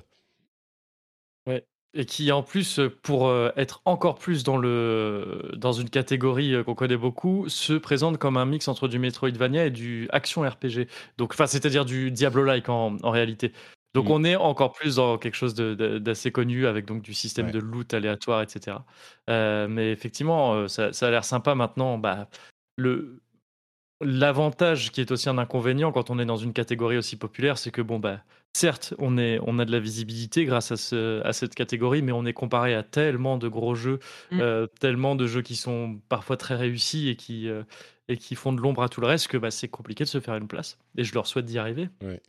Ouais, 1.46 1.64
et 1.94 2.06
qui 2.06 2.32
en 2.32 2.42
plus, 2.42 2.80
pour 3.02 3.32
être 3.56 3.82
encore 3.84 4.18
plus 4.18 4.44
dans, 4.44 4.56
le, 4.56 5.50
dans 5.56 5.72
une 5.72 5.90
catégorie 5.90 6.54
qu'on 6.64 6.74
connaît 6.74 6.96
beaucoup, 6.96 7.48
se 7.48 7.74
présente 7.74 8.18
comme 8.18 8.36
un 8.36 8.46
mix 8.46 8.68
entre 8.68 8.88
du 8.88 8.98
Metroidvania 8.98 9.66
et 9.66 9.70
du 9.70 10.08
action 10.10 10.42
RPG. 10.42 10.88
Donc, 11.18 11.32
enfin, 11.32 11.46
c'est-à-dire 11.46 11.84
du 11.84 12.10
Diablo-like 12.10 12.68
en, 12.68 12.96
en, 13.02 13.10
réalité. 13.10 13.52
Donc, 13.94 14.06
mmh. 14.06 14.12
on 14.12 14.24
est 14.24 14.36
encore 14.36 14.72
plus 14.72 14.96
dans 14.96 15.18
quelque 15.18 15.34
chose 15.34 15.54
d'assez 15.54 16.32
connu 16.32 16.66
avec 16.66 16.86
donc 16.86 17.02
du 17.02 17.12
système 17.12 17.50
de 17.50 17.58
loot 17.58 17.92
aléatoire, 17.92 18.40
etc. 18.42 18.78
mais 19.28 19.92
effectivement, 19.92 20.68
ça, 20.68 20.92
ça 20.92 21.08
a 21.08 21.10
l'air 21.10 21.24
sympa 21.24 21.54
maintenant. 21.54 21.98
Bah, 21.98 22.28
le, 22.76 23.20
L'avantage 24.02 24.90
qui 24.90 25.00
est 25.00 25.10
aussi 25.10 25.28
un 25.28 25.38
inconvénient 25.38 25.92
quand 25.92 26.10
on 26.10 26.18
est 26.18 26.24
dans 26.24 26.36
une 26.36 26.52
catégorie 26.52 26.96
aussi 26.96 27.16
populaire, 27.16 27.58
c'est 27.58 27.70
que 27.70 27.82
bon 27.82 27.98
bah 27.98 28.20
certes 28.52 28.94
on 28.98 29.16
est 29.16 29.38
on 29.46 29.58
a 29.58 29.64
de 29.64 29.72
la 29.72 29.80
visibilité 29.80 30.44
grâce 30.44 30.72
à, 30.72 30.76
ce, 30.76 31.22
à 31.24 31.32
cette 31.32 31.54
catégorie, 31.54 32.02
mais 32.02 32.12
on 32.12 32.24
est 32.24 32.32
comparé 32.32 32.74
à 32.74 32.82
tellement 32.82 33.38
de 33.38 33.48
gros 33.48 33.74
jeux, 33.74 33.98
mmh. 34.30 34.40
euh, 34.40 34.66
tellement 34.80 35.14
de 35.14 35.26
jeux 35.26 35.42
qui 35.42 35.56
sont 35.56 36.00
parfois 36.08 36.36
très 36.36 36.56
réussis 36.56 37.08
et 37.08 37.16
qui 37.16 37.48
euh, 37.48 37.62
et 38.08 38.16
qui 38.16 38.34
font 38.34 38.52
de 38.52 38.60
l'ombre 38.60 38.82
à 38.82 38.88
tout 38.88 39.00
le 39.00 39.06
reste 39.06 39.28
que 39.28 39.36
bah, 39.36 39.50
c'est 39.50 39.68
compliqué 39.68 40.04
de 40.04 40.08
se 40.08 40.20
faire 40.20 40.34
une 40.36 40.48
place. 40.48 40.78
Et 40.96 41.04
je 41.04 41.14
leur 41.14 41.26
souhaite 41.26 41.46
d'y 41.46 41.58
arriver. 41.58 41.88
Ouais. 42.02 42.20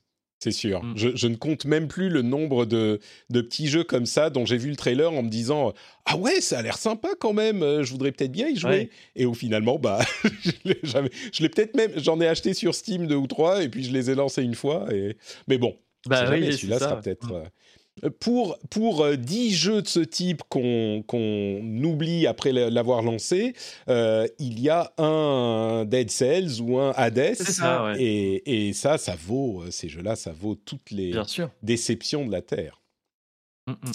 C'est 0.44 0.52
sûr. 0.52 0.84
Mm. 0.84 0.94
Je, 0.98 1.28
ne 1.28 1.36
compte 1.36 1.64
même 1.64 1.88
plus 1.88 2.10
le 2.10 2.22
nombre 2.22 2.66
de, 2.66 3.00
petits 3.32 3.68
jeux 3.68 3.86
comme 3.86 4.06
ça 4.06 4.30
dont 4.30 4.46
j'ai 4.46 4.58
vu 4.58 4.70
le 4.70 4.76
trailer 4.76 5.10
en 5.10 5.24
me 5.24 5.30
disant 5.30 5.72
Ah 6.04 6.18
ouais, 6.18 6.42
ça 6.42 6.60
a 6.60 6.62
l'air 6.62 6.78
sympa 6.78 7.12
quand 7.18 7.32
même, 7.32 7.64
euh, 7.64 7.84
je 7.86 7.92
voudrais 7.92 8.12
peut-être 8.12 8.34
bien 8.34 8.50
y 8.50 8.58
jouer. 8.58 8.90
Et 9.16 9.26
au 9.26 9.34
finalement, 9.34 9.80
bah, 9.80 10.00
je 10.66 11.42
l'ai 11.42 11.48
peut-être 11.48 11.78
même, 11.78 11.92
j'en 11.96 12.20
ai 12.20 12.28
acheté 12.28 12.54
sur 12.54 12.76
Steam 12.76 13.08
deux 13.08 13.16
ou 13.16 13.28
trois 13.28 13.64
et 13.64 13.70
puis 13.70 13.86
je 13.86 13.94
les 13.94 14.10
ai 14.12 14.16
lancés 14.16 14.44
une 14.44 14.54
fois. 14.54 14.86
Et... 14.94 15.16
Mais 15.48 15.58
bon, 15.58 15.78
bah, 16.08 16.28
celui-là 16.28 16.80
sera 16.80 17.00
peut-être. 17.00 17.32
Mm. 17.32 17.36
Euh, 17.36 17.44
pour, 18.20 18.58
pour 18.70 19.16
10 19.16 19.54
euh, 19.54 19.56
jeux 19.56 19.82
de 19.82 19.88
ce 19.88 20.00
type 20.00 20.44
qu'on 20.48 21.04
oublie 21.84 22.28
après 22.28 22.52
l'avoir 22.52 23.02
lancé, 23.02 23.54
euh, 23.88 24.28
il 24.40 24.60
y 24.60 24.70
a 24.70 24.94
un 24.98 25.86
Dead 25.86 26.10
Cells 26.10 26.62
ou 26.62 26.80
un 26.80 26.92
Hades. 26.92 27.38
et, 27.98 28.68
et, 28.68 28.74
ça, 28.74 28.98
ça 28.98 29.16
vaut, 29.16 29.62
euh, 29.62 29.72
ces 29.72 29.90
jeux-là, 29.90 30.16
ça 30.16 30.32
vaut 30.32 30.56
toutes 30.56 30.92
les 30.92 31.14
déceptions 31.62 32.26
de 32.26 32.32
la 32.32 32.42
Terre. 32.42 32.82
Mm, 33.68 33.74
mm. 33.74 33.92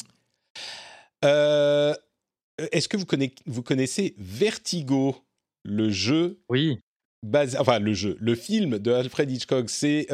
Est-ce 2.73 2.89
que 2.89 2.97
vous 2.97 3.07
connaissez, 3.07 3.35
vous 3.47 3.63
connaissez 3.63 4.15
Vertigo, 4.19 5.17
le 5.65 5.91
jeu 5.91 6.41
Oui. 6.49 6.79
Basé, 7.27 7.59
enfin, 7.59 7.81
le 7.81 7.95
jeu, 7.95 8.17
le 8.21 8.37
film 8.37 8.79
de 8.79 8.93
Alfred 8.93 9.31
Hitchcock. 9.31 9.69
C'est 9.69 10.07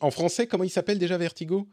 en 0.00 0.10
français, 0.10 0.48
comment 0.48 0.64
il 0.64 0.70
s'appelle 0.70 0.98
déjà 0.98 1.16
Vertigo? 1.16 1.68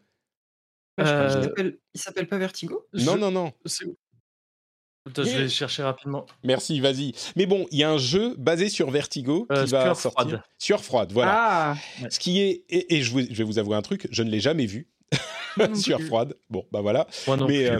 Euh, 1.00 1.72
il 1.94 2.00
s'appelle 2.00 2.28
pas 2.28 2.38
Vertigo? 2.38 2.88
Non, 2.94 3.18
non, 3.18 3.32
non. 3.32 3.54
je 3.66 5.22
vais 5.22 5.50
chercher 5.50 5.84
rapidement. 5.84 6.26
Merci, 6.44 6.80
vas-y. 6.80 7.14
Mais 7.36 7.46
bon, 7.46 7.66
il 7.72 7.80
y 7.80 7.84
a 7.84 7.90
un 7.90 7.98
jeu 7.98 8.36
basé 8.38 8.70
sur 8.70 8.90
Vertigo 8.90 9.48
qui 9.50 9.58
euh, 9.58 9.66
va 9.66 9.96
sortir. 9.96 10.12
Froide. 10.12 10.42
Sur 10.58 10.84
Froide, 10.84 11.12
voilà. 11.12 11.34
Ah. 11.34 11.76
Ce 12.10 12.20
qui 12.20 12.40
est 12.40 12.66
et, 12.70 13.02
je, 13.02 13.12
je, 13.12 13.36
vais 13.36 13.44
vous 13.44 13.60
avouer 13.60 13.76
un 13.76 13.82
truc, 13.82 14.08
je 14.12 14.24
ne 14.24 14.30
l'ai 14.30 14.40
jamais 14.40 14.66
vu. 14.66 14.88
Sur 15.76 16.02
froide. 16.08 16.36
Bon, 16.50 16.66
bah 16.72 16.82
voilà. 16.82 17.08
Mais 17.48 17.70
euh, 17.70 17.80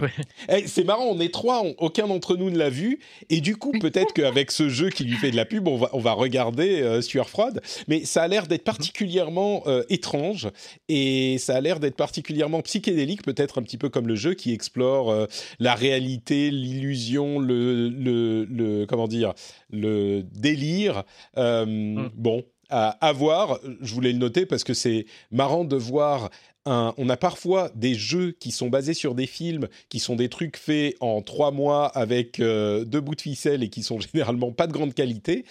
c'est 0.66 0.84
marrant, 0.84 1.04
on 1.04 1.20
est 1.20 1.32
trois, 1.32 1.64
aucun 1.78 2.06
d'entre 2.06 2.36
nous 2.36 2.50
ne 2.50 2.58
l'a 2.58 2.70
vu, 2.70 3.00
et 3.30 3.40
du 3.40 3.56
coup, 3.56 3.72
peut-être 3.72 4.12
qu'avec 4.12 4.50
ce 4.50 4.68
jeu 4.68 4.90
qui 4.90 5.04
lui 5.04 5.16
fait 5.16 5.30
de 5.30 5.36
la 5.36 5.44
pub, 5.44 5.68
on 5.68 5.76
va, 5.76 5.90
on 5.92 5.98
va 5.98 6.12
regarder 6.12 6.82
euh, 6.82 7.00
sur 7.00 7.28
froide. 7.28 7.60
Mais 7.88 8.04
ça 8.04 8.22
a 8.22 8.28
l'air 8.28 8.46
d'être 8.46 8.62
mhm. 8.62 8.76
particulièrement 8.76 9.62
euh, 9.66 9.82
étrange, 9.88 10.48
et 10.88 11.38
ça 11.38 11.56
a 11.56 11.60
l'air 11.60 11.80
d'être 11.80 11.96
particulièrement 11.96 12.62
psychédélique, 12.62 13.22
peut-être 13.22 13.58
un 13.58 13.62
petit 13.62 13.78
peu 13.78 13.88
comme 13.88 14.08
le 14.08 14.16
jeu 14.16 14.34
qui 14.34 14.52
explore 14.52 15.26
la 15.58 15.74
réalité, 15.74 16.50
l'illusion, 16.50 17.38
le, 17.38 17.88
le, 17.88 18.44
le, 18.44 18.86
comment 18.86 19.08
dire, 19.08 19.34
le 19.70 20.22
délire. 20.22 21.04
Mm. 21.36 22.08
Bon, 22.14 22.44
à, 22.70 23.12
voir. 23.12 23.58
Je 23.80 23.94
voulais 23.94 24.12
le 24.12 24.18
noter 24.18 24.46
parce 24.46 24.64
que 24.64 24.74
c'est 24.74 25.06
marrant 25.30 25.64
de 25.64 25.76
voir. 25.76 26.30
Un, 26.68 26.92
on 26.98 27.08
a 27.08 27.16
parfois 27.16 27.70
des 27.74 27.94
jeux 27.94 28.32
qui 28.32 28.50
sont 28.50 28.68
basés 28.68 28.92
sur 28.92 29.14
des 29.14 29.26
films, 29.26 29.68
qui 29.88 29.98
sont 29.98 30.16
des 30.16 30.28
trucs 30.28 30.58
faits 30.58 30.96
en 31.00 31.22
trois 31.22 31.50
mois 31.50 31.86
avec 31.86 32.40
euh, 32.40 32.84
deux 32.84 33.00
bouts 33.00 33.14
de 33.14 33.22
ficelle 33.22 33.62
et 33.62 33.70
qui 33.70 33.82
sont 33.82 33.98
généralement 34.12 34.52
pas 34.52 34.66
de 34.66 34.72
grande 34.72 34.92
qualité. 34.92 35.46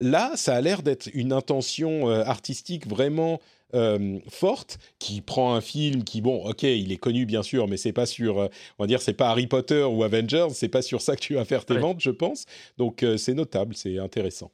Là, 0.00 0.32
ça 0.36 0.54
a 0.54 0.60
l'air 0.60 0.82
d'être 0.82 1.08
une 1.14 1.32
intention 1.32 2.10
euh, 2.10 2.22
artistique 2.22 2.86
vraiment 2.86 3.40
euh, 3.74 4.18
forte 4.28 4.78
qui 4.98 5.22
prend 5.22 5.54
un 5.54 5.62
film 5.62 6.04
qui 6.04 6.20
bon 6.20 6.42
ok 6.48 6.62
il 6.62 6.90
est 6.90 6.96
connu 6.96 7.26
bien 7.26 7.42
sûr 7.42 7.68
mais 7.68 7.76
c'est 7.76 7.92
pas 7.92 8.06
sur 8.06 8.36
on 8.38 8.48
va 8.82 8.86
dire 8.86 9.02
c'est 9.02 9.12
pas 9.12 9.28
Harry 9.28 9.46
Potter 9.46 9.82
ou 9.82 10.04
Avengers 10.04 10.48
c'est 10.54 10.70
pas 10.70 10.80
sur 10.80 11.02
ça 11.02 11.16
que 11.16 11.20
tu 11.20 11.34
vas 11.34 11.44
faire 11.44 11.64
tes 11.66 11.76
ventes 11.78 12.00
je 12.00 12.10
pense. 12.10 12.44
Donc 12.78 13.04
c'est 13.16 13.34
notable 13.34 13.74
c'est 13.74 13.98
intéressant 13.98 14.50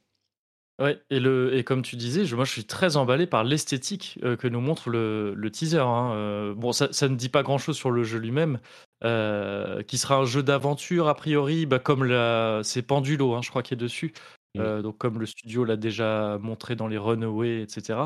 Ouais, 0.77 0.99
et, 1.09 1.21
le, 1.21 1.55
et 1.55 1.63
comme 1.63 1.81
tu 1.83 1.95
disais, 1.95 2.25
je, 2.25 2.35
moi 2.35 2.43
je 2.43 2.51
suis 2.51 2.65
très 2.65 2.97
emballé 2.97 3.27
par 3.27 3.45
l'esthétique 3.45 4.19
euh, 4.23 4.35
que 4.35 4.47
nous 4.47 4.59
montre 4.59 4.89
le, 4.89 5.33
le 5.33 5.51
teaser. 5.51 5.79
Hein. 5.79 6.11
Euh, 6.13 6.53
bon, 6.53 6.73
ça, 6.73 6.91
ça, 6.91 7.07
ne 7.07 7.15
dit 7.15 7.29
pas 7.29 7.43
grand 7.43 7.57
chose 7.57 7.77
sur 7.77 7.91
le 7.91 8.03
jeu 8.03 8.19
lui-même, 8.19 8.59
euh, 9.05 9.83
qui 9.83 9.97
sera 9.97 10.17
un 10.17 10.25
jeu 10.25 10.43
d'aventure 10.43 11.07
a 11.07 11.15
priori, 11.15 11.65
bah, 11.65 11.79
comme 11.79 12.03
la, 12.03 12.59
c'est 12.63 12.81
Pendulo, 12.81 13.35
hein, 13.35 13.41
je 13.41 13.49
crois, 13.49 13.63
qui 13.63 13.73
est 13.73 13.77
dessus. 13.77 14.13
Mmh. 14.57 14.81
donc, 14.83 14.97
comme 14.97 15.19
le 15.19 15.25
studio 15.25 15.65
l'a 15.65 15.75
déjà 15.75 16.37
montré 16.41 16.77
dans 16.77 16.87
les 16.87 16.97
Runaway, 16.97 17.61
etc. 17.61 17.99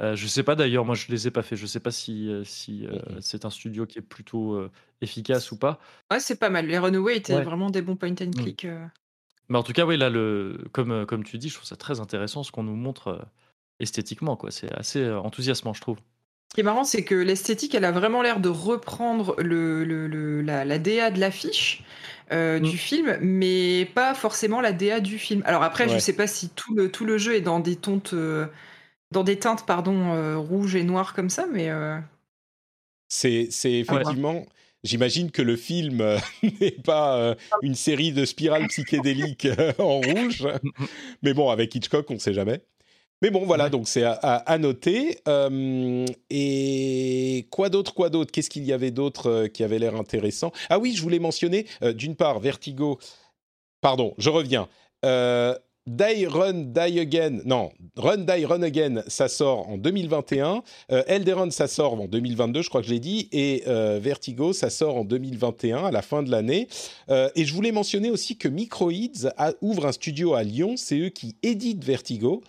je 0.00 0.26
sais 0.26 0.42
pas 0.42 0.56
d'ailleurs, 0.56 0.84
moi 0.84 0.96
je 0.96 1.06
les 1.08 1.28
ai 1.28 1.30
pas 1.30 1.42
fait. 1.42 1.54
Je 1.54 1.66
sais 1.66 1.78
pas 1.78 1.92
si, 1.92 2.32
si 2.42 2.88
mmh 2.88 3.20
c'est 3.20 3.44
un 3.44 3.50
studio 3.50 3.86
qui 3.86 4.00
est 4.00 4.02
plutôt 4.02 4.60
efficace 5.02 5.52
ou 5.52 5.56
pas. 5.56 5.78
Ouais, 6.10 6.18
c'est 6.18 6.34
pas 6.34 6.50
mal. 6.50 6.66
Les 6.66 6.78
Runaway 6.78 7.18
étaient 7.18 7.40
vraiment 7.42 7.70
des 7.70 7.80
bons 7.80 7.94
point 7.94 8.10
and 8.20 8.26
mmh. 8.26 8.42
click. 8.42 8.66
Mais 9.48 9.58
en 9.58 9.62
tout 9.62 9.72
cas, 9.72 9.84
oui, 9.84 9.96
là, 9.96 10.10
le, 10.10 10.58
comme, 10.72 10.90
euh, 10.90 11.06
comme 11.06 11.24
tu 11.24 11.38
dis, 11.38 11.48
je 11.48 11.54
trouve 11.54 11.66
ça 11.66 11.76
très 11.76 12.00
intéressant 12.00 12.42
ce 12.42 12.50
qu'on 12.50 12.62
nous 12.62 12.76
montre 12.76 13.08
euh, 13.08 13.22
esthétiquement. 13.80 14.36
quoi. 14.36 14.50
C'est 14.50 14.72
assez 14.72 15.00
euh, 15.00 15.18
enthousiasmant, 15.18 15.74
je 15.74 15.80
trouve. 15.80 15.98
Ce 16.50 16.54
qui 16.54 16.60
est 16.60 16.64
marrant, 16.64 16.84
c'est 16.84 17.04
que 17.04 17.14
l'esthétique, 17.14 17.74
elle 17.74 17.84
a 17.84 17.92
vraiment 17.92 18.22
l'air 18.22 18.40
de 18.40 18.48
reprendre 18.48 19.34
le, 19.38 19.84
le, 19.84 20.40
la, 20.40 20.64
la, 20.64 20.78
DA 20.78 21.10
de 21.10 21.18
l'affiche 21.18 21.82
mmh. 22.30 22.60
du 22.60 22.78
film, 22.78 23.18
mais 23.20 23.90
pas 23.94 24.14
forcément 24.14 24.60
la 24.60 24.72
DA 24.72 25.00
du 25.00 25.18
film. 25.18 25.42
Alors 25.46 25.64
après, 25.64 25.88
je 25.88 25.94
ne 25.94 25.98
sais 25.98 26.12
pas 26.12 26.28
si 26.28 26.50
tout 26.50 26.74
le, 26.74 26.92
tout 26.92 27.04
le 27.04 27.18
jeu 27.18 27.34
est 27.34 27.40
dans 27.40 27.58
des 27.58 27.74
teintes, 27.74 28.14
dans 29.10 29.24
des 29.24 29.38
teintes 29.40 29.66
pardon, 29.66 30.40
rouges 30.40 30.76
et 30.76 30.84
noires 30.84 31.12
comme 31.12 31.28
ça, 31.28 31.46
mais. 31.50 31.70
C'est 33.08 33.48
effectivement. 33.64 34.46
J'imagine 34.84 35.30
que 35.30 35.40
le 35.40 35.56
film 35.56 36.02
euh, 36.02 36.18
n'est 36.60 36.70
pas 36.70 37.16
euh, 37.16 37.34
une 37.62 37.74
série 37.74 38.12
de 38.12 38.26
spirales 38.26 38.68
psychédéliques 38.68 39.46
euh, 39.46 39.72
en 39.78 40.00
rouge, 40.00 40.46
mais 41.22 41.32
bon, 41.32 41.48
avec 41.48 41.74
Hitchcock, 41.74 42.06
on 42.10 42.14
ne 42.14 42.18
sait 42.18 42.34
jamais. 42.34 42.60
Mais 43.22 43.30
bon, 43.30 43.46
voilà, 43.46 43.70
donc 43.70 43.88
c'est 43.88 44.02
à, 44.04 44.58
noter. 44.58 45.18
et 46.28 47.46
quoi 47.50 47.70
d'autre, 47.70 47.94
quoi 47.94 48.10
d'autre? 48.10 48.30
Qu'est-ce 48.30 48.50
qu'il 48.50 48.64
y 48.64 48.72
avait 48.72 48.90
d'autre 48.90 49.46
qui 49.46 49.64
avait 49.64 49.78
l'air 49.78 49.96
intéressant? 49.96 50.52
Ah 50.68 50.78
oui, 50.78 50.92
je 50.94 51.00
voulais 51.00 51.20
mentionner, 51.20 51.64
d'une 51.94 52.16
part, 52.16 52.38
Vertigo. 52.40 52.98
Pardon, 53.80 54.14
je 54.18 54.28
reviens. 54.28 54.68
Die 55.86 56.26
Run 56.26 56.72
Die 56.72 56.98
Again, 56.98 57.42
non, 57.44 57.70
Run 57.96 58.24
Die 58.24 58.46
Run 58.46 58.62
Again, 58.62 59.02
ça 59.06 59.28
sort 59.28 59.68
en 59.68 59.76
2021. 59.76 60.62
Euh, 60.90 61.02
Elderon, 61.06 61.50
ça 61.50 61.66
sort 61.66 62.00
en 62.00 62.06
2022, 62.06 62.62
je 62.62 62.68
crois 62.70 62.80
que 62.80 62.88
j'ai 62.88 62.98
dit, 63.00 63.28
et 63.32 63.64
euh, 63.66 63.98
Vertigo, 64.02 64.54
ça 64.54 64.70
sort 64.70 64.96
en 64.96 65.04
2021, 65.04 65.84
à 65.84 65.90
la 65.90 66.00
fin 66.00 66.22
de 66.22 66.30
l'année. 66.30 66.68
Euh, 67.10 67.28
et 67.36 67.44
je 67.44 67.52
voulais 67.52 67.70
mentionner 67.72 68.10
aussi 68.10 68.38
que 68.38 68.48
Microids 68.48 68.92
a, 69.36 69.52
ouvre 69.60 69.84
un 69.86 69.92
studio 69.92 70.32
à 70.32 70.42
Lyon, 70.42 70.74
c'est 70.78 70.98
eux 70.98 71.10
qui 71.10 71.36
éditent 71.42 71.84
Vertigo. 71.84 72.42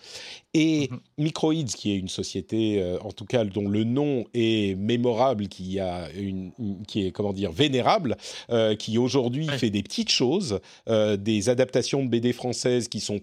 Et 0.54 0.88
Mhm. 0.90 0.98
Microids, 1.18 1.64
qui 1.64 1.92
est 1.92 1.96
une 1.98 2.08
société, 2.08 2.80
euh, 2.80 2.96
en 3.02 3.12
tout 3.12 3.26
cas 3.26 3.44
dont 3.44 3.68
le 3.68 3.84
nom 3.84 4.24
est 4.32 4.74
mémorable, 4.78 5.48
qui 5.48 5.78
a 5.78 6.08
une, 6.16 6.52
une- 6.58 6.86
qui 6.86 7.06
est 7.06 7.10
comment 7.10 7.34
dire 7.34 7.52
vénérable, 7.52 8.16
euh, 8.48 8.74
qui 8.74 8.96
aujourd'hui 8.96 9.46
Ouais. 9.46 9.58
fait 9.58 9.68
des 9.68 9.82
petites 9.82 10.08
choses, 10.08 10.60
euh, 10.88 11.18
des 11.18 11.50
adaptations 11.50 12.02
de 12.02 12.08
BD 12.08 12.32
françaises 12.32 12.88
qui 12.88 13.00
sont 13.00 13.18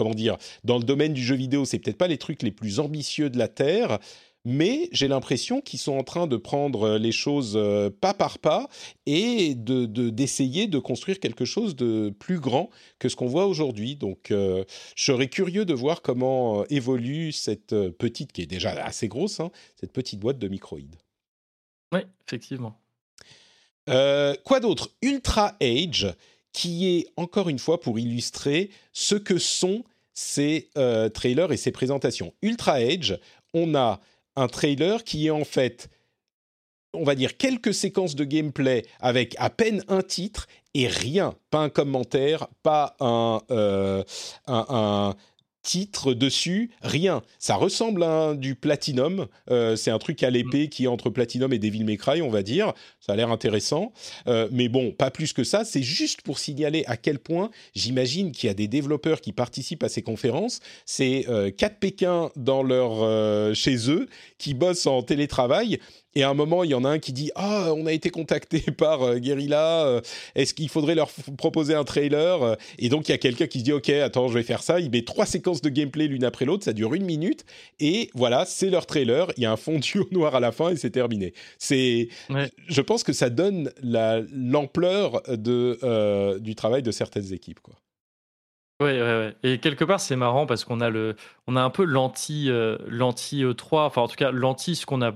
comment 0.00 0.14
dire 0.14 0.38
dans 0.64 0.78
le 0.78 0.84
domaine 0.84 1.12
du 1.12 1.22
jeu 1.22 1.34
vidéo, 1.34 1.64
c'est 1.66 1.78
peut-être 1.78 1.98
pas 1.98 2.08
les 2.08 2.18
trucs 2.18 2.42
les 2.42 2.50
plus 2.50 2.80
ambitieux 2.80 3.28
de 3.28 3.38
la 3.38 3.48
terre. 3.48 3.98
Mais 4.46 4.88
j'ai 4.90 5.06
l'impression 5.06 5.60
qu'ils 5.60 5.78
sont 5.78 5.92
en 5.98 6.02
train 6.02 6.26
de 6.26 6.38
prendre 6.38 6.84
euh, 6.84 6.98
les 6.98 7.12
choses 7.12 7.52
euh, 7.56 7.90
pas 7.90 8.14
par 8.14 8.38
pas 8.38 8.70
et 9.04 9.54
de 9.54 9.84
de- 9.84 10.08
d'essayer 10.08 10.66
de, 10.66 10.78
construire 10.78 11.20
quelque 11.20 11.44
chose 11.44 11.76
de 11.76 12.08
plus 12.18 12.40
grand 12.40 12.70
que 12.98 13.10
ce 13.10 13.16
qu'on 13.16 13.26
voit 13.26 13.46
aujourd'hui. 13.46 13.96
Donc, 13.96 14.30
euh, 14.30 14.64
je 14.96 15.04
serais 15.04 15.28
curieux 15.28 15.66
de 15.66 15.74
voir 15.74 16.00
comment 16.00 16.64
évolue 16.70 17.32
cette 17.32 17.74
petite, 17.90 18.32
qui 18.32 18.40
est 18.40 18.46
déjà 18.46 18.70
assez 18.82 19.08
grosse, 19.08 19.40
hein, 19.40 19.50
cette 19.78 19.92
petite 19.92 20.20
boîte 20.20 20.38
de 20.38 20.48
microïdes. 20.48 20.96
Oui, 21.92 22.00
effectivement. 22.26 22.80
Euh, 23.90 24.34
quoi 24.44 24.60
d'autre? 24.60 24.90
Ultra 25.02 25.54
Age, 25.60 26.14
qui 26.54 26.88
est 26.88 27.08
encore 27.16 27.50
une 27.50 27.58
fois 27.58 27.78
pour 27.78 27.98
illustrer 27.98 28.70
ce 28.94 29.16
que 29.16 29.36
sont 29.38 29.84
ces 30.20 30.68
euh, 30.76 31.08
trailers 31.08 31.50
et 31.50 31.56
ces 31.56 31.72
présentations. 31.72 32.34
Ultra 32.42 32.74
Age, 32.74 33.18
on 33.54 33.74
a 33.74 34.00
un 34.36 34.48
trailer 34.48 35.02
qui 35.02 35.26
est 35.26 35.30
en 35.30 35.44
fait, 35.44 35.88
on 36.92 37.04
va 37.04 37.14
dire, 37.14 37.38
quelques 37.38 37.72
séquences 37.72 38.14
de 38.14 38.24
gameplay 38.24 38.84
avec 39.00 39.34
à 39.38 39.48
peine 39.48 39.82
un 39.88 40.02
titre 40.02 40.46
et 40.74 40.86
rien, 40.86 41.34
pas 41.50 41.60
un 41.60 41.70
commentaire, 41.70 42.48
pas 42.62 42.96
un, 43.00 43.40
euh, 43.50 44.04
titre 45.62 46.14
dessus, 46.14 46.70
rien. 46.82 47.22
Ça 47.38 47.54
ressemble 47.56 48.02
à 48.02 48.10
un- 48.10 48.34
du 48.34 48.54
Platinum. 48.54 49.26
Euh, 49.50 49.76
c'est 49.76 49.90
un 49.90 49.98
truc 49.98 50.22
à 50.22 50.30
l'épée 50.30 50.68
qui 50.68 50.84
est 50.84 50.86
entre 50.88 51.10
Platinum 51.10 51.52
et 51.52 51.58
Devil 51.58 51.84
May 51.84 51.96
Cry, 51.96 52.22
on 52.22 52.30
va 52.30 52.42
dire. 52.42 52.72
Ça 53.00 53.12
a 53.12 53.16
l'air 53.16 53.30
intéressant. 53.30 53.92
Euh, 54.26 54.48
mais 54.50 54.68
bon, 54.68 54.92
pas 54.92 55.10
plus 55.10 55.32
que 55.32 55.44
ça. 55.44 55.64
C'est 55.64 55.82
juste 55.82 56.22
pour 56.22 56.38
signaler 56.38 56.84
à 56.86 56.96
quel 56.96 57.18
point 57.18 57.50
j'imagine 57.74 58.32
qu'il 58.32 58.46
y 58.46 58.50
a 58.50 58.54
des 58.54 58.68
développeurs 58.68 59.20
qui 59.20 59.32
participent 59.32 59.82
à 59.82 59.88
ces 59.88 60.02
conférences. 60.02 60.60
C'est 60.86 61.26
euh, 61.28 61.50
quatre 61.50 61.78
Pékins 61.78 62.30
dans 62.36 62.62
leur 62.62 63.02
euh, 63.02 63.54
chez 63.54 63.90
eux 63.90 64.08
qui 64.38 64.54
bossent 64.54 64.86
en 64.86 65.02
télétravail. 65.02 65.78
Et 66.16 66.24
à 66.24 66.28
un 66.30 66.34
moment, 66.34 66.64
il 66.64 66.70
y 66.70 66.74
en 66.74 66.84
a 66.84 66.88
un 66.88 66.98
qui 66.98 67.12
dit 67.12 67.30
Ah, 67.36 67.72
on 67.76 67.86
a 67.86 67.92
été 67.92 68.10
contacté 68.10 68.60
par 68.76 69.02
euh, 69.02 69.18
Guerrilla. 69.18 69.84
euh, 69.86 70.00
Est-ce 70.34 70.54
qu'il 70.54 70.68
faudrait 70.68 70.96
leur 70.96 71.08
proposer 71.38 71.74
un 71.74 71.84
trailer 71.84 72.42
Euh, 72.42 72.54
Et 72.78 72.88
donc, 72.88 73.08
il 73.08 73.12
y 73.12 73.14
a 73.14 73.18
quelqu'un 73.18 73.46
qui 73.46 73.60
se 73.60 73.64
dit 73.64 73.72
Ok, 73.72 73.88
attends, 73.90 74.26
je 74.26 74.34
vais 74.34 74.42
faire 74.42 74.62
ça. 74.62 74.80
Il 74.80 74.90
met 74.90 75.02
trois 75.02 75.24
séquences 75.26 75.62
de 75.62 75.68
gameplay 75.68 76.08
l'une 76.08 76.24
après 76.24 76.46
l'autre. 76.46 76.64
Ça 76.64 76.72
dure 76.72 76.94
une 76.94 77.04
minute. 77.04 77.44
Et 77.78 78.10
voilà, 78.14 78.44
c'est 78.44 78.70
leur 78.70 78.86
trailer. 78.86 79.30
Il 79.36 79.44
y 79.44 79.46
a 79.46 79.52
un 79.52 79.56
fondu 79.56 79.98
au 80.00 80.08
noir 80.10 80.34
à 80.34 80.40
la 80.40 80.50
fin 80.50 80.70
et 80.70 80.76
c'est 80.76 80.90
terminé. 80.90 81.32
C'est, 81.58 82.08
Ouais. 82.28 82.50
je 82.66 82.80
pense 82.80 83.04
que 83.04 83.12
ça 83.12 83.30
donne 83.30 83.70
la- 83.82 84.20
l'ampleur 84.32 85.22
de 85.28 85.78
euh, 85.84 86.38
du 86.40 86.54
travail 86.56 86.82
de 86.82 86.90
certaines 86.90 87.32
équipes. 87.32 87.60
Quoi. 87.60 87.74
Ouais, 88.80 88.94
ouais, 89.00 89.00
ouais. 89.02 89.34
Et 89.44 89.58
quelque 89.58 89.84
part, 89.84 90.00
c'est 90.00 90.16
marrant 90.16 90.46
parce 90.46 90.64
qu'on 90.64 90.80
a 90.80 90.88
le, 90.90 91.14
on 91.46 91.54
a 91.54 91.60
un 91.60 91.70
peu 91.70 91.84
l'anti, 91.84 92.48
l'anti 92.88 93.44
E3, 93.44 93.86
enfin 93.86 94.00
en 94.02 94.08
tout 94.08 94.16
cas 94.16 94.30
l'anti 94.30 94.74
ce 94.74 94.86
qu'on 94.86 95.02
a 95.02 95.12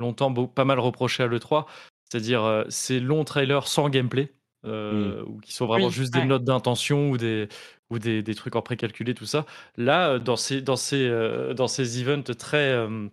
longtemps 0.00 0.30
beau- 0.30 0.46
pas 0.48 0.64
mal 0.64 0.78
reproché 0.80 1.22
à 1.22 1.26
l'E3, 1.26 1.66
c'est-à-dire 2.10 2.42
euh, 2.44 2.64
ces 2.68 2.98
longs 3.00 3.24
trailers 3.24 3.68
sans 3.68 3.88
gameplay, 3.88 4.32
euh, 4.66 5.22
ou 5.26 5.38
qui 5.40 5.52
sont 5.52 5.66
vraiment 5.66 5.86
Oui, 5.86 5.92
juste 5.92 6.14
ouais. 6.14 6.22
des 6.22 6.26
notes 6.26 6.44
d'intention 6.44 7.10
ou 7.10 7.16
des 7.16 7.48
ou 7.90 7.98
des, 7.98 8.22
des 8.22 8.34
trucs 8.34 8.54
en 8.56 8.62
précalculé, 8.62 9.14
tout 9.14 9.26
ça. 9.26 9.46
Là, 9.76 10.10
euh, 10.10 10.18
dans 10.18 10.36
ces 10.36 10.62
dans 10.62 10.76
ces 10.76 11.06
euh, 11.08 11.54
dans 11.54 11.68
ces 11.68 12.00
events 12.00 12.34
très 12.36 12.70
euh, 12.72 13.08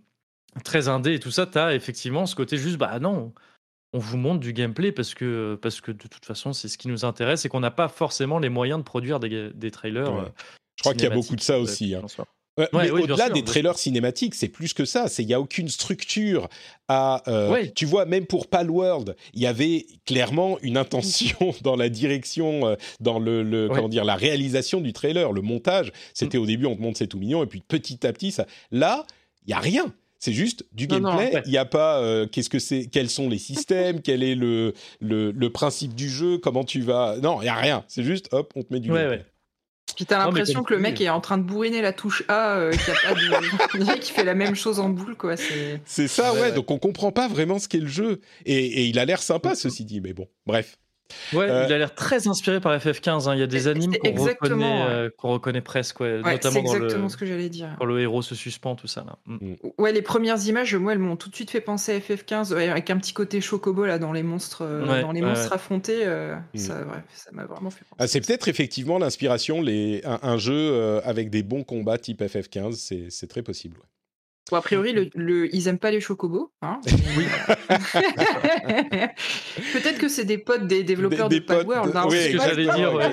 très 0.64 0.88
indés 0.88 1.14
et 1.16 1.20
tout 1.20 1.32
ça, 1.32 1.46
tu 1.46 1.58
as 1.58 1.76
effectivement 1.76 2.26
ce 2.26 2.36
côté 2.36 2.58
juste 2.58 2.78
bah 2.78 3.00
non. 3.00 3.34
On 3.94 4.00
vous 4.00 4.18
montre 4.18 4.42
du 4.42 4.52
gameplay 4.52 4.92
parce 4.92 5.14
que, 5.14 5.58
parce 5.62 5.80
que 5.80 5.92
de 5.94 6.08
toute 6.10 6.26
façon, 6.26 6.52
c'est 6.52 6.68
ce 6.68 6.78
qui 6.78 6.90
nous 6.90 7.06
intéresse 7.06 7.46
et 7.46 7.50
qu'on 7.50 7.62
n'a 7.62 7.72
pas 7.72 7.88
forcément 7.88 8.38
les 8.38 8.50
moyens 8.50 8.80
de 8.80 8.84
produire 8.84 9.20
des, 9.22 9.50
des 9.54 9.72
trailers. 9.72 10.14
Ouais. 10.14 10.32
Je 10.76 10.84
crois 10.84 10.94
qu'il 10.94 11.04
y 11.04 11.08
a 11.08 11.10
beaucoup 11.10 11.38
de 11.38 11.42
ça 11.42 11.58
aussi. 11.58 11.96
hein. 11.96 12.02
Soi. 12.66 12.80
Ouais, 12.80 12.92
oui, 12.92 13.02
au-delà 13.04 13.30
des 13.30 13.44
trailers 13.44 13.78
cinématiques, 13.78 14.36
c'est 14.36 14.48
plus 14.48 14.74
que 14.74 14.84
ça. 14.86 15.08
C'est 15.08 15.24
il 15.24 15.30
y 15.30 15.34
a 15.34 15.40
aucune 15.40 15.68
structure 15.70 16.48
à. 16.88 17.22
euh, 17.28 17.52
Ouais. 17.52 17.72
Tu 17.72 17.86
vois, 17.86 18.06
même 18.06 18.26
pour 18.26 18.48
Palworld, 18.48 19.16
il 19.34 19.42
y 19.42 19.46
avait 19.48 19.86
clairement 20.06 20.58
une 20.62 20.78
intention 20.78 21.54
dans 21.62 21.76
la 21.76 21.90
direction, 21.90 22.68
euh, 22.68 22.76
dans 23.00 23.20
le, 23.20 23.68
comment 23.68 23.90
dire, 23.90 24.06
la 24.06 24.16
réalisation 24.16 24.82
du 24.82 24.94
trailer, 24.94 25.32
le 25.34 25.42
montage. 25.42 25.92
C'était 26.14 26.38
au 26.38 26.46
début, 26.46 26.66
on 26.66 26.76
te 26.76 26.82
montre 26.82 26.98
c'est 26.98 27.08
tout 27.08 27.20
mignon, 27.20 27.44
et 27.44 27.48
puis 27.48 27.62
petit 27.62 28.06
à 28.08 28.14
petit, 28.14 28.32
ça. 28.32 28.46
Là, 28.72 29.06
il 29.46 29.52
y 29.52 29.54
a 29.54 29.60
rien. 29.60 29.94
C'est 30.20 30.34
juste 30.34 30.66
du 30.74 30.88
Non, 30.88 30.98
gameplay. 31.00 31.44
Il 31.46 31.52
n'y 31.52 31.60
a 31.60 31.66
pas 31.66 32.00
euh, 32.02 32.26
qu'est-ce 32.26 32.50
que 32.50 32.58
c'est, 32.58 32.88
quels 32.88 33.08
sont 33.10 33.30
les 33.30 33.38
systèmes, 33.38 34.02
quel 34.02 34.24
est 34.24 34.34
le, 34.34 34.74
le, 35.00 35.30
le 35.30 35.50
principe 35.52 35.94
du 35.94 36.10
jeu, 36.10 36.40
comment 36.40 36.64
tu 36.64 36.82
vas. 36.82 37.18
Non, 37.22 37.40
il 37.44 37.46
y 37.46 37.50
a 37.50 37.54
rien. 37.56 37.84
C'est 37.88 38.04
juste 38.04 38.28
hop, 38.32 38.52
on 38.56 38.64
te 38.64 38.74
met 38.74 38.80
du 38.80 38.90
gameplay. 39.04 39.26
Puis 39.98 40.06
t'as 40.06 40.20
l'impression 40.24 40.64
que 40.64 40.76
le 40.76 40.80
mec 40.80 41.02
est 41.02 41.10
en 41.10 41.20
train 41.20 41.40
de 41.40 41.44
bourriner 41.44 41.82
la 41.82 41.92
touche 41.92 42.24
A, 42.28 42.58
euh, 42.58 42.72
a 42.72 43.14
pas 43.14 43.16
de... 43.16 43.94
qu'il 44.00 44.14
fait 44.14 44.24
la 44.24 44.36
même 44.36 44.56
chose 44.56 44.80
en 44.80 44.90
boule, 44.90 45.16
quoi. 45.18 45.36
C'est... 45.36 45.82
C'est 45.86 46.08
ça, 46.08 46.34
ouais, 46.34 46.40
Ouais, 46.40 46.46
ouais. 46.46 46.52
Donc 46.52 46.70
on 46.70 46.78
comprend 46.78 47.12
pas 47.12 47.28
vraiment 47.28 47.58
ce 47.58 47.68
qu'est 47.68 47.80
le 47.80 47.88
jeu. 47.88 48.22
Et, 48.46 48.56
et 48.56 48.86
il 48.86 49.00
a 49.00 49.06
l'air 49.06 49.24
sympa, 49.24 49.56
ceci 49.56 49.86
dit. 49.86 50.00
Mais 50.00 50.14
bon, 50.14 50.28
bref. 50.46 50.78
Ouais, 51.34 51.50
Euh, 51.50 51.66
il 51.68 51.74
a 51.74 51.78
l'air 51.78 51.96
très 51.96 52.28
inspiré 52.28 52.60
par 52.60 52.78
FF15. 52.78 53.28
hein. 53.30 53.36
Il 53.36 53.40
y 53.40 53.44
a 53.44 53.48
des 53.48 53.68
animes 53.68 53.92
c'est 53.94 54.00
qu'on 54.00 54.08
exactement, 54.10 54.56
reconnaît, 54.82 54.86
ouais. 54.86 54.90
euh, 55.06 55.10
qu'on 55.18 55.30
reconnaît 55.32 55.62
presque, 55.62 56.00
ouais, 56.00 56.22
Ouais, 56.22 56.34
notamment 56.34 56.56
c'est 56.56 56.64
dans 56.64 56.74
exactement 56.76 57.04
le, 57.04 57.10
ce 57.10 57.18
que 57.18 57.26
j'allais 57.26 57.50
dire. 57.50 57.76
quand 57.80 57.86
le 57.86 58.00
héros 58.02 58.22
se 58.22 58.36
suspend, 58.36 58.76
tout 58.76 58.88
ça. 58.88 59.04
Là. 59.06 59.18
Mm. 59.26 59.54
Ouais, 59.78 59.92
les 59.92 60.02
premières 60.02 60.46
images, 60.48 60.76
moi, 60.76 60.92
elles 60.94 61.00
m'ont 61.00 61.16
tout 61.16 61.30
de 61.30 61.36
suite 61.36 61.50
fait 61.52 61.62
penser 61.62 61.94
à 61.96 62.00
FF15, 62.00 62.54
ouais, 62.54 62.68
avec 62.70 62.90
un 62.90 62.98
petit 62.98 63.14
côté 63.14 63.42
chocobo 63.42 63.86
là 63.86 64.00
dans 64.00 64.12
les 64.14 64.24
monstres, 64.24 64.64
euh, 64.64 64.86
Ouais, 64.86 65.02
dans 65.02 65.12
les 65.12 65.22
ouais, 65.22 65.28
monstres 65.28 65.48
ouais. 65.50 65.54
affrontés. 65.56 66.02
euh, 66.06 66.36
Mm. 66.54 66.58
Ça, 66.58 66.84
m'a 67.32 67.46
vraiment 67.46 67.70
fait 67.70 67.84
penser. 67.90 67.96
Ah, 68.00 68.08
c'est 68.08 68.22
peut-être 68.22 68.48
effectivement 68.48 68.98
l'inspiration, 68.98 69.62
les, 69.62 70.02
un, 70.06 70.20
un 70.24 70.38
jeu 70.38 71.00
avec 71.04 71.30
des 71.30 71.44
bons 71.44 71.64
combats 71.64 71.98
type 71.98 72.22
FF15, 72.22 72.74
c'est, 72.74 73.06
c'est 73.10 73.28
très 73.28 73.42
possible. 73.44 73.78
Bon, 74.50 74.58
a 74.58 74.62
priori, 74.62 74.94
le, 74.94 75.10
le- 75.16 75.54
ils 75.56 75.68
aiment 75.68 75.80
pas 75.80 75.92
les 75.92 76.00
chocobos. 76.02 76.52
Hein 76.62 76.80
Oui. 77.18 77.26
Peut-être 79.74 79.98
que 79.98 80.08
c'est 80.10 80.26
des 80.26 80.38
potes 80.38 80.68
des 80.68 80.84
développeurs 80.84 81.30
Des- 81.30 81.40
de 81.40 81.46
potes 81.46 81.68
Palworld. 81.68 81.94
de- 81.94 82.00
oui, 82.10 82.18
sait 82.18 82.24
C'est 82.24 82.32
ce 82.32 82.38
que 82.38 82.44
j'allais 82.44 82.76
dire. 82.76 82.94
ouais. 82.94 83.12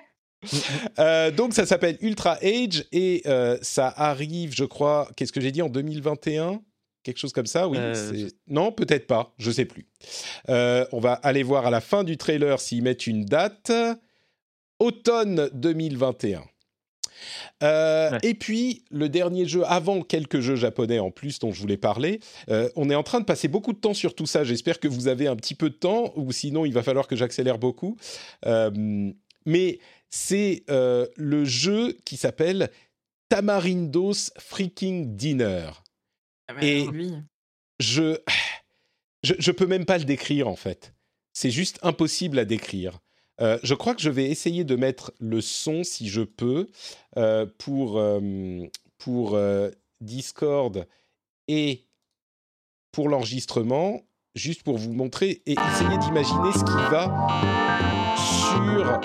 Euh, 1.00 1.30
donc 1.32 1.54
ça 1.54 1.66
s'appelle 1.66 1.96
Ultra 2.02 2.36
Age 2.42 2.84
et 2.92 3.22
euh, 3.26 3.56
ça 3.62 3.88
arrive, 3.96 4.54
je 4.54 4.64
crois, 4.64 5.08
qu'est-ce 5.16 5.32
que 5.32 5.40
j'ai 5.40 5.50
dit 5.50 5.62
en 5.62 5.68
2021 5.68 6.60
Quelque 7.02 7.18
chose 7.18 7.32
comme 7.32 7.46
ça, 7.46 7.66
oui. 7.68 7.78
Euh, 7.80 8.28
Non, 8.46 8.70
peut-être 8.70 9.06
pas, 9.06 9.34
je 9.38 9.50
sais 9.50 9.64
plus. 9.64 9.88
Euh, 10.48 10.84
on 10.92 11.00
va 11.00 11.14
aller 11.14 11.42
voir 11.42 11.66
à 11.66 11.70
la 11.70 11.80
fin 11.80 12.04
du 12.04 12.16
trailer 12.16 12.60
s'ils 12.60 12.82
mettent 12.82 13.06
une 13.06 13.24
date. 13.24 13.72
Automne 14.78 15.48
2021. 15.54 16.44
Euh, 17.62 18.10
Ouais. 18.10 18.18
Et 18.22 18.34
puis, 18.34 18.84
le 18.90 19.08
dernier 19.08 19.46
jeu, 19.46 19.62
avant 19.66 20.02
quelques 20.02 20.40
jeux 20.40 20.56
japonais 20.56 20.98
en 20.98 21.10
plus 21.10 21.38
dont 21.38 21.52
je 21.52 21.60
voulais 21.60 21.76
parler, 21.76 22.20
euh, 22.50 22.68
on 22.76 22.88
est 22.90 22.94
en 22.94 23.02
train 23.02 23.20
de 23.20 23.24
passer 23.24 23.48
beaucoup 23.48 23.72
de 23.72 23.78
temps 23.78 23.94
sur 23.94 24.14
tout 24.14 24.26
ça. 24.26 24.44
J'espère 24.44 24.78
que 24.80 24.88
vous 24.88 25.08
avez 25.08 25.26
un 25.26 25.36
petit 25.36 25.54
peu 25.54 25.70
de 25.70 25.74
temps, 25.74 26.12
ou 26.16 26.30
sinon 26.32 26.64
il 26.64 26.72
va 26.72 26.82
falloir 26.82 27.06
que 27.08 27.16
j'accélère 27.16 27.58
beaucoup. 27.58 27.96
Euh, 28.46 29.10
mais 29.44 29.78
c'est 30.10 30.64
euh, 30.70 31.06
le 31.16 31.44
jeu 31.44 31.96
qui 32.04 32.16
s'appelle 32.16 32.70
Tamarindos 33.28 34.30
Freaking 34.38 35.16
Dinner. 35.16 35.70
Ah, 36.48 36.54
bah, 36.54 36.60
Et-. 36.62 36.86
Je, 37.80 38.16
je, 39.22 39.34
je 39.38 39.50
peux 39.50 39.66
même 39.66 39.84
pas 39.84 39.98
le 39.98 40.04
décrire 40.04 40.48
en 40.48 40.56
fait. 40.56 40.94
C'est 41.32 41.50
juste 41.50 41.78
impossible 41.82 42.38
à 42.38 42.44
décrire. 42.44 43.00
Euh, 43.40 43.58
je 43.62 43.74
crois 43.74 43.94
que 43.94 44.00
je 44.00 44.10
vais 44.10 44.26
essayer 44.26 44.64
de 44.64 44.76
mettre 44.76 45.12
le 45.20 45.40
son 45.40 45.84
si 45.84 46.08
je 46.08 46.22
peux 46.22 46.68
euh, 47.18 47.46
pour, 47.58 47.98
euh, 47.98 48.64
pour 48.98 49.38
Discord 50.00 50.86
et 51.48 51.86
pour 52.92 53.08
l'enregistrement, 53.08 54.00
juste 54.34 54.62
pour 54.62 54.78
vous 54.78 54.92
montrer 54.92 55.42
et 55.46 55.52
essayer 55.52 55.98
d'imaginer 55.98 56.52
ce 56.52 56.64
qui 56.64 56.72
va 56.90 57.12
sur 58.16 59.00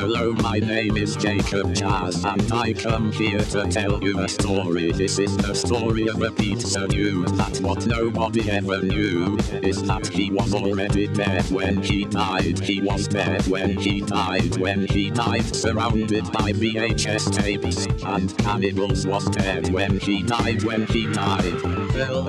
Hello, 0.00 0.32
my 0.32 0.58
name 0.58 0.96
is 0.96 1.14
Jacob 1.14 1.74
Jazz, 1.74 2.24
and 2.24 2.50
I 2.50 2.72
come 2.72 3.12
here 3.12 3.38
to 3.38 3.68
tell 3.68 4.02
you 4.02 4.18
a 4.20 4.28
story. 4.30 4.92
This 4.92 5.18
is 5.18 5.36
the 5.36 5.54
story 5.54 6.08
of 6.08 6.22
a 6.22 6.30
pizza 6.30 6.88
knew 6.88 7.26
that 7.26 7.60
what 7.60 7.86
nobody 7.86 8.50
ever 8.50 8.80
knew 8.80 9.36
is 9.62 9.82
that 9.82 10.06
he 10.06 10.30
was 10.30 10.54
already 10.54 11.06
dead 11.06 11.44
when 11.50 11.82
he 11.82 12.06
died. 12.06 12.58
He 12.60 12.80
was 12.80 13.08
dead 13.08 13.46
when 13.46 13.76
he 13.76 14.00
died. 14.00 14.56
When 14.56 14.86
he 14.86 15.10
died, 15.10 15.54
surrounded 15.54 16.24
by 16.32 16.54
VHS 16.54 17.36
tapes 17.36 17.84
and 18.02 18.34
cannibals, 18.38 19.06
was 19.06 19.26
dead 19.26 19.70
when 19.70 20.00
he 20.00 20.22
died. 20.22 20.62
When 20.62 20.86
he 20.86 21.12
died. 21.12 21.60
Hello, 21.92 22.22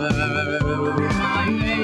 my 0.99 1.47
name 1.49 1.80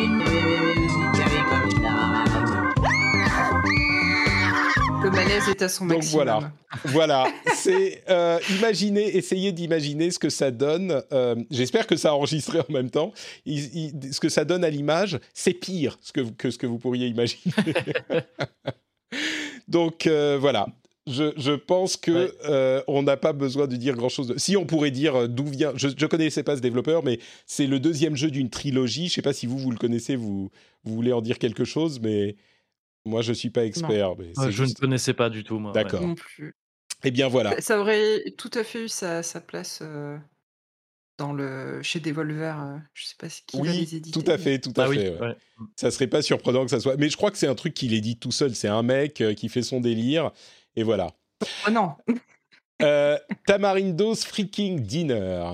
malaise 5.18 5.49
est 5.49 5.61
à 5.61 5.70
son 5.70 5.86
Donc 5.86 5.97
maximum. 5.97 6.24
voilà, 6.26 6.51
voilà. 6.86 7.28
C'est 7.55 8.03
euh, 8.09 8.39
imaginez, 8.57 9.15
essayez 9.18 9.51
d'imaginer 9.51 10.11
ce 10.11 10.20
que 10.20 10.30
ça 10.30 10.51
donne. 10.51 11.01
euh, 11.11 11.36
J'espère 11.51 11.88
que 11.88 11.95
ça 11.95 12.09
a 12.09 12.13
enregistré 12.13 12.59
en 12.59 12.72
même 12.72 12.89
temps. 12.89 13.11
Il- 13.45 13.76
il- 14.03 14.13
ce 14.13 14.20
que 14.20 14.30
ça 14.30 14.45
donne 14.45 14.63
à 14.63 14.70
l'image, 14.70 15.20
c'est 15.34 15.53
pire 15.53 15.97
ce 16.01 16.11
que, 16.13 16.49
ce 16.51 16.57
que 16.57 16.68
vous 16.68 16.80
pourriez 16.80 17.07
imaginer. 17.07 17.53
Donc 19.68 20.07
euh, 20.07 20.38
voilà. 20.39 20.68
Je, 21.09 21.32
je 21.38 21.53
pense 21.53 21.95
que 21.95 22.11
Ouais. 22.11 22.32
euh, 22.49 22.82
on 22.88 23.01
n'a 23.03 23.15
pas 23.15 23.32
besoin 23.32 23.68
de 23.68 23.78
dire 23.78 23.95
grand 23.95 24.09
chose. 24.09 24.34
Si 24.36 24.57
on 24.57 24.65
pourrait 24.65 24.91
dire 24.91 25.30
d'où 25.30 25.45
vient. 25.45 25.72
Je 25.76 25.88
ne 25.88 26.05
connaissais 26.07 26.43
pas 26.43 26.57
ce 26.57 26.61
développeur, 26.61 27.01
mais 27.03 27.20
c'est 27.45 27.65
le 27.65 27.80
deuxième 27.80 28.18
jeu 28.18 28.30
d'une 28.30 28.49
trilogie. 28.49 29.07
Je 29.07 29.13
sais 29.13 29.22
pas 29.22 29.32
si 29.32 29.45
vous 29.45 29.57
vous 29.57 29.72
le 29.72 29.78
connaissez, 29.78 30.18
vous 30.18 30.49
vous 30.84 30.95
voulez 30.95 31.13
en 31.13 31.22
dire 31.22 31.39
quelque 31.39 31.63
chose, 31.63 32.01
mais 32.01 32.36
moi 33.08 33.22
je 33.22 33.34
suis 33.34 33.49
pas 33.49 33.66
expert. 33.66 34.16
Mais 34.18 34.32
Ah, 34.38 34.45
je 34.49 34.64
juste- 34.64 34.78
ne 34.78 34.82
connaissais 34.82 35.14
pas 35.14 35.30
du 35.30 35.43
tout, 35.43 35.60
moi. 35.60 35.72
ouais. 35.72 35.84
D'accord. 35.84 36.01
Non 36.01 36.16
plus. 36.16 36.55
Eh 37.03 37.12
bien 37.12 37.28
voilà. 37.28 37.60
Ça 37.62 37.80
aurait 37.80 38.24
tout 38.38 38.51
à 38.53 38.64
fait 38.64 38.86
eu 38.86 38.88
sa, 38.89 39.22
sa 39.24 39.39
place 39.41 39.80
euh, 39.82 40.18
dans 41.18 41.32
le 41.34 41.82
chez 41.84 41.99
Devolver. 41.99 42.60
euh, 42.60 42.78
je 42.93 43.05
sais 43.05 43.16
pas 43.18 43.28
qui 43.28 43.58
va 43.58 43.64
Oui, 43.64 43.70
les 43.70 43.95
éditer. 43.95 44.12
tout 44.20 44.30
à 44.32 44.38
fait, 44.38 44.60
tout 44.60 44.74
à 44.78 44.84
Ah 44.86 44.89
oui, 44.89 44.97
fait. 44.97 45.10
ouais. 45.12 45.20
ouais. 45.28 45.36
Ça 45.76 45.91
serait 45.91 46.08
pas 46.08 46.22
surprenant 46.22 46.64
que 46.66 46.72
ça 46.72 46.80
soit. 46.80 46.97
Mais 46.97 47.10
je 47.10 47.18
crois 47.18 47.32
que 47.32 47.38
c'est 47.38 47.47
un 47.47 47.55
truc 47.55 47.74
qu'il 47.74 47.93
édite 47.93 48.20
tout 48.20 48.32
seul. 48.32 48.55
C'est 48.55 48.68
un 48.68 48.84
mec 48.84 49.22
euh, 49.22 49.34
qui 49.34 49.47
fait 49.49 49.62
son 49.64 49.80
délire. 49.80 50.32
Et 50.76 50.84
voilà. 50.84 51.12
Oh 51.68 51.72
non. 51.72 51.93
Euh, 52.82 53.18
Tamarindo's 53.45 54.24
Freaking 54.26 54.80
Dinner. 54.82 55.51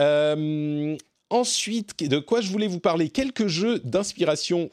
Euh, 0.00 0.96
ensuite, 1.30 2.02
de 2.02 2.18
quoi 2.18 2.40
je 2.40 2.50
voulais 2.50 2.66
vous 2.66 2.80
parler? 2.80 3.08
Quelques 3.08 3.46
jeux 3.46 3.80
d'inspiration, 3.80 4.70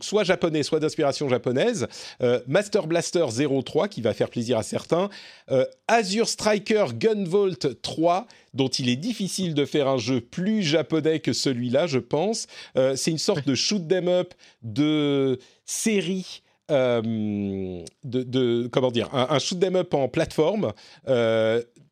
soit 0.00 0.24
japonais, 0.24 0.62
soit 0.62 0.80
d'inspiration 0.80 1.28
japonaise. 1.28 1.86
Euh, 2.22 2.40
Master 2.46 2.86
Blaster 2.86 3.26
03, 3.64 3.88
qui 3.88 4.00
va 4.00 4.14
faire 4.14 4.28
plaisir 4.30 4.58
à 4.58 4.62
certains. 4.62 5.08
Euh, 5.50 5.64
Azure 5.88 6.28
Striker 6.28 6.86
Gunvolt 6.94 7.80
3, 7.82 8.26
dont 8.54 8.68
il 8.68 8.88
est 8.88 8.96
difficile 8.96 9.54
de 9.54 9.64
faire 9.64 9.88
un 9.88 9.98
jeu 9.98 10.20
plus 10.20 10.62
japonais 10.62 11.20
que 11.20 11.32
celui-là, 11.32 11.86
je 11.86 11.98
pense. 11.98 12.46
Euh, 12.76 12.96
c'est 12.96 13.10
une 13.10 13.18
sorte 13.18 13.46
de 13.46 13.54
shoot 13.54 13.82
'em 13.90 14.08
up 14.08 14.34
de 14.62 15.38
série. 15.64 16.42
de, 16.68 18.66
comment 18.72 18.90
dire 18.90 19.08
un, 19.14 19.28
un 19.30 19.38
shoot 19.38 19.62
'em 19.62 19.76
up 19.76 19.94
en 19.94 20.08
plateforme 20.08 20.72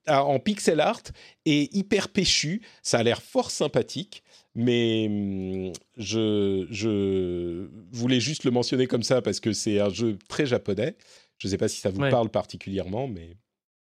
en 0.09 0.39
pixel 0.39 0.81
art 0.81 1.03
et 1.47 1.69
hyper 1.77 2.09
péchu 2.09 2.63
ça 2.83 2.99
a 2.99 3.03
l'air 3.03 3.23
fort 3.23 3.51
sympathique 3.51 4.23
mais 4.55 5.07
hum, 5.09 5.73
je, 5.97 6.67
je 6.71 7.69
voulais 7.93 8.21
juste 8.21 8.45
le 8.45 8.51
mentionner 8.51 8.87
comme 8.87 9.03
ça 9.03 9.23
parce 9.23 9.41
que 9.41 9.53
c'est 9.53 9.81
un 9.81 9.89
jeu 9.91 10.19
très 10.29 10.47
japonais 10.47 10.97
je 11.39 11.49
ne 11.49 11.51
sais 11.51 11.59
pas 11.59 11.69
si 11.69 11.81
ça 11.81 11.91
vous 11.91 12.01
Ouais. 12.03 12.11
parle 12.11 12.29
particulièrement 12.31 13.09
mais 13.09 13.37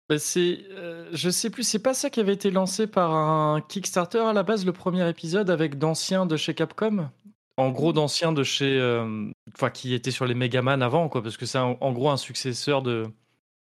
Bah, 0.09 0.17
c'est, 0.19 0.59
euh, 0.71 1.09
je 1.11 1.29
sais 1.29 1.49
plus, 1.49 1.63
c'est 1.63 1.79
pas 1.79 1.93
ça 1.93 2.09
qui 2.09 2.19
avait 2.21 2.33
été 2.33 2.49
lancé 2.49 2.87
par 2.87 3.13
un 3.13 3.59
Kickstarter 3.61 4.19
à 4.19 4.31
la 4.33 4.43
base, 4.43 4.65
le 4.65 4.71
premier 4.73 5.07
épisode 5.09 5.49
avec 5.49 5.77
d'anciens 5.77 6.25
de 6.25 6.37
chez 6.37 6.53
Capcom? 6.53 7.09
En 7.57 7.71
gros, 7.71 7.91
d'anciens 7.91 8.31
de 8.31 8.43
chez, 8.43 8.79
euh, 8.79 9.31
enfin, 9.55 9.69
qui 9.71 9.93
étaient 9.95 10.11
sur 10.11 10.25
les 10.27 10.35
Megaman 10.35 10.81
avant, 10.83 11.09
quoi, 11.09 11.23
parce 11.23 11.37
que 11.37 11.45
c'est 11.47 11.57
en 11.57 11.91
gros 11.91 12.09
un 12.09 12.17
successeur 12.17 12.83
de 12.83 13.07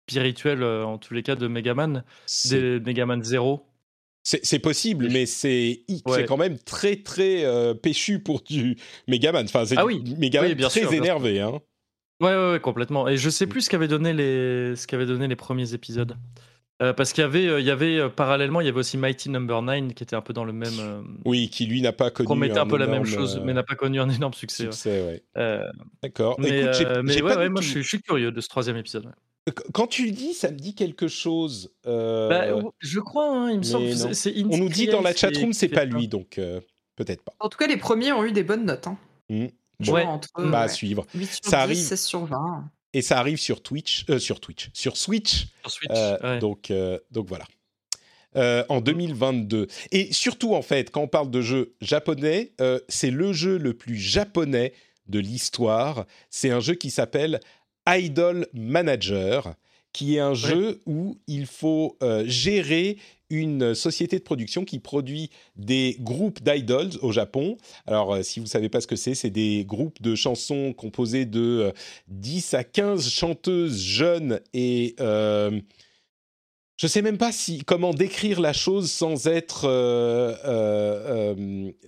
spirituel, 0.09 0.63
euh, 0.63 0.85
en 0.85 0.99
tous 0.99 1.15
les 1.15 1.23
cas, 1.23 1.37
de 1.37 1.47
Megaman, 1.47 2.05
des 2.51 2.81
Megaman 2.81 3.23
0. 3.23 3.67
c'est- 4.23 4.59
possible 4.59 5.09
mais 5.11 5.25
c'est 5.25 5.81
Ouais. 6.07 6.27
quand 6.27 6.37
même 6.37 6.59
très 6.59 6.97
très 6.97 7.45
euh, 7.45 7.73
péchu 7.73 8.19
pour 8.19 8.43
du 8.43 8.77
Megaman 9.09 9.45
enfin 9.47 9.65
c'est 9.65 9.77
Ah 9.79 9.87
oui. 9.87 10.03
Megaman 10.19 10.51
Oui, 10.51 10.55
bien 10.55 10.69
très 10.69 10.81
sûr, 10.81 10.91
bien 10.91 10.99
sûr. 10.99 11.05
énervé 11.05 11.41
hein. 11.41 11.59
Ouais, 12.21 12.29
ouais, 12.37 12.51
ouais, 12.53 12.61
complètement. 12.61 13.09
Et 13.09 13.17
je 13.17 13.31
sais 13.31 13.47
Mm. 13.47 13.49
plus 13.49 13.61
ce 13.63 13.71
qu'avaient 13.71 13.89
donné 13.89 14.13
les, 14.13 14.77
ce 14.77 14.87
qu'avaient 14.87 15.07
donné 15.07 15.27
les 15.27 15.37
premiers 15.37 15.73
épisodes. 15.73 16.17
Euh, 16.83 16.93
parce 16.93 17.13
qu'il 17.15 17.23
y 17.23 17.25
avait, 17.25 17.47
euh, 17.47 17.61
il 17.61 17.67
y 17.67 17.71
avait 17.71 18.11
parallèlement, 18.11 18.61
il 18.61 18.67
y 18.67 18.69
avait 18.69 18.79
aussi 18.81 18.99
Mighty 18.99 19.31
Number 19.31 19.63
9 19.63 19.95
qui 19.95 20.03
était 20.03 20.17
un 20.17 20.21
peu 20.21 20.35
dans 20.35 20.45
le 20.45 20.53
même. 20.53 21.17
oui 21.25 21.49
qui 21.49 21.65
lui 21.65 21.81
n'a 21.81 21.93
pas 21.93 22.11
connu 22.11 22.27
promettait 22.27 22.59
un 22.59 22.67
peu 22.67 22.77
la 22.77 22.87
même 22.87 23.07
chose, 23.07 23.41
mais 23.43 23.55
n'a 23.55 23.63
pas 23.63 23.75
connu 23.75 24.01
un 24.01 24.09
énorme 24.11 24.35
succès. 24.35 24.67
ouais. 24.67 24.73
succès 24.73 25.23
ouais. 25.37 25.61
D'accord 26.03 26.37
mais 26.39 26.63
mais 27.03 27.23
moi 27.23 27.61
tout- 27.61 27.63
je 27.63 27.69
suis, 27.71 27.83
je 27.83 27.89
suis 27.89 28.03
curieux 28.03 28.33
de 28.33 28.41
ce 28.43 28.49
troisième 28.49 28.77
épisode. 28.77 29.11
Quand 29.73 29.87
tu 29.87 30.07
le 30.07 30.13
dis, 30.13 30.35
ça 30.35 30.51
me 30.51 30.57
dit 30.57 30.75
quelque 30.75 31.09
chose. 31.09 31.73
euh, 31.87 32.29
Bah, 32.29 32.73
je 32.81 33.01
crois, 33.01 33.29
hein, 33.29 33.51
il 33.51 33.59
me 33.59 33.63
semble. 33.63 33.87
on 34.51 34.57
nous 34.59 34.69
dit 34.69 34.87
dans 34.87 35.01
la 35.03 35.15
chatroom, 35.15 35.53
c'est 35.53 35.69
pas 35.69 35.85
lui, 35.85 36.09
donc 36.09 36.39
euh, 36.39 36.61
peut-être 36.97 37.23
pas. 37.23 37.33
En 37.41 37.49
tout 37.49 37.59
cas, 37.59 37.67
les 37.67 37.77
premiers 37.77 38.13
ont 38.13 38.25
eu 38.25 38.33
des 38.33 38.43
bonnes 38.45 38.65
notes. 38.65 38.87
Hein. 38.87 38.99
Ouais. 39.89 40.05
entre 40.05 40.29
Bah, 40.37 40.61
à 40.61 40.67
ouais, 40.67 40.73
suivre. 40.73 41.07
8 41.15 41.27
sur 41.27 41.45
Ça 41.45 41.57
10, 41.59 41.63
arrive. 41.63 41.77
16 41.79 42.01
sur 42.05 42.25
20. 42.27 42.71
Et 42.93 43.03
ça 43.03 43.19
arrive 43.19 43.39
sur 43.39 43.63
Twitch, 43.63 44.05
euh, 44.11 44.19
sur 44.19 44.41
Twitch, 44.41 44.69
sur 44.75 44.97
Switch. 44.97 45.47
Sur 45.63 45.71
Switch. 45.71 45.91
euh, 45.95 46.19
ouais. 46.23 46.39
donc, 46.41 46.71
euh, 46.71 46.99
donc 47.13 47.27
voilà. 47.29 47.45
Euh, 48.37 48.65
en 48.69 48.81
2022. 48.81 49.67
Et 49.91 50.13
surtout, 50.13 50.55
en 50.55 50.63
fait, 50.63 50.91
quand 50.91 51.03
on 51.03 51.09
parle 51.09 51.31
de 51.31 51.41
jeu 51.41 51.75
japonais, 51.81 52.53
euh, 52.61 52.79
c'est 52.89 53.11
le 53.11 53.33
jeu 53.33 53.59
le 53.59 53.75
plus 53.75 53.97
japonais 53.97 54.73
de 55.09 55.19
l'histoire. 55.19 56.05
C'est 56.31 56.51
un 56.51 56.61
jeu 56.61 56.75
qui 56.75 56.91
s'appelle 56.91 57.41
Idol 57.89 58.47
Manager, 58.53 59.55
qui 59.93 60.17
est 60.17 60.21
un 60.21 60.35
jeu 60.35 60.81
où 60.87 61.19
il 61.27 61.47
faut 61.47 61.97
euh, 62.03 62.25
gérer 62.27 62.99
une 63.31 63.75
société 63.75 64.19
de 64.19 64.25
production 64.25 64.65
qui 64.65 64.81
produit 64.81 65.31
des 65.57 65.97
groupes 66.01 66.43
d'idols 66.43 66.91
au 67.01 67.13
Japon. 67.13 67.57
Alors, 67.87 68.15
euh, 68.15 68.23
si 68.23 68.41
vous 68.41 68.47
savez 68.47 68.69
pas 68.69 68.81
ce 68.81 68.87
que 68.87 68.97
c'est, 68.97 69.15
c'est 69.15 69.31
des 69.31 69.65
groupes 69.65 70.03
de 70.03 70.15
chansons 70.15 70.75
composés 70.77 71.25
de 71.25 71.71
euh, 71.71 71.73
10 72.09 72.55
à 72.55 72.65
15 72.65 73.09
chanteuses 73.09 73.81
jeunes 73.81 74.41
et 74.53 74.97
euh, 75.01 75.61
je 76.77 76.87
sais 76.87 77.03
même 77.03 77.19
pas 77.19 77.31
si 77.31 77.63
comment 77.65 77.95
décrire 77.95 78.41
la 78.41 78.53
chose 78.53 78.91
sans 78.91 79.27
être 79.27 79.67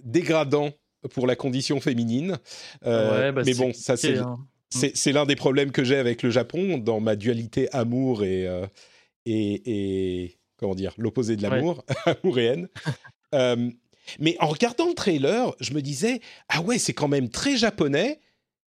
dégradant 0.05 0.71
pour 1.11 1.27
la 1.27 1.35
condition 1.35 1.81
féminine. 1.81 2.39
Ouais, 2.85 3.33
bah, 3.33 3.43
mais 3.45 3.55
bon, 3.55 3.73
ça 3.73 3.97
c'est 3.97 4.19
hein. 4.19 4.39
C'est 4.73 4.97
c'est 4.97 5.13
l'un 5.13 5.27
des 5.27 5.37
problèmes 5.37 5.71
que 5.73 5.85
j'ai 5.85 5.97
avec 5.97 6.23
le 6.23 6.31
Japon 6.31 6.79
dans 6.79 7.01
ma 7.01 7.17
dualité 7.17 7.69
amour 7.73 8.25
et 8.25 8.47
euh, 8.47 8.67
et, 9.27 9.63
et- 10.25 10.39
comment 10.57 10.75
dire 10.75 10.95
l'opposé 10.97 11.37
de 11.37 11.43
Ouais. 11.43 11.51
l'amour, 11.51 11.85
amour 12.07 12.39
et 12.39 12.45
haine. 12.47 12.69
Euh, 13.35 13.71
mais 14.21 14.37
en 14.41 14.49
regardant 14.49 14.87
le 14.89 14.93
trailer, 14.93 15.55
je 15.59 15.73
me 15.73 15.81
disais 15.81 16.21
ah 16.51 16.61
ouais 16.61 16.79
c'est 16.79 16.93
quand 16.93 17.09
même 17.09 17.31
très 17.31 17.57
japonais, 17.57 18.21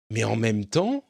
mais 0.09 0.23
en 0.23 0.37
même 0.37 0.63
temps 0.65 1.03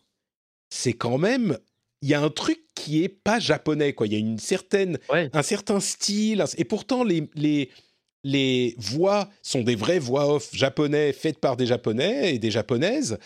c'est 0.71 0.93
quand 0.93 1.19
même 1.19 1.59
il 2.01 2.09
y 2.09 2.15
a 2.15 2.21
un 2.21 2.31
truc 2.31 2.59
qui 2.73 3.03
est 3.03 3.07
pas 3.09 3.39
japonais 3.39 3.93
quoi. 3.93 4.07
Il 4.07 4.13
y 4.13 4.15
a 4.15 4.19
une 4.19 4.39
certaine 4.39 4.97
Ouais. 5.09 5.29
un 5.33 5.43
certain 5.43 5.79
style 5.79 6.43
et 6.57 6.63
pourtant 6.65 7.03
les 7.03 7.29
les 7.35 7.69
les 8.23 8.73
voix 8.79 9.29
sont 9.43 9.61
des 9.61 9.75
vraies 9.75 9.99
voix 9.99 10.33
off 10.33 10.49
japonais 10.55 11.13
faites 11.13 11.37
par 11.39 11.55
des 11.55 11.67
japonais 11.67 12.33
et 12.33 12.39
des 12.39 12.49
japonaises. 12.49 13.19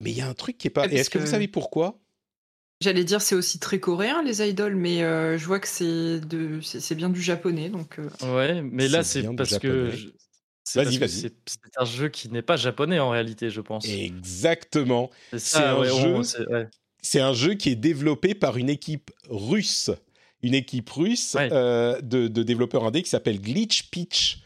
Mais 0.00 0.10
il 0.10 0.16
y 0.16 0.20
a 0.22 0.28
un 0.28 0.34
truc 0.34 0.58
qui 0.58 0.66
est 0.66 0.70
pas. 0.70 0.86
Et 0.90 0.96
est-ce 0.96 1.10
que, 1.10 1.18
vous 1.18 1.26
savez 1.26 1.48
pourquoi? 1.48 1.98
J'allais 2.80 3.04
dire 3.04 3.20
c'est 3.20 3.34
aussi 3.34 3.58
très 3.58 3.78
coréen 3.78 4.22
les 4.22 4.40
idoles, 4.48 4.74
mais 4.76 5.02
euh, 5.02 5.36
je 5.36 5.44
vois 5.44 5.60
que 5.60 5.68
c'est 5.68 6.18
de 6.20 6.60
c'est 6.62 6.80
c'est 6.80 6.94
bien 6.94 7.10
du 7.10 7.20
japonais 7.20 7.68
donc. 7.68 7.98
euh, 7.98 8.08
Ouais, 8.34 8.62
mais 8.62 8.88
là 8.88 9.02
C'est 9.02 9.22
parce 9.36 9.58
que 9.58 9.90
japonais. 9.90 9.96
je- 9.96 10.08
c'est 10.64 10.82
Vas-y, 10.84 10.98
parce 10.98 11.12
vas-y. 11.12 11.20
c'est 11.20 11.34
c'est 11.46 11.78
un 11.78 11.84
jeu 11.84 12.08
qui 12.08 12.30
n'est 12.30 12.40
pas 12.40 12.56
japonais 12.56 12.98
en 12.98 13.10
réalité, 13.10 13.50
je 13.50 13.60
pense. 13.60 13.86
Exactement. 13.86 15.10
Ça, 15.36 15.72
un 15.74 15.80
ouais, 15.80 15.88
jeu- 15.88 16.14
on- 16.14 16.22
c'est- 16.22 16.46
ouais. 16.48 16.68
C'est 17.02 17.20
un 17.20 17.32
jeu 17.34 17.52
qui 17.54 17.68
est 17.70 17.76
développé 17.76 18.34
par 18.34 18.56
une 18.56 18.70
équipe 18.70 19.10
russe, 19.28 19.90
une 20.42 20.54
équipe 20.54 20.88
russe 20.90 21.34
Ouais. 21.34 21.48
euh, 21.52 22.00
de, 22.00 22.28
de 22.28 22.42
développeurs 22.42 22.84
indés 22.84 23.02
qui 23.02 23.10
s'appelle 23.10 23.40
Glitch 23.42 23.90
Pitch. 23.90 24.42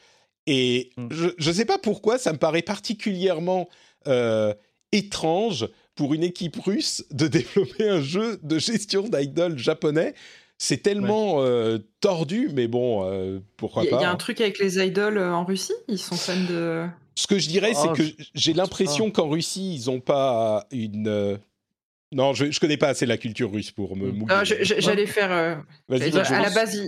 Et 0.49 0.91
Mm. 0.97 1.09
je 1.11 1.49
ne 1.49 1.53
sais 1.55 1.65
pas 1.65 1.79
pourquoi, 1.79 2.19
ça 2.19 2.33
me 2.33 2.39
paraît 2.39 2.63
particulièrement 2.63 3.69
euh, 4.09 4.53
étrange 4.95 5.69
pour 5.95 6.15
une 6.15 6.23
équipe 6.25 6.57
russe 6.61 7.05
de 7.11 7.29
développer 7.29 7.89
un 7.89 8.01
jeu 8.01 8.39
de 8.43 8.59
gestion 8.59 9.03
d'idoles 9.09 9.59
japonais. 9.59 10.15
C'est 10.59 10.83
tellement 10.83 11.43
euh, 11.43 11.79
tordu, 12.01 12.49
mais 12.55 12.69
bon, 12.69 13.05
euh, 13.05 13.41
pourquoi 13.57 13.83
Il 13.83 13.87
y, 13.87 13.89
a- 13.89 13.91
pas. 13.91 13.97
il 13.99 14.03
y 14.03 14.05
a 14.07 14.11
un 14.11 14.13
hein. 14.13 14.17
truc 14.17 14.41
avec 14.41 14.59
les 14.59 14.79
idoles 14.79 15.19
euh, 15.19 15.33
en 15.35 15.45
Russie, 15.45 15.75
ils 15.89 15.99
sont 15.99 16.17
fans 16.17 16.33
de. 16.49 16.87
Ce 17.17 17.27
que 17.27 17.39
je 17.39 17.49
dirais, 17.49 17.73
Ah, 17.77 17.81
c'est 17.83 17.93
que 17.93 18.05
je- 18.05 18.25
j'ai 18.35 18.53
l'impression 18.55 19.11
qu'en 19.11 19.29
Russie, 19.29 19.75
ils 19.77 19.87
n'ont 19.91 20.01
pas 20.01 20.67
une. 20.73 21.09
euh, 21.09 21.37
Non, 22.13 22.33
je, 22.35 22.51
je 22.51 22.61
connais 22.61 22.77
pas 22.77 22.89
assez 22.89 23.05
la 23.07 23.19
culture 23.19 23.51
russe 23.53 23.73
pour 23.73 23.97
me 23.97 24.13
je- 24.45 24.63
je- 24.63 24.75
J'allais 24.79 25.07
faire. 25.07 25.33
euh, 25.33 25.55
dire, 25.99 26.13
vas-y. 26.13 26.33
à 26.35 26.43
la 26.43 26.51
base, 26.51 26.81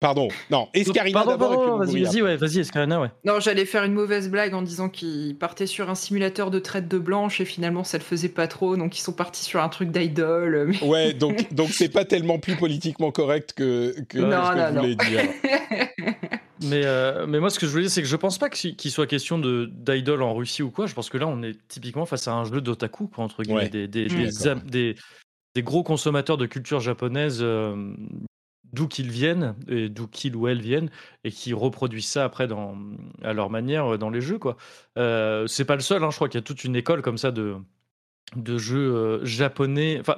Pardon. 0.00 0.28
Non, 0.50 0.68
Escarina 0.74 1.12
Pardon, 1.24 1.30
d'abord 1.32 1.78
vas-y, 1.78 2.02
vas-y, 2.04 2.22
ouais, 2.22 2.36
vas-y, 2.36 2.60
Escarina, 2.60 3.00
ouais. 3.00 3.08
non, 3.24 3.40
j'allais 3.40 3.64
faire 3.64 3.82
une 3.82 3.94
mauvaise 3.94 4.30
blague 4.30 4.54
en 4.54 4.62
disant 4.62 4.88
qu'ils 4.88 5.36
partaient 5.36 5.66
sur 5.66 5.90
un 5.90 5.96
simulateur 5.96 6.52
de 6.52 6.60
traite 6.60 6.86
de 6.86 6.98
blanche 6.98 7.40
et 7.40 7.44
finalement 7.44 7.82
ça 7.82 7.98
le 7.98 8.04
faisait 8.04 8.28
pas 8.28 8.46
trop, 8.46 8.76
donc 8.76 8.96
ils 8.96 9.00
sont 9.02 9.12
partis 9.12 9.44
sur 9.44 9.60
un 9.60 9.68
truc 9.68 9.90
d'idol. 9.90 10.66
mais- 10.68 10.82
Ouais, 10.88 11.12
donc 11.14 11.46
donc 11.52 11.70
c'est 11.70 11.88
pas 11.88 12.04
tellement 12.04 12.38
plus 12.38 12.54
politiquement 12.54 13.10
correct 13.10 13.54
que 13.56 13.94
que 14.08 14.18
Non, 14.18 14.44
ce 14.44 14.52
que 14.52 14.56
non, 14.56 14.66
vous 14.68 14.74
non. 14.74 14.80
voulez 14.82 14.94
dire. 14.94 15.20
Mais, 16.60 16.80
euh, 16.84 17.24
mais 17.28 17.38
moi, 17.38 17.50
ce 17.50 17.58
que 17.60 17.66
je 17.66 17.70
voulais 17.70 17.84
dire, 17.84 17.92
c'est 17.92 18.02
que 18.02 18.08
je 18.08 18.16
pense 18.16 18.36
pas 18.36 18.48
qu'il 18.50 18.90
soit 18.90 19.06
question 19.06 19.38
d'idol 19.38 20.22
en 20.24 20.34
Russie 20.34 20.64
ou 20.64 20.72
quoi. 20.72 20.86
Je 20.88 20.94
pense 20.94 21.08
que 21.08 21.16
là, 21.16 21.28
on 21.28 21.40
est 21.44 21.56
typiquement 21.68 22.04
face 22.04 22.26
à 22.26 22.32
un 22.32 22.42
jeu 22.46 22.60
d'otaku, 22.60 23.06
quoi, 23.06 23.22
entre 23.22 23.44
guillemets, 23.44 23.60
Ouais. 23.62 23.68
des, 23.68 23.86
des, 23.86 24.06
Mm. 24.06 24.08
des, 24.08 24.24
D'accord, 24.26 24.46
am- 24.50 24.62
des- 24.68 24.94
des 25.54 25.62
gros 25.62 25.84
consommateurs 25.84 26.36
de 26.36 26.46
culture 26.46 26.80
japonaise, 26.80 27.38
euh, 27.42 27.76
d'où 28.72 28.88
qu'ils 28.88 29.10
viennent, 29.10 29.54
et 29.68 29.88
d'où 29.88 30.06
qu'ils 30.06 30.36
ou 30.36 30.48
elles 30.48 30.60
viennent, 30.60 30.90
et 31.24 31.30
qui 31.30 31.52
reproduisent 31.52 32.08
ça 32.08 32.24
après 32.24 32.46
dans, 32.46 32.76
à 33.22 33.32
leur 33.32 33.50
manière 33.50 33.94
euh, 33.94 33.98
dans 33.98 34.10
les 34.10 34.20
jeux, 34.20 34.38
quoi. 34.38 34.56
Euh, 34.98 35.46
c'est 35.46 35.64
pas 35.64 35.74
le 35.76 35.80
seul, 35.80 36.02
hein, 36.04 36.10
je 36.10 36.16
crois 36.16 36.28
qu'il 36.28 36.38
y 36.38 36.42
a 36.42 36.46
toute 36.46 36.64
une 36.64 36.76
école 36.76 37.02
comme 37.02 37.18
ça 37.18 37.30
de, 37.30 37.56
de 38.36 38.58
jeux 38.58 38.94
euh, 38.94 39.24
japonais, 39.24 39.98
enfin, 40.00 40.16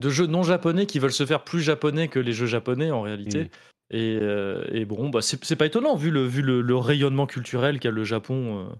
de 0.00 0.10
jeux 0.10 0.26
non 0.26 0.42
japonais 0.42 0.86
qui 0.86 0.98
veulent 0.98 1.12
se 1.12 1.26
faire 1.26 1.44
plus 1.44 1.60
japonais 1.60 2.08
que 2.08 2.18
les 2.18 2.32
jeux 2.32 2.46
japonais 2.46 2.90
en 2.90 3.02
réalité. 3.02 3.44
Mm. 3.44 3.48
Et, 3.90 4.18
euh, 4.20 4.64
et 4.72 4.86
bon, 4.86 5.10
bah, 5.10 5.20
c'est 5.20 5.44
c'est 5.44 5.56
pas 5.56 5.66
étonnant 5.66 5.94
vu 5.94 6.10
le, 6.10 6.24
vu 6.26 6.42
le, 6.42 6.62
le 6.62 6.76
rayonnement 6.76 7.26
culturel 7.26 7.78
qu'a 7.78 7.90
le 7.90 8.02
Japon 8.02 8.60
euh, 8.60 8.74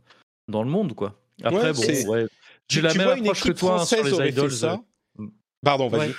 dans 0.48 0.62
le 0.62 0.70
monde, 0.70 0.94
quoi. 0.94 1.20
Après, 1.42 1.72
Ouais, 1.72 2.04
bon, 2.04 2.10
ouais. 2.10 2.26
J'ai 2.68 2.80
la 2.80 2.90
tu 2.90 2.98
même 2.98 3.06
vois 3.08 3.18
une 3.18 3.24
approche 3.24 3.42
que 3.42 3.48
équipe 3.48 3.58
toi 3.58 3.80
hein, 3.80 3.84
sur 3.84 3.98
française 3.98 4.20
les 4.20 4.28
idols. 4.30 4.50
ça 4.50 4.80
euh. 5.20 5.26
Pardon, 5.62 5.88
vas-y. 5.88 6.08
Ouais. 6.08 6.14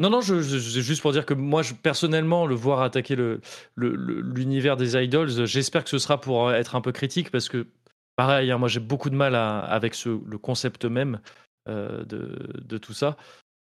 Non, 0.00 0.10
non, 0.10 0.20
je, 0.20 0.40
juste 0.40 1.02
pour 1.02 1.12
dire 1.12 1.26
que 1.26 1.34
moi, 1.34 1.62
je- 1.62 1.74
personnellement, 1.74 2.46
le 2.46 2.54
voir 2.54 2.82
attaquer 2.82 3.16
le- 3.16 3.40
le- 3.74 3.96
le- 3.96 4.20
l'univers 4.20 4.76
des 4.76 4.96
idols, 4.96 5.30
euh, 5.40 5.46
j'espère 5.46 5.82
que 5.82 5.90
ce 5.90 5.98
sera 5.98 6.20
pour 6.20 6.52
être 6.52 6.76
un 6.76 6.80
peu 6.80 6.92
critique 6.92 7.30
parce 7.32 7.48
que, 7.48 7.66
pareil, 8.14 8.50
hein, 8.52 8.58
moi 8.58 8.68
j'ai 8.68 8.80
beaucoup 8.80 9.10
de 9.10 9.16
mal 9.16 9.34
à- 9.34 9.58
avec 9.58 9.94
ce, 9.94 10.08
le 10.24 10.38
concept 10.38 10.84
même 10.84 11.20
euh, 11.68 12.04
de, 12.04 12.38
de 12.64 12.78
tout 12.78 12.94
ça. 12.94 13.16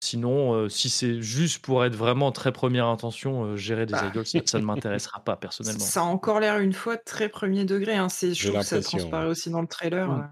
Sinon, 0.05 0.52
euh, 0.55 0.69
si 0.69 0.90
c'est 0.90 1.23
juste 1.23 1.65
pour 1.65 1.85
être 1.86 1.94
vraiment 1.94 2.32
très 2.32 2.52
première 2.52 2.86
intention, 2.86 3.44
euh, 3.44 3.56
gérer 3.56 3.86
des 3.86 3.93
Bah. 3.93 4.09
idols, 4.11 4.27
ça, 4.27 4.40
ça 4.44 4.59
ne 4.59 4.65
m'intéressera 4.65 5.20
pas 5.24 5.36
personnellement. 5.36 5.81
Ça 5.81 6.01
a 6.01 6.05
encore 6.05 6.40
l'air 6.40 6.59
une 6.59 6.74
fois 6.74 6.98
très 6.98 7.31
premier 7.31 7.65
degré. 7.65 7.94
Hein. 7.94 8.09
Je 8.11 8.48
trouve 8.48 8.61
que 8.61 8.66
ça 8.66 8.82
transparaît 8.82 9.24
ouais. 9.24 9.31
aussi 9.31 9.48
dans 9.51 9.62
le 9.62 9.66
trailer. 9.66 10.09
Mm. 10.09 10.31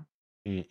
euh. 0.48 0.62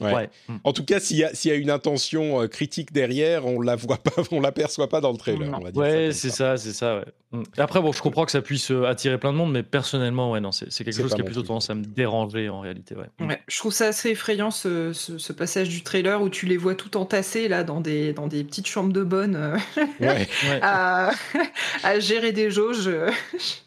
Ouais. 0.00 0.14
Ouais. 0.14 0.30
Mm. 0.48 0.56
En 0.64 0.72
tout 0.72 0.84
cas, 0.84 1.00
s'il 1.00 1.16
y, 1.16 1.24
a- 1.24 1.34
s'il 1.34 1.50
y 1.50 1.54
a 1.54 1.56
une 1.56 1.70
intention 1.70 2.42
euh, 2.42 2.46
critique 2.46 2.92
derrière, 2.92 3.44
on 3.46 3.60
la 3.60 3.74
voit 3.76 3.96
pas, 3.98 4.12
on 4.30 4.40
l'aperçoit 4.40 4.88
pas 4.88 5.00
dans 5.00 5.10
le 5.10 5.16
trailer. 5.18 5.48
On 5.52 5.60
va 5.64 5.70
dire 5.72 5.80
Ouais, 5.80 6.10
c'est 6.12 6.30
ça, 6.30 6.56
c'est 6.56 6.72
ça. 6.72 6.98
ouais. 6.98 7.04
Mm. 7.32 7.42
Après, 7.58 7.80
bon, 7.80 7.90
je 7.92 8.00
comprends 8.00 8.24
que 8.24 8.30
ça 8.30 8.40
puisse 8.42 8.70
euh, 8.70 8.84
attirer 8.86 9.18
plein 9.18 9.32
de 9.32 9.36
monde, 9.38 9.52
mais 9.52 9.62
personnellement, 9.62 10.30
ouais, 10.32 10.40
non, 10.40 10.52
c'est 10.52 10.66
quelque 10.84 10.92
chose 10.96 11.14
qui 11.14 11.20
a 11.20 11.24
plutôt 11.24 11.40
truc. 11.40 11.48
tendance 11.48 11.70
à 11.70 11.74
me 11.74 11.84
déranger 11.84 12.48
en 12.48 12.60
réalité. 12.60 12.94
Ouais. 12.94 13.06
Mm. 13.18 13.26
Ouais, 13.28 13.42
je 13.48 13.58
trouve 13.58 13.72
ça 13.72 13.88
assez 13.88 14.10
effrayant 14.10 14.50
ce, 14.50 14.92
ce- 14.92 15.18
ce 15.18 15.32
passage 15.32 15.68
du 15.68 15.82
trailer 15.82 16.22
où 16.22 16.28
tu 16.28 16.46
les 16.46 16.56
vois 16.56 16.74
tout 16.76 16.96
entassés 16.96 17.48
là 17.48 17.64
dans 17.64 17.80
des, 17.80 18.12
dans 18.12 18.26
des 18.28 18.44
petites 18.44 18.66
chambres 18.68 18.92
de 18.92 19.02
bonne 19.02 19.36
euh, 19.36 19.56
à, 20.62 21.10
à 21.82 21.98
gérer 22.00 22.32
des 22.32 22.50
jauges. 22.50 22.90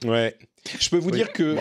ouais. 0.05 0.37
Je 0.79 0.89
peux 0.89 0.97
vous 0.97 1.09
Oui. 1.09 1.17
dire 1.17 1.33
que 1.33 1.57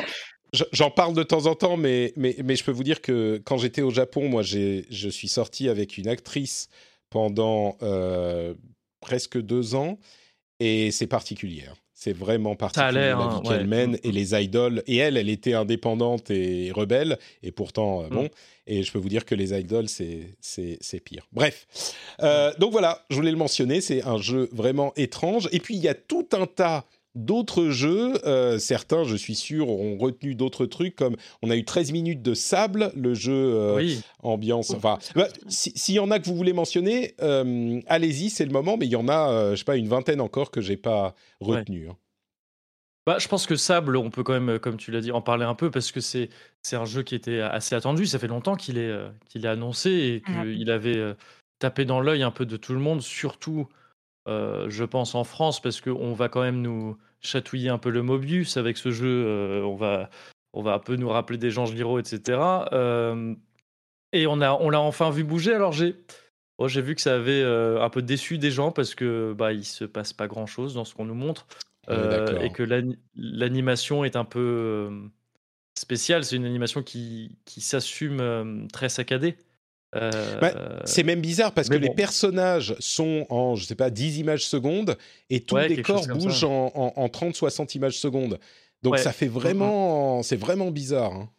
j'en 0.72 0.90
parle 0.90 1.14
de 1.14 1.22
temps 1.22 1.46
en 1.46 1.54
temps, 1.54 1.76
mais, 1.76 2.12
mais, 2.16 2.36
mais 2.44 2.56
je 2.56 2.64
peux 2.64 2.72
vous 2.72 2.84
dire 2.84 3.00
que 3.00 3.40
quand 3.44 3.56
j'étais 3.58 3.82
au 3.82 3.90
Japon, 3.90 4.28
moi, 4.28 4.42
je 4.42 5.08
suis 5.10 5.28
sorti 5.28 5.68
avec 5.68 5.98
une 5.98 6.08
actrice 6.08 6.68
pendant 7.10 7.76
euh, 7.82 8.54
presque 9.00 9.38
deux 9.40 9.74
ans, 9.74 9.98
et 10.60 10.90
c'est 10.90 11.06
particulier. 11.06 11.64
hein. 11.70 11.74
C'est 11.94 12.12
vraiment 12.16 12.56
particulier 12.56 12.92
la 13.10 13.16
hein, 13.16 13.40
vie 13.42 13.48
qu'elle 13.48 13.58
ouais. 13.60 13.64
mène 13.66 13.92
Mm. 13.92 13.98
et 14.02 14.12
les 14.12 14.34
idoles. 14.34 14.82
Et 14.88 14.96
elle, 14.96 15.16
elle 15.16 15.28
était 15.28 15.54
indépendante 15.54 16.30
et 16.32 16.72
rebelle, 16.72 17.16
et 17.44 17.52
pourtant, 17.52 18.02
euh, 18.02 18.06
Mm. 18.06 18.10
bon. 18.10 18.28
Et 18.66 18.82
je 18.82 18.90
peux 18.90 18.98
vous 18.98 19.08
dire 19.08 19.24
que 19.24 19.34
les 19.36 19.52
idoles, 19.58 19.88
c'est 19.88 21.00
pire. 21.04 21.26
Bref. 21.32 21.66
Euh, 22.22 22.52
donc 22.58 22.72
voilà, 22.72 23.04
je 23.10 23.16
voulais 23.16 23.30
le 23.30 23.36
mentionner, 23.36 23.80
c'est 23.80 24.02
un 24.02 24.18
jeu 24.18 24.48
vraiment 24.52 24.92
étrange. 24.96 25.48
Et 25.52 25.60
puis, 25.60 25.76
il 25.76 25.80
y 25.82 25.88
a 25.88 25.94
tout 25.94 26.26
un 26.32 26.46
tas 26.46 26.84
d'autres 27.14 27.68
jeux. 27.70 28.14
euh, 28.26 28.58
certains, 28.58 29.04
je 29.04 29.16
suis 29.16 29.34
sûr, 29.34 29.68
ont 29.68 29.96
retenu 29.98 30.34
d'autres 30.34 30.66
trucs, 30.66 30.96
comme 30.96 31.16
on 31.42 31.50
a 31.50 31.56
eu 31.56 31.64
13 31.64 31.92
minutes 31.92 32.22
de 32.22 32.34
sable, 32.34 32.92
le 32.96 33.14
jeu 33.14 33.32
euh, 33.34 33.74
Oui. 33.76 34.00
ambiance. 34.22 34.70
Enfin, 34.70 34.98
bah, 35.14 35.28
si- 35.48 35.72
s'il 35.76 35.94
y 35.94 35.98
en 35.98 36.10
a 36.10 36.18
que 36.18 36.26
vous 36.26 36.36
voulez 36.36 36.52
mentionner, 36.52 37.14
euh, 37.20 37.80
allez-y, 37.86 38.30
c'est 38.30 38.44
le 38.46 38.52
moment, 38.52 38.76
mais 38.76 38.86
il 38.86 38.92
y 38.92 38.96
en 38.96 39.08
a, 39.08 39.30
euh, 39.30 39.50
je 39.52 39.56
sais 39.56 39.64
pas, 39.64 39.76
une 39.76 39.88
vingtaine 39.88 40.20
encore 40.20 40.50
que 40.50 40.60
j'ai 40.60 40.76
pas 40.76 41.14
retenu. 41.40 41.88
hein. 41.88 41.96
Bah, 43.04 43.18
je 43.18 43.26
pense 43.26 43.46
que 43.48 43.56
Sable, 43.56 43.96
on 43.96 44.10
peut 44.10 44.22
quand 44.22 44.38
même, 44.38 44.60
comme 44.60 44.76
tu 44.76 44.92
l'as 44.92 45.00
dit, 45.00 45.10
en 45.10 45.20
parler 45.20 45.44
un 45.44 45.56
peu 45.56 45.72
parce 45.72 45.90
que 45.90 46.00
c'est 46.00 46.28
c'est 46.62 46.76
un 46.76 46.84
jeu 46.84 47.02
qui 47.02 47.16
était 47.16 47.40
assez 47.40 47.74
attendu. 47.74 48.06
Ça 48.06 48.20
fait 48.20 48.28
longtemps 48.28 48.54
qu'il 48.54 48.78
est, 48.78 48.88
euh, 48.88 49.08
qu'il 49.28 49.44
est 49.44 49.48
annoncé 49.48 49.90
et 49.90 50.22
Ouais. 50.28 50.54
qu'il 50.54 50.70
avait 50.70 50.96
euh, 50.96 51.14
tapé 51.58 51.84
dans 51.84 52.00
l'œil 52.00 52.22
un 52.22 52.30
peu 52.30 52.46
de 52.46 52.56
tout 52.56 52.72
le 52.74 52.78
monde, 52.78 53.02
surtout, 53.02 53.66
euh, 54.28 54.66
je 54.68 54.84
pense, 54.84 55.14
en 55.14 55.24
France, 55.24 55.60
parce 55.60 55.80
qu'on 55.80 56.12
va 56.12 56.28
quand 56.28 56.42
même 56.42 56.60
nous 56.62 56.96
chatouiller 57.20 57.68
un 57.70 57.78
peu 57.78 57.90
le 57.90 58.02
Mobius 58.02 58.56
avec 58.56 58.76
ce 58.76 58.90
jeu. 58.90 59.24
euh, 59.26 59.62
on, 59.62 59.76
va, 59.76 60.10
on 60.52 60.62
va 60.62 60.74
un 60.74 60.78
peu 60.78 60.96
nous 60.96 61.08
rappeler 61.08 61.38
des 61.38 61.50
Jean 61.50 61.66
Giraud, 61.66 61.98
etc. 61.98 62.38
Euh, 62.72 63.34
et 64.12 64.26
on 64.26 64.36
l'a 64.36 64.54
on 64.60 64.70
l'a 64.70 64.80
enfin 64.80 65.10
vu 65.10 65.24
bouger. 65.24 65.54
Alors 65.54 65.72
j'ai. 65.72 65.96
j'ai 66.66 66.82
vu 66.82 66.94
que 66.94 67.00
ça 67.00 67.14
avait 67.14 67.42
un 67.42 67.88
peu 67.90 68.02
déçu 68.02 68.38
des 68.38 68.50
gens 68.50 68.70
parce 68.70 68.94
que 68.94 69.32
bah 69.36 69.52
il 69.52 69.64
se 69.64 69.84
passe 69.84 70.12
pas 70.12 70.28
grand 70.28 70.46
chose 70.46 70.74
dans 70.74 70.84
ce 70.84 70.94
qu'on 70.94 71.06
nous 71.06 71.14
montre. 71.14 71.46
Et 72.44 72.50
que 72.52 72.62
l'ani- 72.62 72.98
l'animation 73.16 74.04
est 74.04 74.14
un 74.14 74.24
peu 74.24 74.90
spéciale. 75.76 76.24
C'est 76.24 76.36
une 76.36 76.44
animation 76.44 76.82
qui, 76.82 77.36
qui 77.44 77.60
s'assume 77.60 78.68
très 78.72 78.88
saccadée. 78.88 79.36
Euh, 79.94 80.10
Bah, 80.40 80.80
C'est 80.84 81.02
même 81.02 81.20
bizarre 81.20 81.52
parce 81.52 81.68
que 81.68 81.74
les 81.76 81.90
personnages 81.90 82.74
sont 82.78 83.26
en, 83.28 83.56
je 83.56 83.64
sais 83.64 83.74
pas, 83.74 83.90
10 83.90 84.18
images 84.18 84.46
secondes 84.46 84.96
et 85.30 85.40
tout 85.40 85.54
Ouais, 85.56 85.68
le 85.68 85.76
décor 85.76 86.06
bouge 86.08 86.44
en, 86.44 86.72
en, 86.74 86.92
en 86.96 87.06
30-60 87.08 87.74
images 87.76 87.98
secondes. 87.98 88.38
Donc 88.82 88.94
Ouais. 88.94 88.98
ça 88.98 89.12
fait 89.12 89.28
vraiment, 89.28 90.22
c'est 90.22 90.36
vraiment 90.36 90.70
bizarre. 90.70 91.12
hein. 91.12 91.30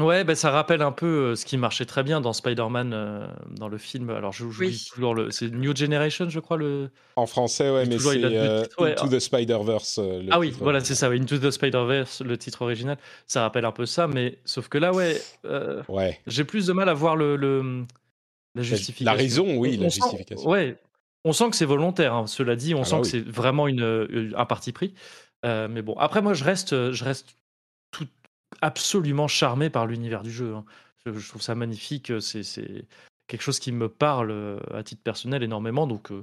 Ouais, 0.00 0.24
bah, 0.24 0.34
ça 0.34 0.50
rappelle 0.50 0.82
un 0.82 0.90
peu 0.90 1.06
euh, 1.06 1.36
ce 1.36 1.44
qui 1.46 1.56
marchait 1.56 1.84
très 1.84 2.02
bien 2.02 2.20
dans 2.20 2.32
Spider-Man, 2.32 2.92
euh, 2.92 3.26
dans 3.50 3.68
le 3.68 3.78
film. 3.78 4.10
Alors, 4.10 4.32
je 4.32 4.42
j'oublie 4.50 4.66
Oui. 4.70 4.88
toujours 4.92 5.14
le. 5.14 5.30
C'est 5.30 5.50
New 5.50 5.74
Generation, 5.76 6.28
je 6.28 6.40
crois. 6.40 6.56
Le... 6.56 6.90
En 7.14 7.26
français, 7.26 7.70
ouais, 7.70 7.86
mais 7.86 7.94
toujours, 7.94 8.10
c'est 8.12 8.18
il 8.18 8.24
euh, 8.24 8.64
ouais. 8.78 8.92
Into 9.00 9.06
the 9.06 9.20
Spider-Verse. 9.20 9.98
euh, 10.02 10.22
le 10.22 10.28
Ah 10.32 10.40
oui, 10.40 10.48
titre. 10.50 10.64
voilà, 10.64 10.80
c'est 10.82 10.96
ça. 10.96 11.08
ouais, 11.08 11.20
Into 11.20 11.38
the 11.38 11.50
Spider-Verse, 11.52 12.22
le 12.22 12.36
titre 12.36 12.62
original. 12.62 12.98
Ça 13.28 13.42
rappelle 13.42 13.64
un 13.64 13.70
peu 13.70 13.86
ça, 13.86 14.08
mais 14.08 14.38
sauf 14.44 14.66
que 14.68 14.78
là, 14.78 14.92
ouais, 14.92 15.20
euh, 15.44 15.80
Ouais. 15.88 16.18
j'ai 16.26 16.42
plus 16.42 16.66
de 16.66 16.72
mal 16.72 16.88
à 16.88 16.94
voir 16.94 17.14
le, 17.14 17.36
le- 17.36 17.84
la 18.56 18.62
justification. 18.64 19.04
la 19.04 19.12
raison, 19.16 19.56
oui, 19.58 19.76
On- 19.78 19.80
la 19.82 19.86
on 19.86 19.90
sent- 19.90 20.00
justification. 20.00 20.50
ouais, 20.50 20.76
on 21.24 21.32
sent 21.32 21.50
que 21.50 21.56
c'est 21.56 21.64
volontaire. 21.66 22.14
hein. 22.14 22.26
Cela 22.26 22.56
dit, 22.56 22.74
on 22.74 22.80
Ah 22.80 22.84
sent 22.84 22.96
bah 22.96 23.00
que 23.02 23.04
oui. 23.06 23.10
c'est 23.12 23.28
vraiment 23.30 23.68
une, 23.68 24.32
un 24.36 24.44
parti 24.44 24.72
pris. 24.72 24.92
Euh, 25.46 25.68
mais 25.70 25.82
bon, 25.82 25.94
après, 26.00 26.20
moi, 26.20 26.34
je 26.34 26.42
reste, 26.42 26.90
je 26.90 27.04
reste 27.04 27.36
absolument 28.60 29.28
charmé 29.28 29.70
par 29.70 29.86
l'univers 29.86 30.22
du 30.22 30.30
jeu. 30.30 30.54
hein. 30.54 30.64
Je, 31.06 31.12
je 31.12 31.28
trouve 31.28 31.42
ça 31.42 31.54
magnifique. 31.54 32.12
C'est 32.20 32.42
c'est 32.42 32.84
quelque 33.26 33.42
chose 33.42 33.58
qui 33.58 33.72
me 33.72 33.88
parle 33.88 34.30
euh, 34.30 34.58
à 34.72 34.82
titre 34.82 35.02
personnel 35.02 35.42
énormément. 35.42 35.86
Donc, 35.86 36.10
euh, 36.12 36.22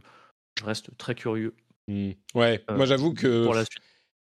je 0.59 0.65
reste 0.65 0.95
très 0.97 1.15
curieux 1.15 1.53
Hmm. 1.87 2.11
Ouais, 2.35 2.63
euh, 2.69 2.77
moi 2.77 2.85
j'avoue 2.85 3.11
que 3.15 3.43
pour 3.43 3.55
la 3.55 3.65
suite. 3.65 3.81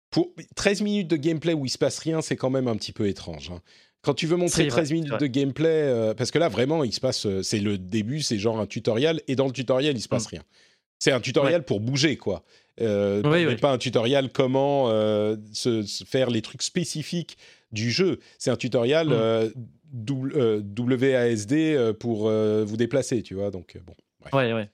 pour 0.09 0.31
13 0.55 0.81
minutes 0.81 1.09
de 1.09 1.18
gameplay 1.18 1.53
où 1.53 1.65
il 1.65 1.69
se 1.69 1.77
passe 1.77 1.99
rien, 1.99 2.22
c'est 2.22 2.38
quand 2.38 2.49
même 2.49 2.69
un 2.69 2.77
petit 2.77 2.93
peu 2.93 3.07
étrange. 3.09 3.51
hein. 3.51 3.61
Quand 4.01 4.13
tu 4.13 4.26
veux 4.26 4.38
montrer 4.38 4.63
C'est 4.63 4.69
vrai, 4.69 4.77
13 4.77 4.88
c'est 4.88 4.93
minutes 4.93 5.19
de 5.19 5.27
gameplay, 5.27 5.68
euh, 5.69 6.13
parce 6.13 6.31
que 6.31 6.39
là 6.39 6.47
vraiment 6.47 6.85
il 6.85 6.93
se 6.93 7.01
passe, 7.01 7.26
euh, 7.26 7.43
c'est 7.43 7.59
le 7.59 7.77
début, 7.77 8.22
c'est 8.22 8.39
genre 8.39 8.57
un 8.59 8.65
tutoriel, 8.68 9.22
et 9.27 9.35
dans 9.35 9.47
le 9.47 9.51
tutoriel 9.51 9.97
il 9.97 10.01
se 10.01 10.07
passe 10.07 10.27
Mm. 10.27 10.35
rien. 10.35 10.43
C'est 10.97 11.11
un 11.11 11.19
tutoriel 11.19 11.63
pour 11.65 11.81
bouger 11.81 12.15
quoi. 12.15 12.45
Euh, 12.80 13.22
Oui. 13.26 13.53
Pas 13.57 13.73
un 13.73 13.77
tutoriel 13.77 14.31
comment 14.31 14.89
euh, 14.89 15.35
se, 15.51 15.84
se 15.84 16.05
faire 16.05 16.30
les 16.30 16.41
trucs 16.41 16.61
spécifiques 16.63 17.38
du 17.72 17.91
jeu. 17.91 18.19
C'est 18.38 18.52
un 18.52 18.56
tutoriel 18.56 19.07
Mm. 19.07 19.14
euh, 19.14 19.49
doubl- 19.93 20.34
euh, 20.35 20.61
WASD 20.77 21.93
pour 21.93 22.27
euh, 22.30 22.64
vous 22.65 22.77
déplacer, 22.77 23.22
tu 23.23 23.35
vois. 23.35 23.52
Donc 23.52 23.76
euh, 23.76 23.80
bon. 23.85 23.93
bref. 24.22 24.34
Ouais, 24.34 24.53
ouais. 24.53 24.69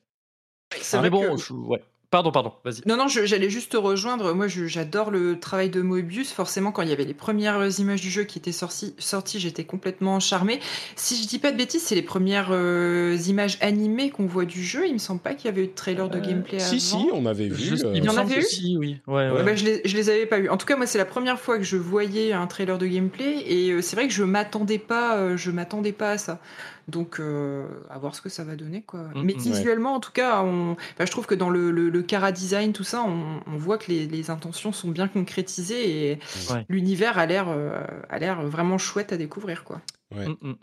C'est 0.80 0.98
vrai 0.98 1.10
bon, 1.10 1.36
que- 1.36 1.42
je- 1.42 1.54
ouais. 1.54 1.82
Pardon, 2.10 2.32
pardon, 2.32 2.54
vas-y. 2.64 2.88
Non, 2.88 2.96
non, 2.96 3.10
j'allais 3.10 3.50
juste 3.50 3.74
te 3.74 3.78
rejoindre. 3.78 4.34
Moi, 4.34 4.48
je- 4.48 4.66
j'adore 4.66 5.12
le 5.12 5.38
travail 5.42 5.70
de 5.70 5.82
Moebius. 5.82 6.32
Forcément, 6.32 6.72
quand 6.72 6.82
il 6.82 6.88
y 6.88 6.94
avait 6.94 7.04
les 7.04 7.14
premières 7.14 7.68
images 7.82 8.00
du 8.00 8.10
jeu 8.10 8.24
qui 8.24 8.40
étaient 8.40 8.54
sorties, 8.54 8.96
sorties 8.98 9.42
j'étais 9.42 9.66
complètement 9.66 10.22
charmée. 10.22 10.62
Si 10.96 11.22
je 11.22 11.28
dis 11.28 11.38
pas 11.38 11.52
de 11.52 11.58
bêtises, 11.58 11.84
c'est 11.84 11.96
les 11.96 12.02
premières 12.02 12.48
euh, 12.52 13.18
images 13.28 13.58
animées 13.60 14.10
qu'on 14.10 14.26
voit 14.26 14.46
du 14.46 14.64
jeu. 14.64 14.88
Il 14.88 14.94
me 14.94 15.00
semble 15.00 15.20
pas 15.20 15.34
qu'il 15.34 15.48
y 15.48 15.50
avait 15.50 15.64
eu 15.66 15.68
de 15.68 15.74
trailer 15.74 16.10
de 16.10 16.18
Euh, 16.18 16.22
gameplay 16.22 16.60
Si, 16.60 16.76
avant. 16.76 17.04
si, 17.04 17.10
on 17.12 17.26
avait 17.26 17.50
vu. 17.50 17.76
Je- 17.78 17.86
euh, 17.86 17.92
il 17.94 18.06
y 18.06 18.10
en 18.10 18.16
avait 18.16 18.40
eu 18.40 18.42
si, 18.42 18.78
oui. 18.78 19.02
Ouais, 19.06 19.14
Ouais. 19.16 19.32
ouais. 19.32 19.44
Bah, 19.44 19.56
je, 19.56 19.66
les, 19.66 19.82
je 19.84 19.98
les 19.98 20.10
avais 20.10 20.26
pas 20.26 20.40
vus. 20.40 20.50
En 20.50 20.56
tout 20.56 20.66
cas, 20.66 20.78
moi, 20.78 20.86
c'est 20.86 20.98
la 20.98 21.04
première 21.06 21.38
fois 21.42 21.58
que 21.58 21.66
je 21.66 21.76
voyais 21.76 22.32
un 22.32 22.48
trailer 22.48 22.78
de 22.78 22.88
gameplay 22.88 23.44
et 23.46 23.72
euh, 23.72 23.82
c'est 23.82 23.98
vrai 23.98 24.08
que 24.08 24.14
je 24.14 24.24
m'attendais 24.24 24.78
pas, 24.80 25.18
euh, 25.18 25.36
je 25.36 25.52
m'attendais 25.52 25.92
pas 25.92 26.12
à 26.12 26.18
ça. 26.18 26.40
Donc, 26.88 27.20
euh, 27.20 27.68
à 27.90 27.98
voir 28.00 28.16
ce 28.16 28.22
que 28.22 28.30
ça 28.30 28.46
va 28.46 28.56
donner, 28.56 28.82
quoi. 28.82 29.02
Mm, 29.14 29.22
Mais 29.24 29.34
mm. 29.34 29.40
visuellement, 29.40 29.94
en 29.96 30.00
tout 30.00 30.14
cas, 30.14 30.42
on... 30.42 30.72
enfin, 30.72 31.06
je 31.06 31.12
trouve 31.12 31.26
que 31.26 31.36
dans 31.36 31.50
le, 31.50 31.70
le, 31.72 31.90
le 31.90 32.02
Cara 32.02 32.32
design, 32.32 32.72
tout 32.72 32.86
ça, 32.86 33.04
on, 33.04 33.42
on 33.46 33.58
voit 33.58 33.78
que 33.78 33.92
les, 33.92 34.08
les 34.08 34.30
intentions 34.30 34.72
sont 34.72 34.90
bien 34.90 35.08
concrétisées 35.10 36.12
et 36.12 36.20
Ouais. 36.50 36.66
l'univers 36.70 37.18
a 37.18 37.26
l'air 37.26 37.48
euh, 37.50 37.82
a 38.10 38.20
l'air 38.20 38.42
vraiment 38.42 38.78
chouette 38.78 39.12
à 39.12 39.18
découvrir, 39.18 39.66
quoi. 39.66 39.82
Ouais. 40.16 40.28
Mm. 40.28 40.56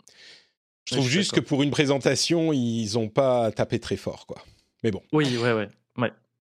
Je 0.85 0.95
trouve 0.95 1.05
je 1.07 1.11
juste 1.11 1.31
que 1.33 1.39
pour 1.39 1.61
une 1.63 1.71
présentation, 1.71 2.53
ils 2.53 2.93
n'ont 2.95 3.09
pas 3.09 3.51
tapé 3.51 3.79
très 3.79 3.95
fort, 3.97 4.25
quoi. 4.27 4.37
Mais 4.83 4.91
bon. 4.91 5.01
Oui, 5.13 5.37
ouais, 5.37 5.53
ouais. 5.53 5.69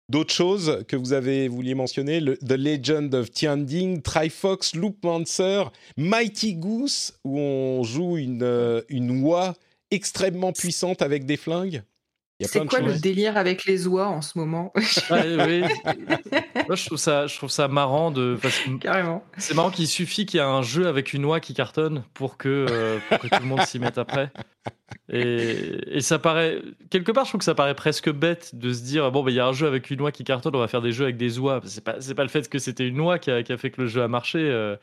D'autres 0.08 0.34
choses 0.34 0.84
que 0.88 0.96
vous 0.96 1.14
avez 1.14 1.48
vouliez 1.48 1.74
mentionner 1.74 2.20
The 2.22 2.52
Legend 2.52 3.14
of 3.16 3.32
Tianding, 3.32 4.04
Trifox, 4.04 4.76
Loopmancer, 4.76 5.64
Mighty 5.98 6.54
Goose, 6.56 7.14
où 7.24 7.40
on 7.40 7.84
joue 7.84 8.18
une, 8.18 8.44
euh, 8.44 8.82
une 8.90 9.24
oie 9.24 9.56
extrêmement 9.90 10.54
puissante 10.54 11.02
avec 11.02 11.26
des 11.26 11.38
flingues? 11.38 11.82
Il 12.40 12.46
y 12.46 12.48
a 12.48 12.52
plein 12.52 12.62
C'est 12.64 12.68
quoi 12.68 12.80
choses. 12.80 12.96
le 12.96 13.00
délire 13.00 13.38
avec 13.38 13.64
les 13.66 13.88
oies 13.88 14.08
en 14.08 14.22
ce 14.22 14.38
moment? 14.38 14.74
Ouais, 15.10 15.38
oui. 15.46 15.62
Moi, 16.68 16.76
je 16.76 16.86
trouve 16.86 16.98
ça, 16.98 17.28
je 17.28 17.38
trouve 17.38 17.50
ça 17.50 17.68
marrant 17.68 18.12
de. 18.12 18.38
parce 18.42 18.60
que 18.60 18.72
Carrément. 18.78 19.24
C'est 19.38 19.54
marrant 19.54 19.72
qu'il 19.72 19.88
suffit 19.88 20.26
qu'il 20.26 20.40
y 20.40 20.44
ait 20.44 20.46
un 20.46 20.62
jeu 20.62 20.88
avec 20.88 21.14
une 21.14 21.24
oie 21.26 21.40
qui 21.40 21.54
cartonne 21.54 22.04
pour 22.14 22.38
que, 22.38 22.66
euh, 22.70 23.00
pour 23.10 23.20
que 23.20 23.28
tout 23.28 23.42
le 23.42 23.48
monde 23.48 23.62
s'y 23.62 23.80
mette 23.80 23.98
après. 23.98 24.32
Et, 25.10 25.98
et 25.98 26.02
ça 26.02 26.20
paraît. 26.20 26.62
Quelque 26.90 27.12
part, 27.12 27.24
je 27.26 27.30
trouve 27.32 27.40
que 27.40 27.46
ça 27.46 27.56
paraît 27.56 27.76
presque 27.76 28.12
bête 28.12 28.54
de 28.56 28.74
se 28.74 28.82
dire 28.84 29.12
bon, 29.12 29.24
bah, 29.24 29.32
il 29.32 29.36
y 29.36 29.40
a 29.40 29.48
un 29.48 29.54
jeu 29.54 29.68
avec 29.68 29.90
une 29.90 30.02
oie 30.02 30.12
qui 30.12 30.24
cartonne, 30.24 30.56
on 30.56 30.60
va 30.60 30.68
faire 30.68 30.82
des 30.82 30.92
jeux 30.92 31.06
avec 31.06 31.18
des 31.18 31.40
oies. 31.40 31.62
C'est 31.66 31.84
pas, 31.84 32.02
c'est 32.02 32.16
pas 32.16 32.24
le 32.24 32.30
fait 32.30 32.50
que 32.50 32.60
c'était 32.60 32.88
une 32.88 33.00
oie 33.00 33.18
qui 33.20 33.32
a, 33.32 33.44
qui 33.44 33.54
a 33.54 33.58
fait 33.58 33.72
que 33.72 33.82
le 33.82 33.88
jeu 33.88 34.02
a 34.04 34.08
marché 34.08 34.40
euh, 34.40 34.76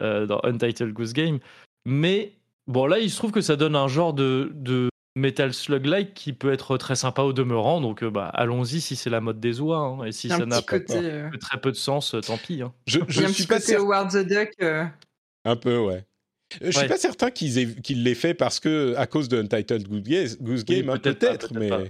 euh, 0.00 0.24
dans 0.26 0.40
Untitled 0.44 0.92
Goose 0.92 1.12
Game. 1.12 1.38
Mais 1.84 2.32
bon, 2.66 2.86
là, 2.86 2.98
il 2.98 3.10
se 3.10 3.16
trouve 3.18 3.32
que 3.32 3.40
ça 3.42 3.56
donne 3.56 3.76
un 3.76 3.88
genre 3.88 4.14
de, 4.14 4.52
de 4.54 4.88
Metal 5.16 5.54
Slug-like 5.54 6.12
qui 6.14 6.32
peut 6.32 6.52
être 6.52 6.76
très 6.76 6.96
sympa 6.96 7.22
au 7.22 7.32
demeurant. 7.32 7.80
Donc, 7.80 8.02
euh, 8.02 8.10
bah, 8.10 8.26
allons-y 8.34 8.80
si 8.80 8.96
c'est 8.96 9.10
la 9.10 9.20
mode 9.20 9.38
des 9.40 9.60
oies. 9.60 9.76
hein. 9.78 10.04
Et 10.04 10.12
si 10.12 10.28
ça 10.28 10.44
n'a 10.44 10.60
pas 10.60 10.78
côté, 10.78 10.94
euh, 10.98 11.30
que 11.30 11.36
très 11.36 11.60
peu 11.60 11.70
de 11.70 11.76
sens, 11.76 12.14
euh, 12.14 12.20
tant 12.20 12.36
pis. 12.36 12.62
hein. 12.62 12.72
Je, 12.86 12.98
je 13.08 13.22
un 13.22 13.28
suis 13.28 13.44
petit 13.44 13.46
pas 13.46 13.60
côté. 13.60 13.76
Howard 13.76 14.10
the 14.10 14.26
Duck. 14.26 14.50
euh, 14.62 14.84
Un 15.44 15.56
peu, 15.56 15.78
ouais. 15.78 16.04
Je 16.62 16.70
suis 16.70 16.80
Ouais. 16.82 16.88
pas 16.88 16.96
certain 16.98 17.30
qu'ils 17.30 17.58
aient- 17.58 17.80
qu'ils 17.80 18.02
l'aient 18.02 18.14
fait 18.14 18.34
parce 18.34 18.60
que 18.60 18.94
à 18.96 19.06
cause 19.06 19.28
de 19.28 19.40
Untitled 19.40 19.88
Goose 19.88 20.02
Game, 20.02 20.28
Goose 20.40 20.64
Oui, 20.68 20.76
Game, 20.76 20.90
hein, 20.90 20.98
peut-être 20.98 21.52
mais 21.54 21.68
pas. 21.68 21.80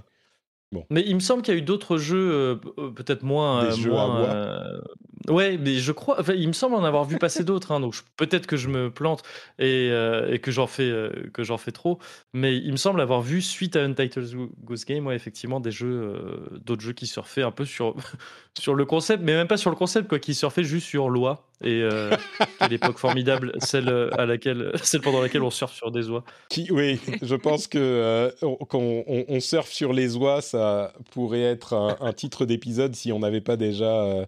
Mais 0.89 1.03
il 1.05 1.15
me 1.15 1.19
semble 1.19 1.41
qu'il 1.41 1.53
y 1.53 1.57
a 1.57 1.59
eu 1.59 1.63
d'autres 1.63 1.97
jeux, 1.97 2.59
peut-être 2.95 3.23
moins. 3.23 3.63
Des 3.65 3.69
euh, 3.73 3.75
jeux 3.83 3.91
à 3.93 4.07
moins, 4.07 4.25
euh, 4.35 4.81
Ouais, 5.29 5.57
mais 5.57 5.75
je 5.75 5.91
crois. 5.91 6.19
Enfin, 6.19 6.33
il 6.33 6.47
me 6.47 6.53
semble 6.53 6.75
en 6.75 6.83
avoir 6.83 7.03
vu 7.05 7.17
passer 7.17 7.43
d'autres. 7.45 7.71
hein, 7.71 7.79
donc 7.79 7.93
je- 7.93 8.01
peut-être 8.17 8.45
que 8.47 8.57
je 8.57 8.67
me 8.69 8.91
plante 8.91 9.23
et, 9.59 9.89
euh, 9.91 10.31
et 10.31 10.39
que 10.39 10.51
j'en 10.51 10.67
fais 10.67 10.83
euh, 10.83 11.09
que 11.33 11.43
j'en 11.43 11.57
fais 11.57 11.71
trop. 11.71 11.99
Mais 12.33 12.55
il 12.57 12.71
me 12.71 12.77
semble 12.77 13.01
avoir 13.01 13.21
vu 13.21 13.41
suite 13.41 13.75
à 13.75 13.83
Untitled 13.83 14.31
Go- 14.35 14.51
Goose 14.63 14.85
Game, 14.85 15.07
ouais, 15.07 15.15
effectivement, 15.15 15.59
des 15.59 15.71
jeux, 15.71 15.87
euh, 16.15 16.59
d'autres 16.63 16.81
jeux 16.83 16.93
qui 16.93 17.07
surfaient 17.07 17.41
un 17.43 17.51
peu 17.51 17.65
sur 17.65 17.95
sur 18.59 18.75
le 18.75 18.85
concept, 18.85 19.23
mais 19.23 19.33
même 19.33 19.47
pas 19.47 19.57
sur 19.57 19.69
le 19.71 19.75
concept, 19.75 20.07
quoi, 20.07 20.19
qui 20.19 20.35
surfaient 20.35 20.63
juste 20.63 20.87
sur 20.87 21.09
loi. 21.09 21.47
Et 21.63 21.81
euh, 21.81 22.11
quelle 22.59 22.73
époque 22.73 22.97
formidable, 22.97 23.53
celle 23.59 23.89
à 23.89 24.25
laquelle, 24.25 24.71
celle 24.83 25.01
pendant 25.01 25.21
laquelle 25.21 25.41
on 25.41 25.49
surfe 25.49 25.73
sur 25.73 25.89
des 25.89 26.09
oies. 26.09 26.23
Qui, 26.49 26.67
oui, 26.69 26.99
je 27.21 27.35
pense 27.35 27.67
que 27.67 28.31
quand 28.41 28.79
on, 28.79 29.25
on 29.27 29.39
surfe 29.39 29.71
sur 29.71 29.93
les 29.93 30.17
oies, 30.17 30.41
ça 30.41 30.93
pourrait 31.11 31.41
être 31.43 31.73
un, 31.73 31.95
un 32.01 32.11
titre 32.13 32.45
d'épisode 32.45 32.93
si 32.95 33.11
on 33.13 33.19
n'avait 33.19 33.39
pas 33.41 33.55
déjà 33.55 34.27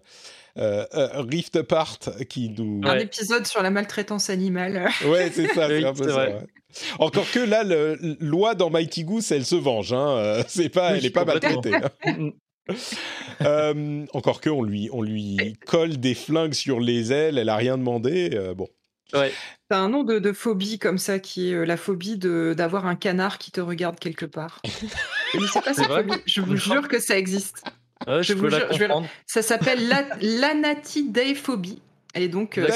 euh, 0.56 0.84
euh, 0.94 1.22
Rift 1.22 1.56
Apart 1.56 1.98
qui 2.28 2.50
nous. 2.50 2.80
Un 2.84 2.92
Ouais. 2.96 3.02
épisode 3.04 3.46
sur 3.46 3.62
la 3.62 3.70
maltraitance 3.70 4.30
animale. 4.30 4.88
Ouais, 5.06 5.30
c'est 5.32 5.46
ça, 5.48 5.68
c'est 5.68 5.84
un 5.84 5.92
peu 5.94 6.08
ça. 6.08 6.16
ouais. 6.16 6.36
Encore 6.98 7.30
que 7.30 7.38
là, 7.40 7.64
le- 7.64 7.98
l'oie 8.20 8.54
dans 8.54 8.70
Mighty 8.70 9.04
Goose, 9.04 9.32
elle 9.32 9.44
se 9.46 9.56
venge. 9.56 9.92
Hein. 9.92 10.08
euh, 10.16 10.42
C'est 10.48 10.68
pas, 10.68 10.92
Oui, 10.92 10.98
elle 10.98 11.06
est 11.06 11.10
pas 11.10 11.24
maltraitée. 11.24 11.74
hein. 11.74 12.30
Mm, 12.70 12.74
Euh, 13.46 14.04
encore 14.12 14.40
que 14.42 14.50
on 14.50 14.62
lui, 14.62 14.90
on 14.92 15.00
lui 15.02 15.56
colle 15.66 15.96
des 15.98 16.14
flingues 16.14 16.52
sur 16.52 16.80
les 16.80 17.12
ailes, 17.12 17.38
elle 17.38 17.48
a 17.48 17.56
rien 17.56 17.78
demandé. 17.78 18.30
euh, 18.34 18.52
bon. 18.54 18.68
Ouais. 19.14 19.32
T'as 19.70 19.78
un 19.78 19.88
nom 19.88 20.04
de, 20.04 20.18
de 20.18 20.32
phobie 20.32 20.78
comme 20.78 20.98
ça 20.98 21.18
qui 21.18 21.50
est 21.50 21.54
euh, 21.54 21.64
la 21.64 21.78
phobie 21.78 22.18
de 22.18 22.54
d'avoir 22.54 22.84
un 22.86 22.94
canard 22.94 23.38
qui 23.38 23.50
te 23.50 23.60
regarde 23.62 23.98
quelque 23.98 24.26
part. 24.26 24.60
Je 25.32 25.60
pas 25.60 25.72
phobie. 25.72 26.22
Vous 26.44 26.56
jure 26.56 26.88
que 26.88 26.98
ça 27.00 27.16
existe. 27.16 27.62
Ouais, 28.08 28.22
je, 28.22 28.28
Je 28.28 28.32
peux 28.34 28.40
vous 28.40 28.48
la 28.48 28.58
jure, 28.58 28.72
je 28.72 28.78
vais. 28.78 28.88
Ça 29.26 29.42
s'appelle 29.42 29.86
la- 29.88 30.06
l'anatideiphobie. 30.20 31.80
Et 32.14 32.26
donc, 32.28 32.56
euh, 32.56 32.66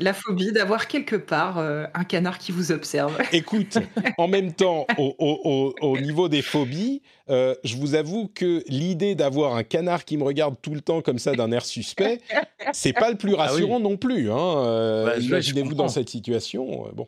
la 0.00 0.14
phobie 0.14 0.52
d'avoir 0.52 0.88
quelque 0.88 1.14
part 1.14 1.58
euh, 1.58 1.84
un 1.94 2.02
canard 2.02 2.38
qui 2.38 2.50
vous 2.50 2.72
observe. 2.72 3.16
Écoute, 3.32 3.76
en 4.16 4.26
même 4.26 4.52
temps, 4.54 4.86
au, 4.96 5.14
au- 5.18 5.40
au- 5.44 5.74
au 5.86 5.98
niveau 5.98 6.28
des 6.30 6.40
phobies, 6.40 7.02
euh, 7.28 7.54
je 7.62 7.76
vous 7.76 7.94
avoue 7.94 8.30
que 8.34 8.64
l'idée 8.68 9.14
d'avoir 9.14 9.54
un 9.54 9.64
canard 9.64 10.04
qui 10.06 10.16
me 10.16 10.24
regarde 10.24 10.56
tout 10.62 10.74
le 10.74 10.80
temps 10.80 11.02
comme 11.02 11.18
ça 11.18 11.32
d'un 11.34 11.52
air 11.52 11.64
suspect, 11.66 12.20
c'est 12.72 12.94
pas 12.94 13.10
le 13.10 13.16
plus 13.18 13.34
Ah 13.34 13.42
oui. 13.44 13.48
rassurant 13.60 13.80
non 13.80 13.98
plus. 13.98 14.30
Hein. 14.32 14.64
Euh, 14.64 15.04
Bah, 15.06 15.18
Imaginez-vous 15.18 15.74
dans 15.74 15.88
cette 15.88 16.08
situation. 16.08 16.86
euh, 16.86 16.90
bon. 16.94 17.06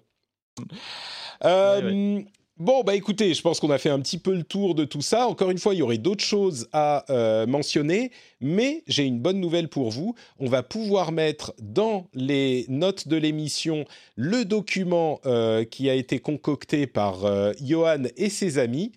Euh, 1.45 2.21
Bon, 2.63 2.85
bah 2.85 2.95
écoutez, 2.95 3.35
je 3.35 3.43
pense 3.43 3.59
qu'on 3.59 3.73
a 3.73 3.79
fait 3.79 3.91
un 3.91 3.99
petit 3.99 4.19
peu 4.19 4.33
le 4.33 4.45
tour 4.45 4.77
de 4.77 4.85
tout 4.85 5.01
ça. 5.01 5.27
Encore 5.27 5.51
une 5.51 5.59
fois, 5.59 5.75
il 5.75 5.79
y 5.79 5.83
aurait 5.83 5.99
d'autres 5.99 6.23
choses 6.23 6.69
à 6.73 7.05
euh, 7.11 7.45
mentionner, 7.45 8.13
mais 8.41 8.85
j'ai 8.87 9.03
une 9.03 9.19
bonne 9.19 9.41
nouvelle 9.41 9.67
pour 9.67 9.91
vous. 9.91 10.15
On 10.39 10.47
va 10.49 10.63
pouvoir 10.63 11.11
mettre 11.11 11.55
dans 11.61 12.07
les 12.15 12.65
notes 12.69 13.09
de 13.09 13.17
l'émission 13.17 13.85
le 14.15 14.45
document 14.45 15.21
euh, 15.27 15.65
qui 15.65 15.91
a 15.91 15.95
été 15.95 16.21
concocté 16.21 16.87
par 16.87 17.25
euh, 17.25 17.53
Johan 17.61 18.05
et 18.17 18.29
ses 18.29 18.59
amis, 18.59 18.93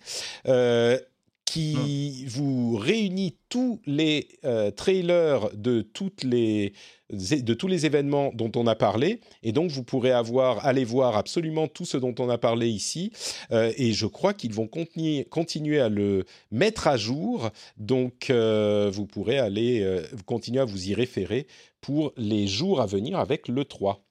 qui 1.46 2.26
vous 2.26 2.76
réunit 2.76 3.36
tous 3.48 3.80
les 3.86 4.28
euh, 4.44 4.70
trailers 4.70 5.48
de 5.54 5.80
toutes 5.80 6.22
les 6.24 6.74
de 7.08 7.54
tous 7.54 7.68
les 7.68 7.86
événements 7.86 8.32
dont 8.34 8.50
on 8.56 8.66
a 8.66 8.74
parlé. 8.74 9.20
Et 9.44 9.52
donc 9.52 9.70
vous 9.70 9.84
pourrez 9.84 10.10
avoir 10.10 10.66
aller 10.66 10.84
voir 10.84 11.16
absolument 11.16 11.68
tout 11.68 11.84
ce 11.84 11.96
dont 11.96 12.14
on 12.18 12.28
a 12.28 12.36
parlé 12.36 12.68
ici. 12.68 13.12
Euh, 13.52 13.72
et 13.76 13.92
je 13.92 14.06
crois 14.06 14.34
qu'ils 14.34 14.52
vont 14.52 14.66
continuer, 14.66 15.24
continuer 15.24 15.78
à 15.78 15.88
le 15.88 16.24
mettre 16.50 16.88
à 16.88 16.96
jour. 16.96 17.48
Donc 17.76 18.28
euh, 18.28 18.90
vous 18.92 19.06
pourrez 19.06 19.38
aller 19.38 20.02
continuer 20.26 20.60
à 20.60 20.64
vous 20.64 20.90
y 20.90 20.94
référer 20.94 21.46
pour 21.80 22.12
les 22.16 22.48
jours 22.48 22.80
à 22.80 22.86
venir 22.86 23.20
avec 23.20 23.46
le 23.46 23.64
3. 23.64 24.05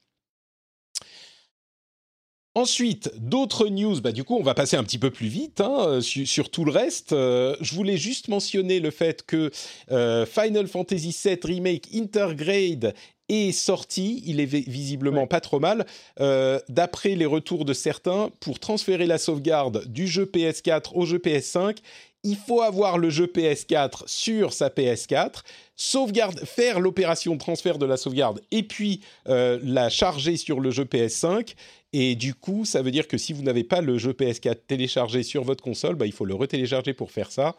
Ensuite, 2.57 3.11
d'autres 3.18 3.68
news. 3.68 3.99
Bah, 3.99 4.14
du 4.14 4.23
coup, 4.23 4.38
on 4.38 4.44
va 4.44 4.53
passer 4.53 4.77
un 4.77 4.84
petit 4.86 4.98
peu 4.98 5.11
plus 5.11 5.27
vite 5.27 5.60
hein, 5.60 5.99
sur, 5.99 6.26
sur 6.26 6.49
tout 6.49 6.64
le 6.64 6.72
reste. 6.72 7.11
Euh, 7.11 7.56
je 7.60 7.76
voulais 7.76 7.98
juste 7.98 8.30
mentionner 8.30 8.80
le 8.80 8.91
fait 8.91 9.26
que 9.26 9.52
euh, 9.91 10.26
Final 10.26 10.68
Fantasy 10.68 11.14
VII 11.23 11.38
Remake 11.44 11.90
Intergrade 11.94 12.94
est 13.27 13.52
sorti. 13.52 14.23
Il 14.26 14.40
est 14.40 14.45
vi- 14.45 14.64
visiblement 14.69 15.27
pas 15.27 15.41
trop 15.41 15.60
mal. 15.60 15.86
Euh, 16.22 16.60
D'après 16.69 17.15
les 17.15 17.26
retours 17.26 17.65
de 17.65 17.73
certains, 17.73 18.30
pour 18.40 18.60
transférer 18.60 19.06
la 19.06 19.18
sauvegarde 19.18 19.86
du 19.88 20.07
jeu 20.07 20.23
PS4 20.23 20.91
au 20.94 21.06
jeu 21.06 21.18
PS5, 21.18 21.77
il 22.26 22.36
faut 22.36 22.62
avoir 22.62 22.98
le 22.98 23.10
jeu 23.10 23.28
PS4 23.28 24.04
sur 24.08 24.52
sa 24.52 24.70
PS4, 24.70 25.44
sauvegarde, 25.76 26.40
faire 26.44 26.80
l'opération 26.80 27.34
de 27.36 27.40
transfert 27.40 27.78
de 27.78 27.86
la 27.86 27.96
sauvegarde 27.98 28.42
et 28.52 28.64
puis 28.64 29.02
euh, 29.28 29.60
la 29.64 29.90
charger 29.90 30.36
sur 30.36 30.60
le 30.60 30.72
jeu 30.72 30.84
PS5. 30.84 31.54
Et 31.94 32.16
du 32.16 32.34
coup, 32.34 32.66
ça 32.66 32.82
veut 32.82 32.92
dire 32.92 33.08
que 33.08 33.18
si 33.18 33.32
vous 33.32 33.44
n'avez 33.44 33.64
pas 33.64 33.80
le 33.80 33.98
jeu 33.98 34.12
PS4 34.12 34.58
téléchargé 34.68 35.24
sur 35.24 35.44
votre 35.44 35.64
console, 35.64 35.96
bah, 35.96 36.06
il 36.06 36.12
faut 36.12 36.26
le 36.26 36.34
retélécharger 36.36 36.94
pour 36.94 37.12
faire 37.12 37.32
ça. 37.32 37.56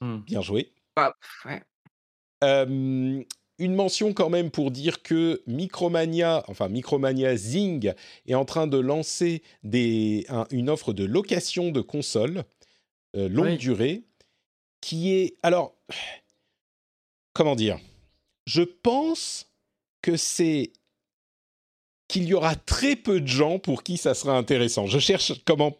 Hmm. 0.00 0.18
Bien 0.18 0.42
joué. 0.42 0.70
Ah, 0.96 1.12
ouais. 1.46 1.62
Euh, 2.44 3.22
une 3.58 3.74
mention 3.74 4.12
quand 4.12 4.28
même 4.30 4.50
pour 4.50 4.70
dire 4.70 5.02
que 5.02 5.42
Micromania, 5.46 6.44
enfin 6.48 6.68
Micromania 6.68 7.36
Zing, 7.36 7.92
est 8.26 8.34
en 8.34 8.44
train 8.44 8.66
de 8.66 8.78
lancer 8.78 9.42
des, 9.62 10.26
un- 10.28 10.46
une 10.50 10.68
offre 10.68 10.92
de 10.92 11.04
location 11.04 11.70
de 11.70 11.80
consoles 11.80 12.44
euh, 13.16 13.28
longue 13.28 13.46
Oui. 13.46 13.56
durée, 13.58 14.02
qui 14.80 15.12
est 15.12 15.34
alors 15.42 15.74
comment 17.34 17.56
dire? 17.56 17.78
Je 18.46 18.62
pense 18.62 19.46
que 20.02 20.16
c'est 20.16 20.72
qu'il 22.08 22.24
y 22.24 22.34
aura 22.34 22.56
très 22.56 22.96
peu 22.96 23.20
de 23.20 23.26
gens 23.26 23.58
pour 23.58 23.82
qui 23.82 23.96
ça 23.96 24.14
sera 24.14 24.36
intéressant. 24.36 24.86
Je 24.86 24.98
cherche 24.98 25.32
comment 25.44 25.76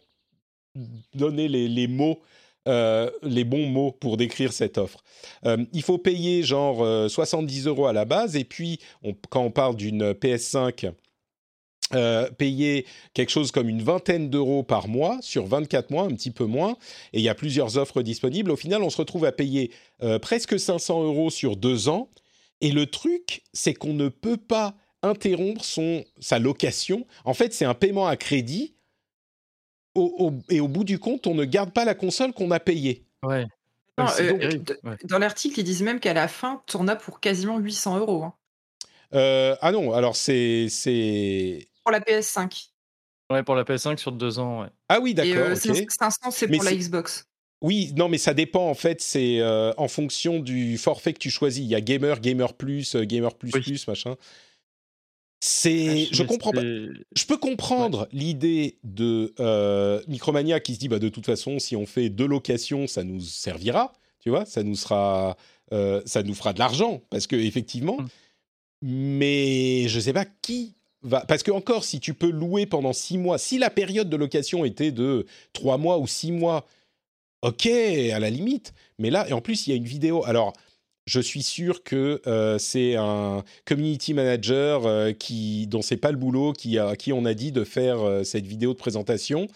donner 1.13 1.47
les, 1.47 1.67
les 1.67 1.87
mots, 1.87 2.21
euh, 2.67 3.11
les 3.21 3.43
bons 3.43 3.67
mots 3.67 3.91
pour 3.91 4.17
décrire 4.17 4.51
cette 4.53 4.77
offre. 4.79 5.03
Euh, 5.45 5.63
il 5.73 5.83
faut 5.83 5.97
payer 5.99 6.41
genre 6.41 6.81
euh, 6.81 7.07
70 7.07 7.67
euros 7.67 7.85
à 7.85 7.93
la 7.93 8.05
base 8.05 8.35
et 8.35 8.45
puis 8.45 8.79
on- 9.03 9.13
quand 9.29 9.41
on 9.43 9.51
parle 9.51 9.75
d'une 9.75 10.13
PS5, 10.13 10.91
euh, 11.93 12.29
payer 12.31 12.85
quelque 13.13 13.29
chose 13.29 13.51
comme 13.51 13.69
une 13.69 13.81
vingtaine 13.83 14.29
d'euros 14.29 14.63
par 14.63 14.87
mois 14.87 15.17
sur 15.21 15.45
24 15.45 15.91
mois, 15.91 16.03
un 16.03 16.09
petit 16.15 16.31
peu 16.31 16.45
moins, 16.45 16.77
et 17.13 17.19
il 17.19 17.21
y 17.23 17.29
a 17.29 17.35
plusieurs 17.35 17.77
offres 17.77 18.01
disponibles. 18.01 18.51
Au 18.51 18.55
final, 18.55 18.81
on 18.83 18.89
se 18.89 18.97
retrouve 18.97 19.25
à 19.25 19.31
payer 19.31 19.71
euh, 20.01 20.17
presque 20.19 20.59
500 20.59 21.03
euros 21.03 21.29
sur 21.29 21.55
deux 21.57 21.89
ans. 21.89 22.09
Et 22.61 22.71
le 22.71 22.85
truc, 22.85 23.43
c'est 23.53 23.73
qu'on 23.73 23.93
ne 23.93 24.07
peut 24.09 24.37
pas 24.37 24.75
interrompre 25.01 25.65
son, 25.65 26.05
sa 26.19 26.39
location. 26.39 27.05
En 27.25 27.33
fait, 27.33 27.53
c'est 27.53 27.65
un 27.65 27.73
paiement 27.73 28.07
à 28.07 28.15
crédit 28.15 28.75
au, 29.95 30.15
au- 30.17 30.53
et 30.53 30.59
au 30.61 30.67
bout 30.67 30.83
du 30.85 30.97
compte, 30.99 31.27
on 31.27 31.35
ne 31.35 31.45
garde 31.45 31.71
pas 31.71 31.85
la 31.85 31.93
console 31.93 32.33
qu'on 32.33 32.51
a 32.51 32.59
payée. 32.59 33.05
Ouais. 33.23 33.45
Non, 33.99 34.05
euh. 34.19 34.57
Dans 35.03 35.19
l'article, 35.19 35.59
ils 35.59 35.63
disent 35.63 35.83
même 35.83 35.99
qu'à 35.99 36.13
la 36.13 36.27
fin, 36.27 36.63
tourna 36.65 36.95
pour 36.95 37.19
quasiment 37.19 37.59
800 37.59 37.99
euros 37.99 38.23
hein, 38.23 38.33
Euh, 39.13 39.55
ah 39.61 39.71
non, 39.71 39.93
alors 39.93 40.15
c'est 40.15 40.67
c'est 40.69 41.67
pour 41.83 41.91
la 41.91 41.99
PS5. 41.99 42.69
Ouais, 43.29 43.43
pour 43.43 43.55
la 43.55 43.63
PS5 43.63 43.97
sur 43.97 44.11
deux 44.11 44.39
ans, 44.39 44.61
ouais. 44.61 44.69
ah 44.89 44.99
oui 44.99 45.13
d'accord, 45.13 45.47
euh, 45.49 45.55
ok. 45.55 45.91
500, 45.91 46.31
c'est 46.31 46.47
pour 46.47 46.63
la 46.63 46.75
Xbox. 46.75 47.25
Oui, 47.61 47.93
non, 47.95 48.09
mais 48.09 48.17
ça 48.17 48.33
dépend 48.33 48.69
en 48.69 48.73
fait. 48.73 49.01
C'est 49.01 49.39
euh, 49.39 49.71
en 49.77 49.87
fonction 49.87 50.39
du 50.39 50.77
forfait 50.77 51.13
que 51.13 51.19
tu 51.19 51.29
choisis. 51.29 51.63
Il 51.63 51.69
y 51.69 51.75
a 51.75 51.81
gamer, 51.81 52.19
gamer 52.19 52.53
plus, 52.53 52.95
euh, 52.95 53.05
gamer 53.05 53.33
plus 53.33 53.51
Oui. 53.53 53.61
plus, 53.61 53.87
machin. 53.87 54.15
C'est, 55.45 56.07
je 56.11 56.23
comprends 56.23 56.51
pas. 56.51 56.61
Je 56.61 57.25
peux 57.27 57.35
comprendre 57.35 58.07
l'idée 58.13 58.77
de 58.83 59.33
euh, 59.41 60.01
Micromania 60.07 60.61
qui 60.61 60.75
se 60.75 60.79
dit 60.79 60.87
bah 60.87 60.99
de 60.99 61.09
toute 61.09 61.25
façon 61.25 61.59
si 61.59 61.75
on 61.75 61.85
fait 61.85 62.09
deux 62.09 62.27
locations 62.27 62.87
ça 62.87 63.03
nous 63.03 63.19
servira, 63.19 63.91
tu 64.21 64.29
vois, 64.29 64.45
ça 64.45 64.63
nous 64.63 64.75
sera, 64.75 65.35
euh, 65.73 66.01
ça 66.05 66.23
nous 66.23 66.33
fera 66.33 66.53
de 66.53 66.59
l'argent 66.59 67.01
parce 67.09 67.27
que 67.27 67.35
effectivement. 67.35 67.97
Mm. 67.97 68.07
Mais 68.85 69.87
je 69.87 69.99
sais 69.99 70.13
pas 70.13 70.25
qui 70.25 70.75
va 71.03 71.21
parce 71.25 71.43
que 71.43 71.51
encore 71.51 71.83
si 71.83 71.99
tu 71.99 72.13
peux 72.13 72.29
louer 72.31 72.65
pendant 72.65 72.93
six 72.93 73.17
mois, 73.17 73.37
si 73.37 73.57
la 73.57 73.69
période 73.69 74.09
de 74.09 74.17
location 74.17 74.65
était 74.65 74.91
de 74.91 75.25
trois 75.53 75.77
mois 75.77 75.97
ou 75.99 76.07
six 76.07 76.31
mois, 76.31 76.65
ok 77.43 77.67
à 77.67 78.19
la 78.19 78.29
limite. 78.29 78.73
Mais 78.99 79.09
là 79.09 79.27
et 79.29 79.33
en 79.33 79.41
plus 79.41 79.67
il 79.67 79.71
y 79.71 79.73
a 79.73 79.77
une 79.77 79.85
vidéo. 79.85 80.23
Alors 80.25 80.53
je 81.05 81.19
suis 81.19 81.43
sûr 81.43 81.83
que 81.83 82.21
euh, 82.27 82.57
c'est 82.59 82.95
un 82.95 83.43
community 83.65 84.13
manager 84.13 84.85
euh, 84.85 85.11
qui, 85.13 85.67
dont 85.67 85.81
c'est 85.81 85.97
pas 85.97 86.11
le 86.11 86.17
boulot, 86.17 86.53
qui 86.53 86.77
a, 86.79 86.89
à 86.89 86.95
qui 86.95 87.11
on 87.13 87.25
a 87.25 87.33
dit 87.33 87.51
de 87.51 87.63
faire 87.65 88.01
euh, 88.01 88.23
cette 88.23 88.47
vidéo 88.47 88.73
de 88.73 88.77
présentation. 88.79 89.47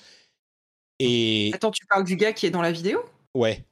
Et 1.00 1.52
Attends, 1.54 1.72
tu 1.72 1.86
parles 1.86 2.04
du 2.04 2.16
gars 2.16 2.34
qui 2.34 2.46
est 2.46 2.52
dans 2.52 2.62
la 2.62 2.72
vidéo? 2.72 3.00
Ouais, 3.34 3.66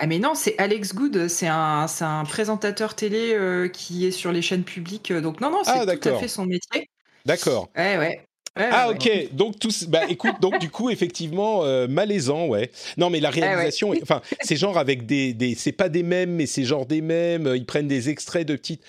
Ah 0.00 0.06
mais 0.06 0.18
non, 0.18 0.34
c'est 0.34 0.56
Alex 0.58 0.94
Good, 0.94 1.28
c'est 1.28 1.48
un, 1.48 1.86
un 2.00 2.24
présentateur 2.24 2.94
télé 2.94 3.32
euh, 3.34 3.68
qui 3.68 4.06
est 4.06 4.10
sur 4.12 4.30
les 4.32 4.42
chaînes 4.42 4.64
publiques. 4.64 5.12
Donc 5.12 5.40
non, 5.40 5.50
non, 5.50 5.62
Ah, 5.64 5.84
c'est 5.86 5.98
tout 5.98 6.08
à 6.08 6.18
fait 6.18 6.28
son 6.28 6.46
métier. 6.46 6.88
D'accord. 7.28 7.68
Ouais, 7.76 7.96
ouais. 7.96 8.24
Ouais, 8.56 8.68
Ah 8.72 8.88
ouais, 8.88 8.94
ok, 8.96 9.34
donc 9.36 9.60
tous, 9.60 9.84
bah 9.84 10.00
écoute, 10.08 10.34
donc 10.40 10.58
du 10.58 10.68
coup 10.68 10.90
effectivement 10.90 11.64
euh, 11.64 11.86
malaisant, 11.86 12.46
ouais. 12.48 12.72
Non 12.96 13.08
mais 13.08 13.20
la 13.20 13.30
réalisation, 13.30 13.94
est- 13.94 14.02
enfin 14.02 14.20
c'est 14.40 14.56
genre 14.56 14.78
avec 14.78 15.06
des, 15.06 15.32
des 15.32 15.54
c'est 15.54 15.70
pas 15.70 15.88
des 15.88 16.02
mêmes, 16.02 16.32
mais 16.32 16.46
c'est 16.46 16.64
genre 16.64 16.84
des 16.84 17.00
mêmes. 17.00 17.46
euh, 17.46 17.56
Ils 17.56 17.66
prennent 17.66 17.86
des 17.86 18.08
extraits 18.08 18.48
de 18.48 18.56
petites. 18.56 18.82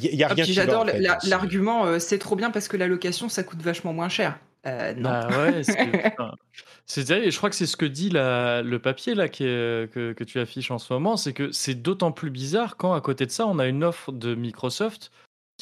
Il 0.00 0.14
y 0.14 0.22
a 0.22 0.28
Ah, 0.30 0.34
rien 0.34 0.44
puis 0.44 0.52
qui 0.52 0.58
va, 0.58 0.64
j'adore 0.64 0.82
en 0.82 0.86
fait, 0.86 1.00
la- 1.00 1.14
dans 1.14 1.20
ce- 1.20 1.28
l'argument, 1.30 1.86
euh, 1.86 1.98
c'est 1.98 2.18
trop 2.18 2.36
bien 2.36 2.50
parce 2.50 2.68
que 2.68 2.76
la 2.76 2.86
location, 2.86 3.28
ça 3.28 3.42
coûte 3.42 3.60
vachement 3.62 3.92
moins 3.92 4.08
cher. 4.08 4.38
Euh, 4.64 4.94
non. 4.94 5.10
Bah 5.10 5.28
ouais, 5.28 5.62
c'est 5.64 5.74
je 7.30 7.36
crois 7.36 7.50
que 7.50 7.56
c'est 7.56 7.66
ce 7.66 7.76
que 7.76 7.84
dit 7.84 8.10
la- 8.10 8.62
le 8.62 8.78
papier 8.78 9.14
là 9.16 9.28
qui 9.28 9.42
est- 9.44 9.90
que, 9.92 10.12
que 10.12 10.22
tu 10.24 10.38
affiches 10.38 10.70
en 10.70 10.78
ce 10.78 10.92
moment, 10.92 11.16
c'est 11.16 11.32
que 11.32 11.50
c'est 11.50 11.74
d'autant 11.74 12.12
plus 12.12 12.30
bizarre 12.30 12.76
quand 12.76 12.92
à 12.94 13.00
côté 13.00 13.26
de 13.26 13.32
ça, 13.32 13.46
on 13.46 13.58
a 13.58 13.66
une 13.66 13.82
offre 13.82 14.12
de 14.12 14.34
Microsoft 14.36 15.10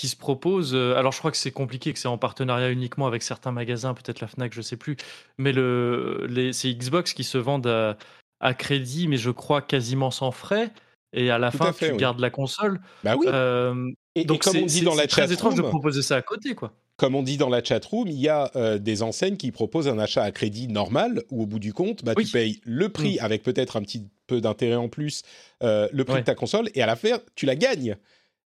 qui 0.00 0.08
se 0.08 0.16
propose. 0.16 0.74
euh, 0.74 0.94
alors 0.96 1.12
je 1.12 1.18
crois 1.18 1.30
que 1.30 1.36
c'est 1.36 1.50
compliqué, 1.50 1.92
que 1.92 1.98
c'est 1.98 2.08
en 2.08 2.16
partenariat 2.18 2.70
uniquement 2.70 3.06
avec 3.06 3.22
certains 3.22 3.52
magasins, 3.52 3.92
peut-être 3.94 4.20
la 4.20 4.28
Fnac, 4.28 4.52
je 4.54 4.62
sais 4.62 4.76
plus. 4.76 4.96
Mais 5.38 5.52
le, 5.52 6.26
les, 6.28 6.52
c'est 6.52 6.72
Xbox 6.72 7.12
qui 7.12 7.22
se 7.24 7.36
vendent 7.38 7.66
à, 7.66 7.96
à 8.40 8.54
crédit, 8.54 9.08
mais 9.08 9.16
je 9.18 9.30
crois 9.30 9.60
quasiment 9.62 10.10
sans 10.10 10.30
frais. 10.30 10.70
Et 11.12 11.30
à 11.30 11.38
la 11.38 11.50
Tout 11.50 11.58
fin, 11.58 11.66
à 11.66 11.72
fait, 11.72 11.86
tu 11.88 11.92
oui. 11.92 11.98
gardes 11.98 12.20
la 12.20 12.30
console. 12.30 12.80
Bah 13.04 13.16
oui. 13.18 13.26
Euh, 13.28 13.90
et, 14.14 14.20
et 14.22 14.24
donc 14.24 14.42
comme 14.42 14.56
on 14.56 14.66
dit 14.66 14.80
dans 14.82 14.94
la 14.94 15.02
c'est 15.02 15.08
très 15.08 15.32
étrange 15.32 15.54
de 15.54 15.56
chatroom, 15.56 15.70
proposer 15.70 16.02
ça 16.02 16.16
à 16.16 16.22
côté, 16.22 16.54
quoi. 16.54 16.72
comme 16.96 17.14
on 17.16 17.22
dit 17.22 17.36
dans 17.36 17.48
la 17.48 17.62
chatroom, 17.64 18.06
il 18.08 18.20
y 18.20 18.28
a 18.28 18.50
euh, 18.56 18.78
des 18.78 19.02
enseignes 19.02 19.36
qui 19.36 19.50
proposent 19.50 19.88
un 19.88 19.98
achat 19.98 20.22
à 20.22 20.30
crédit 20.30 20.68
normal 20.68 21.22
où 21.30 21.42
au 21.42 21.46
bout 21.46 21.58
du 21.58 21.72
compte, 21.74 22.04
bah, 22.04 22.12
Oui. 22.16 22.24
tu 22.24 22.30
payes 22.32 22.60
le 22.64 22.88
prix 22.88 23.18
avec 23.18 23.42
peut-être 23.42 23.76
un 23.76 23.82
petit 23.82 24.06
peu 24.28 24.40
d'intérêt 24.40 24.76
en 24.76 24.88
plus, 24.88 25.22
euh, 25.64 25.88
le 25.92 26.04
prix 26.04 26.14
Ouais. 26.14 26.20
de 26.20 26.26
ta 26.26 26.34
console 26.36 26.70
et 26.74 26.80
à 26.82 26.86
la 26.86 26.94
fin, 26.96 27.18
tu 27.34 27.44
la 27.44 27.56
gagnes. 27.56 27.96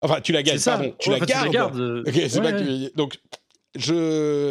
Enfin, 0.02 0.20
tu 0.20 0.32
la 0.32 0.42
gagnes, 0.42 0.56
C'est 0.58 0.64
ça. 0.64 0.76
pardon, 0.76 0.94
tu 0.98 1.10
Ouais, 1.10 1.18
la 1.20 1.48
gardes. 1.48 1.78
euh, 1.78 2.02
Ok, 2.06 2.12
c'est 2.14 2.34
ouais, 2.36 2.42
pas 2.42 2.52
que 2.52 2.58
ouais. 2.64 2.88
tu- 2.90 2.96
Donc, 2.96 3.18
je. 3.76 4.50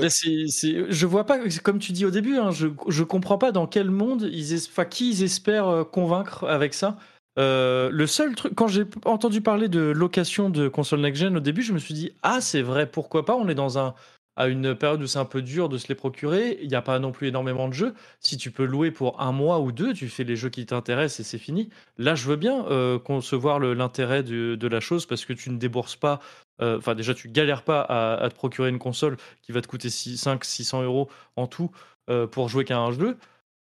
Je 0.90 1.06
vois 1.06 1.26
pas, 1.26 1.40
comme 1.64 1.80
tu 1.80 1.92
dis 1.92 2.06
au 2.06 2.12
début, 2.12 2.38
hein, 2.38 2.52
je, 2.52 2.68
je 2.88 3.04
comprends 3.04 3.38
pas 3.38 3.52
dans 3.52 3.68
quel 3.68 3.90
monde, 3.90 4.30
ils 4.32 4.54
es- 4.54 4.68
enfin, 4.68 4.86
qui 4.86 5.10
ils 5.12 5.24
espèrent 5.24 5.68
euh, 5.68 5.84
convaincre 5.84 6.46
avec 6.46 6.74
ça. 6.74 6.98
Euh, 7.40 7.90
le 7.92 8.06
seul 8.06 8.36
truc, 8.36 8.54
quand 8.56 8.68
j'ai 8.68 8.84
entendu 9.06 9.42
parler 9.42 9.68
de 9.68 9.80
location 9.80 10.50
de 10.50 10.68
console 10.68 11.02
next-gen 11.02 11.36
au 11.38 11.40
début, 11.40 11.64
je 11.64 11.74
me 11.74 11.80
suis 11.80 11.94
dit, 11.96 12.12
ah, 12.22 12.42
c'est 12.42 12.62
vrai, 12.62 12.86
pourquoi 12.86 13.26
pas, 13.26 13.36
on 13.36 13.48
est 13.48 13.56
dans 13.56 13.80
un, 13.80 13.96
à 14.36 14.48
une 14.48 14.76
période 14.76 15.02
où 15.02 15.08
c'est 15.08 15.20
un 15.20 15.26
peu 15.26 15.42
dur 15.42 15.70
de 15.70 15.78
se 15.78 15.88
les 15.88 15.96
procurer, 15.96 16.58
il 16.62 16.68
n'y 16.68 16.76
a 16.76 16.82
pas 16.82 16.98
non 17.00 17.12
plus 17.12 17.28
énormément 17.28 17.68
de 17.68 17.74
jeux. 17.74 17.94
Si 18.20 18.38
tu 18.38 18.52
peux 18.52 18.66
louer 18.66 18.92
pour 18.92 19.22
un 19.22 19.32
mois 19.32 19.60
ou 19.60 19.72
deux, 19.72 19.94
tu 19.94 20.10
fais 20.10 20.24
les 20.24 20.36
jeux 20.36 20.50
qui 20.50 20.66
t'intéressent 20.66 21.20
et 21.20 21.24
c'est 21.30 21.38
fini. 21.38 21.70
Là, 21.98 22.16
je 22.16 22.28
veux 22.28 22.36
bien 22.36 22.66
euh, 22.68 22.98
concevoir 23.00 23.60
l'intérêt 23.60 24.24
de, 24.24 24.68
la 24.68 24.80
chose 24.80 25.06
parce 25.06 25.26
que 25.26 25.34
tu 25.34 25.50
ne 25.52 25.58
débourses 25.58 25.96
pas, 25.96 26.20
euh, 26.62 26.78
enfin, 26.80 26.96
déjà, 26.96 27.14
tu 27.14 27.30
galères 27.30 27.64
pas 27.64 27.82
à, 27.82 28.30
te 28.30 28.36
procurer 28.36 28.70
une 28.70 28.80
console 28.80 29.18
qui 29.42 29.52
va 29.52 29.62
te 29.62 29.68
coûter 29.68 29.90
500-600 29.90 30.84
euros 30.84 31.10
en 31.36 31.48
tout 31.48 31.72
euh, 32.10 32.28
pour 32.28 32.50
jouer 32.50 32.66
qu'à 32.66 32.80
un 32.80 32.92
jeu. 32.92 33.18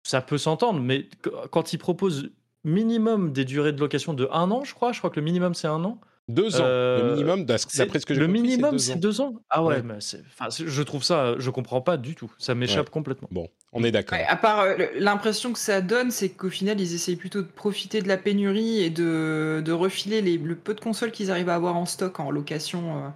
Ça 0.03 0.21
peut 0.21 0.37
s'entendre, 0.37 0.79
mais 0.81 1.07
qu- 1.23 1.29
quand 1.51 1.73
ils 1.73 1.77
proposent 1.77 2.29
minimum 2.63 3.31
des 3.33 3.45
durées 3.45 3.73
de 3.73 3.79
location 3.79 4.13
de 4.13 4.27
un 4.31 4.51
an, 4.51 4.63
je 4.63 4.73
crois, 4.73 4.91
je 4.91 4.99
crois 4.99 5.09
que 5.09 5.19
le 5.19 5.25
minimum 5.25 5.53
c'est 5.53 5.67
un 5.67 5.83
an. 5.83 5.99
Deux 6.29 6.61
ans, 6.61 6.63
Euh, 6.63 7.03
le 7.03 7.11
minimum, 7.13 7.43
d'as- 7.45 7.57
C'est- 7.57 7.79
d'après 7.79 7.99
ce 7.99 8.05
que 8.05 8.13
j'ai 8.13 8.19
le 8.19 8.27
compris, 8.27 8.41
minimum, 8.41 8.77
c'est 8.77 8.93
deux 8.95 9.09
deux, 9.09 9.21
ans. 9.21 9.33
Ah 9.49 9.63
ouais, 9.63 9.81
mais 9.81 9.95
je 9.99 10.81
trouve 10.83 11.03
ça, 11.03 11.33
je 11.39 11.49
comprends 11.49 11.81
pas 11.81 11.97
du 11.97 12.13
tout. 12.15 12.31
Ça 12.37 12.53
m'échappe 12.53 12.85
Ouais. 12.85 12.91
complètement. 12.91 13.27
Bon, 13.31 13.49
on 13.73 13.83
est 13.83 13.91
d'accord. 13.91 14.17
Ouais, 14.17 14.25
à 14.25 14.35
part 14.35 14.59
euh, 14.61 14.75
l'impression 14.95 15.51
que 15.53 15.59
ça 15.59 15.81
donne, 15.81 16.11
c'est 16.11 16.29
qu'au 16.29 16.49
final, 16.51 16.79
ils 16.79 16.93
essayent 16.93 17.15
plutôt 17.15 17.41
de 17.41 17.47
profiter 17.47 18.01
de 18.03 18.07
la 18.07 18.17
pénurie 18.17 18.79
et 18.79 18.91
de, 18.91 19.61
de 19.65 19.71
refiler 19.71 20.21
les, 20.21 20.37
le 20.37 20.55
peu 20.55 20.75
de 20.75 20.79
consoles 20.79 21.11
qu'ils 21.11 21.31
arrivent 21.31 21.49
à 21.49 21.55
avoir 21.55 21.75
en 21.75 21.85
stock 21.87 22.19
en 22.19 22.29
location. 22.31 23.11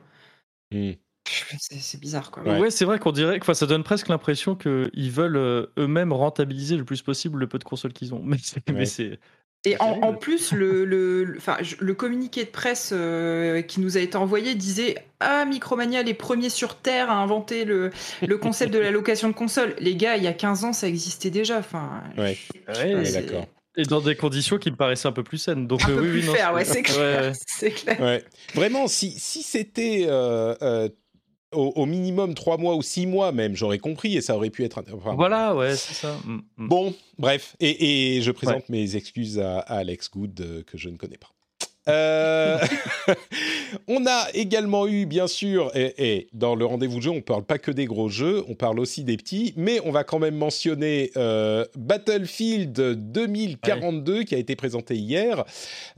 euh. 0.74 0.90
Hmm. 0.92 0.96
C'est 1.60 2.00
bizarre, 2.02 2.32
quoi. 2.32 2.44
Ouais. 2.44 2.60
Ouais, 2.60 2.70
c'est 2.72 2.84
vrai 2.84 3.00
qu'on 3.00 3.12
dirait 3.14 3.40
que 3.40 3.54
ça 3.54 3.66
donne 3.66 3.84
presque 3.84 4.10
l'impression 4.10 4.56
qu'ils 4.56 5.12
veulent 5.12 5.38
euh, 5.38 5.68
eux-mêmes 5.78 6.12
rentabiliser 6.12 6.76
le 6.76 6.84
plus 6.84 7.02
possible 7.02 7.40
le 7.40 7.48
peu 7.48 7.60
de 7.60 7.64
consoles 7.64 7.94
qu'ils 7.94 8.14
ont. 8.14 8.22
Mais 8.24 8.38
c'est, 8.40 8.68
Ouais. 8.70 9.20
Et 9.66 9.78
en, 9.80 10.14
plus, 10.14 10.52
le, 10.52 10.84
le, 10.84 11.24
le- 11.24 11.38
enfin, 11.38 11.56
je- 11.62 11.76
le 11.80 11.94
communiqué 11.94 12.44
de 12.44 12.50
presse 12.50 12.90
euh, 12.92 13.62
qui 13.62 13.80
nous 13.80 13.98
a 13.98 14.02
été 14.02 14.18
envoyé 14.18 14.56
disait 14.56 14.96
Ah, 15.22 15.46
Micromania, 15.46 16.04
les 16.04 16.14
premiers 16.14 16.50
sur 16.50 16.76
Terre 16.76 17.10
à 17.10 17.16
inventer 17.16 17.64
le, 17.64 17.90
le 18.28 18.38
concept 18.38 18.74
de 18.74 18.80
la 18.80 18.92
location 18.92 19.30
de 19.30 19.34
console. 19.34 19.74
Les 19.80 19.96
gars, 19.96 20.18
il 20.18 20.24
y 20.24 20.28
a 20.28 20.34
15 20.34 20.66
ans, 20.66 20.74
ça 20.74 20.88
existait 20.90 21.30
déjà. 21.30 21.60
Enfin, 21.60 22.04
Ouais. 22.18 22.38
Ouais, 22.68 23.12
d'accord. 23.14 23.46
et 23.78 23.84
dans 23.84 24.02
des 24.02 24.16
conditions 24.16 24.58
qui 24.58 24.70
me 24.70 24.76
paraissaient 24.76 25.08
un 25.08 25.14
peu 25.14 25.24
plus 25.24 25.38
saines. 25.38 25.66
Donc 25.66 25.82
Un 25.86 25.92
euh, 25.92 25.96
peu 25.96 26.02
oui, 26.02 26.10
plus 26.20 26.30
oui, 26.30 26.36
ouais, 26.54 26.66
c'est 26.66 26.82
clair. 26.84 26.98
ouais, 27.22 27.28
ouais. 27.30 27.34
C'est 27.48 27.72
clair. 27.72 28.02
Ouais. 28.02 28.24
Vraiment, 28.56 28.88
si, 28.88 29.12
si 29.18 29.44
c'était 29.44 30.06
euh, 30.10 30.56
euh, 30.62 30.90
au, 31.54 31.70
au 31.76 31.86
minimum 31.86 32.34
trois 32.34 32.58
mois 32.58 32.76
ou 32.76 32.82
six 32.82 33.06
mois 33.06 33.32
même, 33.32 33.56
j'aurais 33.56 33.80
compris 33.80 34.16
et 34.18 34.22
ça 34.22 34.36
aurait 34.36 34.50
pu 34.50 34.64
être. 34.64 34.84
enfin, 34.94 35.14
Voilà, 35.16 35.56
ouais, 35.56 35.76
c'est 35.76 35.94
ça. 35.94 36.16
Mm, 36.26 36.40
mm. 36.58 36.68
Bon, 36.68 36.94
bref, 37.18 37.56
et, 37.60 38.16
et 38.18 38.22
je 38.22 38.32
présente 38.32 38.68
mes 38.70 38.96
excuses 38.96 39.40
à, 39.40 39.60
à 39.60 39.78
Alex 39.78 40.10
Good 40.12 40.42
euh, 40.42 40.64
que 40.64 40.78
je 40.78 40.90
ne 40.90 40.98
connais 40.98 41.18
pas. 41.18 41.30
Euh, 41.88 42.58
on 43.88 44.06
a 44.06 44.28
également 44.34 44.88
eu, 44.88 45.06
bien 45.06 45.28
sûr, 45.28 45.72
et, 45.76 45.94
et 45.98 46.28
dans 46.34 46.56
le 46.56 46.66
rendez-vous 46.66 46.98
de 46.98 47.04
jeu, 47.04 47.12
on 47.12 47.22
parle 47.22 47.44
pas 47.44 47.58
que 47.58 47.72
des 47.72 47.86
gros 47.86 48.10
jeux, 48.10 48.44
on 48.48 48.56
parle 48.56 48.80
aussi 48.80 49.04
des 49.04 49.18
petits, 49.18 49.54
mais 49.58 49.80
on 49.86 49.92
va 49.92 50.04
quand 50.04 50.20
même 50.20 50.36
mentionner 50.36 51.12
euh, 51.18 51.66
Battlefield 51.76 52.74
2042 53.12 54.24
qui 54.24 54.36
a 54.36 54.38
été 54.38 54.56
présenté 54.56 54.96
hier. 54.96 55.44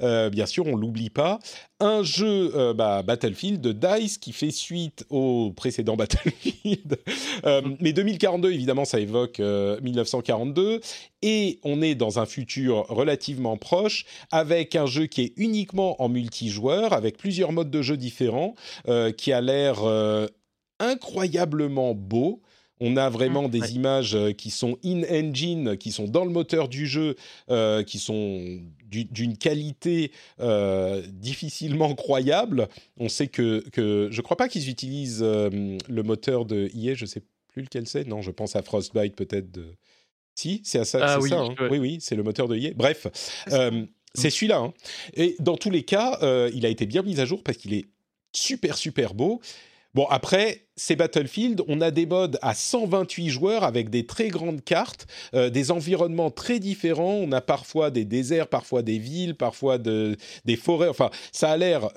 Euh, 0.01 0.29
bien 0.29 0.45
sûr, 0.45 0.65
on 0.67 0.75
l'oublie 0.75 1.09
pas. 1.09 1.39
Un 1.81 2.03
jeu, 2.03 2.73
bah, 2.73 3.03
Battlefield 3.03 3.59
de 3.59 3.73
Dice 3.73 4.17
qui 4.17 4.31
fait 4.31 4.51
suite 4.51 5.05
au 5.09 5.51
précédent 5.55 5.95
Battlefield. 5.97 6.97
Euh, 7.45 7.61
mais 7.79 7.93
2042, 7.93 8.51
évidemment, 8.51 8.85
ça 8.85 8.99
évoque 8.99 9.39
euh, 9.39 9.79
1942. 9.81 10.81
Et 11.27 11.59
on 11.63 11.81
est 11.81 11.95
dans 11.95 12.19
un 12.19 12.27
futur 12.27 12.85
relativement 12.87 13.57
proche 13.57 14.05
avec 14.31 14.75
un 14.75 14.85
jeu 14.85 15.07
qui 15.07 15.21
est 15.23 15.33
uniquement 15.37 15.99
en 15.99 16.07
multijoueur, 16.07 16.93
avec 16.93 17.17
plusieurs 17.17 17.51
modes 17.51 17.71
de 17.71 17.81
jeu 17.81 17.97
différents, 17.97 18.53
euh, 18.87 19.11
qui 19.11 19.33
a 19.33 19.41
l'air 19.41 19.83
euh, 19.83 20.27
incroyablement 20.79 21.95
beau. 21.95 22.41
On 22.79 22.95
a 22.95 23.09
vraiment 23.09 23.49
des 23.49 23.61
ouais. 23.61 23.71
images 23.71 24.15
euh, 24.15 24.33
qui 24.33 24.51
sont 24.51 24.77
in-engine, 24.83 25.77
qui 25.77 25.91
sont 25.91 26.05
dans 26.05 26.25
le 26.25 26.31
moteur 26.31 26.67
du 26.67 26.85
jeu, 26.85 27.15
euh, 27.49 27.81
qui 27.81 27.97
sont 27.97 28.59
du- 28.85 29.05
d'une 29.05 29.35
qualité 29.35 30.11
euh, 30.41 31.01
difficilement 31.09 31.95
croyable. 31.95 32.67
On 32.99 33.09
sait 33.09 33.27
que, 33.27 33.67
que 33.71 34.09
je 34.11 34.17
ne 34.17 34.21
crois 34.21 34.37
pas 34.37 34.47
qu'ils 34.47 34.69
utilisent 34.69 35.23
euh, 35.23 35.77
le 35.87 36.03
moteur 36.03 36.45
de 36.45 36.69
EA, 36.75 36.93
je 36.93 37.07
sais 37.07 37.23
plus 37.47 37.63
lequel 37.63 37.87
c'est. 37.87 38.05
Non, 38.05 38.21
je 38.21 38.29
pense 38.29 38.55
à 38.55 38.61
Frostbite 38.61 39.15
peut-être. 39.15 39.51
De... 39.51 39.73
Si, 40.35 40.61
c'est 40.65 40.79
à 40.79 40.85
ça. 40.85 40.99
Ah 41.01 41.15
c'est 41.17 41.23
oui, 41.23 41.29
ça, 41.29 41.39
hein. 41.39 41.55
oui, 41.71 41.77
oui, 41.77 41.97
c'est 42.01 42.15
le 42.15 42.23
moteur 42.23 42.47
de 42.47 42.57
EA. 42.57 42.71
Bref, 42.75 43.07
C'est 43.45 43.49
ça. 43.51 43.61
euh, 43.61 43.85
c'est 44.13 44.29
celui-là. 44.29 44.57
hein. 44.57 44.73
Et 45.15 45.35
dans 45.39 45.57
tous 45.57 45.69
les 45.69 45.83
cas, 45.83 46.19
euh, 46.21 46.51
il 46.53 46.65
a 46.65 46.69
été 46.69 46.85
bien 46.85 47.01
mis 47.01 47.19
à 47.19 47.25
jour 47.25 47.41
parce 47.43 47.57
qu'il 47.57 47.73
est 47.73 47.85
super 48.33 48.77
super 48.77 49.13
beau. 49.13 49.41
Bon, 49.93 50.05
après, 50.07 50.67
c'est 50.75 50.97
Battlefield. 50.97 51.61
On 51.69 51.79
a 51.79 51.89
des 51.89 52.05
modes 52.05 52.37
à 52.41 52.53
128 52.53 53.29
joueurs 53.29 53.63
avec 53.63 53.89
des 53.89 54.05
très 54.05 54.27
grandes 54.27 54.61
cartes, 54.61 55.07
euh, 55.33 55.49
des 55.49 55.71
environnements 55.71 56.31
très 56.31 56.59
différents. 56.59 57.13
On 57.13 57.31
a 57.31 57.39
parfois 57.39 57.91
des 57.91 58.03
déserts, 58.03 58.47
parfois 58.49 58.81
des 58.81 58.97
villes, 58.99 59.35
parfois 59.35 59.77
de, 59.77 60.17
des 60.43 60.57
forêts. 60.57 60.89
Enfin, 60.89 61.11
ça 61.31 61.49
a 61.51 61.55
l'air 61.55 61.89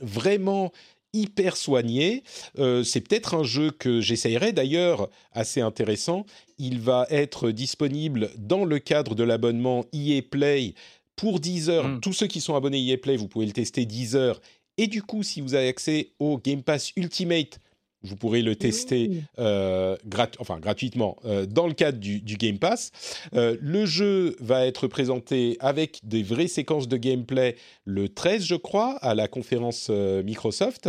vraiment 0.00 0.70
hyper 1.12 1.56
soigné. 1.56 2.22
Euh, 2.58 2.84
c'est 2.84 3.00
peut-être 3.00 3.34
un 3.34 3.42
jeu 3.42 3.70
que 3.70 4.00
j'essayerai. 4.00 4.52
D'ailleurs, 4.52 5.08
assez 5.32 5.60
intéressant, 5.60 6.24
il 6.60 6.78
va 6.78 7.06
être 7.10 7.50
disponible 7.50 8.30
dans 8.38 8.64
le 8.64 8.78
cadre 8.78 9.14
de 9.16 9.24
l'abonnement 9.24 9.84
EA 9.92 10.22
Play 10.22 10.74
pour 11.16 11.40
10 11.40 11.70
heures. 11.70 11.88
Mm. 11.88 12.00
Tous 12.00 12.12
ceux 12.12 12.26
qui 12.28 12.40
sont 12.40 12.54
abonnés 12.54 12.78
EA 12.86 12.96
Play, 12.98 13.16
vous 13.16 13.26
pouvez 13.28 13.46
le 13.46 13.52
tester 13.52 13.84
10 13.86 14.14
heures. 14.14 14.40
Et 14.78 14.86
du 14.86 15.02
coup, 15.02 15.22
si 15.22 15.40
vous 15.40 15.54
avez 15.54 15.68
accès 15.68 16.12
au 16.20 16.38
Game 16.38 16.62
Pass 16.62 16.92
Ultimate, 16.96 17.58
vous 18.02 18.16
pourrez 18.16 18.40
le 18.40 18.56
tester 18.56 19.10
euh, 19.38 19.94
grat- 20.06 20.30
enfin, 20.38 20.58
gratuitement 20.58 21.16
euh, 21.26 21.44
dans 21.44 21.66
le 21.66 21.74
cadre 21.74 21.98
du, 21.98 22.22
du 22.22 22.36
Game 22.38 22.58
Pass. 22.58 22.92
Euh, 23.34 23.56
le 23.60 23.84
jeu 23.84 24.36
va 24.40 24.66
être 24.66 24.86
présenté 24.86 25.58
avec 25.60 26.00
des 26.02 26.22
vraies 26.22 26.48
séquences 26.48 26.88
de 26.88 26.96
gameplay 26.96 27.56
le 27.84 28.08
13, 28.08 28.44
je 28.44 28.54
crois, 28.54 28.96
à 29.02 29.14
la 29.14 29.28
conférence 29.28 29.88
euh, 29.90 30.22
Microsoft. 30.22 30.88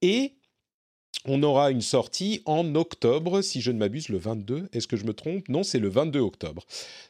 Et 0.00 0.36
on 1.28 1.42
aura 1.42 1.70
une 1.70 1.80
sortie 1.80 2.42
en 2.44 2.74
octobre, 2.74 3.42
si 3.42 3.60
je 3.60 3.70
ne 3.70 3.78
m'abuse, 3.78 4.08
le 4.08 4.18
22. 4.18 4.68
Est-ce 4.72 4.86
que 4.86 4.96
je 4.96 5.04
me 5.04 5.12
trompe? 5.12 5.48
Non, 5.48 5.62
c'est 5.62 5.78
le 5.78 5.88
22 5.88 6.20
octobre. 6.20 6.64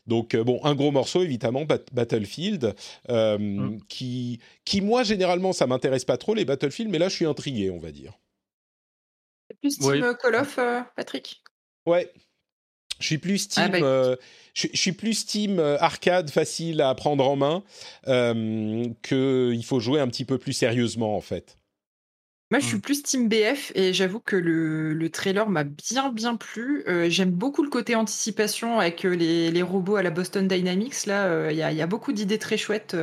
Donc, 0.07 0.35
euh, 0.35 0.45
bon, 0.45 0.61
un 0.65 0.75
gros 0.75 0.91
morceau, 0.91 1.23
évidemment, 1.23 1.65
Bat- 1.65 1.91
Battlefield, 1.93 2.75
euh, 3.11 3.39
Mm. 3.39 3.81
qui, 3.89 4.41
qui, 4.65 4.81
moi, 4.81 5.03
généralement, 5.03 5.53
ça 5.53 5.67
m'intéresse 5.67 6.05
pas 6.05 6.17
trop, 6.19 6.35
les 6.35 6.45
Battlefield, 6.45 6.91
mais 6.91 6.99
là, 6.99 7.09
je 7.09 7.15
suis 7.15 7.27
intrigué, 7.27 7.71
on 7.71 7.79
va 7.79 7.91
dire. 7.93 8.13
Plus 9.61 9.79
Team 9.79 9.91
Oui. 9.91 10.03
euh, 10.03 10.15
Call 10.15 10.35
of, 10.37 10.59
euh, 10.59 10.81
Patrick? 10.97 11.43
Ouais. 11.87 12.11
Je 13.01 13.07
suis 13.07 13.19
plus 13.19 13.47
team, 13.49 13.63
Ah 13.65 13.69
bah, 13.69 13.79
écoute. 13.79 13.87
euh, 13.89 14.17
je, 14.55 14.67
je 14.73 14.77
suis 14.81 14.93
plus 14.93 15.25
team 15.25 15.61
arcade 15.61 16.31
facile 16.31 16.81
à 16.81 16.93
prendre 16.97 17.25
en 17.29 17.37
main 17.37 17.63
euh, 18.09 18.89
que 19.03 19.53
il 19.55 19.65
faut 19.65 19.79
jouer 19.79 20.01
un 20.01 20.09
petit 20.09 20.25
peu 20.25 20.37
plus 20.39 20.53
sérieusement 20.53 21.17
en 21.17 21.21
fait. 21.21 21.58
Moi, 22.51 22.61
je 22.61 22.67
suis 22.67 22.79
plus 22.79 23.03
Team 23.03 23.29
BF 23.29 23.73
et 23.75 23.93
j'avoue 23.93 24.21
que 24.21 24.35
le, 24.35 24.95
le 24.95 25.11
trailer 25.11 25.51
m'a 25.51 25.65
bien, 25.65 26.11
bien 26.11 26.35
plu. 26.37 26.83
Euh, 26.89 27.11
J'aime 27.11 27.31
beaucoup 27.31 27.63
le 27.63 27.69
côté 27.69 27.95
anticipation 27.95 28.79
avec 28.81 29.05
euh, 29.05 29.11
les, 29.15 29.51
les 29.51 29.63
robots 29.63 29.97
à 29.97 30.03
la 30.03 30.11
Boston 30.11 30.49
Dynamics. 30.49 31.05
Là, 31.05 31.27
euh, 31.27 31.53
il 31.53 31.59
y, 31.59 31.63
a, 31.63 31.73
il 31.73 31.77
y 31.77 31.83
a 31.83 31.87
beaucoup 31.87 32.13
d'idées 32.13 32.39
très 32.39 32.57
chouettes. 32.57 32.97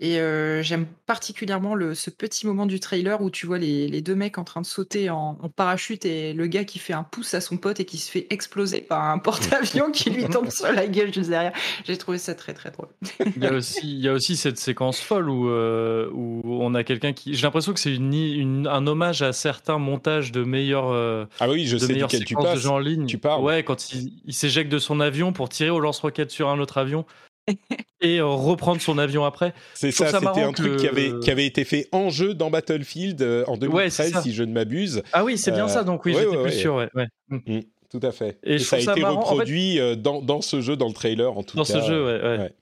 Et 0.00 0.18
euh, 0.20 0.62
j'aime 0.62 0.86
particulièrement 1.06 1.74
le, 1.74 1.94
ce 1.94 2.10
petit 2.10 2.46
moment 2.46 2.66
du 2.66 2.80
trailer 2.80 3.20
où 3.22 3.30
tu 3.30 3.46
vois 3.46 3.58
les, 3.58 3.86
les 3.86 4.00
deux 4.00 4.14
mecs 4.16 4.38
en 4.38 4.44
train 4.44 4.60
de 4.60 4.66
sauter 4.66 5.10
en, 5.10 5.38
en 5.40 5.48
parachute 5.48 6.04
et 6.04 6.32
le 6.32 6.46
gars 6.48 6.64
qui 6.64 6.78
fait 6.80 6.92
un 6.92 7.04
pouce 7.04 7.34
à 7.34 7.40
son 7.40 7.56
pote 7.56 7.78
et 7.78 7.84
qui 7.84 7.98
se 7.98 8.10
fait 8.10 8.26
exploser 8.30 8.80
par 8.80 9.04
un 9.04 9.18
porte-avions 9.18 9.92
qui 9.92 10.10
lui 10.10 10.24
tombe 10.24 10.50
sur 10.50 10.72
la 10.72 10.86
gueule 10.88 11.12
juste 11.14 11.30
derrière. 11.30 11.52
J'ai 11.84 11.96
trouvé 11.98 12.18
ça 12.18 12.34
très, 12.34 12.52
très 12.54 12.70
drôle. 12.70 12.88
Il 13.36 13.44
y 13.44 13.46
a 13.46 13.52
aussi, 13.52 13.80
il 13.84 14.00
y 14.00 14.08
a 14.08 14.12
aussi 14.12 14.36
cette 14.36 14.58
séquence 14.58 14.98
folle 15.00 15.28
où, 15.30 15.48
euh, 15.50 16.08
où 16.12 16.40
on 16.44 16.74
a 16.74 16.82
quelqu'un 16.84 17.12
qui. 17.12 17.34
J'ai 17.34 17.42
l'impression 17.42 17.72
que 17.72 17.80
c'est 17.80 17.94
une, 17.94 18.12
une- 18.12 18.66
un 18.66 18.86
hommage 18.86 19.22
à 19.22 19.32
certains 19.32 19.78
montages 19.78 20.32
de 20.32 20.42
meilleurs. 20.42 20.88
euh, 20.90 21.26
Ah 21.38 21.48
oui, 21.48 21.66
je 21.66 21.76
de 21.76 21.80
sais 21.86 21.92
meilleures 21.92 22.08
duquel 22.08 22.24
tu 22.24 22.28
séquences 22.34 22.44
de 22.46 22.50
passes. 22.54 22.58
jeux 22.62 22.70
en 22.70 22.78
ligne. 22.78 23.06
tu 23.06 23.18
parles. 23.18 23.42
Ouais, 23.42 23.62
quand 23.62 23.92
il, 23.92 24.12
il 24.24 24.34
s'éjecte 24.34 24.70
de 24.72 24.78
son 24.78 24.98
avion 25.00 25.32
pour 25.32 25.48
tirer 25.48 25.70
au 25.70 25.78
lance-roquette 25.80 26.30
sur 26.30 26.48
un 26.48 26.58
autre 26.58 26.78
avion 26.78 27.04
et 28.00 28.18
euh, 28.20 28.26
reprendre 28.26 28.80
son 28.80 28.98
avion 28.98 29.24
après. 29.24 29.52
C'est 29.74 29.90
ça, 29.90 30.08
ça 30.08 30.18
c'était 30.20 30.42
un 30.42 30.52
truc 30.52 30.72
que- 30.76 30.80
qui 30.80 30.88
avait 30.88 31.12
qui 31.20 31.30
avait 31.30 31.46
été 31.46 31.64
fait 31.64 31.88
en 31.92 32.08
jeu 32.10 32.34
dans 32.34 32.50
Battlefield 32.50 33.20
euh, 33.22 33.44
en 33.46 33.52
Ouais, 33.58 33.90
c'est 33.90 34.04
2013 34.04 34.12
ça. 34.12 34.22
si 34.22 34.32
je 34.32 34.42
ne 34.44 34.52
m'abuse. 34.52 35.02
Ah 35.12 35.24
oui, 35.24 35.36
c'est 35.38 35.50
bien 35.52 35.64
Euh, 35.64 35.68
ça, 35.68 35.84
donc 35.84 36.04
oui, 36.04 36.14
ouais, 36.14 36.22
j'étais 36.22 36.36
ouais, 36.36 36.42
plus 36.42 36.52
ouais. 36.52 36.58
sûr. 36.58 36.74
Ouais, 36.76 36.88
ouais. 36.94 37.08
Mm. 37.46 37.60
Tout 37.90 38.00
à 38.02 38.10
fait. 38.12 38.38
Et 38.42 38.58
ça 38.58 38.76
a 38.76 38.80
ça 38.80 38.92
été 38.92 39.02
marrant, 39.02 39.18
en 39.20 39.22
fait- 39.24 39.30
reproduit 39.32 39.78
dans, 39.98 40.22
dans 40.22 40.40
ce 40.40 40.60
jeu, 40.62 40.76
dans 40.76 40.88
le 40.88 40.94
trailer 40.94 41.36
en 41.36 41.42
tout 41.42 41.56
Dans 41.56 41.64
cas. 41.64 41.80
ce 41.82 41.86
jeu, 41.86 42.04
ouais. 42.06 42.22
ouais. 42.22 42.38
ouais. 42.38 42.54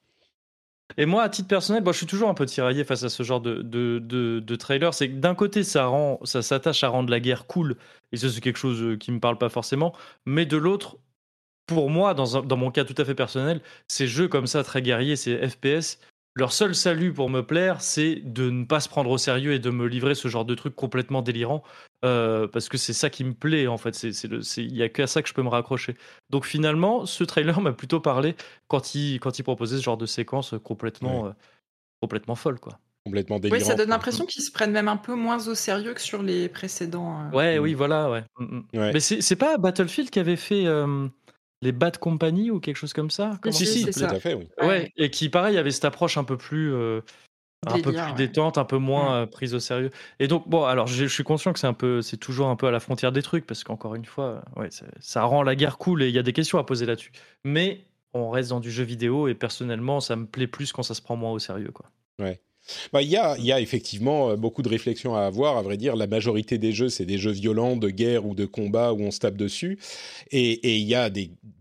Et 0.98 1.07
moi, 1.07 1.23
à 1.23 1.28
titre 1.28 1.47
personnel, 1.47 1.85
bon, 1.85 1.93
je 1.93 1.98
suis 1.98 2.07
toujours 2.07 2.28
un 2.31 2.35
peu 2.35 2.47
tiraillé 2.47 2.82
face 2.82 3.05
à 3.05 3.09
ce 3.09 3.23
genre 3.23 3.40
de, 3.40 3.62
de, 3.62 4.01
de, 4.01 4.40
de 4.40 4.57
trailer. 4.57 4.93
C'est 4.93 5.09
que 5.09 5.15
d'un 5.15 5.36
côté, 5.36 5.62
ça 5.62 5.86
rend, 5.86 6.19
ça 6.24 6.43
s'attache 6.43 6.82
à 6.82 6.89
rendre 6.89 7.11
la 7.11 7.20
guerre 7.20 7.47
cool, 7.47 7.77
et 8.11 8.16
ça, 8.16 8.28
c'est 8.28 8.40
quelque 8.40 8.59
chose 8.59 8.98
qui 8.98 9.12
me 9.12 9.20
parle 9.20 9.39
pas 9.39 9.48
forcément. 9.51 9.94
Mais 10.27 10.47
de 10.47 10.57
l'autre, 10.57 10.97
pour 11.75 11.91
moi, 11.91 12.15
dans, 12.15 12.37
un- 12.39 12.43
dans 12.43 12.57
mon 12.57 12.71
cas 12.71 12.85
tout 12.85 12.95
à 12.99 13.05
fait 13.05 13.15
personnel, 13.15 13.61
ces 13.89 14.07
jeux 14.07 14.29
comme 14.29 14.47
ça, 14.47 14.63
très 14.65 14.83
guerriers, 14.83 15.17
ces 15.17 15.37
FPS, 15.49 15.99
leur 16.37 16.53
seul 16.53 16.75
salut 16.75 17.13
pour 17.13 17.29
me 17.31 17.43
plaire, 17.43 17.81
c'est 17.81 18.17
de 18.17 18.51
ne 18.51 18.65
pas 18.65 18.81
se 18.81 18.89
prendre 18.89 19.11
au 19.11 19.19
sérieux 19.19 19.53
et 19.53 19.59
de 19.59 19.71
me 19.71 19.87
livrer 19.87 20.15
ce 20.15 20.29
genre 20.29 20.45
de 20.45 20.55
truc 20.55 20.75
complètement 20.77 21.23
délirant, 21.23 21.63
euh, 22.05 22.47
parce 22.47 22.69
que 22.69 22.79
c'est 22.79 22.93
ça 22.93 23.11
qui 23.11 23.25
me 23.25 23.35
plaît 23.35 23.67
en 23.67 23.79
fait. 23.79 24.01
Il 24.03 24.77
y 24.77 24.83
a 24.83 24.89
qu'à 24.89 25.07
ça 25.07 25.23
que 25.23 25.29
je 25.29 25.35
peux 25.35 25.43
me 25.43 25.49
raccrocher. 25.49 25.97
Donc 26.31 26.45
finalement, 26.47 27.05
ce 27.07 27.25
trailer 27.25 27.61
m'a 27.61 27.73
plutôt 27.73 28.01
parlé 28.01 28.37
quand 28.69 28.95
il, 28.95 29.19
quand 29.19 29.39
il 29.39 29.43
proposait 29.43 29.79
ce 29.79 29.83
genre 29.83 29.97
de 29.99 30.07
séquence 30.07 30.55
complètement, 30.63 31.27
euh, 31.27 31.31
complètement 32.01 32.37
folle, 32.37 32.61
quoi. 32.61 32.79
Complètement 33.07 33.37
Oui, 33.37 33.41
délirant. 33.43 33.65
ça 33.71 33.75
donne 33.75 33.89
l'impression 33.89 34.27
qu'ils 34.27 34.43
se 34.45 34.53
prennent 34.53 34.73
même 34.73 34.87
un 34.89 34.99
peu 34.99 35.15
moins 35.15 35.49
au 35.49 35.55
sérieux 35.55 35.95
que 35.95 36.03
sur 36.03 36.23
les 36.23 36.49
précédents. 36.51 37.19
euh. 37.23 37.31
Ouais, 37.37 37.59
Mm. 37.59 37.63
oui, 37.63 37.75
voilà, 37.75 38.11
ouais. 38.11 38.25
Mm, 38.39 38.45
mm. 38.45 38.65
Ouais. 38.79 38.93
Mais 38.93 39.01
c'est, 39.01 39.23
c'est 39.23 39.37
pas 39.37 39.57
Battlefield 39.57 40.11
qui 40.11 40.19
avait 40.19 40.37
fait 40.37 40.67
euh, 40.67 41.09
les 41.62 41.73
Bad 41.73 41.99
Company 41.99 42.51
ou 42.51 42.61
quelque 42.61 42.77
chose 42.77 42.93
comme 42.93 43.11
ça 43.11 43.39
Comment 43.43 43.53
Si, 43.55 43.66
Si, 43.66 43.85
tout 43.87 43.93
ça. 43.93 44.11
à 44.11 44.20
fait, 44.20 44.35
oui. 44.35 44.49
Ouais. 44.61 44.66
Ouais. 44.66 44.93
et 44.97 45.11
qui 45.11 45.28
pareil 45.28 45.59
avait 45.59 45.70
cette 45.70 45.85
approche 45.85 46.16
un 46.16 46.24
peu 46.24 46.37
plus 46.37 46.73
euh, 46.73 47.01
un 47.66 47.74
peu 47.81 47.93
plus 47.93 47.97
ouais. 48.01 48.15
détente, 48.16 48.57
un 48.57 48.65
peu 48.65 48.78
moins 48.78 49.11
Mm. 49.11 49.23
euh, 49.23 49.27
prise 49.27 49.55
au 49.55 49.61
sérieux. 49.61 49.91
Et 50.19 50.28
donc 50.28 50.49
bon, 50.49 50.65
alors 50.65 50.87
je, 50.87 51.05
je 51.07 51.12
suis 51.12 51.24
conscient 51.24 51.53
que 51.53 51.59
c'est 51.59 51.66
un 51.66 51.74
peu, 51.74 52.01
c'est 52.01 52.16
toujours 52.16 52.49
un 52.49 52.57
peu 52.57 52.66
à 52.66 52.70
la 52.70 52.81
frontière 52.81 53.12
des 53.12 53.20
trucs 53.23 53.47
parce 53.47 53.65
qu'encore 53.65 53.95
une 53.95 54.07
fois, 54.07 54.43
ouais, 54.57 54.69
ça, 55.01 55.24
rend 55.24 55.43
la 55.43 55.55
guerre 55.55 55.77
cool 55.77 56.03
et 56.03 56.09
il 56.09 56.15
y 56.15 56.19
a 56.19 56.23
des 56.23 56.32
questions 56.32 56.59
à 56.59 56.65
poser 56.65 56.87
là-dessus. 56.87 57.12
Mais 57.45 57.85
on 58.15 58.31
reste 58.31 58.49
dans 58.51 58.61
du 58.61 58.70
jeu 58.70 58.82
vidéo 58.85 59.28
et 59.28 59.35
personnellement, 59.35 60.01
ça 60.01 60.16
me 60.16 60.24
plaît 60.27 60.47
plus 60.47 60.73
quand 60.73 60.82
ça 60.82 60.95
se 60.95 61.03
prend 61.03 61.16
moins 61.16 61.31
au 61.32 61.39
sérieux, 61.39 61.70
quoi. 61.73 61.87
Bah, 62.19 62.31
il 62.95 63.09
y, 63.09 63.17
a, 63.17 63.37
il 63.39 63.45
y 63.45 63.53
a 63.53 63.61
effectivement 63.61 64.31
euh, 64.31 64.37
beaucoup 64.37 64.63
de 64.63 64.69
réflexions 64.69 65.15
à 65.15 65.23
avoir. 65.23 65.57
À 65.57 65.63
vrai 65.63 65.77
dire, 65.77 65.97
la 65.97 66.07
majorité 66.07 66.59
des 66.59 66.73
jeux, 66.73 66.89
c'est 66.89 67.07
des 67.07 67.19
jeux 67.19 67.33
violents, 67.33 67.77
de 67.77 67.91
guerre 67.91 68.27
ou 68.27 68.35
de 68.35 68.47
combat 68.47 68.93
où 68.93 69.01
on 69.01 69.11
se 69.11 69.19
tape 69.21 69.37
dessus. 69.37 69.79
Et, 70.31 70.77
il 70.79 70.87
y 70.87 70.95
a 70.95 71.11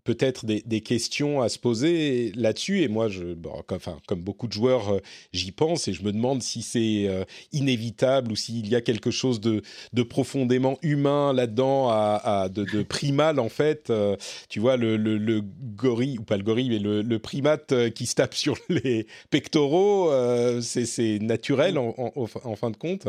peut-être 0.03 0.45
des, 0.45 0.63
des 0.65 0.81
questions 0.81 1.41
à 1.41 1.49
se 1.49 1.59
poser 1.59 2.31
là-dessus. 2.35 2.81
Et 2.81 2.87
moi, 2.87 3.09
je, 3.09 3.33
bon, 3.33 3.51
comme, 3.67 3.77
enfin, 3.77 3.97
comme 4.07 4.21
beaucoup 4.21 4.47
de 4.47 4.53
joueurs, 4.53 4.89
euh, 4.93 4.99
j'y 5.33 5.51
pense 5.51 5.87
et 5.87 5.93
je 5.93 6.03
me 6.03 6.11
demande 6.11 6.41
si 6.41 6.61
c'est 6.61 7.07
euh, 7.07 7.23
inévitable 7.51 8.31
ou 8.31 8.35
s'il 8.35 8.67
y 8.67 8.75
a 8.75 8.81
quelque 8.81 9.11
chose 9.11 9.39
de, 9.39 9.61
de 9.93 10.03
profondément 10.03 10.77
humain 10.81 11.33
là-dedans, 11.33 11.89
à, 11.89 12.21
à- 12.23 12.49
de, 12.49 12.63
de 12.63 12.83
primal 12.83 13.39
en 13.39 13.49
fait. 13.49 13.89
Euh, 13.89 14.15
tu 14.49 14.59
vois, 14.59 14.77
le, 14.77 14.97
le, 14.97 15.17
le 15.17 15.41
gorille, 15.75 16.17
ou 16.17 16.23
pas 16.23 16.37
le 16.37 16.43
gorille, 16.43 16.69
mais 16.69 16.79
le, 16.79 17.01
le 17.01 17.19
primate 17.19 17.91
qui 17.91 18.05
se 18.05 18.15
tape 18.15 18.33
sur 18.33 18.57
les 18.69 19.05
pectoraux, 19.29 20.09
euh, 20.11 20.61
c'est 20.61 20.85
c'est 20.99 21.19
naturel 21.19 21.77
en, 21.77 21.93
en- 21.97 22.55
fin 22.55 22.71
de 22.71 22.77
compte. 22.77 23.07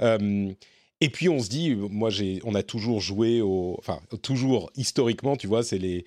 Euh, 0.00 0.52
et 1.00 1.08
puis 1.08 1.28
on 1.30 1.40
se 1.40 1.48
dit, 1.48 1.74
moi 1.74 2.10
j'ai, 2.10 2.40
on 2.44 2.54
a 2.54 2.62
toujours 2.62 3.00
joué 3.00 3.40
au, 3.40 3.74
enfin 3.78 4.00
toujours 4.22 4.70
historiquement, 4.76 5.36
tu 5.36 5.46
vois, 5.46 5.62
c'est 5.62 5.78
les 5.78 6.04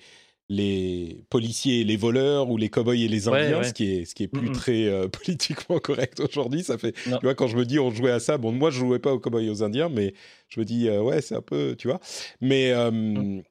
les 0.50 1.24
policiers 1.30 1.80
et 1.80 1.84
les 1.84 1.96
voleurs 1.96 2.50
ou 2.50 2.58
les 2.58 2.68
cow-boys 2.68 2.96
et 2.96 3.08
les 3.08 3.28
indiens, 3.28 3.58
ouais. 3.60 3.64
ce 3.64 3.72
qui 3.72 3.86
est 3.90 4.04
ce 4.04 4.14
qui 4.14 4.24
est 4.24 4.28
plus 4.28 4.48
Mhm. 4.50 4.54
très 4.54 4.84
euh, 4.84 5.08
politiquement 5.18 5.78
correct 5.78 6.20
aujourd'hui. 6.20 6.62
Ça 6.62 6.76
fait, 6.76 6.94
Non. 7.08 7.16
tu 7.18 7.24
vois, 7.24 7.34
quand 7.34 7.48
je 7.48 7.56
me 7.56 7.64
dis 7.64 7.78
on 7.78 7.90
jouait 7.90 8.10
à 8.12 8.20
ça, 8.20 8.36
bon 8.36 8.52
moi 8.52 8.70
je 8.70 8.78
jouais 8.78 8.98
pas 8.98 9.12
aux 9.14 9.18
cow-boys 9.18 9.42
et 9.42 9.48
aux 9.50 9.62
indiens, 9.62 9.88
mais 9.88 10.12
je 10.50 10.60
me 10.60 10.64
dis 10.66 10.86
euh, 10.88 11.00
ouais 11.02 11.22
c'est 11.22 11.34
un 11.34 11.40
peu, 11.42 11.74
tu 11.78 11.88
vois, 11.88 11.98
mais 12.42 12.70
euh, 12.72 12.90
Mm. 12.90 13.42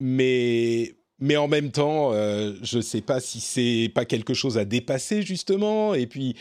mais 0.00 0.94
mais 1.22 1.36
en 1.36 1.48
même 1.48 1.70
temps, 1.70 2.12
je 2.62 2.80
sais 2.80 3.02
pas 3.02 3.20
si 3.20 3.40
c'est 3.40 3.90
pas 3.94 4.06
quelque 4.06 4.32
chose 4.32 4.56
à 4.56 4.64
dépasser 4.64 5.20
justement. 5.20 5.92
Et 5.94 6.06
puis 6.06 6.34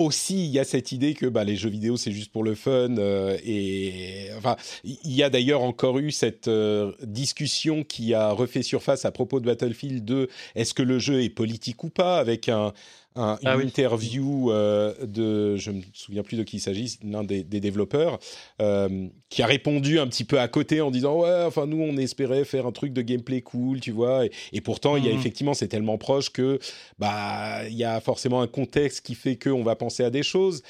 aussi, 0.00 0.44
il 0.46 0.50
y 0.50 0.58
a 0.58 0.64
cette 0.64 0.92
idée 0.92 1.14
que 1.14 1.26
bah, 1.26 1.44
les 1.44 1.56
jeux 1.56 1.68
vidéo 1.68 1.96
c'est 1.96 2.12
juste 2.12 2.32
pour 2.32 2.42
le 2.42 2.54
fun. 2.54 2.96
euh, 2.98 3.36
et 3.44 4.28
enfin, 4.36 4.56
il 4.84 5.12
y 5.12 5.22
a 5.22 5.30
d'ailleurs 5.30 5.62
encore 5.62 5.98
eu 5.98 6.10
cette 6.10 6.48
euh, 6.48 6.92
discussion 7.02 7.84
qui 7.84 8.14
a 8.14 8.30
refait 8.30 8.62
surface 8.62 9.04
à 9.04 9.12
propos 9.12 9.40
de 9.40 9.46
Battlefield 9.46 10.04
2. 10.04 10.28
Est-ce 10.54 10.74
que 10.74 10.82
le 10.82 10.98
jeu 10.98 11.22
est 11.22 11.28
politique 11.28 11.84
ou 11.84 11.90
pas 11.90 12.18
Avec 12.18 12.48
un, 12.48 12.72
un- 13.16 13.38
une 13.42 13.48
Ah 13.48 13.56
oui. 13.56 13.64
interview 13.64 14.50
euh, 14.52 14.94
de, 15.04 15.56
je 15.56 15.70
me 15.72 15.82
souviens 15.92 16.22
plus 16.22 16.36
de 16.36 16.42
qui 16.44 16.58
il 16.58 16.60
s'agit, 16.60 16.98
l'un 17.02 17.24
des, 17.24 17.42
des 17.42 17.58
développeurs, 17.60 18.18
euh, 18.62 19.08
qui 19.28 19.42
a 19.42 19.46
répondu 19.46 19.98
un 19.98 20.06
petit 20.06 20.24
peu 20.24 20.38
à 20.38 20.46
côté 20.48 20.80
en 20.80 20.90
disant 20.90 21.20
ouais, 21.20 21.42
enfin 21.44 21.66
nous 21.66 21.80
on 21.82 21.96
espérait 21.96 22.44
faire 22.44 22.66
un 22.66 22.72
truc 22.72 22.92
de 22.92 23.02
gameplay 23.02 23.40
cool, 23.42 23.80
tu 23.80 23.90
vois, 23.90 24.26
et, 24.26 24.30
et 24.52 24.60
pourtant 24.60 24.96
il 24.96 25.04
y 25.04 25.08
a 25.08 25.12
Mhm. 25.12 25.18
effectivement 25.18 25.54
c'est 25.54 25.68
tellement 25.68 25.98
proche 25.98 26.30
que 26.30 26.58
bah 26.98 27.66
il 27.68 27.74
y 27.76 27.84
a 27.84 28.00
forcément 28.00 28.42
un 28.42 28.46
contexte 28.46 29.04
qui 29.04 29.14
fait 29.14 29.36
qu'on 29.36 29.62
va 29.64 29.74
penser 29.76 30.04
à 30.04 30.10
des 30.10 30.22
choses. 30.22 30.62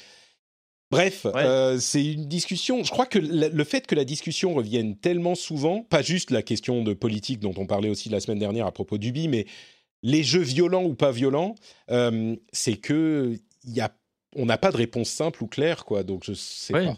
Bref, 0.89 1.23
Ouais. 1.23 1.31
euh, 1.45 1.79
c'est 1.79 2.03
une 2.03 2.27
discussion. 2.27 2.83
Je 2.83 2.91
crois 2.91 3.05
que 3.05 3.17
le 3.17 3.63
fait 3.63 3.87
que 3.87 3.95
la 3.95 4.03
discussion 4.03 4.53
revienne 4.53 4.97
tellement 4.97 5.35
souvent, 5.35 5.83
pas 5.83 6.01
juste 6.01 6.31
la 6.31 6.41
question 6.41 6.83
de 6.83 6.93
politique 6.93 7.39
dont 7.39 7.53
on 7.55 7.65
parlait 7.65 7.87
aussi 7.87 8.09
la 8.09 8.19
semaine 8.19 8.39
dernière 8.39 8.65
à 8.65 8.73
propos 8.73 8.97
d'Ubi, 8.97 9.29
mais 9.29 9.45
les 10.03 10.23
jeux 10.23 10.41
violents 10.41 10.83
ou 10.83 10.95
pas 10.95 11.11
violents, 11.11 11.55
euh, 11.89 12.35
c'est 12.51 12.77
que 12.77 13.35
y 13.65 13.81
a, 13.81 13.93
on 14.35 14.45
n'a 14.45 14.57
pas 14.57 14.71
de 14.71 14.77
réponse 14.77 15.09
simple 15.09 15.43
ou 15.43 15.47
claire, 15.47 15.85
quoi. 15.85 16.03
Donc 16.03 16.23
je 16.23 16.33
sais 16.33 16.73
pas. 16.73 16.97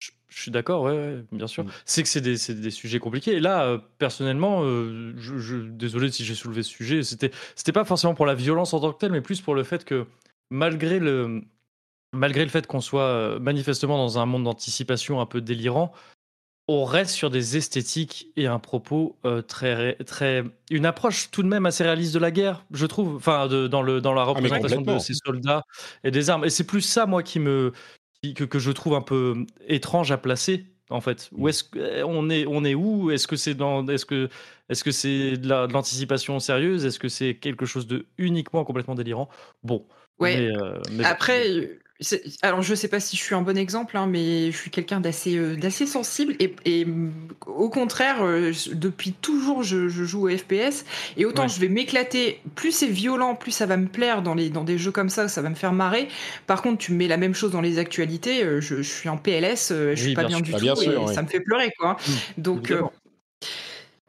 Je, 0.00 0.10
Je 0.28 0.40
suis 0.40 0.50
d'accord, 0.50 0.82
ouais, 0.82 0.92
ouais, 0.92 1.24
bien 1.30 1.46
sûr. 1.46 1.64
Mm. 1.64 1.70
C'est 1.84 2.02
que 2.02 2.08
c'est 2.08 2.20
des, 2.20 2.36
c'est 2.36 2.54
des 2.60 2.70
sujets 2.70 2.98
compliqués. 2.98 3.34
Et 3.34 3.40
là, 3.40 3.64
euh, 3.66 3.78
personnellement, 3.98 4.62
euh, 4.64 5.12
je, 5.16 5.38
je- 5.38 5.56
désolé 5.68 6.10
si 6.10 6.24
j'ai 6.24 6.34
soulevé 6.34 6.62
ce 6.62 6.70
sujet, 6.70 7.02
c'était, 7.02 7.30
c'était 7.54 7.72
pas 7.72 7.84
forcément 7.84 8.14
pour 8.14 8.26
la 8.26 8.34
violence 8.34 8.74
en 8.74 8.80
tant 8.80 8.92
que 8.92 8.98
telle, 8.98 9.12
mais 9.12 9.20
plus 9.20 9.40
pour 9.40 9.54
le 9.54 9.62
fait 9.62 9.84
que 9.84 10.06
malgré 10.50 10.98
le, 10.98 11.42
malgré 12.12 12.42
le 12.44 12.50
fait 12.50 12.66
qu'on 12.66 12.80
soit 12.80 13.38
manifestement 13.38 13.96
dans 13.98 14.18
un 14.18 14.26
monde 14.26 14.44
d'anticipation 14.44 15.20
un 15.20 15.26
peu 15.26 15.40
délirant, 15.40 15.92
on 16.68 16.84
reste 16.84 17.10
sur 17.12 17.28
des 17.30 17.56
esthétiques 17.56 18.28
et 18.36 18.46
un 18.46 18.58
propos 18.58 19.16
euh, 19.24 19.42
très, 19.42 19.94
très, 20.06 20.44
une 20.70 20.86
approche 20.86 21.30
tout 21.30 21.42
de 21.42 21.48
même 21.48 21.66
assez 21.66 21.82
réaliste 21.84 22.14
de 22.14 22.18
la 22.20 22.30
guerre, 22.30 22.64
je 22.72 22.86
trouve. 22.86 23.16
Enfin, 23.16 23.48
de- 23.48 23.66
dans 23.66 23.82
le 23.82 24.00
dans 24.00 24.14
la 24.14 24.22
Ah, 24.22 24.26
représentation 24.26 24.80
de 24.80 24.98
ces 24.98 25.14
soldats 25.14 25.62
et 26.04 26.10
des 26.10 26.30
armes. 26.30 26.44
Et 26.44 26.50
c'est 26.50 26.64
plus 26.66 26.80
ça, 26.82 27.06
moi, 27.06 27.22
qui 27.22 27.38
me 27.40 27.72
qui- 28.22 28.34
que, 28.34 28.44
que 28.44 28.58
je 28.58 28.70
trouve 28.70 28.94
un 28.94 29.00
peu 29.02 29.44
étrange 29.66 30.12
à 30.12 30.18
placer 30.18 30.66
en 30.90 31.00
fait. 31.00 31.28
Où 31.32 31.48
est-ce 31.48 31.64
eh, 31.76 32.02
on 32.04 32.30
est 32.30 32.46
on 32.46 32.64
est 32.64 32.74
où? 32.74 33.10
Est-ce 33.10 33.26
que 33.26 33.36
c'est 33.36 33.54
dans 33.54 33.86
est-ce 33.88 34.06
que 34.06 34.28
est-ce 34.68 34.84
que 34.84 34.92
c'est 34.92 35.36
de 35.38 35.48
la- 35.48 35.66
de 35.66 35.72
l'anticipation 35.72 36.38
sérieuse? 36.38 36.84
Est-ce 36.86 36.98
que 37.00 37.08
c'est 37.08 37.34
quelque 37.34 37.66
chose 37.66 37.86
de 37.88 38.06
uniquement 38.18 38.64
complètement 38.64 38.94
délirant? 38.94 39.28
Bon. 39.64 39.84
Ouais. 40.20 40.36
Mais, 40.36 40.56
euh, 40.56 40.78
mais. 40.92 41.04
Après, 41.04 41.50
euh, 41.50 41.78
alors 42.42 42.62
je 42.62 42.74
sais 42.74 42.88
pas 42.88 43.00
si 43.00 43.16
je 43.16 43.22
suis 43.22 43.34
un 43.34 43.42
bon 43.42 43.56
exemple, 43.56 43.96
hein, 43.96 44.06
mais 44.06 44.50
je 44.50 44.56
suis 44.56 44.70
quelqu'un 44.70 45.00
d'assez 45.00 45.36
euh, 45.36 45.56
d'assez 45.56 45.86
sensible 45.86 46.34
et, 46.40 46.54
et, 46.64 46.86
au 47.46 47.68
contraire, 47.70 48.22
euh, 48.22 48.52
depuis 48.72 49.12
toujours, 49.12 49.62
je, 49.62 49.88
je 49.88 50.04
joue 50.04 50.28
au 50.28 50.36
FPS 50.36 50.84
et 51.16 51.24
autant 51.26 51.46
Ouais. 51.46 51.48
je 51.48 51.60
vais 51.60 51.68
m'éclater. 51.68 52.40
Plus 52.54 52.72
c'est 52.72 52.86
violent, 52.88 53.34
plus 53.34 53.50
ça 53.52 53.66
va 53.66 53.76
me 53.76 53.88
plaire 53.88 54.22
dans 54.22 54.34
les 54.34 54.50
dans 54.50 54.64
des 54.64 54.78
jeux 54.78 54.92
comme 54.92 55.08
ça, 55.10 55.28
ça 55.28 55.42
va 55.42 55.50
me 55.50 55.54
faire 55.54 55.72
marrer. 55.72 56.08
Par 56.46 56.62
contre, 56.62 56.78
tu 56.78 56.92
me 56.92 56.98
mets 56.98 57.08
la 57.08 57.16
même 57.16 57.34
chose 57.34 57.50
dans 57.52 57.60
les 57.60 57.78
actualités, 57.78 58.44
euh, 58.44 58.60
je, 58.60 58.76
je 58.76 58.82
suis 58.90 59.08
en 59.08 59.16
PLS, 59.18 59.68
je 59.70 59.94
Oui, 59.96 59.96
suis 60.00 60.12
pas 60.12 60.24
bien 60.24 60.40
du 60.40 60.52
Bah, 60.52 60.58
tout 60.58 60.66
bien 60.66 60.74
et 60.80 61.06
ça 61.06 61.22
me 61.22 61.28
fait 61.28 61.40
pleurer 61.40 61.70
quoi. 61.78 61.96
Donc 62.36 62.70
euh, 62.70 62.82
évidemment. 62.82 62.92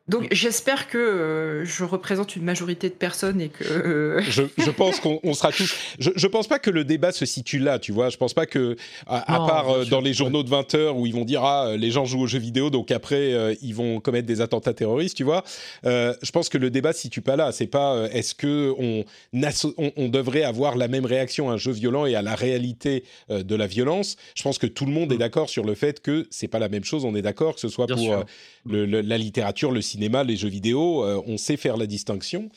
Donc 0.10 0.28
j'espère 0.34 0.90
que 0.90 0.98
euh, 0.98 1.66
je 1.66 1.84
représente 1.86 2.36
une 2.36 2.44
majorité 2.44 2.90
de 2.90 2.94
personnes 2.94 3.40
et 3.40 3.48
que 3.50 3.64
euh, 3.64 4.22
je, 4.22 4.44
je 4.58 4.70
pense 4.76 5.00
qu'on 5.00 5.20
on 5.24 5.34
sera 5.34 5.52
tous. 5.52 5.74
Je, 5.98 6.10
je 6.16 6.28
pense 6.28 6.48
pas 6.48 6.60
que 6.60 6.70
le 6.70 6.84
débat 6.84 7.14
se 7.14 7.26
situe 7.26 7.60
là, 7.60 7.80
tu 7.80 7.94
vois. 7.94 8.10
Je 8.10 8.18
pense 8.18 8.34
pas 8.34 8.46
que, 8.46 8.76
à, 9.08 9.22
part 9.22 9.70
euh, 9.70 9.86
dans 9.86 10.02
les 10.02 10.14
journaux 10.14 10.44
de 10.44 10.50
20 10.50 10.76
heures 10.76 10.98
où 10.98 11.06
ils 11.06 11.14
vont 11.14 11.24
dire 11.24 11.44
ah 11.46 11.76
les 11.78 11.90
gens 11.90 12.04
jouent 12.04 12.22
aux 12.24 12.28
jeux 12.28 12.40
vidéo 12.40 12.70
donc 12.70 12.92
après 12.92 13.34
euh, 13.34 13.56
ils 13.62 13.74
vont 13.74 14.02
commettre 14.02 14.28
des 14.28 14.42
attentats 14.42 14.74
terroristes, 14.74 15.16
tu 15.16 15.24
vois. 15.24 15.44
Euh, 15.86 16.14
je 16.22 16.32
pense 16.32 16.50
que 16.50 16.58
le 16.58 16.70
débat 16.70 16.92
se 16.92 17.00
situe 17.00 17.22
pas 17.22 17.38
là. 17.38 17.54
C'est 17.54 17.68
pas 17.68 17.94
euh, 17.96 18.10
est-ce 18.12 18.36
que 18.36 18.74
on, 18.78 19.06
asso- 19.42 19.74
on, 19.78 19.92
on 19.96 20.10
devrait 20.10 20.44
avoir 20.44 20.76
la 20.76 20.90
même 20.90 21.06
réaction 21.06 21.50
à 21.50 21.54
un 21.54 21.58
jeu 21.58 21.72
violent 21.72 22.06
et 22.06 22.16
à 22.16 22.22
la 22.22 22.36
réalité 22.36 23.06
euh, 23.30 23.42
de 23.44 23.56
la 23.56 23.68
violence? 23.68 24.18
Je 24.36 24.44
pense 24.44 24.58
que 24.58 24.68
tout 24.68 24.86
le 24.86 24.92
monde 24.92 25.14
est 25.14 25.18
d'accord 25.18 25.50
sur 25.50 25.64
le 25.64 25.76
fait 25.76 26.02
que 26.02 26.28
c'est 26.30 26.50
pas 26.50 26.60
la 26.60 26.68
même 26.68 26.84
chose. 26.84 27.06
On 27.06 27.16
est 27.16 27.22
d'accord 27.22 27.56
que 27.56 27.62
ce 27.62 27.70
soit 27.70 27.86
Bien 27.86 27.96
pour 27.96 28.04
sûr. 28.06 28.20
euh, 28.20 28.24
le- 28.66 28.86
le- 28.86 29.02
la 29.02 29.18
littérature, 29.18 29.72
le 29.72 29.80
cinéma, 29.82 29.93
les 29.98 30.36
jeux 30.36 30.50
vidéo. 30.50 31.04
euh, 31.04 31.22
on 31.28 31.38
sait 31.38 31.58
faire 31.58 31.78
la 31.78 31.86
distinction. 31.88 32.50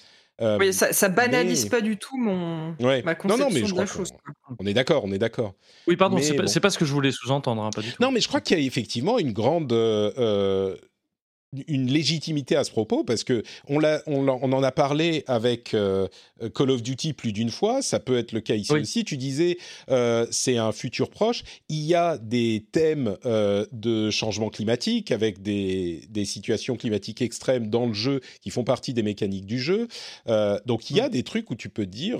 Euh, 0.42 0.58
oui, 0.60 0.72
ça, 0.74 0.92
ça 0.92 1.08
banalise 1.08 1.64
mais- 1.64 1.70
pas 1.70 1.80
du 1.80 1.96
tout 1.96 2.18
mon 2.18 2.74
Ouais. 2.80 3.02
ma 3.02 3.12
Non, 3.12 3.18
conception 3.18 3.48
non, 3.48 3.54
mais 3.54 3.64
je 3.66 3.72
de 3.72 3.78
la 3.78 3.86
crois 3.86 3.96
chose. 4.04 4.12
qu'on- 4.12 4.56
On 4.60 4.66
est 4.66 4.74
d'accord, 4.74 5.02
on 5.04 5.10
est 5.12 5.18
d'accord. 5.18 5.54
Oui, 5.86 5.96
pardon, 5.96 6.18
c'est 6.20 6.34
pas, 6.34 6.42
bon. 6.44 6.60
pas 6.60 6.70
ce 6.70 6.76
que 6.78 6.84
je 6.84 6.92
voulais 6.92 7.10
sous-entendre, 7.10 7.62
hein, 7.62 7.70
pas 7.74 7.80
du 7.80 7.90
tout. 7.90 8.02
Non, 8.02 8.10
mais 8.10 8.20
je 8.20 8.28
crois 8.28 8.42
qu'il 8.42 8.58
y 8.58 8.62
a 8.62 8.66
effectivement 8.66 9.18
une 9.18 9.32
grande 9.32 9.72
euh, 9.72 10.12
euh, 10.18 10.76
une 11.68 11.86
légitimité 11.90 12.56
à 12.56 12.64
ce 12.64 12.70
propos 12.70 13.04
parce 13.04 13.24
que 13.24 13.42
on, 13.68 13.78
l'a, 13.78 14.02
on, 14.06 14.26
en 14.28 14.62
a 14.62 14.72
parlé 14.72 15.24
avec 15.26 15.74
euh, 15.74 16.08
Call 16.54 16.70
of 16.70 16.82
Duty 16.82 17.12
plus 17.12 17.32
d'une 17.32 17.50
fois. 17.50 17.82
Ça 17.82 18.00
peut 18.00 18.18
être 18.18 18.32
le 18.32 18.40
cas 18.40 18.54
ici 18.54 18.72
Oui. 18.72 18.80
aussi. 18.80 19.04
Tu 19.04 19.16
disais 19.16 19.58
euh, 19.90 20.26
c'est 20.30 20.56
un 20.56 20.72
futur 20.72 21.10
proche. 21.10 21.42
Il 21.68 21.82
y 21.84 21.94
a 21.94 22.18
des 22.18 22.66
thèmes 22.72 23.16
euh, 23.24 23.66
de 23.72 24.10
changement 24.10 24.50
climatique 24.50 25.12
avec 25.12 25.42
des, 25.42 26.02
des 26.10 26.24
situations 26.24 26.76
climatiques 26.76 27.22
extrêmes 27.22 27.68
dans 27.68 27.86
le 27.86 27.94
jeu 27.94 28.20
qui 28.40 28.50
font 28.50 28.64
partie 28.64 28.94
des 28.94 29.02
mécaniques 29.02 29.46
du 29.46 29.58
jeu. 29.60 29.88
Donc 30.66 30.90
il 30.90 30.96
y 30.96 31.00
a 31.00 31.08
des 31.08 31.22
trucs 31.22 31.50
où 31.50 31.54
tu 31.54 31.68
peux 31.68 31.84
te 31.86 31.90
dire. 31.90 32.18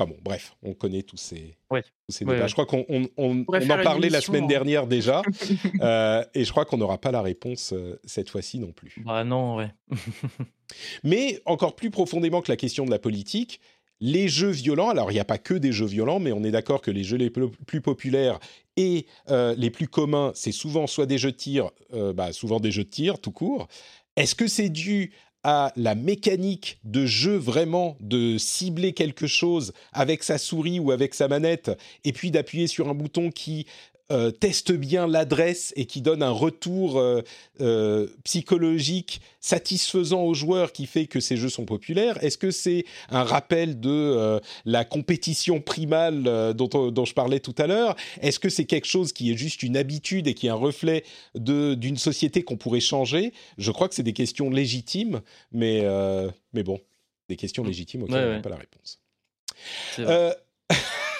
Enfin 0.00 0.10
bon, 0.10 0.16
bref, 0.22 0.56
on 0.62 0.72
connaît 0.72 1.02
tous 1.02 1.18
ces, 1.18 1.58
tous 1.68 1.82
ces 2.08 2.24
débats. 2.24 2.46
Je 2.46 2.54
crois 2.54 2.64
qu'on 2.64 2.86
on, 2.88 3.40
en 3.42 3.82
parlait 3.82 4.08
la 4.08 4.22
semaine 4.22 4.44
hein. 4.44 4.48
dernière 4.48 4.86
déjà, 4.86 5.20
euh, 5.82 6.24
et 6.32 6.44
je 6.44 6.50
crois 6.50 6.64
qu'on 6.64 6.78
n'aura 6.78 6.96
pas 6.96 7.10
la 7.10 7.20
réponse 7.20 7.74
euh, 7.74 8.00
cette 8.04 8.30
fois-ci 8.30 8.58
non 8.60 8.72
plus. 8.72 8.94
Bah 9.04 9.24
non, 9.24 9.56
ouais. 9.56 9.68
Mais 11.04 11.42
encore 11.44 11.76
plus 11.76 11.90
profondément 11.90 12.40
que 12.40 12.50
la 12.50 12.56
question 12.56 12.86
de 12.86 12.90
la 12.90 12.98
politique, 12.98 13.60
les 14.00 14.28
jeux 14.28 14.48
violents, 14.48 14.88
alors 14.88 15.10
il 15.10 15.14
n'y 15.14 15.20
a 15.20 15.26
pas 15.26 15.36
que 15.36 15.52
des 15.52 15.72
jeux 15.72 15.84
violents, 15.84 16.18
mais 16.18 16.32
on 16.32 16.44
est 16.44 16.50
d'accord 16.50 16.80
que 16.80 16.90
les 16.90 17.04
jeux 17.04 17.18
les 17.18 17.28
plus 17.28 17.82
populaires 17.82 18.38
et 18.78 19.04
euh, 19.28 19.54
les 19.58 19.68
plus 19.68 19.88
communs, 19.88 20.32
c'est 20.34 20.52
souvent 20.52 20.86
soit 20.86 21.04
des 21.04 21.18
jeux 21.18 21.32
de 21.32 21.36
tir, 21.36 21.70
bah, 22.14 22.32
souvent 22.32 22.58
des 22.58 22.70
jeux 22.70 22.84
de 22.84 22.88
tir 22.88 23.18
tout 23.18 23.32
court. 23.32 23.68
Est-ce 24.16 24.34
que 24.34 24.46
c'est 24.46 24.70
dû 24.70 25.12
à 25.42 25.72
la 25.76 25.94
mécanique 25.94 26.78
de 26.84 27.06
jeu 27.06 27.36
vraiment 27.36 27.96
de 28.00 28.36
cibler 28.38 28.92
quelque 28.92 29.26
chose 29.26 29.72
avec 29.92 30.22
sa 30.22 30.38
souris 30.38 30.80
ou 30.80 30.90
avec 30.90 31.14
sa 31.14 31.28
manette 31.28 31.70
et 32.04 32.12
puis 32.12 32.30
d'appuyer 32.30 32.66
sur 32.66 32.88
un 32.88 32.94
bouton 32.94 33.30
qui 33.30 33.66
euh, 34.10 34.30
teste 34.30 34.72
bien 34.72 35.06
l'adresse 35.06 35.72
et 35.76 35.86
qui 35.86 36.00
donne 36.00 36.22
un 36.22 36.30
retour 36.30 36.98
euh, 36.98 37.22
euh, 37.60 38.08
psychologique 38.24 39.20
satisfaisant 39.40 40.22
aux 40.24 40.34
joueurs 40.34 40.72
qui 40.72 40.86
fait 40.86 41.06
que 41.06 41.20
ces 41.20 41.36
jeux 41.36 41.48
sont 41.48 41.64
populaires 41.64 42.22
Est-ce 42.22 42.38
que 42.38 42.50
c'est 42.50 42.84
un 43.10 43.24
rappel 43.24 43.78
de 43.80 44.40
la 44.64 44.84
compétition 44.84 45.60
primale 45.60 46.54
dont, 46.54 46.68
on- 46.74 46.90
dont 46.90 47.04
je 47.04 47.14
parlais 47.14 47.40
tout 47.40 47.54
à 47.58 47.66
l'heure? 47.66 47.96
Est-ce 48.20 48.38
que 48.38 48.48
c'est 48.48 48.64
quelque 48.66 48.86
chose 48.86 49.12
qui 49.12 49.30
est 49.32 49.36
juste 49.36 49.62
une 49.62 49.76
habitude 49.76 50.26
et 50.26 50.34
qui 50.34 50.46
est 50.46 50.50
un 50.50 50.54
reflet 50.54 51.04
de- 51.34 51.74
d'une 51.74 51.96
société 51.96 52.42
qu'on 52.42 52.56
pourrait 52.56 52.80
changer? 52.80 53.32
Je 53.58 53.70
crois 53.70 53.88
que 53.88 53.94
c'est 53.94 54.02
des 54.02 54.12
questions 54.12 54.50
légitimes, 54.50 55.20
mais, 55.52 55.84
mais 56.52 56.62
bon, 56.62 56.80
des 57.28 57.36
questions 57.36 57.64
légitimes 57.64 58.02
auxquelles 58.02 58.16
Ouais, 58.16 58.24
on 58.24 58.28
n'a 58.30 58.36
ouais. 58.36 58.42
pas 58.42 58.50
la 58.50 58.56
réponse. 58.56 59.00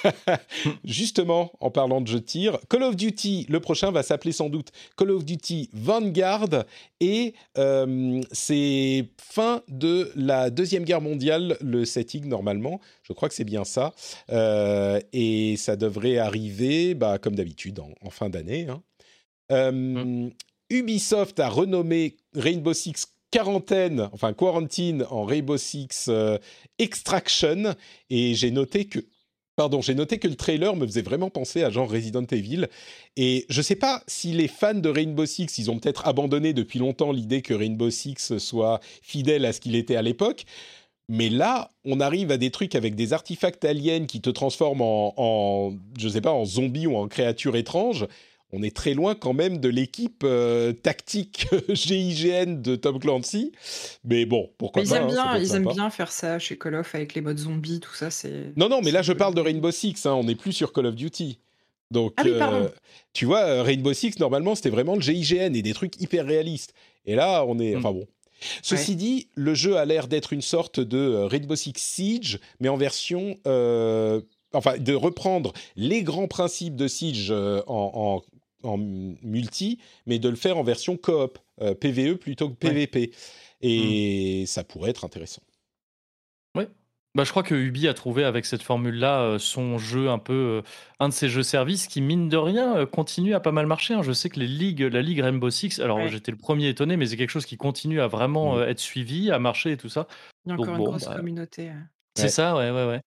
Justement, 0.85 1.52
en 1.60 1.70
parlant 1.70 2.01
de 2.01 2.06
jeux 2.06 2.20
de 2.20 2.24
tir, 2.24 2.59
Call 2.68 2.82
of 2.82 2.97
Duty, 2.97 3.47
le 3.48 3.60
prochain 3.60 3.90
va 3.90 4.02
s'appeler 4.02 4.32
sans 4.32 4.48
doute 4.48 4.68
Call 4.97 5.10
of 5.10 5.24
Duty 5.24 5.70
Vanguard 5.72 6.64
et 7.01 7.35
euh, 7.59 8.20
c'est 8.32 9.06
fin 9.18 9.62
de 9.68 10.10
la 10.16 10.51
Deuxième 10.51 10.85
Guerre 10.85 11.01
mondiale, 11.01 11.56
le 11.60 11.85
setting 11.85 12.27
normalement. 12.27 12.81
Je 13.02 13.12
crois 13.12 13.28
que 13.28 13.35
c'est 13.35 13.44
bien 13.44 13.64
ça. 13.64 13.93
Euh, 14.31 15.01
et 15.12 15.56
ça 15.56 15.77
devrait 15.77 16.18
arriver, 16.18 16.94
bah, 16.94 17.18
comme 17.18 17.35
d'habitude, 17.35 17.81
en, 17.81 18.10
fin 18.10 18.28
d'année. 18.28 18.68
hein. 18.68 18.82
Euh, 19.52 20.28
Ubisoft 20.68 21.40
a 21.40 21.48
renommé 21.48 22.16
Rainbow 22.35 22.72
Six 22.72 23.06
quarantaine, 23.32 24.09
quarantine 24.36 25.05
en 25.10 25.24
Rainbow 25.24 25.56
Six 25.56 26.10
Extraction 26.78 27.74
et 28.09 28.35
j'ai 28.35 28.51
noté 28.51 28.86
que 28.86 29.01
Pardon, 29.60 29.82
j'ai 29.82 29.94
noté 29.94 30.16
que 30.16 30.26
le 30.26 30.36
trailer 30.36 30.74
me 30.74 30.86
faisait 30.86 31.02
vraiment 31.02 31.28
penser 31.28 31.62
à 31.62 31.68
genre 31.68 31.90
Resident 31.90 32.24
Evil. 32.24 32.66
Et 33.18 33.44
je 33.50 33.60
sais 33.60 33.76
pas 33.76 34.02
si 34.06 34.32
les 34.32 34.48
fans 34.48 34.72
de 34.72 34.88
Rainbow 34.88 35.26
Six, 35.26 35.58
ils 35.58 35.70
ont 35.70 35.78
peut-être 35.78 36.08
abandonné 36.08 36.54
depuis 36.54 36.78
longtemps 36.78 37.12
l'idée 37.12 37.42
que 37.42 37.52
Rainbow 37.52 37.90
Six 37.90 38.38
soit 38.38 38.80
fidèle 39.02 39.44
à 39.44 39.52
ce 39.52 39.60
qu'il 39.60 39.76
était 39.76 39.96
à 39.96 40.00
l'époque. 40.00 40.46
Mais 41.10 41.28
là, 41.28 41.72
on 41.84 42.00
arrive 42.00 42.30
à 42.30 42.38
des 42.38 42.50
trucs 42.50 42.74
avec 42.74 42.94
des 42.94 43.12
artefacts 43.12 43.62
aliens 43.66 44.06
qui 44.06 44.22
te 44.22 44.30
transforment 44.30 44.80
en, 44.80 45.12
en 45.18 45.74
je 45.98 46.08
sais 46.08 46.22
pas, 46.22 46.32
en 46.32 46.46
zombie 46.46 46.86
ou 46.86 46.96
en 46.96 47.06
créature 47.06 47.54
étrange. 47.54 48.06
On 48.52 48.62
est 48.62 48.74
très 48.74 48.94
loin 48.94 49.14
quand 49.14 49.32
même 49.32 49.59
de 49.59 49.68
l'équipe 49.68 50.22
euh, 50.24 50.72
tactique 50.72 51.47
GIGN 51.68 52.60
de 52.60 52.74
Tom 52.77 52.98
Clancy. 52.98 53.52
Mais 54.05 54.24
bon, 54.27 54.51
pourquoi 54.59 54.82
Mais 54.82 54.89
ils 54.89 54.90
pas 54.90 54.97
aiment 54.98 55.05
hein, 55.05 55.35
bien, 55.35 55.39
ils 55.39 55.55
aiment 55.55 55.68
bien 55.72 55.90
faire 55.90 56.10
ça 56.10 56.39
chez 56.39 56.59
Call 56.59 56.74
of 56.74 56.94
avec 56.94 57.14
les 57.14 57.20
modes 57.20 57.39
zombies, 57.39 57.81
tout 57.81 57.94
ça. 57.94 58.10
C'est 58.10 58.52
Non, 58.56 58.68
non, 58.68 58.81
mais 58.82 58.90
là, 58.90 59.02
je 59.02 59.12
parle 59.12 59.35
de. 59.35 59.40
Rainbow 59.40 59.70
Six. 59.70 60.05
hein, 60.06 60.14
on 60.14 60.24
n'est 60.24 60.35
plus 60.35 60.52
sur 60.52 60.72
Call 60.72 60.86
of 60.86 60.94
Duty. 60.97 61.39
Donc, 61.93 62.12
Ah 62.16 62.22
oui, 62.24 62.32
pardon. 62.39 62.70
tu 63.12 63.24
vois, 63.24 63.40
euh, 63.40 63.62
Rainbow 63.62 63.93
Six, 63.93 64.18
normalement, 64.20 64.55
c'était 64.55 64.70
vraiment 64.70 64.94
le 64.94 65.01
GIGN 65.01 65.55
et 65.55 65.62
des 65.62 65.72
trucs 65.72 66.01
hyper 66.01 66.24
réalistes. 66.27 66.72
Et 67.06 67.14
là, 67.14 67.44
on 67.47 67.59
est. 67.59 67.74
Mm. 67.74 67.78
Enfin 67.78 67.93
bon. 67.93 68.06
Ceci 68.62 68.93
Ouais. 68.93 68.97
dit, 68.97 69.28
le 69.35 69.55
jeu 69.55 69.77
a 69.77 69.85
l'air 69.85 70.09
d'être 70.09 70.32
une 70.32 70.40
sorte 70.40 70.81
de 70.81 70.97
euh, 70.98 71.27
Rainbow 71.27 71.56
Six 71.56 71.74
Siege, 71.77 72.40
mais 72.59 72.68
en 72.68 72.77
version. 72.77 73.36
euh, 73.47 74.20
Enfin, 74.52 74.78
de 74.78 74.94
reprendre 74.94 75.52
les 75.77 76.02
grands 76.02 76.27
principes 76.27 76.74
de 76.74 76.89
Siege 76.89 77.28
euh, 77.31 77.62
en, 77.68 77.93
en- 77.94 78.22
en 78.62 78.76
multi, 78.78 79.78
mais 80.06 80.18
de 80.18 80.28
le 80.28 80.36
faire 80.36 80.56
en 80.58 80.62
version 80.62 80.96
coop, 80.96 81.38
euh, 81.60 81.74
PVE 81.74 82.16
plutôt 82.18 82.48
que 82.50 82.54
PVP. 82.54 83.12
Et 83.62 84.44
ça 84.46 84.64
pourrait 84.64 84.90
être 84.90 85.04
intéressant. 85.04 85.42
Bah, 87.16 87.24
je 87.24 87.30
crois 87.32 87.42
que 87.42 87.56
Ubi 87.56 87.88
a 87.88 87.92
trouvé 87.94 88.22
avec 88.22 88.46
cette 88.46 88.62
formule-là 88.62 89.22
euh, 89.22 89.38
son 89.40 89.78
jeu 89.78 90.10
un 90.10 90.20
peu, 90.20 90.32
euh, 90.32 90.62
un 91.00 91.08
de 91.08 91.12
ses 91.12 91.28
jeux 91.28 91.42
services 91.42 91.88
qui, 91.88 92.00
mine 92.00 92.28
de 92.28 92.36
rien, 92.36 92.76
euh, 92.76 92.86
continue 92.86 93.34
à 93.34 93.40
pas 93.40 93.50
mal 93.50 93.66
marcher. 93.66 93.94
hein. 93.94 94.02
Je 94.04 94.12
sais 94.12 94.28
que 94.30 94.38
les 94.38 94.46
ligues, 94.46 94.82
la 94.82 95.02
ligue 95.02 95.18
Rainbow 95.18 95.50
Six, 95.50 95.80
alors 95.80 95.96
Ouais. 95.96 96.08
j'étais 96.08 96.30
le 96.30 96.36
premier 96.38 96.68
étonné, 96.68 96.96
mais 96.96 97.06
c'est 97.06 97.16
quelque 97.16 97.30
chose 97.30 97.46
qui 97.46 97.56
continue 97.56 98.00
à 98.00 98.06
vraiment 98.06 98.54
Mm. 98.54 98.58
euh, 98.60 98.68
être 98.68 98.78
suivi, 98.78 99.32
à 99.32 99.40
marcher 99.40 99.72
et 99.72 99.76
tout 99.76 99.88
ça. 99.88 100.06
Il 100.46 100.50
y 100.50 100.52
a 100.52 100.56
Donc 100.56 100.66
encore 100.66 100.76
bon, 100.78 100.84
une 100.84 100.90
grosse 100.90 101.06
bah, 101.08 101.16
communauté. 101.16 101.70
euh. 101.70 101.72
C'est 102.16 102.22
Ouais. 102.22 102.28
ça, 102.28 102.54
ouais, 102.56 102.70
ouais, 102.70 102.86
ouais. 102.86 103.00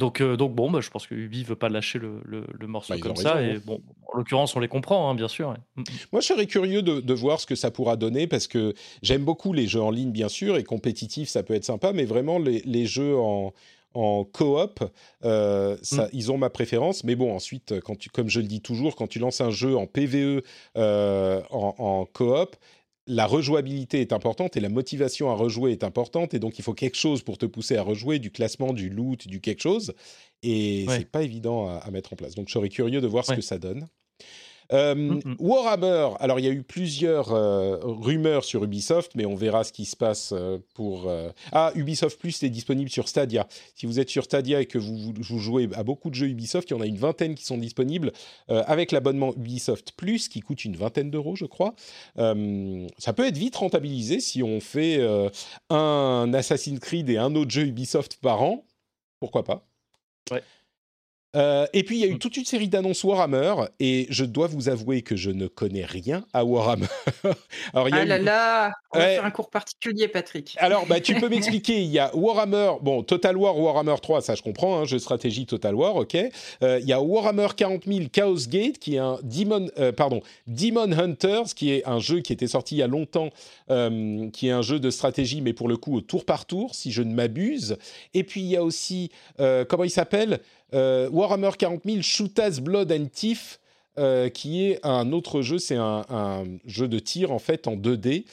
Donc, 0.00 0.20
euh, 0.20 0.36
donc 0.36 0.54
bon, 0.54 0.70
bah, 0.70 0.80
je 0.80 0.90
pense 0.90 1.06
que 1.06 1.14
Ubi 1.14 1.44
veut 1.44 1.54
pas 1.56 1.68
lâcher 1.68 1.98
le, 1.98 2.20
le- 2.24 2.46
le 2.58 2.66
morceau 2.66 2.94
Bah, 2.94 3.00
comme 3.00 3.14
ça. 3.16 3.34
raison, 3.34 3.52
Et 3.52 3.56
hein. 3.56 3.60
bon, 3.64 3.80
en 4.12 4.16
l'occurrence, 4.18 4.56
on 4.56 4.60
les 4.60 4.66
comprend, 4.68 5.08
hein, 5.10 5.14
bien 5.14 5.28
sûr. 5.28 5.50
ouais. 5.50 5.56
Mm, 5.76 5.82
mm. 5.82 5.84
Moi, 6.12 6.20
je 6.22 6.26
serais 6.26 6.46
curieux 6.46 6.82
de, 6.82 7.00
de 7.00 7.14
voir 7.14 7.38
ce 7.38 7.46
que 7.46 7.54
ça 7.54 7.70
pourra 7.70 7.96
donner 7.96 8.26
parce 8.26 8.48
que 8.48 8.74
j'aime 9.02 9.24
beaucoup 9.24 9.52
les 9.52 9.66
jeux 9.68 9.82
en 9.82 9.90
ligne, 9.90 10.10
bien 10.10 10.28
sûr, 10.28 10.56
et 10.56 10.64
compétitif, 10.64 11.28
ça 11.28 11.42
peut 11.42 11.54
être 11.54 11.64
sympa, 11.66 11.92
mais 11.92 12.04
vraiment, 12.06 12.38
les, 12.38 12.62
les 12.64 12.86
jeux 12.86 13.16
en, 13.18 13.52
en 13.94 14.24
coop, 14.24 14.80
euh, 15.24 15.76
ça, 15.82 16.08
ils 16.12 16.32
ont 16.32 16.38
ma 16.38 16.48
préférence. 16.50 17.04
Mais 17.04 17.14
bon, 17.14 17.34
ensuite, 17.34 17.78
quand 17.80 17.96
tu, 17.98 18.08
comme 18.08 18.28
je 18.30 18.40
le 18.40 18.46
dis 18.46 18.60
toujours, 18.62 18.96
quand 18.96 19.06
tu 19.06 19.18
lances 19.18 19.40
un 19.40 19.50
jeu 19.50 19.76
en 19.76 19.86
PVE 19.86 20.42
euh, 20.78 21.42
en, 21.50 21.74
en 21.78 22.04
coop, 22.06 22.56
la 23.12 23.26
rejouabilité 23.26 24.00
est 24.00 24.12
importante 24.12 24.56
et 24.56 24.60
la 24.60 24.68
motivation 24.68 25.30
à 25.30 25.34
rejouer 25.34 25.72
est 25.72 25.82
importante. 25.84 26.32
Et 26.32 26.38
donc, 26.38 26.58
il 26.58 26.62
faut 26.62 26.74
quelque 26.74 26.96
chose 26.96 27.22
pour 27.22 27.38
te 27.38 27.46
pousser 27.46 27.76
à 27.76 27.82
rejouer, 27.82 28.18
du 28.18 28.30
classement, 28.30 28.72
du 28.72 28.88
loot, 28.88 29.26
du 29.26 29.40
quelque 29.40 29.60
chose. 29.62 29.92
Et 30.42 30.84
Ouais. 30.88 30.98
c'est 30.98 31.10
pas 31.10 31.22
évident 31.22 31.68
à, 31.68 31.74
à 31.78 31.90
mettre 31.90 32.12
en 32.12 32.16
place. 32.16 32.34
Donc, 32.34 32.48
je 32.48 32.52
serais 32.54 32.68
curieux 32.68 33.00
de 33.00 33.06
voir 33.06 33.24
ce 33.24 33.32
que 33.34 33.40
ça 33.40 33.58
donne. 33.58 33.88
Euh, 34.72 34.94
Mhm. 34.94 35.36
Warhammer, 35.40 36.10
alors 36.20 36.38
il 36.38 36.44
y 36.44 36.48
a 36.48 36.52
eu 36.52 36.62
plusieurs 36.62 37.32
euh, 37.32 37.78
rumeurs 37.82 38.44
sur 38.44 38.62
Ubisoft, 38.62 39.12
mais 39.16 39.26
on 39.26 39.34
verra 39.34 39.64
ce 39.64 39.72
qui 39.72 39.84
se 39.84 39.96
passe 39.96 40.32
euh, 40.32 40.58
pour... 40.74 41.08
euh, 41.08 41.30
Ah, 41.52 41.72
Ubisoft 41.74 42.18
Plus 42.20 42.42
est 42.42 42.50
disponible 42.50 42.88
sur 42.90 43.08
Stadia. 43.08 43.48
Si 43.74 43.86
vous 43.86 43.98
êtes 43.98 44.10
sur 44.10 44.24
Stadia 44.24 44.60
et 44.60 44.66
que 44.66 44.78
vous, 44.78 44.96
vous- 44.96 45.14
vous 45.18 45.38
jouez 45.38 45.68
à 45.74 45.82
beaucoup 45.82 46.08
de 46.10 46.14
jeux 46.14 46.28
Ubisoft, 46.28 46.70
il 46.70 46.74
y 46.74 46.76
en 46.76 46.80
a 46.80 46.86
une 46.86 46.98
vingtaine 46.98 47.34
qui 47.34 47.44
sont 47.44 47.58
disponibles 47.58 48.12
avec 48.48 48.92
l'abonnement 48.92 49.32
Ubisoft 49.36 49.92
Plus 49.96 50.28
qui 50.28 50.40
coûte 50.40 50.64
une 50.64 50.76
vingtaine 50.76 51.10
d'euros, 51.10 51.34
je 51.36 51.46
crois. 51.46 51.74
Ça 52.16 53.12
peut 53.12 53.26
être 53.26 53.36
vite 53.38 53.56
rentabilisé 53.56 54.20
si 54.20 54.42
on 54.42 54.60
fait 54.60 55.00
un 55.70 56.32
Assassin's 56.34 56.78
Creed 56.80 57.08
et 57.10 57.16
un 57.18 57.34
autre 57.34 57.50
jeu 57.50 57.66
Ubisoft 57.66 58.16
par 58.20 58.42
an. 58.42 58.64
Pourquoi 59.18 59.44
pas? 59.44 59.66
Ouais. 60.30 60.42
Euh, 61.36 61.64
et 61.72 61.84
puis 61.84 61.96
il 61.96 62.00
y 62.00 62.04
a 62.04 62.08
eu 62.12 62.18
toute 62.18 62.36
une 62.36 62.44
série 62.44 62.66
d'annonces 62.66 63.04
Warhammer 63.04 63.54
et 63.78 64.08
je 64.10 64.24
dois 64.24 64.48
vous 64.48 64.68
avouer 64.68 65.02
que 65.02 65.14
je 65.14 65.30
ne 65.30 65.46
connais 65.46 65.84
rien 65.84 66.24
à 66.32 66.44
Warhammer. 66.44 66.88
Alors 67.72 67.88
il 67.88 67.94
y 67.94 67.98
a 67.98 68.00
Ah 68.00 68.04
eu- 68.04 68.08
là 68.08 68.18
là, 68.18 68.72
on 68.92 68.98
va 68.98 69.04
Ouais. 69.04 69.14
faire 69.14 69.24
un 69.24 69.30
cours 69.30 69.48
particulier, 69.48 70.08
Patrick. 70.08 70.56
alors, 70.58 70.86
bah, 70.86 70.98
tu 71.00 71.14
peux 71.14 71.28
m'expliquer, 71.30 71.80
il 71.82 71.90
y 71.90 72.00
a 72.00 72.14
Warhammer, 72.16 72.72
bon, 72.82 73.04
Total 73.04 73.36
War, 73.36 73.56
Warhammer 73.56 73.94
3, 74.02 74.22
ça 74.22 74.34
je 74.34 74.42
comprends, 74.42 74.78
hein, 74.80 74.84
jeu 74.86 74.96
de 74.96 75.02
stratégie 75.02 75.46
Total 75.46 75.74
War, 75.74 75.94
ok. 75.94 76.16
Euh, 76.62 76.80
Il 76.82 76.88
y 76.88 76.92
a 76.92 77.00
Warhammer 77.00 77.46
40 77.56 77.84
000 77.86 78.08
Chaos 78.12 78.48
Gate, 78.48 78.78
qui 78.78 78.96
est 78.96 78.98
un 78.98 79.18
Demon, 79.22 79.68
euh, 79.78 79.92
pardon, 79.92 80.22
Demon 80.48 80.90
Hunters, 80.90 81.54
qui 81.54 81.70
est 81.72 81.86
un 81.86 82.00
jeu 82.00 82.20
qui 82.22 82.32
était 82.32 82.48
sorti 82.48 82.74
il 82.74 82.78
y 82.78 82.82
a 82.82 82.88
longtemps, 82.88 83.30
euh, 83.70 84.28
qui 84.30 84.48
est 84.48 84.52
un 84.52 84.62
jeu 84.62 84.80
de 84.80 84.90
stratégie, 84.90 85.42
mais 85.42 85.52
pour 85.52 85.68
le 85.68 85.76
coup 85.76 85.94
au 85.96 86.00
tour 86.00 86.24
par 86.24 86.44
tour, 86.46 86.74
si 86.74 86.90
je 86.90 87.02
ne 87.02 87.14
m'abuse. 87.14 87.76
Et 88.14 88.24
puis 88.24 88.40
il 88.40 88.48
y 88.48 88.56
a 88.56 88.64
aussi, 88.64 89.10
euh, 89.38 89.64
comment 89.64 89.84
il 89.84 89.90
s'appelle? 89.90 90.34
Euh, 90.34 90.38
Warhammer 90.72 91.50
40 91.58 91.82
000 91.84 92.02
Shootaz 92.02 92.60
Blood 92.60 92.92
and 92.92 93.06
Thief, 93.12 93.60
euh, 93.98 94.28
qui 94.28 94.64
est 94.64 94.78
un 94.84 95.12
autre 95.12 95.42
jeu, 95.42 95.58
c'est 95.58 95.76
un, 95.76 96.04
un 96.08 96.44
jeu 96.64 96.88
de 96.88 96.98
tir 96.98 97.32
en 97.32 97.38
fait 97.38 97.66
en 97.66 97.76
2D. 97.76 98.24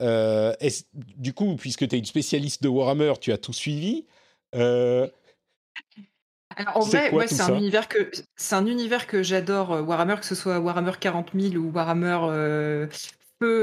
Euh, 0.00 0.52
du 0.94 1.32
coup, 1.32 1.54
puisque 1.56 1.86
tu 1.86 1.94
es 1.94 1.98
une 1.98 2.04
spécialiste 2.04 2.62
de 2.62 2.68
Warhammer, 2.68 3.14
tu 3.20 3.32
as 3.32 3.38
tout 3.38 3.52
suivi. 3.52 4.06
Euh, 4.54 5.06
Alors, 6.56 6.78
en 6.78 6.80
vrai, 6.80 7.10
ouais, 7.12 7.28
c'est 7.28 7.42
un 7.42 7.56
univers 7.56 7.88
que 7.88 8.10
c'est 8.36 8.54
un 8.54 8.66
univers 8.66 9.06
que 9.06 9.22
j'adore 9.22 9.72
euh, 9.72 9.82
Warhammer, 9.82 10.16
que 10.18 10.26
ce 10.26 10.34
soit 10.34 10.58
Warhammer 10.58 10.92
40 10.98 11.30
000 11.38 11.54
ou 11.54 11.70
Warhammer 11.70 12.18
euh, 12.24 12.86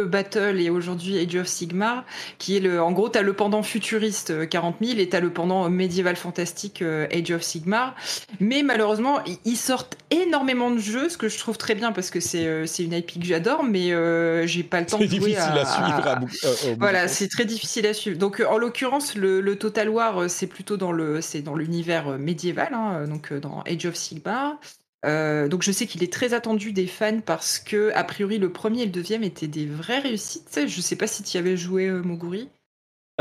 Battle 0.06 0.60
et 0.60 0.70
aujourd'hui 0.70 1.18
Age 1.18 1.36
of 1.36 1.48
Sigmar, 1.48 2.06
qui 2.38 2.58
est 2.58 2.60
le, 2.60 2.82
en 2.82 2.92
gros, 2.92 3.10
t'as 3.10 3.22
le 3.22 3.34
pendant 3.34 3.64
futuriste 3.64 4.32
euh, 4.32 4.46
40 4.46 4.78
000 4.82 5.00
et 5.00 5.10
t'as 5.10 5.20
le 5.20 5.32
pendant 5.32 5.66
euh, 5.66 5.70
médiéval 5.70 6.16
fantastique 6.16 6.82
euh, 6.82 7.08
Age 7.12 7.32
of 7.32 7.42
Sigmar. 7.42 7.96
Mais 8.40 8.64
malheureusement, 8.64 9.20
ils 9.46 9.58
sortent 9.58 9.98
énormément 10.12 10.72
de 10.72 10.80
jeux, 10.80 11.10
ce 11.10 11.18
que 11.18 11.30
je 11.30 11.38
trouve 11.38 11.58
très 11.58 11.76
bien 11.76 11.92
parce 11.92 12.10
que 12.10 12.20
c'est 12.20 12.46
euh, 12.46 12.66
c'est 12.66 12.84
une 12.84 12.94
IP 12.94 13.20
que 13.20 13.26
j'adore, 13.26 13.64
mais 13.64 13.92
euh, 13.92 14.46
j'ai 14.48 14.64
pas 14.64 14.80
le 14.80 14.86
temps 14.86 14.98
c'est 14.98 15.06
de 15.06 15.10
jouer 15.10 15.20
difficile 15.20 15.58
à, 15.58 15.66
suivre. 15.66 16.08
à 16.08 16.22
euh, 16.70 16.76
voilà, 16.80 17.08
c'est 17.08 17.28
très 17.28 17.46
difficile 17.46 17.86
à 17.88 17.94
suivre. 17.94 18.18
Donc, 18.18 18.40
euh, 18.40 18.48
en 18.48 18.58
l'occurrence, 18.58 19.16
le, 19.16 19.42
le 19.42 19.56
Total 19.58 19.90
War, 19.90 20.24
euh, 20.24 20.28
c'est 20.28 20.48
plutôt 20.48 20.78
dans 20.78 20.92
le, 20.92 21.22
c'est 21.22 21.42
dans 21.42 21.56
l'univers 21.56 22.10
euh, 22.10 22.18
médiéval, 22.18 22.74
hein, 22.74 23.02
euh, 23.02 23.08
donc 23.08 23.32
euh, 23.32 23.40
dans 23.40 23.62
Age 23.68 23.86
of 23.86 23.96
Sigmar. 23.96 24.58
Euh, 25.06 25.48
donc, 25.48 25.64
je 25.64 25.72
sais 25.72 25.88
qu'il 25.88 26.04
est 26.04 26.12
très 26.12 26.34
attendu 26.34 26.74
des 26.74 26.88
fans 26.88 27.22
parce 27.22 27.60
que, 27.60 27.92
a 27.96 28.04
priori, 28.04 28.38
le 28.38 28.52
premier 28.52 28.82
et 28.82 28.86
le 28.86 28.92
deuxième 28.92 29.24
étaient 29.24 29.48
des 29.48 29.66
vraies 29.66 30.00
réussites. 30.00 30.68
Je 30.68 30.82
sais 30.82 30.96
pas 30.96 31.08
si 31.08 31.24
tu 31.24 31.36
y 31.36 31.40
avais 31.40 31.56
joué, 31.58 31.88
euh, 31.88 32.02
Moguri. 32.02 32.50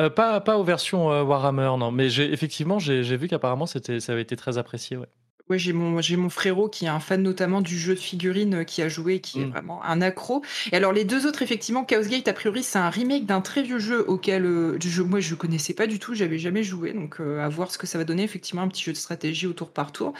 Euh, 0.00 0.10
pas, 0.10 0.40
pas 0.40 0.58
aux 0.58 0.64
versions 0.64 1.10
euh, 1.12 1.22
Warhammer, 1.22 1.70
non. 1.78 1.90
Mais 1.90 2.06
effectivement, 2.18 2.78
j'ai 2.78 3.16
vu 3.16 3.28
qu'apparemment, 3.28 3.66
c'était- 3.66 4.00
ça 4.00 4.12
avait 4.12 4.22
été 4.22 4.36
très 4.36 4.58
apprécié. 4.58 4.96
Ouais. 4.96 5.06
Ouais, 5.48 5.58
j'ai 5.58 5.72
mon, 5.72 6.02
j'ai 6.02 6.16
mon 6.16 6.28
frérot 6.28 6.68
qui 6.68 6.84
est 6.84 6.88
un 6.88 7.00
fan 7.00 7.22
notamment 7.22 7.62
du 7.62 7.78
jeu 7.78 7.94
de 7.94 7.98
figurines 7.98 8.66
qui 8.66 8.82
a 8.82 8.88
joué 8.90 9.14
et 9.14 9.20
qui 9.20 9.40
est 9.40 9.46
Mm. 9.46 9.50
vraiment 9.50 9.82
un 9.82 10.02
accro. 10.02 10.42
Et 10.72 10.76
alors 10.76 10.92
les 10.92 11.04
deux 11.06 11.26
autres, 11.26 11.40
effectivement, 11.40 11.84
Chaos 11.84 12.02
Gate, 12.02 12.28
a 12.28 12.34
priori, 12.34 12.62
c'est 12.62 12.78
un 12.78 12.90
remake 12.90 13.24
d'un 13.24 13.40
très 13.40 13.62
vieux 13.62 13.78
jeu 13.78 14.04
auquel 14.06 14.44
euh, 14.44 14.76
je, 14.78 15.00
moi 15.02 15.20
je 15.20 15.34
connaissais 15.34 15.72
pas 15.72 15.86
du 15.86 15.98
tout, 15.98 16.12
j'avais 16.14 16.38
jamais 16.38 16.62
joué, 16.62 16.92
donc 16.92 17.18
euh, 17.20 17.40
à 17.40 17.48
voir 17.48 17.70
ce 17.70 17.78
que 17.78 17.86
ça 17.86 17.96
va 17.96 18.04
donner. 18.04 18.24
Effectivement, 18.24 18.60
un 18.60 18.68
petit 18.68 18.82
jeu 18.84 18.92
de 18.92 18.98
stratégie 18.98 19.46
au 19.46 19.54
tour 19.54 19.70
par 19.72 19.90
tour. 19.90 20.12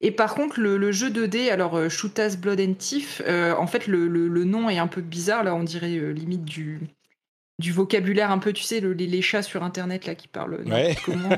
Et 0.00 0.10
par 0.10 0.34
contre, 0.34 0.58
le, 0.60 0.90
jeu 0.92 1.10
2D, 1.10 1.50
alors 1.50 1.76
euh, 1.76 1.88
Shootaz 1.90 2.36
Blood 2.38 2.60
and 2.60 2.74
Thief, 2.74 3.20
euh, 3.26 3.54
en 3.56 3.66
fait, 3.66 3.86
le, 3.86 4.08
le- 4.08 4.28
le 4.28 4.44
nom 4.44 4.68
est 4.70 4.78
un 4.78 4.86
peu 4.88 5.00
bizarre, 5.02 5.44
là, 5.44 5.54
on 5.54 5.64
dirait 5.64 5.96
euh, 5.98 6.12
limite 6.12 6.44
du 6.44 6.80
du 7.58 7.72
vocabulaire 7.72 8.30
un 8.30 8.38
peu, 8.38 8.52
tu 8.52 8.62
sais, 8.62 8.80
le- 8.80 8.92
les, 8.92 9.06
les 9.06 9.22
chats 9.22 9.42
sur 9.42 9.62
Internet 9.62 10.04
là 10.06 10.14
qui 10.14 10.28
parlent 10.28 10.58
n'importe 10.64 10.68
Ouais. 10.86 10.96
comment. 11.04 11.30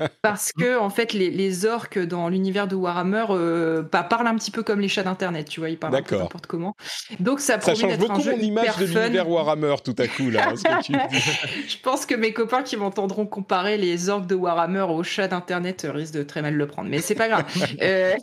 euh, 0.00 0.08
parce 0.22 0.50
que 0.52 0.78
en 0.78 0.88
fait, 0.88 1.12
les, 1.12 1.30
les 1.30 1.66
orques 1.66 1.98
dans 1.98 2.28
l'univers 2.30 2.66
de 2.66 2.74
Warhammer 2.74 3.26
euh, 3.30 3.82
bah, 3.82 4.02
parlent 4.02 4.26
un 4.26 4.36
petit 4.36 4.50
peu 4.50 4.62
comme 4.62 4.80
les 4.80 4.88
chats 4.88 5.02
d'Internet, 5.02 5.48
tu 5.48 5.60
vois, 5.60 5.68
ils 5.68 5.78
parlent 5.78 5.92
n'importe 5.94 6.46
comment. 6.46 6.74
Donc 7.20 7.40
ça, 7.40 7.60
change 7.60 7.84
un 7.84 7.96
beaucoup 7.98 8.20
jeu 8.22 8.32
mon 8.36 8.40
image 8.40 8.76
de 8.78 8.86
l'univers 8.86 9.28
Warhammer 9.28 9.74
tout 9.84 9.94
à 9.98 10.08
coup, 10.08 10.30
là, 10.30 10.48
hein, 10.50 10.56
ce 10.56 10.62
que 10.62 10.82
tu 10.82 10.92
dis. 11.10 11.68
Je 11.68 11.76
pense 11.82 12.06
que 12.06 12.14
mes 12.14 12.32
copains 12.32 12.62
qui 12.62 12.76
m'entendront 12.78 13.26
comparer 13.26 13.76
les 13.76 14.08
orques 14.08 14.26
de 14.26 14.34
Warhammer 14.34 14.86
aux 14.88 15.02
chats 15.02 15.28
d'Internet 15.28 15.86
risquent 15.90 16.14
de 16.14 16.22
très 16.22 16.40
mal 16.40 16.54
le 16.54 16.66
prendre, 16.66 16.88
mais 16.88 17.00
c'est 17.00 17.14
pas 17.14 17.28
grave. 17.28 17.44
Euh, 17.82 18.14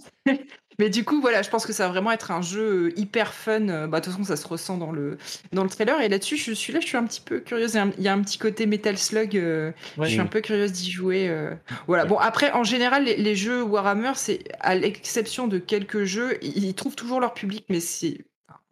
Mais 0.79 0.89
du 0.89 1.03
coup, 1.03 1.21
voilà, 1.21 1.41
je 1.41 1.49
pense 1.49 1.65
que 1.65 1.73
ça 1.73 1.85
va 1.85 1.89
vraiment 1.93 2.11
être 2.11 2.31
un 2.31 2.41
jeu 2.41 2.87
euh, 2.87 2.99
hyper 2.99 3.33
fun. 3.33 3.67
Euh, 3.69 3.87
Bah, 3.87 3.99
de 3.99 4.05
toute 4.05 4.13
façon, 4.13 4.23
ça 4.25 4.35
se 4.35 4.47
ressent 4.47 4.77
dans 4.77 4.91
le, 4.91 5.17
dans 5.51 5.63
le 5.63 5.69
trailer. 5.69 5.99
Et 6.01 6.09
là-dessus, 6.09 6.37
je 6.37 6.51
suis 6.51 6.73
là, 6.73 6.79
je 6.79 6.85
suis 6.87 6.97
un 6.97 7.05
petit 7.05 7.21
peu 7.21 7.39
curieuse. 7.39 7.73
Il 7.97 8.03
y 8.03 8.07
a 8.07 8.13
un, 8.13 8.21
petit 8.21 8.37
côté 8.37 8.65
Metal 8.65 8.97
Slug. 8.97 9.35
euh, 9.37 9.71
Ouais. 9.97 10.07
Je 10.07 10.11
suis 10.11 10.19
un 10.21 10.25
peu 10.25 10.41
curieuse 10.41 10.71
d'y 10.71 10.91
jouer. 10.91 11.29
euh. 11.29 11.53
Voilà. 11.87 12.05
Bon, 12.05 12.17
après, 12.17 12.51
en 12.51 12.63
général, 12.63 13.05
les, 13.05 13.17
les 13.17 13.35
jeux 13.35 13.61
Warhammer, 13.63 14.13
c'est 14.15 14.43
à 14.59 14.75
l'exception 14.75 15.47
de 15.47 15.57
quelques 15.59 16.03
jeux, 16.03 16.37
ils, 16.41 16.63
ils 16.65 16.73
trouvent 16.75 16.95
toujours 16.95 17.19
leur 17.19 17.33
public, 17.33 17.65
mais 17.69 17.79
c'est. 17.79 18.25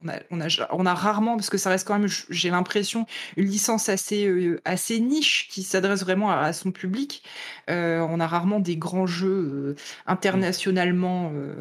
On 0.03 0.09
a, 0.09 0.13
on, 0.31 0.41
a, 0.41 0.47
on 0.71 0.85
a 0.87 0.93
rarement, 0.95 1.35
parce 1.35 1.49
que 1.51 1.59
ça 1.59 1.69
reste 1.69 1.87
quand 1.87 1.99
même, 1.99 2.09
j'ai 2.29 2.49
l'impression, 2.49 3.05
une 3.37 3.45
licence 3.45 3.87
assez, 3.87 4.25
euh, 4.25 4.59
assez 4.65 4.99
niche 4.99 5.47
qui 5.49 5.61
s'adresse 5.61 6.01
vraiment 6.03 6.31
à, 6.31 6.37
à 6.37 6.53
son 6.53 6.71
public. 6.71 7.23
Euh, 7.69 7.99
on 8.09 8.19
a 8.19 8.25
rarement 8.25 8.59
des 8.59 8.77
grands 8.77 9.05
jeux 9.05 9.27
euh, 9.29 9.75
internationalement 10.07 11.31
euh, 11.35 11.53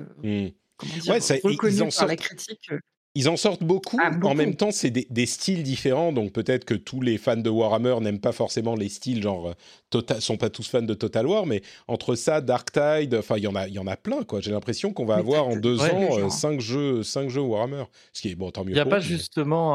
comment 0.79 0.95
dire, 0.97 1.13
Ouais, 1.13 1.21
ça- 1.21 1.37
ils 1.37 1.41
reconnus 1.43 1.79
par 1.81 1.93
sortent- 1.93 2.09
la 2.09 2.17
critique. 2.17 2.71
Ils 3.17 3.29
en 3.29 3.37
sortent 3.37 3.65
beaucoup. 3.65 3.99
Ah, 4.01 4.11
beaucoup. 4.11 4.29
En 4.29 4.35
même 4.37 4.55
temps, 4.55 4.71
c'est 4.71 4.91
des, 4.91 5.05
des 5.11 5.27
styles 5.27 5.65
différents. 5.65 6.13
Donc 6.13 6.33
peut-être 6.33 6.65
que 6.65 6.75
tous 6.75 7.01
les 7.01 7.19
fans 7.19 7.37
de 7.37 7.51
Warhammer 7.51 7.97
n'aiment 8.01 8.21
pas 8.21 8.31
forcément 8.31 8.77
les 8.77 8.89
styles, 8.89 9.21
genre, 9.21 9.49
euh, 9.49 9.53
tota- 9.91 10.21
sont 10.21 10.37
pas 10.37 10.49
tous 10.49 10.69
fans 10.69 10.81
de 10.83 10.95
Total 10.95 11.27
War. 11.27 11.45
Mais 11.45 11.63
entre 11.89 12.15
ça, 12.15 12.41
Dark 12.41 12.71
Tide, 12.71 13.17
enfin, 13.17 13.37
il 13.37 13.43
y 13.43 13.47
en 13.49 13.57
a, 13.57 13.67
il 13.67 13.75
y 13.75 13.81
en 13.81 13.89
a 13.89 13.97
plein, 13.97 14.23
quoi. 14.23 14.41
J'ai 14.41 14.53
l'impression 14.53 14.93
qu'on 14.93 15.07
va 15.07 15.17
Mais 15.17 15.23
avoir 15.23 15.49
en 15.49 15.57
de 15.57 15.61
deux 15.61 15.81
ans 15.81 16.19
euh, 16.19 16.29
cinq 16.29 16.61
jeux, 16.61 17.03
cinq 17.03 17.29
jeux 17.31 17.41
Warhammer. 17.41 17.83
Ce 18.13 18.23
qui 18.23 18.31
est 18.31 18.37
bon, 18.37 18.53
tant 18.53 18.63
mieux. 18.63 18.71
Il 18.71 18.75
n'y 18.75 18.81
a 18.81 18.85
pas 18.87 18.99
mais- 18.99 19.03
justement 19.03 19.75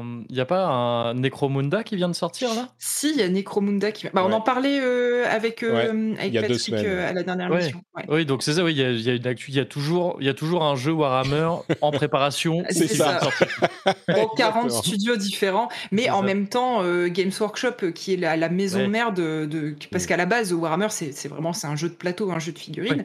un. 0.00 0.22
Il 0.30 0.36
y 0.36 0.40
a 0.40 0.46
pas 0.46 0.66
un 0.66 1.14
Necromunda 1.14 1.82
qui 1.82 1.96
vient 1.96 2.08
de 2.08 2.14
sortir 2.14 2.54
là? 2.54 2.68
Si, 2.78 3.10
il 3.10 3.16
y 3.16 3.22
a 3.22 3.28
Necromunda 3.28 3.90
qui. 3.90 4.06
Bah, 4.14 4.22
On 4.24 4.28
Ouais. 4.28 4.34
en 4.34 4.40
parlait 4.40 4.78
euh, 4.80 5.24
avec, 5.28 5.64
euh, 5.64 6.14
avec 6.14 6.28
il 6.28 6.34
y 6.34 6.38
a 6.38 6.42
deux 6.42 6.48
Patrick 6.48 6.60
semaines, 6.60 6.86
euh, 6.86 7.08
à 7.08 7.12
la 7.12 7.24
dernière 7.24 7.50
Ouais. 7.50 7.64
mission. 7.64 7.80
Ouais. 7.96 8.04
Oui, 8.08 8.26
donc 8.26 8.44
c'est 8.44 8.52
ça, 8.52 8.62
oui, 8.62 8.72
il 8.74 8.78
y 8.78 8.84
a, 8.84 8.90
il 8.92 9.02
y 9.02 9.10
a 9.10 9.14
une 9.14 9.26
actu, 9.26 9.50
il 9.50 9.56
y 9.56 9.60
a 9.60 9.64
toujours, 9.64 10.18
il 10.20 10.26
y 10.26 10.28
a 10.30 10.34
toujours 10.34 10.62
un 10.62 10.76
jeu 10.76 10.92
Warhammer 10.92 11.48
en 11.80 11.90
préparation. 11.90 12.62
C'est 12.76 12.88
ça. 12.88 13.04
vient 13.04 13.14
de 13.18 13.24
sortir. 13.24 13.46
Dans 14.08 14.28
40 14.28 14.64
Exactement. 14.66 14.82
studios 14.82 15.16
différents, 15.16 15.68
mais 15.92 16.10
en 16.10 16.20
ça. 16.20 16.26
même 16.26 16.48
temps, 16.48 16.82
euh, 16.82 17.08
Games 17.08 17.32
Workshop, 17.40 17.74
euh, 17.84 17.90
qui 17.92 18.14
est 18.14 18.16
la, 18.16 18.36
la 18.36 18.48
maison 18.48 18.80
Ouais. 18.80 18.88
mère 18.88 19.12
de, 19.12 19.46
de- 19.46 19.74
parce 19.90 20.04
Mm. 20.04 20.06
qu'à 20.08 20.16
la 20.16 20.26
base, 20.26 20.52
Warhammer, 20.52 20.88
c'est 20.90 21.28
vraiment 21.28 21.52
c'est 21.52 21.66
un 21.66 21.76
jeu 21.76 21.88
de 21.88 21.94
plateau, 21.94 22.30
un 22.30 22.38
jeu 22.38 22.52
de 22.52 22.58
figurines. 22.58 23.04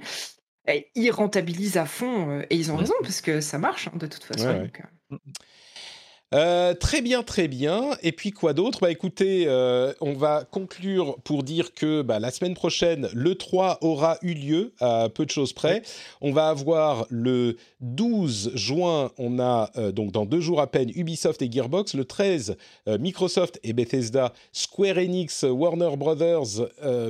Et 0.67 0.89
ils 0.95 1.09
rentabilisent 1.11 1.77
à 1.77 1.85
fond, 1.85 2.29
euh, 2.29 2.41
et 2.49 2.55
ils 2.55 2.71
ont 2.71 2.75
raison 2.75 2.93
parce 3.01 3.19
que 3.21 3.41
ça 3.41 3.57
marche 3.57 3.87
hein, 3.87 3.97
de 3.97 4.05
toute 4.05 4.23
façon. 4.23 4.45
Ouais, 4.47 4.53
ouais. 4.53 4.59
donc, 4.61 4.81
euh. 5.11 5.17
Euh, 6.33 6.73
très 6.73 7.01
bien, 7.01 7.23
très 7.23 7.49
bien. 7.49 7.89
Et 8.03 8.13
puis 8.13 8.31
quoi 8.31 8.53
d'autre? 8.53 8.79
Bah 8.81 8.89
écoutez, 8.89 9.43
euh, 9.47 9.91
on 9.99 10.13
va 10.13 10.45
conclure 10.49 11.17
pour 11.25 11.43
dire 11.43 11.73
que 11.73 12.03
bah, 12.03 12.19
la 12.19 12.31
semaine 12.31 12.53
prochaine, 12.53 13.09
le 13.13 13.35
3 13.35 13.79
aura 13.81 14.17
eu 14.21 14.33
lieu 14.33 14.71
à 14.79 15.09
peu 15.13 15.25
de 15.25 15.29
choses 15.29 15.51
près. 15.51 15.81
On 16.21 16.31
va 16.31 16.47
avoir 16.47 17.05
le 17.09 17.57
12 17.81 18.51
juin, 18.55 19.11
on 19.17 19.39
a 19.39 19.71
euh, 19.75 19.91
donc 19.91 20.13
dans 20.13 20.25
deux 20.25 20.39
jours 20.39 20.61
à 20.61 20.67
peine 20.67 20.89
Ubisoft 20.95 21.41
et 21.41 21.51
Gearbox. 21.51 21.95
Le 21.95 22.05
13, 22.05 22.55
euh, 22.87 22.97
Microsoft 22.97 23.59
et 23.65 23.73
Bethesda, 23.73 24.31
Square 24.53 24.99
Enix, 24.99 25.43
Warner 25.43 25.97
Brothers, 25.97 26.69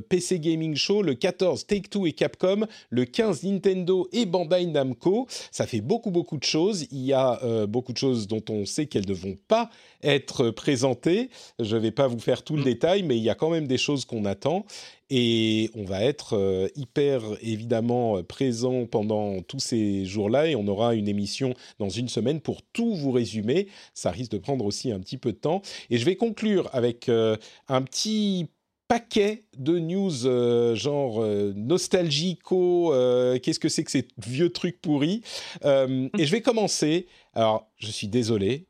PC 0.09 0.39
Gaming 0.39 0.75
Show. 0.75 1.03
Le 1.03 1.13
14, 1.13 1.67
Take-Two 1.67 2.07
et 2.07 2.13
Capcom. 2.13 2.65
Le 2.89 3.05
15, 3.05 3.43
Nintendo 3.43 4.07
et 4.13 4.25
Bandai 4.25 4.65
Namco. 4.65 5.27
Ça 5.51 5.67
fait 5.67 5.81
beaucoup, 5.81 6.09
beaucoup 6.09 6.37
de 6.37 6.43
choses. 6.43 6.87
Il 6.91 7.05
y 7.05 7.13
a 7.13 7.39
beaucoup 7.67 7.93
de 7.93 7.97
choses 7.97 8.27
dont 8.27 8.43
on 8.49 8.65
sait 8.65 8.87
qu'elles 8.87 9.10
ne 9.11 9.15
vont 9.15 9.37
pas 9.47 9.69
être 10.03 10.49
présentées. 10.49 11.29
Je 11.59 11.75
ne 11.75 11.81
vais 11.81 11.91
pas 11.91 12.07
vous 12.07 12.19
faire 12.19 12.43
tout 12.43 12.55
le 12.55 12.63
détail, 12.63 13.03
mais 13.03 13.17
il 13.17 13.23
y 13.23 13.29
a 13.29 13.35
quand 13.35 13.49
même 13.49 13.67
des 13.67 13.77
choses 13.77 14.05
qu'on 14.05 14.25
attend. 14.25 14.65
Et 15.09 15.69
on 15.75 15.83
va 15.83 16.03
être 16.03 16.37
euh, 16.37 16.69
hyper 16.75 17.21
évidemment 17.41 18.17
euh, 18.17 18.23
présent 18.23 18.85
pendant 18.85 19.41
tous 19.41 19.59
ces 19.59 20.05
jours-là 20.05 20.47
et 20.47 20.55
on 20.55 20.65
aura 20.67 20.95
une 20.95 21.09
émission 21.09 21.53
dans 21.79 21.89
une 21.89 22.07
semaine 22.07 22.39
pour 22.39 22.61
tout 22.71 22.95
vous 22.95 23.11
résumer. 23.11 23.67
Ça 23.93 24.09
risque 24.11 24.31
de 24.31 24.37
prendre 24.37 24.63
aussi 24.63 24.89
un 24.89 25.01
petit 25.01 25.17
peu 25.17 25.33
de 25.33 25.37
temps. 25.37 25.61
Et 25.89 25.97
je 25.97 26.05
vais 26.05 26.15
conclure 26.15 26.69
avec 26.71 27.09
euh, 27.09 27.35
un 27.67 27.81
petit 27.81 28.47
paquet 28.91 29.45
de 29.57 29.79
news 29.79 30.25
euh, 30.25 30.75
genre 30.75 31.23
euh, 31.23 31.53
nostalgico, 31.55 32.93
euh, 32.93 33.39
qu'est-ce 33.39 33.57
que 33.57 33.69
c'est 33.69 33.85
que 33.85 33.91
ces 33.91 34.05
vieux 34.17 34.49
trucs 34.49 34.81
pourris. 34.81 35.21
Et 35.63 36.25
je 36.25 36.31
vais 36.31 36.41
commencer. 36.41 37.07
Alors, 37.33 37.71
je 37.77 37.89
suis 37.89 38.09
désolé. 38.09 38.67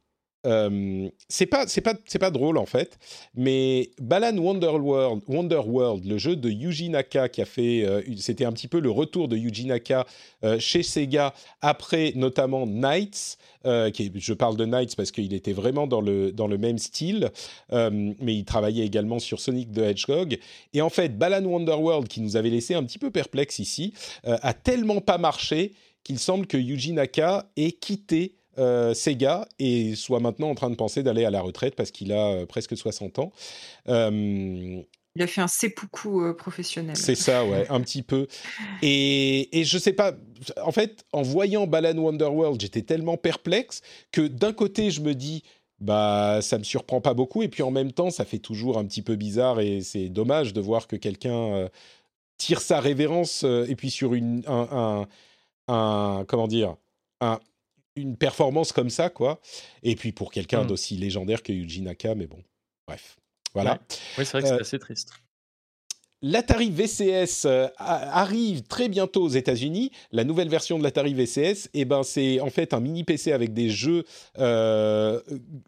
Euh, 0.48 1.10
c'est 1.30 1.46
pas 1.46 1.68
c'est 1.68 1.82
pas 1.82 1.94
c'est 2.06 2.18
pas 2.18 2.32
drôle 2.32 2.58
en 2.58 2.66
fait, 2.66 2.98
mais 3.36 3.92
Balan 4.00 4.38
Wonderworld, 4.38 5.22
Wonderworld, 5.28 6.06
le 6.06 6.18
jeu 6.18 6.36
de 6.36 6.50
Yuji 6.50 6.90
Naka 6.90 7.30
qui 7.30 7.42
a 7.42 7.46
fait, 7.46 7.86
euh, 7.86 8.02
c'était 8.18 8.46
un 8.46 8.52
petit 8.52 8.68
peu 8.68 8.80
le 8.80 8.90
retour 8.90 9.28
de 9.28 9.38
Yuji 9.38 9.66
Naka 9.66 10.08
euh, 10.44 10.58
chez 10.58 10.82
Sega 10.82 11.36
après 11.62 12.14
notamment 12.16 12.66
Knights. 12.66 13.38
qui 13.94 14.12
je 14.16 14.34
parle 14.34 14.58
de 14.58 14.66
Knights 14.66 14.96
parce 14.96 15.12
qu'il 15.12 15.34
était 15.34 15.54
vraiment 15.54 15.86
dans 15.86 16.02
le 16.02 16.32
dans 16.32 16.48
le 16.48 16.58
même 16.58 16.80
style, 16.80 17.30
mais 17.72 18.36
il 18.36 18.46
travaillait 18.46 18.86
également 18.86 19.20
sur 19.20 19.40
Sonic 19.40 19.72
the 19.72 19.80
Hedgehog. 19.80 20.40
Et 20.74 20.82
en 20.82 20.90
fait, 20.90 21.18
Balan 21.20 21.46
Wonderworld, 21.46 22.08
qui 22.08 22.22
nous 22.22 22.36
avait 22.36 22.50
laissé 22.50 22.74
un 22.74 22.84
petit 22.84 22.98
peu 22.98 23.12
perplexe 23.12 23.60
ici, 23.60 23.94
a 24.24 24.54
tellement 24.54 25.02
pas 25.02 25.20
marché 25.20 25.74
qu'il 26.04 26.18
semble 26.18 26.48
que 26.48 26.58
Yuji 26.58 26.94
Naka 26.94 27.46
ait 27.56 27.74
quitté 27.74 28.41
euh, 28.58 28.94
Sega 28.94 29.48
et 29.60 29.96
soit 29.96 30.20
maintenant 30.20 30.50
en 30.50 30.56
train 30.56 30.70
de 30.70 30.76
penser 30.76 31.04
d'aller 31.04 31.26
à 31.26 31.30
la 31.32 31.42
retraite 31.42 31.76
parce 31.76 31.92
qu'il 31.92 32.12
a 32.12 32.28
euh, 32.32 32.46
presque 32.46 32.76
60 32.76 33.20
ans. 33.20 33.32
Euh, 33.88 34.82
Il 35.16 35.22
a 35.22 35.28
fait 35.28 35.42
un 35.42 35.48
seppuku 35.48 36.22
euh, 36.22 36.34
professionnel. 36.34 36.96
c'est 36.96 37.16
ça, 37.16 37.46
ouais, 37.46 37.66
un 37.70 37.82
petit 37.82 38.02
peu. 38.04 38.28
Et, 38.82 39.60
et 39.60 39.64
je 39.64 39.78
sais 39.78 39.94
pas, 39.94 40.14
en 40.64 40.72
fait, 40.72 41.06
en 41.14 41.22
voyant 41.22 41.68
Balan 41.68 41.98
Wonderworld, 41.98 42.60
j'étais 42.62 42.82
tellement 42.82 43.18
perplexe 43.18 43.82
que 44.12 44.22
d'un 44.28 44.54
côté, 44.54 44.92
je 44.92 45.02
me 45.02 45.14
dis, 45.14 45.44
bah, 45.80 46.40
ça 46.42 46.58
me 46.58 46.64
surprend 46.64 47.02
pas 47.02 47.14
beaucoup, 47.14 47.42
et 47.44 47.48
puis 47.50 47.64
en 47.64 47.72
même 47.72 47.92
temps, 47.92 48.10
ça 48.12 48.24
fait 48.26 48.38
toujours 48.40 48.78
un 48.78 48.86
petit 48.86 49.02
peu 49.02 49.16
bizarre, 49.16 49.60
et 49.60 49.82
c'est 49.82 50.10
dommage 50.10 50.54
de 50.54 50.62
voir 50.62 50.88
que 50.88 50.96
quelqu'un 50.96 51.34
euh, 51.54 51.70
tire 52.38 52.62
sa 52.62 52.80
révérence, 52.80 53.44
euh, 53.44 53.66
et 53.68 53.76
puis 53.76 53.90
sur 53.92 54.14
une, 54.14 54.44
un, 54.48 55.08
un, 55.68 55.74
un- 55.74 56.26
comment 56.28 56.48
dire, 56.48 56.76
un, 57.20 57.40
une 58.02 58.18
performance 58.18 58.72
comme 58.72 58.90
ça, 58.90 59.10
quoi. 59.10 59.40
Et 59.84 59.96
puis 59.96 60.12
pour 60.12 60.32
quelqu'un 60.32 60.64
Mm. 60.64 60.68
d'aussi 60.68 60.98
légendaire 60.98 61.44
que 61.44 61.52
Yuji 61.54 61.82
Naka, 61.82 62.16
mais 62.16 62.28
bon, 62.28 62.44
bref. 62.88 63.18
Voilà. 63.54 63.74
Ouais. 63.74 63.78
Oui, 64.20 64.26
c'est 64.26 64.32
vrai 64.32 64.42
que 64.42 64.48
c'est 64.48 64.54
Euh, 64.56 64.60
assez 64.62 64.80
triste. 64.80 65.12
L'Atari 66.24 66.70
VCS 66.70 67.46
euh, 67.46 67.68
arrive 67.78 68.62
très 68.64 68.90
bientôt 68.90 69.24
aux 69.24 69.30
États-Unis. 69.30 69.92
La 70.12 70.24
nouvelle 70.24 70.50
version 70.50 70.78
de 70.78 70.84
l'Atari 70.84 71.16
VCS, 71.16 71.70
eh 71.74 71.84
ben, 71.84 72.04
c'est 72.04 72.40
en 72.42 72.52
fait 72.52 72.76
un 72.76 72.80
mini 72.80 73.04
PC 73.04 73.32
avec 73.32 73.54
des 73.54 73.70
jeux 73.72 74.04
euh, 74.38 75.20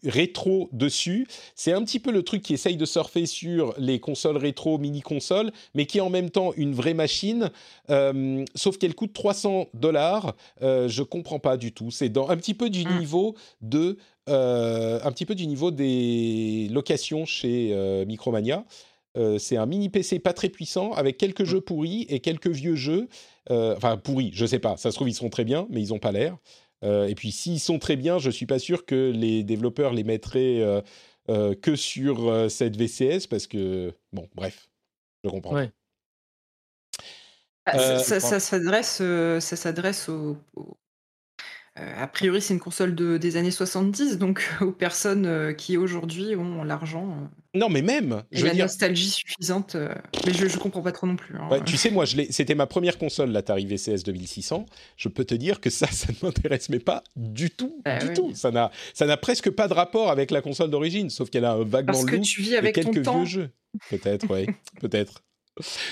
rétro 0.04 0.70
dessus. 0.72 1.28
C'est 1.56 1.74
un 1.74 1.84
petit 1.84 2.00
peu 2.00 2.12
le 2.12 2.22
truc 2.22 2.44
qui 2.44 2.54
essaye 2.54 2.78
de 2.78 2.86
surfer 2.86 3.26
sur 3.26 3.74
les 3.80 4.00
consoles 4.00 4.38
rétro, 4.38 4.78
mini 4.78 5.02
consoles, 5.02 5.52
mais 5.74 5.88
qui 5.88 5.98
est 5.98 6.02
en 6.02 6.12
même 6.12 6.30
temps 6.30 6.54
une 6.56 6.74
vraie 6.76 6.94
machine. 6.94 7.50
euh, 7.90 8.46
sauf 8.54 8.78
qu'elle 8.78 8.94
coûte 8.94 9.14
300 9.14 9.70
dollars. 9.74 10.36
Euh, 10.62 10.88
je 10.88 11.02
comprends 11.02 11.40
pas 11.40 11.58
du 11.58 11.72
tout. 11.72 11.90
C'est 11.90 12.10
dans 12.10 12.30
un 12.30 12.38
petit 12.38 12.54
peu 12.54 12.70
du 12.70 12.86
Mm. 12.86 13.00
niveau 13.00 13.36
de 13.62 13.98
un 14.28 15.12
petit 15.12 15.26
peu 15.26 15.36
du 15.36 15.48
niveau 15.48 15.72
des 15.72 16.70
locations 16.72 17.26
chez 17.26 17.76
Micromania. 18.08 18.64
Euh, 19.18 19.38
c'est 19.38 19.58
un 19.58 19.66
mini 19.66 19.90
PC 19.90 20.20
pas 20.20 20.34
très 20.34 20.50
puissant 20.50 20.92
avec 20.94 21.18
quelques 21.18 21.44
jeux 21.44 21.62
pourris 21.62 22.06
et 22.10 22.20
quelques 22.20 22.48
vieux 22.48 22.76
jeux. 22.76 23.08
Euh, 23.52 23.76
enfin, 23.78 23.98
pourris, 23.98 24.32
je 24.34 24.46
sais 24.46 24.60
pas. 24.60 24.76
Ça 24.78 24.90
se 24.92 24.96
trouve, 24.96 25.10
ils 25.10 25.14
sont 25.14 25.30
très 25.30 25.44
bien, 25.44 25.68
mais 25.70 25.82
ils 25.82 25.90
n'ont 25.90 26.00
pas 26.00 26.12
l'air. 26.12 26.38
Euh, 26.84 27.08
et 27.08 27.16
puis, 27.16 27.32
s'ils 27.32 27.60
sont 27.60 27.80
très 27.80 27.96
bien, 27.96 28.18
je 28.20 28.30
suis 28.30 28.46
pas 28.46 28.60
sûr 28.60 28.86
que 28.86 29.12
les 29.16 29.44
développeurs 29.44 29.94
les 29.94 30.04
mettraient 30.04 30.60
euh, 30.62 30.82
euh, 31.30 31.56
que 31.56 31.76
sur 31.76 32.28
euh, 32.30 32.50
cette 32.50 32.76
VCS 32.76 33.28
parce 33.30 33.48
que, 33.48 33.94
bon, 34.12 34.28
bref, 34.36 34.70
je 35.24 35.30
comprends. 35.30 35.54
Ouais. 35.56 35.72
Ah, 37.66 37.78
Euh, 37.80 38.00
ça, 38.00 38.20
ça- 38.20 38.20
ça 38.20 38.40
s'adresse, 38.40 38.98
ça 38.98 39.56
s'adresse 39.56 40.10
aux. 40.10 40.38
Euh, 41.80 41.94
a 42.04 42.08
priori, 42.08 42.42
c'est 42.42 42.54
une 42.54 42.60
console 42.60 42.94
de, 42.96 43.18
des 43.18 43.36
années 43.38 43.50
70, 43.52 44.18
donc 44.20 44.48
aux 44.62 44.72
personnes 44.72 45.26
euh, 45.26 45.54
qui 45.54 45.76
aujourd'hui 45.78 46.36
ont 46.36 46.64
l'argent 46.64 47.10
euh, 47.10 47.60
Non, 47.60 47.70
mais 47.70 47.82
même, 47.82 48.24
et 48.32 48.38
je 48.38 48.42
veux 48.42 48.48
la 48.50 48.54
dire, 48.54 48.66
nostalgie 48.66 49.10
suffisante. 49.10 49.76
mais 50.26 50.34
je, 50.34 50.48
je 50.48 50.58
comprends 50.60 50.82
pas 50.84 50.92
trop 50.92 51.08
non 51.08 51.16
plus. 51.16 51.36
hein. 51.36 51.48
Ouais, 51.50 51.64
tu 51.64 51.76
sais, 51.78 51.90
moi, 51.90 52.06
c'était 52.06 52.54
ma 52.56 52.68
première 52.68 52.98
console, 52.98 53.32
l'Atari 53.32 53.66
VCS 53.66 54.04
2600. 54.04 54.66
Je 54.98 55.10
peux 55.10 55.26
te 55.26 55.34
dire 55.36 55.60
que 55.62 55.70
ça, 55.72 55.88
ça 55.88 56.08
ne 56.12 56.28
m'intéresse 56.28 56.70
mais 56.70 56.80
pas 56.80 57.04
du 57.16 57.50
tout, 57.50 57.82
Bah 57.84 57.98
du 58.00 58.08
oui. 58.10 58.14
tout. 58.14 58.32
Ça 58.36 58.52
n'a, 58.52 58.70
ça 58.94 59.06
n'a 59.08 59.18
presque 59.18 59.50
pas 59.50 59.68
de 59.68 59.74
rapport 59.74 60.12
avec 60.12 60.30
la 60.32 60.42
console 60.42 60.70
d'origine, 60.70 61.10
sauf 61.10 61.30
qu'elle 61.30 61.46
a 61.46 61.54
un 61.54 61.64
vaguement 61.64 61.94
Parce 61.94 62.06
que 62.06 62.18
tu 62.18 62.42
vis 62.42 62.56
avec 62.56 62.76
ton 62.76 62.92
quelques 62.92 63.06
temps. 63.06 63.24
vieux 63.24 63.26
jeux. 63.26 63.50
Peut-être, 63.90 64.28
oui, 64.30 64.46
peut-être. 64.80 65.24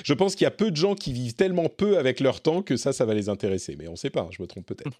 Je 0.03 0.13
pense 0.13 0.35
qu'il 0.35 0.45
y 0.45 0.47
a 0.47 0.51
peu 0.51 0.71
de 0.71 0.75
gens 0.75 0.95
qui 0.95 1.13
vivent 1.13 1.35
tellement 1.35 1.69
peu 1.69 1.97
avec 1.99 2.19
leur 2.19 2.41
temps 2.41 2.61
que 2.63 2.77
ça, 2.77 2.93
ça 2.93 3.05
va 3.05 3.13
les 3.13 3.29
intéresser. 3.29 3.75
Mais 3.77 3.87
on 3.87 3.91
ne 3.91 3.95
sait 3.95 4.09
pas, 4.09 4.21
hein, 4.21 4.29
je 4.31 4.41
me 4.41 4.47
trompe 4.47 4.65
peut-être. 4.65 4.99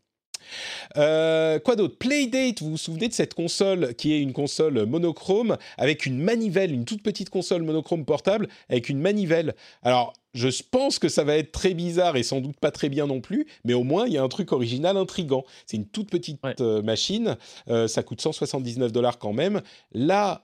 Euh, 0.98 1.60
quoi 1.60 1.76
d'autre? 1.76 1.98
Playdate, 1.98 2.62
vous 2.62 2.72
vous 2.72 2.78
souvenez 2.78 3.08
de 3.08 3.14
cette 3.14 3.34
console 3.34 3.94
qui 3.96 4.14
est 4.14 4.22
une 4.22 4.34
console 4.34 4.86
monochrome 4.86 5.58
avec 5.78 6.06
une 6.06 6.20
manivelle, 6.20 6.72
une 6.74 6.86
toute 6.86 7.04
petite 7.04 7.30
console 7.30 7.64
monochrome 7.64 8.06
portable 8.06 8.48
avec 8.70 8.90
une 8.90 9.00
manivelle? 9.00 9.56
Alors, 9.84 10.14
je 10.34 10.48
pense 10.72 10.98
que 10.98 11.10
ça 11.10 11.24
va 11.26 11.36
être 11.38 11.52
très 11.52 11.74
bizarre 11.74 12.16
et 12.16 12.24
sans 12.24 12.40
doute 12.40 12.58
pas 12.58 12.72
très 12.72 12.88
bien 12.88 13.06
non 13.06 13.20
plus, 13.20 13.48
mais 13.66 13.74
au 13.74 13.84
moins 13.84 14.08
il 14.08 14.14
y 14.14 14.18
a 14.18 14.24
un 14.24 14.30
truc 14.30 14.54
original, 14.54 14.96
intrigant. 14.96 15.44
C'est 15.66 15.78
une 15.78 15.86
toute 15.88 16.10
petite 16.10 16.40
Ouais. 16.44 16.56
euh, 16.62 16.82
machine, 16.82 17.36
euh, 17.70 17.88
ça 17.90 18.02
coûte 18.02 18.22
179 18.22 18.92
dollars 18.94 19.18
quand 19.20 19.34
même. 19.34 19.62
Là, 19.94 20.42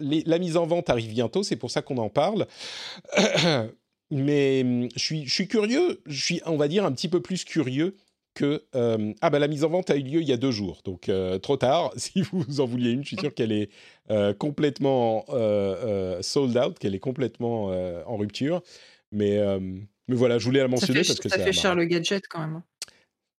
les- 0.00 0.22
la 0.24 0.38
mise 0.38 0.56
en 0.56 0.66
vente 0.66 0.88
arrive 0.90 1.10
bientôt, 1.10 1.42
c'est 1.42 1.56
pour 1.56 1.70
ça 1.70 1.82
qu'on 1.82 1.98
en 1.98 2.08
parle. 2.08 2.46
mais 4.10 4.62
hum, 4.62 4.88
je 4.94 4.98
suis, 5.02 5.26
je 5.26 5.32
suis 5.34 5.48
curieux, 5.48 6.00
je 6.06 6.22
suis, 6.22 6.40
on 6.46 6.56
va 6.56 6.68
dire, 6.68 6.84
un 6.84 6.92
petit 6.92 7.08
peu 7.08 7.20
plus 7.20 7.44
curieux 7.44 7.96
que 8.34 8.64
euh, 8.74 9.12
ah 9.20 9.30
bah 9.30 9.38
la 9.38 9.48
mise 9.48 9.64
en 9.64 9.68
vente 9.68 9.90
a 9.90 9.96
eu 9.96 10.02
lieu 10.02 10.20
il 10.20 10.28
y 10.28 10.32
a 10.32 10.36
deux 10.36 10.50
jours, 10.50 10.80
donc 10.84 11.08
euh, 11.08 11.38
trop 11.38 11.56
tard. 11.56 11.92
Si 11.96 12.22
vous 12.22 12.60
en 12.60 12.66
vouliez 12.66 12.90
une, 12.92 13.02
je 13.02 13.08
suis 13.08 13.16
sûr 13.18 13.34
qu'elle 13.34 13.52
est 13.52 13.70
euh, 14.10 14.32
complètement 14.34 15.24
euh, 15.30 16.16
euh, 16.16 16.22
sold 16.22 16.56
out, 16.56 16.78
qu'elle 16.78 16.94
est 16.94 17.00
complètement 17.00 17.70
euh, 17.70 18.02
en 18.06 18.16
rupture. 18.16 18.62
Mais 19.10 19.38
euh, 19.38 19.60
mais 20.08 20.16
voilà, 20.16 20.38
je 20.38 20.44
voulais 20.46 20.60
la 20.60 20.66
Ça 20.66 20.70
mentionner 20.70 21.02
fait, 21.02 21.08
parce 21.08 21.20
que 21.20 21.28
ça 21.28 21.38
fait 21.38 21.52
cher 21.52 21.74
le 21.74 21.84
gadget 21.84 22.26
quand 22.28 22.40
même. 22.40 22.56
hein. 22.56 22.64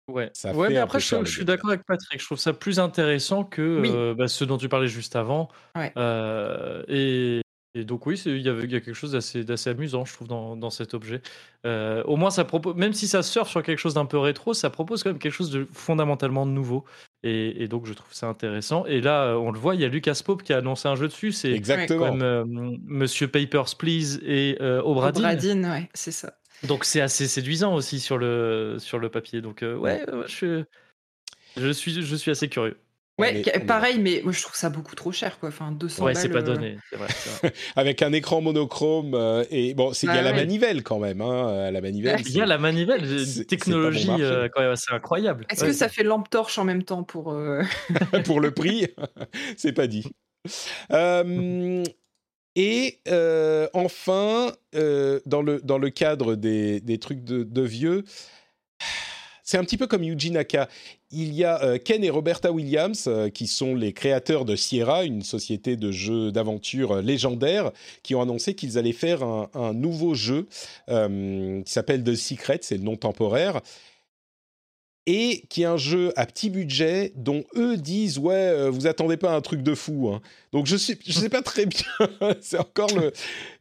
Ouais, 0.09 0.31
Ça 0.35 0.55
ouais 0.55 0.69
mais 0.69 0.79
après, 0.79 0.99
je, 1.01 1.25
suis 1.25 1.45
d'accord 1.45 1.71
avec 1.71 1.85
Patrick. 1.87 2.21
Je 2.21 2.27
trouve 2.27 2.39
ça 2.39 2.53
plus 2.53 2.81
intéressant 2.81 3.45
que 3.45 3.81
Oui. 3.81 3.91
euh, 3.93 4.15
bah, 4.15 4.27
ce 4.29 4.45
dont 4.45 4.59
tu 4.59 4.69
parlais 4.69 4.89
juste 4.89 5.17
avant. 5.17 5.49
Ouais. 5.77 5.93
Euh, 5.97 6.83
et, 6.89 7.41
et 7.75 7.85
donc, 7.85 8.07
oui, 8.07 8.21
il 8.27 8.43
y, 8.43 8.49
avait- 8.49 8.65
il 8.65 8.71
y 8.71 8.77
a 8.77 8.81
quelque 8.81 8.95
chose 8.95 9.13
d'assez 9.13 9.45
d'assez 9.45 9.71
amusant, 9.71 10.05
je 10.05 10.13
trouve, 10.13 10.29
dans, 10.29 10.57
dans 10.57 10.69
cet 10.71 10.93
objet. 10.95 11.23
Euh, 11.65 12.03
au 12.05 12.17
moins, 12.17 12.31
ça 12.31 12.45
propose, 12.45 12.75
même 12.77 12.93
si 12.93 13.09
ça 13.09 13.23
surfe 13.23 13.49
sur 13.51 13.63
quelque 13.63 13.79
chose 13.79 13.95
d'un 13.95 14.05
peu 14.05 14.19
rétro, 14.19 14.53
ça 14.53 14.69
propose 14.69 15.03
quand 15.03 15.11
même 15.11 15.19
quelque 15.19 15.33
chose 15.33 15.51
de 15.51 15.67
fondamentalement 15.73 16.45
nouveau. 16.45 16.85
Et, 17.23 17.63
et 17.63 17.69
donc, 17.69 17.87
je 17.87 17.93
trouve 17.95 18.13
ça 18.13 18.27
intéressant. 18.29 18.85
Et 18.87 19.01
là, 19.01 19.37
on 19.39 19.51
le 19.53 19.59
voit, 19.59 19.75
il 19.75 19.81
y 19.81 19.85
a 19.85 19.89
Lucas 19.89 20.21
Pope 20.25 20.43
qui 20.43 20.53
a 20.53 20.59
annoncé 20.59 20.89
un 20.89 20.97
jeu 20.97 21.09
dessus. 21.09 21.33
C'est 21.33 21.53
Exactement. 21.53 22.13
même 22.13 22.23
euh, 22.23 22.45
Monsieur 22.85 23.29
Papers, 23.29 23.75
Please 23.79 24.19
et 24.25 24.59
euh, 24.61 24.83
Obradin. 24.83 25.21
Bradine, 25.21 25.65
ouais, 25.67 25.89
c'est 25.95 26.13
ça. 26.13 26.35
Donc 26.65 26.85
c'est 26.85 27.01
assez 27.01 27.27
séduisant 27.27 27.75
aussi 27.75 27.99
sur 27.99 28.19
le, 28.19 28.77
sur 28.79 28.99
le 28.99 29.09
papier. 29.09 29.41
Donc 29.41 29.63
euh, 29.63 29.75
ouais, 29.77 30.09
ouais, 30.11 30.25
je, 30.29 30.63
je, 31.57 31.71
suis, 31.71 32.03
je 32.03 32.17
suis 32.17 32.31
assez 32.31 32.49
curieux. 32.49 32.77
On 33.19 33.23
Ouais, 33.25 33.41
est- 33.41 33.57
est 33.57 33.67
pareil, 33.67 33.99
mais 33.99 34.23
moi 34.25 34.33
je 34.33 34.41
trouve 34.41 34.55
ça 34.57 34.71
beaucoup 34.71 34.95
trop 34.95 35.13
cher, 35.13 35.39
quoi. 35.39 35.51
Enfin, 35.51 35.71
200 35.71 36.05
Ouais, 36.05 36.15
c'est 36.15 36.29
balles, 36.29 36.45
pas 36.45 36.51
euh, 36.51 36.55
donné. 36.55 36.79
c'est 36.89 36.97
vrai, 36.97 37.09
c'est 37.11 37.31
vrai. 37.41 37.53
avec 37.77 38.01
un 38.01 38.13
écran 38.13 38.41
monochrome 38.41 39.13
euh, 39.15 39.45
et 39.51 39.75
bon, 39.75 39.93
c'est 39.93 40.07
il 40.07 40.15
y 40.15 40.19
a 40.19 40.23
la 40.23 40.33
manivelle 40.33 40.83
quand 40.83 40.99
même. 40.99 41.21
Hein, 41.21 41.71
la 41.71 41.81
manivelle. 41.83 42.21
Il 42.25 42.33
y 42.35 42.41
a 42.41 42.47
la 42.47 42.57
manivelle, 42.59 43.01
c'est- 43.07 43.13
une 43.13 43.25
c'est 43.27 43.41
bon 43.43 43.47
technologie 43.49 44.09
euh, 44.19 44.49
quand 44.53 44.63
même 44.63 44.71
assez 44.73 44.93
incroyable. 44.95 45.47
Est-ce 45.51 45.61
Ouais. 45.63 45.69
que 45.69 45.73
ça 45.75 45.89
fait 45.91 46.05
lampe 46.05 46.31
torche 46.31 46.59
en 46.59 46.65
même 46.65 46.85
temps 46.85 47.03
pour. 47.03 47.33
euh, 47.33 47.63
pour 48.25 48.41
le 48.41 48.51
prix, 48.51 48.89
c'est 49.59 49.73
pas 49.75 49.87
dit. 49.87 50.05
Euh, 50.91 51.85
et 52.57 52.99
euh, 53.09 53.69
enfin, 53.75 54.53
euh, 54.75 55.21
dans, 55.27 55.43
le, 55.43 55.61
dans 55.63 55.79
le 55.79 55.91
cadre 55.91 56.35
des, 56.35 56.81
des 56.81 56.99
trucs 56.99 57.25
de, 57.25 57.43
de 57.45 57.63
vieux, 57.63 58.05
c'est 59.45 59.59
un 59.59 59.65
petit 59.65 59.77
peu 59.77 59.87
comme 59.87 60.03
Yuji 60.03 60.31
Naka. 60.31 60.69
Il 61.13 61.35
y 61.35 61.45
a 61.45 61.63
euh, 61.63 61.79
Ken 61.79 62.03
et 62.03 62.09
Roberta 62.09 62.51
Williams, 62.51 63.05
euh, 63.07 63.29
qui 63.29 63.47
sont 63.47 63.75
les 63.75 63.93
créateurs 63.93 64.47
de 64.47 64.57
Sierra, 64.57 65.05
une 65.05 65.23
société 65.23 65.77
de 65.77 65.93
jeux 65.93 66.33
d'aventure 66.33 66.93
euh, 66.93 67.03
légendaire, 67.03 67.71
qui 68.03 68.15
ont 68.15 68.23
annoncé 68.23 68.55
qu'ils 68.55 68.79
allaient 68.79 68.93
faire 68.93 69.23
un, 69.23 69.51
un 69.53 69.75
nouveau 69.75 70.15
jeu 70.15 70.49
euh, 70.89 71.63
qui 71.63 71.71
s'appelle 71.71 72.03
The 72.03 72.15
Secret, 72.15 72.61
c'est 72.63 72.79
le 72.79 72.83
nom 72.83 72.97
temporaire 72.97 73.61
et 75.07 75.45
qui 75.49 75.63
est 75.63 75.67
un 75.67 75.77
jeu 75.77 76.13
à 76.15 76.27
petit 76.27 76.49
budget 76.49 77.13
dont 77.17 77.43
eux 77.57 77.77
disent 77.77 78.19
ouais 78.19 78.71
vous 78.71 78.87
attendez 78.87 79.17
pas 79.17 79.35
un 79.35 79.41
truc 79.41 79.63
de 79.65 79.75
fou 79.75 80.11
hein. 80.13 80.21
donc 80.53 80.67
je 80.67 80.77
sais 80.77 80.97
je 81.05 81.13
sais 81.13 81.29
pas 81.29 81.43
très 81.43 81.67
bien 81.67 81.83
c'est 82.41 82.61
encore 82.61 82.95
le 82.95 83.13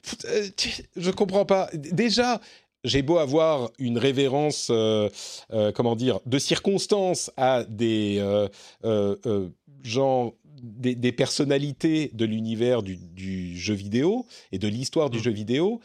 je 0.96 1.10
comprends 1.10 1.46
pas 1.46 1.68
déjà 1.74 2.40
j'ai 2.84 3.02
beau 3.02 3.18
avoir 3.18 3.70
une 3.80 3.98
révérence 3.98 4.68
euh, 4.72 5.10
euh, 5.54 5.72
comment 5.72 5.96
dire 5.96 6.20
de 6.26 6.40
circonstances 6.40 7.32
à 7.38 7.64
des 7.64 8.18
euh, 8.84 9.50
gens 9.84 10.34
des, 10.62 10.96
des 10.96 11.12
personnalités 11.12 12.12
de 12.14 12.26
l'univers 12.26 12.84
du, 12.84 12.98
du 12.98 13.58
jeu 13.58 13.74
vidéo 13.74 14.26
et 14.52 14.60
de 14.60 14.68
l'histoire 14.68 15.10
du 15.10 15.18
Mm. 15.20 15.24
jeu 15.24 15.32
vidéo 15.32 15.80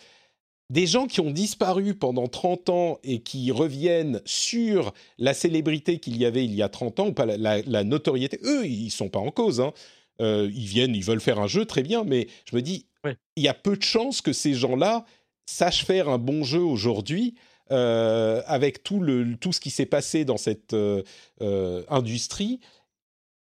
des 0.69 0.87
gens 0.89 1.07
qui 1.07 1.21
ont 1.21 1.31
disparu 1.31 1.95
pendant 1.95 2.27
30 2.27 2.71
ans 2.71 2.99
et 3.05 3.21
qui 3.21 3.53
reviennent 3.53 4.21
sur 4.25 4.93
la 5.17 5.33
célébrité 5.33 5.99
qu'il 5.99 6.17
y 6.17 6.25
avait 6.27 6.45
il 6.45 6.53
y 6.57 6.61
a 6.63 6.69
30 6.69 6.99
ans, 6.99 7.07
ou 7.09 7.13
pas 7.13 7.25
la, 7.25 7.37
la- 7.37 7.63
la 7.63 7.85
notoriété, 7.85 8.41
eux, 8.43 8.67
ils 8.67 8.91
sont 8.91 9.09
pas 9.09 9.21
en 9.21 9.31
cause. 9.31 9.61
hein. 9.61 9.73
Euh, 10.21 10.51
ils 10.53 10.67
viennent, 10.67 10.97
ils 10.97 11.05
veulent 11.05 11.21
faire 11.21 11.39
un 11.39 11.47
jeu, 11.47 11.67
très 11.67 11.85
bien, 11.85 12.03
mais 12.03 12.27
je 12.51 12.57
me 12.57 12.63
dis, 12.63 12.87
Ouais. 13.05 13.17
il 13.37 13.45
y 13.45 13.49
a 13.49 13.55
peu 13.55 13.77
de 13.77 13.83
chances 13.85 14.21
que 14.21 14.33
ces 14.33 14.55
gens-là 14.55 15.05
sachent 15.47 15.85
faire 15.85 16.09
un 16.09 16.19
bon 16.19 16.45
jeu 16.45 16.61
aujourd'hui. 16.61 17.35
euh, 17.73 18.43
avec 18.47 18.85
tout, 18.85 19.01
le, 19.01 19.35
tout 19.37 19.53
ce 19.53 19.59
qui 19.59 19.71
s'est 19.71 19.87
passé 19.87 20.25
dans 20.25 20.37
cette 20.37 20.73
euh, 20.73 21.03
euh, 21.43 21.83
industrie, 21.89 22.61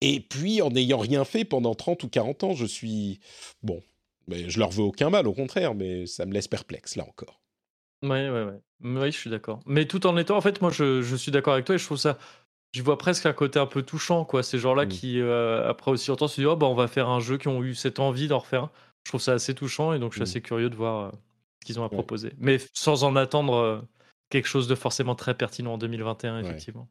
et 0.02 0.20
puis 0.20 0.64
en 0.64 0.72
n'ayant 0.72 0.98
rien 0.98 1.24
fait 1.26 1.46
pendant 1.46 1.76
30 1.76 2.04
ou 2.04 2.10
40 2.10 2.44
ans, 2.44 2.54
je 2.54 2.66
suis... 2.66 3.20
Bon, 3.62 3.84
mais 4.28 4.50
je 4.50 4.58
leur 4.58 4.72
veux 4.72 4.82
aucun 4.82 5.12
mal, 5.12 5.28
au 5.28 5.34
contraire, 5.34 5.76
mais 5.76 6.08
ça 6.08 6.26
me 6.26 6.34
laisse 6.34 6.48
perplexe, 6.48 6.96
là 6.96 7.04
encore. 7.08 7.40
Ouais, 8.02 8.30
ouais, 8.32 8.44
ouais. 8.46 8.60
Oui, 8.84 9.12
je 9.12 9.18
suis 9.18 9.30
d'accord. 9.30 9.60
Mais 9.68 9.86
tout 9.86 10.08
en 10.08 10.18
étant, 10.18 10.38
en 10.38 10.42
fait, 10.42 10.60
moi, 10.60 10.72
je, 10.72 11.04
je 11.04 11.16
suis 11.16 11.32
d'accord 11.32 11.54
avec 11.54 11.66
toi 11.66 11.76
et 11.76 11.78
je 11.78 11.86
trouve 11.86 11.98
ça. 12.00 12.18
Je 12.74 12.82
vois 12.82 12.98
presque 12.98 13.28
un 13.28 13.34
côté 13.34 13.60
un 13.60 13.68
peu 13.68 13.84
touchant, 13.84 14.26
quoi. 14.26 14.42
Ces 14.42 14.58
gens-là 14.58 14.86
Mm. 14.86 14.90
qui, 14.90 15.22
après 15.22 15.92
aussi 15.92 16.10
longtemps, 16.10 16.28
se 16.28 16.38
disent, 16.42 16.48
oh, 16.48 16.56
bah, 16.56 16.66
on 16.66 16.74
va 16.74 16.88
faire 16.88 17.10
un 17.10 17.20
jeu, 17.20 17.38
qui 17.38 17.48
ont 17.48 17.64
eu 17.64 17.76
cette 17.76 18.00
envie 18.00 18.28
d'en 18.28 18.40
refaire 18.40 18.64
un. 18.64 18.72
Je 19.06 19.12
trouve 19.12 19.22
ça 19.22 19.34
assez 19.34 19.54
touchant 19.54 19.94
et 19.94 20.00
donc 20.00 20.14
je 20.14 20.16
suis 20.18 20.22
Mm. 20.22 20.32
assez 20.32 20.42
curieux 20.42 20.70
de 20.72 20.76
voir 20.76 21.12
qu'ils 21.66 21.80
ont 21.80 21.84
à 21.84 21.88
Ouais. 21.88 21.92
proposer. 21.94 22.32
Mais 22.38 22.58
sans 22.74 23.04
en 23.04 23.16
attendre 23.18 23.54
euh, 23.56 23.82
quelque 24.30 24.48
chose 24.48 24.68
de 24.68 24.76
forcément 24.76 25.16
très 25.16 25.36
pertinent 25.36 25.74
en 25.74 25.78
2021, 25.78 26.36
Ouais. 26.42 26.46
effectivement. 26.48 26.88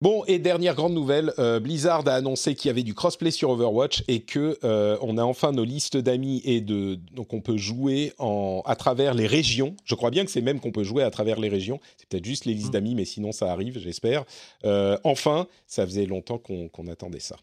Bon, 0.00 0.22
et 0.26 0.38
dernière 0.38 0.74
grande 0.74 0.92
nouvelle, 0.92 1.32
euh, 1.38 1.60
Blizzard 1.60 2.06
a 2.08 2.14
annoncé 2.14 2.54
qu'il 2.54 2.68
y 2.68 2.70
avait 2.70 2.82
du 2.82 2.92
crossplay 2.92 3.30
sur 3.30 3.48
Overwatch 3.50 4.04
et 4.06 4.20
que 4.20 4.58
euh, 4.62 4.98
on 5.00 5.16
a 5.16 5.22
enfin 5.22 5.52
nos 5.52 5.64
listes 5.64 5.96
d'amis 5.96 6.42
et 6.44 6.60
de 6.60 6.96
donc 7.12 7.32
on 7.32 7.40
peut 7.40 7.56
jouer 7.56 8.12
en 8.18 8.62
à 8.66 8.76
travers 8.76 9.14
les 9.14 9.26
régions. 9.26 9.74
Je 9.84 9.94
crois 9.94 10.10
bien 10.10 10.26
que 10.26 10.30
c'est 10.30 10.42
même 10.42 10.60
qu'on 10.60 10.72
peut 10.72 10.84
jouer 10.84 11.02
à 11.04 11.10
travers 11.10 11.40
les 11.40 11.48
régions. 11.48 11.80
C'est 11.96 12.06
peut-être 12.08 12.24
juste 12.26 12.44
les 12.44 12.52
listes 12.52 12.68
Mm. 12.68 12.72
d'amis, 12.72 12.94
mais 12.96 13.06
sinon 13.06 13.32
ça 13.32 13.50
arrive, 13.50 13.78
j'espère. 13.78 14.24
Euh, 14.66 14.98
enfin, 15.04 15.46
ça 15.66 15.86
faisait 15.86 16.04
longtemps 16.06 16.38
qu'on 16.38 16.68
qu'on 16.68 16.86
attendait 16.88 17.20
ça, 17.20 17.36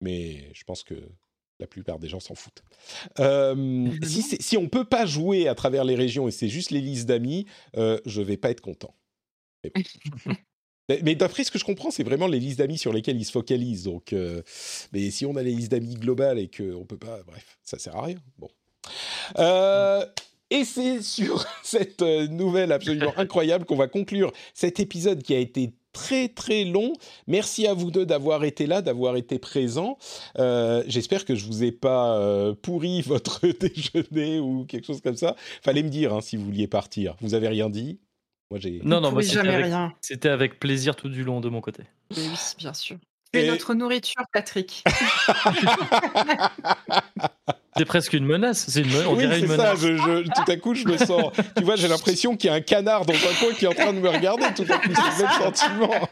mais 0.00 0.50
je 0.54 0.64
pense 0.64 0.82
que 0.82 0.94
la 1.60 1.66
plupart 1.66 1.98
des 1.98 2.08
gens 2.08 2.20
s'en 2.20 2.34
foutent. 2.34 2.62
Euh, 3.18 3.90
si, 4.04 4.22
c'est- 4.22 4.40
si 4.40 4.56
on 4.56 4.68
peut 4.68 4.84
pas 4.84 5.06
jouer 5.06 5.48
à 5.48 5.54
travers 5.54 5.84
les 5.84 5.94
régions 5.94 6.28
et 6.28 6.30
c'est 6.30 6.48
juste 6.48 6.70
les 6.70 6.80
listes 6.80 7.06
d'amis, 7.08 7.46
euh, 7.76 7.98
je 8.06 8.22
vais 8.22 8.36
pas 8.36 8.50
être 8.50 8.60
content. 8.60 8.94
Mais 9.64 9.72
bon. 9.74 9.82
Mais, 10.90 11.00
mais 11.02 11.14
d'après 11.14 11.44
ce 11.44 11.50
que 11.50 11.58
je 11.58 11.66
comprends, 11.66 11.90
c'est 11.90 12.02
vraiment 12.02 12.26
les 12.28 12.40
listes 12.40 12.60
d'amis 12.60 12.78
sur 12.78 12.94
lesquelles 12.94 13.18
ils 13.20 13.24
se 13.26 13.30
focalisent. 13.32 13.82
Donc, 13.82 14.14
euh, 14.14 14.40
mais 14.90 15.10
si 15.10 15.26
on 15.26 15.36
a 15.36 15.42
les 15.42 15.52
listes 15.52 15.70
d'amis 15.70 15.96
globales 15.96 16.38
et 16.38 16.48
qu'on 16.48 16.86
peut 16.86 16.96
pas, 16.96 17.22
bref, 17.26 17.58
ça 17.62 17.78
sert 17.78 17.94
à 17.94 18.04
rien. 18.06 18.16
Bon. 18.38 18.48
Et 20.50 20.64
c'est 20.64 21.02
sur 21.02 21.44
cette 21.62 22.00
nouvelle 22.00 22.72
absolument 22.72 23.12
incroyable 23.18 23.66
qu'on 23.66 23.76
va 23.76 23.86
conclure 23.86 24.32
cet 24.54 24.80
épisode 24.80 25.22
qui 25.22 25.34
a 25.34 25.38
été 25.38 25.74
très 25.98 26.28
très 26.28 26.64
long. 26.64 26.92
Merci 27.26 27.66
à 27.66 27.74
vous 27.74 27.90
deux 27.90 28.06
d'avoir 28.06 28.44
été 28.44 28.66
là, 28.66 28.82
d'avoir 28.82 29.16
été 29.16 29.38
présents. 29.40 29.98
Euh, 30.38 30.84
J'espère 30.86 31.24
que 31.24 31.34
je 31.34 31.44
vous 31.46 31.64
ai 31.64 31.72
pas 31.72 32.16
euh, 32.18 32.54
pourri 32.54 33.02
votre 33.06 33.40
déjeuner 33.48 34.38
ou 34.38 34.64
quelque 34.64 34.86
chose 34.86 35.00
comme 35.00 35.16
ça. 35.16 35.34
Fallait 35.62 35.82
me 35.82 35.88
dire 35.88 36.14
hein, 36.14 36.20
si 36.20 36.36
vous 36.36 36.44
vouliez 36.44 36.68
partir. 36.68 37.16
Vous 37.20 37.34
avez 37.34 37.48
rien 37.48 37.68
dit? 37.68 37.98
Moi 38.50 38.60
j'ai. 38.60 38.80
Non, 38.84 39.00
non, 39.00 39.10
moi, 39.10 39.22
c'était 39.22 39.34
jamais 39.34 39.54
avec, 39.54 39.66
rien. 39.66 39.92
c'était 40.00 40.28
avec 40.28 40.60
plaisir 40.60 40.94
tout 40.94 41.08
du 41.08 41.24
long 41.24 41.40
de 41.40 41.48
mon 41.48 41.60
côté. 41.60 41.82
Oui, 42.16 42.28
bien 42.58 42.74
sûr. 42.74 42.96
Es 43.34 43.44
Et- 43.44 43.48
notre 43.48 43.74
nourriture, 43.74 44.22
Patrick. 44.32 44.84
C'est 47.76 47.84
presque 47.84 48.12
une 48.14 48.24
menace. 48.24 48.66
C'est 48.68 48.80
une, 48.80 48.90
on 49.06 49.12
oui, 49.12 49.18
dirait 49.20 49.38
une 49.40 49.46
ça. 49.46 49.52
menace. 49.56 49.80
Je, 49.80 49.96
je- 49.96 50.22
tout 50.24 50.50
à 50.50 50.56
coup, 50.56 50.74
je 50.74 50.84
me 50.86 50.96
sens. 50.96 51.32
Tu 51.56 51.62
vois, 51.62 51.76
j'ai 51.76 51.86
l'impression 51.88 52.36
qu'il 52.36 52.48
y 52.50 52.52
a 52.52 52.56
un 52.56 52.60
canard 52.60 53.04
dans 53.06 53.14
un 53.14 53.34
coin 53.40 53.52
qui 53.56 53.64
est 53.66 53.68
en 53.68 53.72
train 53.74 53.92
de 53.92 53.98
me 54.00 54.08
regarder. 54.08 54.44
Tout 54.56 54.64
à 54.68 54.78
coup, 54.78 54.88
c'est 54.94 55.22
le 55.22 55.26
même 55.28 55.42
sentiment. 55.42 56.08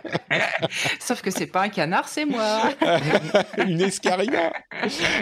Sauf 1.00 1.22
que 1.22 1.30
c'est 1.30 1.46
pas 1.46 1.62
un 1.62 1.68
canard, 1.68 2.08
c'est 2.08 2.24
moi. 2.24 2.70
Une 3.66 3.80
escarina. 3.80 4.52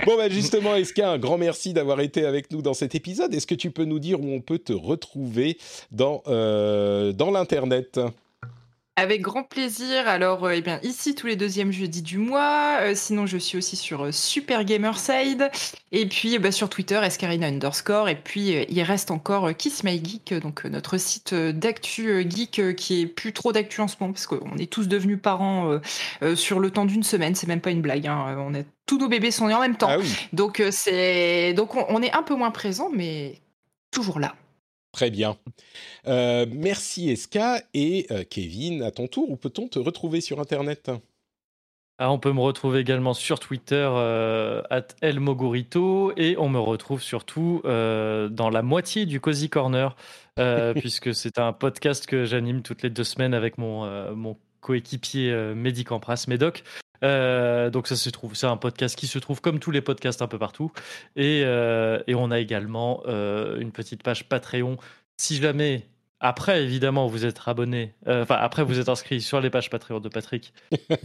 Bon, 0.05 0.17
bah 0.17 0.29
justement, 0.29 0.75
Eska, 0.77 1.11
un 1.13 1.19
grand 1.19 1.39
merci 1.39 1.73
d'avoir 1.73 2.01
été 2.01 2.27
avec 2.27 2.51
nous 2.51 2.63
dans 2.63 2.75
cet 2.75 2.95
épisode? 2.95 3.33
Est-ce 3.35 3.47
que 3.47 3.55
tu 3.55 3.71
peux 3.71 3.85
nous 3.85 3.99
dire 3.99 4.21
où 4.21 4.29
on 4.35 4.41
peut 4.41 4.59
te 4.59 4.73
retrouver 4.73 5.57
dans, 5.93 6.23
euh, 6.27 7.13
dans 7.13 7.31
l'internet? 7.31 8.01
Avec 8.97 9.23
grand 9.23 9.43
plaisir. 9.43 10.07
Alors, 10.07 10.45
euh, 10.45 10.53
eh 10.55 10.61
bien, 10.61 10.79
ici, 10.85 11.17
tous 11.17 11.27
les 11.27 11.35
deuxièmes 11.35 11.73
jeudis 11.73 12.01
du 12.01 12.17
mois. 12.19 12.79
Euh, 12.81 12.93
sinon, 12.95 13.27
je 13.27 13.37
suis 13.39 13.59
aussi 13.59 13.75
sur 13.75 14.05
euh, 14.05 14.13
Super 14.13 14.65
Gamerside. 14.65 15.51
Et 15.91 16.07
puis, 16.07 16.39
bah, 16.39 16.53
sur 16.53 16.69
Twitter, 16.71 17.01
Escarina 17.03 17.49
underscore. 17.49 18.09
Et 18.09 18.15
puis, 18.15 18.65
il 18.69 18.83
reste 18.83 19.11
encore 19.11 19.53
Kiss 19.57 19.83
My 19.83 20.01
Geek, 20.03 20.35
donc 20.35 20.65
notre 20.65 20.97
site 20.97 21.35
d'actu 21.35 22.25
geek 22.31 22.77
qui 22.77 23.01
est 23.03 23.07
plus 23.07 23.33
trop 23.33 23.53
d'actu 23.53 23.81
en 23.81 23.89
ce 23.89 23.97
moment, 23.99 24.13
parce 24.13 24.29
qu'on 24.29 24.57
est 24.59 24.71
tous 24.73 24.87
devenus 24.87 25.19
parents 25.21 25.81
sur 26.37 26.61
le 26.61 26.71
temps 26.71 26.85
d'une 26.85 27.03
semaine. 27.03 27.35
C'est 27.35 27.49
même 27.49 27.61
pas 27.61 27.71
une 27.71 27.83
blague. 27.83 28.07
hein. 28.07 28.37
On 28.39 28.55
est, 28.55 28.67
tous 28.87 28.99
nos 28.99 29.09
bébés 29.09 29.31
sont 29.33 29.49
nés 29.49 29.55
en 29.55 29.61
même 29.61 29.77
temps. 29.77 29.89
Ah 29.91 29.99
oui, 29.99 30.15
Donc, 30.33 30.63
c'est, 30.71 31.53
donc 31.55 31.75
on, 31.75 31.85
on 31.89 32.01
est 32.01 32.13
un 32.13 32.23
peu 32.23 32.35
moins 32.37 32.53
présent, 32.53 32.91
mais 32.95 33.41
toujours 33.91 34.21
là. 34.21 34.35
Très 34.95 35.11
bien. 35.11 35.37
Euh, 36.07 36.47
merci, 36.51 37.11
Eska. 37.11 37.63
Et 37.75 38.07
euh, 38.11 38.25
Kevin, 38.25 38.83
à 38.83 38.91
ton 38.91 39.07
tour, 39.09 39.31
où 39.31 39.37
peut-on 39.37 39.69
te 39.69 39.79
retrouver 39.79 40.23
sur 40.23 40.41
internet? 40.41 40.91
Ah, 41.99 42.11
on 42.11 42.19
peut 42.19 42.33
me 42.33 42.41
retrouver 42.41 42.81
également 42.81 43.15
sur 43.15 43.39
Twitter, 43.39 43.89
euh, 43.89 44.63
at 44.69 44.89
elmogorito, 45.01 46.13
et 46.17 46.37
on 46.39 46.49
me 46.49 46.59
retrouve 46.59 47.01
surtout 47.01 47.63
euh, 47.65 48.29
dans 48.29 48.51
la 48.51 48.63
moitié 48.63 49.07
du 49.07 49.21
Cozy 49.21 49.49
Corner, 49.49 49.95
euh, 50.41 50.75
puisque 50.75 51.15
c'est 51.15 51.39
un 51.39 51.53
podcast 51.53 52.07
que 52.07 52.25
j'anime 52.25 52.63
toutes 52.63 52.83
les 52.83 52.91
deux 52.91 53.05
semaines 53.05 53.33
avec 53.33 53.59
mon, 53.59 54.13
mon 54.17 54.37
coéquipier 54.65 55.31
euh, 55.31 55.55
Mehdi 55.55 55.85
Campras, 55.85 56.25
Médoc. 56.27 56.65
Euh, 57.03 57.69
donc 57.69 57.87
ça 57.87 57.97
se 57.97 58.09
trouve, 58.09 58.35
c'est 58.35 58.47
un 58.47 58.57
podcast 58.57 58.97
qui 58.97 59.07
se 59.07 59.19
trouve 59.19 59.43
comme 59.43 59.59
tous 59.59 59.71
les 59.71 59.83
podcasts 59.83 60.23
un 60.23 60.27
peu 60.27 60.39
partout. 60.39 60.73
Et, 61.17 61.43
euh, 61.45 62.01
on 62.09 62.31
a 62.31 62.41
également 62.41 63.05
une 63.07 63.71
petite 63.73 64.03
page 64.03 64.29
Patreon. 64.29 64.79
Si 65.19 65.37
jamais, 65.37 65.87
après 66.19 66.63
évidemment, 66.63 67.07
vous 67.07 67.27
êtes 67.27 67.41
abonné, 67.47 67.95
enfin 68.07 68.37
après 68.37 68.65
vous 68.65 68.79
êtes 68.81 68.89
inscrit 68.89 69.21
sur 69.21 69.41
les 69.41 69.51
pages 69.51 69.69
Patreon 69.69 70.01
de 70.01 70.09
Patrick, 70.09 70.55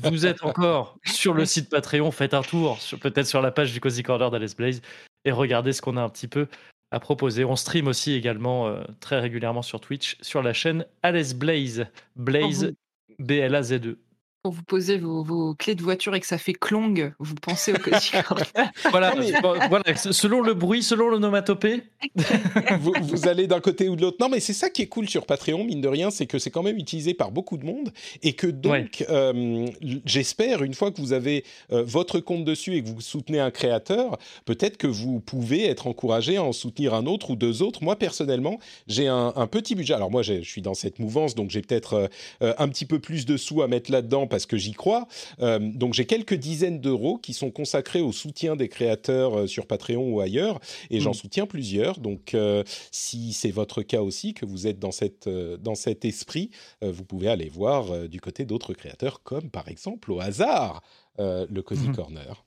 vous 0.03 0.26
êtes 0.26 0.44
encore 0.44 0.98
sur 1.06 1.34
le 1.34 1.45
site 1.45 1.69
Patreon, 1.69 2.11
faites 2.11 2.34
un 2.34 2.41
tour, 2.41 2.80
peut-être 3.02 3.27
sur 3.27 3.41
la 3.41 3.52
page 3.52 3.73
du 3.73 3.81
Cozy 3.81 4.02
Corner 4.02 4.31
d'Alice 4.31 4.56
Blaze, 4.56 4.81
et 5.26 5.31
regardez 5.31 5.73
ce 5.73 5.81
qu'on 5.81 5.98
a 5.98 6.02
un 6.02 6.10
petit 6.10 6.27
peu 6.27 6.48
à 6.91 6.99
proposer. 6.99 7.44
On 7.44 7.57
stream 7.57 7.88
aussi 7.88 8.14
également 8.14 8.73
très 9.02 9.19
régulièrement 9.19 9.61
sur 9.61 9.81
Twitch, 9.81 10.18
sur 10.22 10.41
la 10.41 10.53
chaîne 10.53 10.86
Alice 11.03 11.36
Blaze, 11.36 11.86
Blaze, 12.15 12.73
B-L-A-Z-E. 13.19 13.95
Quand 14.44 14.52
vous 14.52 14.64
posez 14.64 14.98
vos, 14.98 15.22
vos 15.22 15.53
clés 15.53 15.76
de 15.76 15.82
voiture 15.82 16.16
et 16.16 16.20
que 16.22 16.26
ça 16.26 16.38
fait 16.38 16.53
clong, 16.53 17.11
vous 17.20 17.36
pensez 17.36 17.74
au 17.74 17.78
Cozy 17.78 18.11
Corner. 18.26 18.72
Voilà, 18.90 19.14
bon, 19.41 19.82
selon 19.95 20.41
le 20.41 20.53
bruit, 20.53 20.82
selon 20.82 21.10
l'onomatopée. 21.10 21.84
vous, 22.80 22.94
vous 23.02 23.28
allez 23.28 23.48
d'un 23.48 23.60
côté 23.60 23.90
ou 23.90 23.98
de 23.98 24.02
l'autre. 24.02 24.18
Non, 24.22 24.30
mais 24.30 24.40
c'est 24.40 24.53
ça 24.53 24.70
qui 24.70 24.82
est 24.82 24.88
cool 24.88 25.10
sur 25.10 25.26
Patreon, 25.26 25.66
mine 25.66 25.82
de 25.82 25.90
rien, 25.90 26.10
c'est 26.10 26.26
que 26.26 26.40
c'est 26.40 26.52
quand 26.52 26.64
même 26.64 26.78
utilisé 26.78 27.14
par 27.14 27.32
beaucoup 27.32 27.57
de 27.57 27.66
monde 27.66 27.91
et 28.24 28.32
que 28.32 28.48
donc, 28.48 29.03
euh, 29.10 29.68
j'espère, 30.06 30.64
une 30.64 30.74
fois 30.74 30.91
que 30.91 31.02
vous 31.02 31.11
avez 31.11 31.44
euh, 31.74 31.84
votre 31.84 32.22
compte 32.22 32.45
dessus 32.45 32.76
et 32.76 32.84
que 32.84 32.88
vous 32.88 33.02
soutenez 33.02 33.41
un 33.41 33.52
créateur, 33.52 34.18
peut-être 34.45 34.78
que 34.78 34.88
vous 34.88 35.20
pouvez 35.20 35.66
être 35.66 35.86
encouragé 35.86 36.38
à 36.38 36.44
en 36.44 36.53
soutenir 36.53 36.94
un 36.94 37.07
autre 37.07 37.32
ou 37.32 37.36
deux 37.36 37.61
autres. 37.61 37.84
Moi, 37.84 37.98
personnellement, 37.98 38.57
j'ai 38.88 39.07
un, 39.10 39.34
un 39.36 39.48
petit 39.48 39.76
budget. 39.76 39.95
Alors 39.95 40.11
moi, 40.11 40.22
je 40.22 40.41
suis 40.44 40.61
dans 40.61 40.76
cette 40.76 40.99
mouvance, 40.99 41.36
donc 41.36 41.49
j'ai 41.49 41.61
peut-être 41.61 41.94
euh, 41.94 42.07
euh, 42.41 42.53
un 42.57 42.70
petit 42.70 42.86
peu 42.86 42.99
plus 42.99 43.26
de 43.26 43.38
sous 43.38 43.61
à 43.61 43.68
mettre 43.68 43.91
là-dedans 43.91 44.28
parce 44.40 44.45
que 44.45 44.56
j'y 44.57 44.72
crois. 44.72 45.06
Euh, 45.41 45.60
donc 45.60 45.94
j'ai 45.94 46.06
quelques 46.06 46.34
dizaines 46.36 46.80
d'euros 46.80 47.18
qui 47.18 47.34
sont 47.34 47.52
consacrés 47.52 47.99
au 47.99 48.14
soutien 48.14 48.56
des 48.56 48.70
créateurs 48.70 49.38
euh, 49.40 49.48
sur 49.48 49.68
Patreon 49.68 50.14
ou 50.14 50.22
ailleurs, 50.22 50.60
et 50.90 51.02
j'en 51.02 51.11
Mm. 51.11 51.14
soutiens 51.14 51.45
plusieurs. 51.45 51.99
Donc 51.99 52.34
euh, 52.34 52.64
si 52.94 53.34
c'est 53.34 53.52
votre 53.52 53.82
cas 53.82 54.02
aussi, 54.02 54.34
que 54.34 54.45
vous 54.45 54.66
êtes 54.66 54.80
dans, 54.80 54.91
cette, 54.94 55.28
euh, 55.28 55.57
dans 55.57 55.76
cet 55.76 56.06
esprit, 56.06 56.52
euh, 56.86 56.91
vous 56.91 57.03
pouvez 57.03 57.28
aller 57.28 57.49
voir 57.49 57.91
euh, 57.91 58.07
du 58.07 58.22
côté 58.22 58.45
d'autres 58.45 58.74
créateurs, 58.74 59.24
comme 59.24 59.49
par 59.49 59.68
exemple 59.68 60.10
au 60.11 60.22
hasard 60.22 60.82
euh, 61.20 61.45
le 61.49 61.61
Cozy 61.61 61.90
Mhm. 61.90 61.95
Corner. 61.98 62.45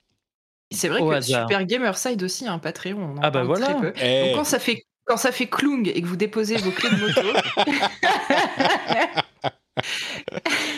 C'est 0.71 0.89
vrai 0.89 1.01
Au 1.03 1.11
que 1.11 1.15
hasard. 1.17 1.43
Super 1.47 1.67
Gamerside 1.67 2.23
aussi 2.23 2.47
a 2.47 2.53
un 2.55 2.59
Patreon. 2.59 2.97
On 2.99 3.19
en 3.19 3.21
Ah 3.21 3.31
bah 3.31 3.41
parle 3.45 3.47
voilà. 3.49 3.67
très 3.75 3.93
peu. 3.93 3.93
Eh, 4.03 4.29
Donc 4.29 4.37
quand 4.37 4.45
ça 4.45 4.59
fait 4.59 4.83
quand 5.05 5.19
ça 5.19 5.33
fait 5.33 5.47
clong 5.49 5.83
et 5.93 6.01
que 6.01 6.07
vous 6.07 6.17
déposez 6.17 6.57
vos 6.57 6.71
clés 6.71 6.89
de 6.89 6.97
moto, 6.97 7.21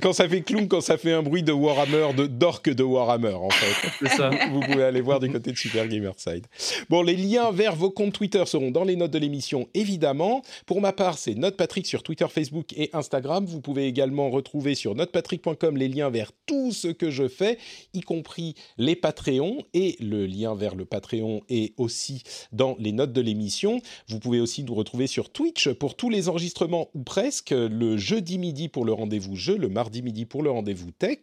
quand- 0.00 0.12
ça 0.12 0.28
fait 0.28 0.42
clown, 0.42 0.68
quand 0.68 0.80
ça 0.80 0.96
fait 0.98 1.12
un 1.12 1.22
bruit 1.22 1.42
de 1.42 1.52
Warhammer, 1.52 2.08
de 2.16 2.26
d'orque 2.26 2.70
de 2.70 2.82
Warhammer 2.82 3.34
en 3.34 3.50
fait. 3.50 4.08
Ça. 4.08 4.30
vous 4.52 4.60
pouvez 4.60 4.82
aller 4.82 5.00
voir 5.00 5.20
du 5.20 5.30
côté 5.30 5.52
de 5.52 5.56
Super 5.56 5.86
Gamerside. 5.88 6.46
Bon, 6.88 7.02
les 7.02 7.16
liens 7.16 7.50
vers 7.52 7.74
vos 7.76 7.90
comptes 7.90 8.12
Twitter 8.12 8.42
seront 8.46 8.70
dans 8.70 8.84
les 8.84 8.96
notes 8.96 9.10
de 9.10 9.18
l'émission, 9.18 9.68
évidemment. 9.74 10.42
Pour 10.66 10.80
ma 10.80 10.92
part, 10.92 11.18
c'est 11.18 11.34
NotePatrick 11.34 11.86
sur 11.86 12.02
Twitter, 12.02 12.26
Facebook 12.28 12.72
et 12.76 12.90
Instagram. 12.92 13.44
Vous 13.46 13.60
pouvez 13.60 13.86
également 13.86 14.30
retrouver 14.30 14.74
sur 14.74 14.94
notepatrick.com 14.94 15.76
les 15.76 15.88
liens 15.88 16.10
vers 16.10 16.32
tout 16.46 16.72
ce 16.72 16.88
que 16.88 17.10
je 17.10 17.28
fais, 17.28 17.58
y 17.94 18.00
compris 18.00 18.54
les 18.78 18.96
Patreons. 18.96 19.64
Et 19.74 19.96
le 20.00 20.26
lien 20.26 20.54
vers 20.54 20.74
le 20.74 20.84
Patreon 20.84 21.42
est 21.48 21.72
aussi 21.78 22.22
dans 22.52 22.76
les 22.78 22.92
notes 22.92 23.12
de 23.12 23.20
l'émission. 23.20 23.80
Vous 24.08 24.18
pouvez 24.18 24.40
aussi 24.40 24.64
nous 24.64 24.74
retrouver 24.74 25.06
sur 25.06 25.30
Twitch 25.30 25.68
pour 25.70 25.94
tous 25.96 26.10
les 26.10 26.28
enregistrements, 26.28 26.88
ou 26.94 27.02
presque, 27.02 27.50
le 27.50 27.96
jeudi 27.96 28.38
midi 28.38 28.68
pour 28.68 28.84
le 28.84 28.92
rendez-vous 28.92 29.36
jeu, 29.36 29.56
le 29.56 29.68
mardi 29.70 30.02
midi 30.02 30.26
pour 30.26 30.42
le 30.42 30.50
rendez-vous 30.50 30.90
tech. 30.90 31.18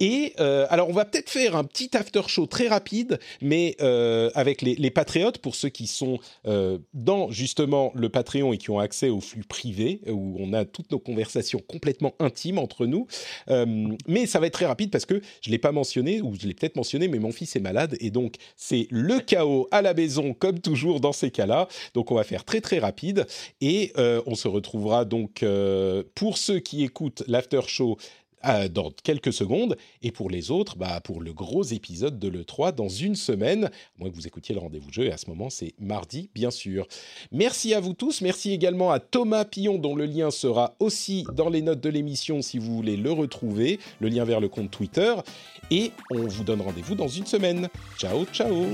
Et 0.00 0.32
euh, 0.40 0.66
alors, 0.70 0.88
on 0.88 0.92
va 0.92 1.04
peut-être 1.04 1.30
faire 1.30 1.56
un 1.56 1.64
petit 1.64 1.96
after 1.96 2.22
show 2.26 2.46
très 2.46 2.68
rapide, 2.68 3.18
mais 3.40 3.76
euh, 3.80 4.30
avec 4.34 4.62
les, 4.62 4.74
les 4.74 4.90
patriotes, 4.90 5.38
pour 5.38 5.54
ceux 5.54 5.68
qui 5.68 5.86
sont 5.86 6.18
euh, 6.46 6.78
dans 6.94 7.30
justement 7.30 7.92
le 7.94 8.08
Patreon 8.08 8.52
et 8.52 8.58
qui 8.58 8.70
ont 8.70 8.78
accès 8.78 9.08
au 9.08 9.20
flux 9.20 9.44
privé, 9.44 10.00
où 10.08 10.36
on 10.38 10.52
a 10.52 10.64
toutes 10.64 10.90
nos 10.92 10.98
conversations 10.98 11.60
complètement 11.66 12.14
intimes 12.18 12.58
entre 12.58 12.86
nous. 12.86 13.06
Mais 14.06 14.26
ça 14.26 14.40
va 14.40 14.46
être 14.46 14.54
très 14.54 14.66
rapide 14.66 14.90
parce 14.90 15.06
que 15.06 15.20
je 15.40 15.48
ne 15.48 15.52
l'ai 15.52 15.58
pas 15.58 15.72
mentionné, 15.72 16.20
ou 16.20 16.34
je 16.38 16.46
l'ai 16.46 16.54
peut-être 16.54 16.76
mentionné, 16.76 17.08
mais 17.08 17.18
mon 17.18 17.32
fils 17.32 17.56
est 17.56 17.60
malade, 17.60 17.96
et 18.00 18.10
donc 18.10 18.36
c'est 18.56 18.86
le 18.90 19.20
chaos 19.20 19.68
à 19.70 19.82
la 19.82 19.94
maison, 19.94 20.34
comme 20.34 20.60
toujours 20.60 21.00
dans 21.00 21.12
ces 21.12 21.30
cas-là. 21.30 21.68
Donc 21.94 22.10
on 22.10 22.14
va 22.14 22.24
faire 22.24 22.44
très 22.44 22.60
très 22.60 22.78
rapide, 22.78 23.26
et 23.60 23.92
on 24.26 24.34
se 24.34 24.48
retrouvera 24.48 25.04
donc 25.04 25.44
pour 26.14 26.38
ceux 26.38 26.60
qui 26.60 26.84
écoutent 26.84 27.22
l'after 27.26 27.60
show 27.72 27.98
euh, 28.44 28.68
dans 28.68 28.90
quelques 28.90 29.32
secondes, 29.32 29.76
et 30.02 30.10
pour 30.10 30.28
les 30.28 30.50
autres, 30.50 30.76
bah, 30.76 31.00
pour 31.00 31.20
le 31.20 31.32
gros 31.32 31.62
épisode 31.62 32.18
de 32.18 32.26
l'E3 32.26 32.74
dans 32.74 32.88
une 32.88 33.14
semaine, 33.14 33.66
à 33.66 33.70
moins 33.98 34.10
que 34.10 34.16
vous 34.16 34.26
écoutiez 34.26 34.52
le 34.52 34.60
rendez-vous 34.60 34.92
jeu, 34.92 35.04
et 35.04 35.12
à 35.12 35.16
ce 35.16 35.30
moment 35.30 35.48
c'est 35.48 35.74
mardi, 35.78 36.28
bien 36.34 36.50
sûr. 36.50 36.88
Merci 37.30 37.72
à 37.72 37.78
vous 37.78 37.92
tous, 37.92 38.20
merci 38.20 38.52
également 38.52 38.90
à 38.90 38.98
Thomas 38.98 39.44
Pillon, 39.44 39.78
dont 39.78 39.94
le 39.94 40.06
lien 40.06 40.32
sera 40.32 40.74
aussi 40.80 41.24
dans 41.34 41.50
les 41.50 41.62
notes 41.62 41.80
de 41.80 41.88
l'émission 41.88 42.42
si 42.42 42.58
vous 42.58 42.74
voulez 42.74 42.96
le 42.96 43.12
retrouver, 43.12 43.78
le 44.00 44.08
lien 44.08 44.24
vers 44.24 44.40
le 44.40 44.48
compte 44.48 44.72
Twitter, 44.72 45.14
et 45.70 45.92
on 46.10 46.26
vous 46.26 46.42
donne 46.42 46.62
rendez-vous 46.62 46.96
dans 46.96 47.08
une 47.08 47.26
semaine. 47.26 47.68
Ciao, 47.96 48.24
ciao 48.32 48.66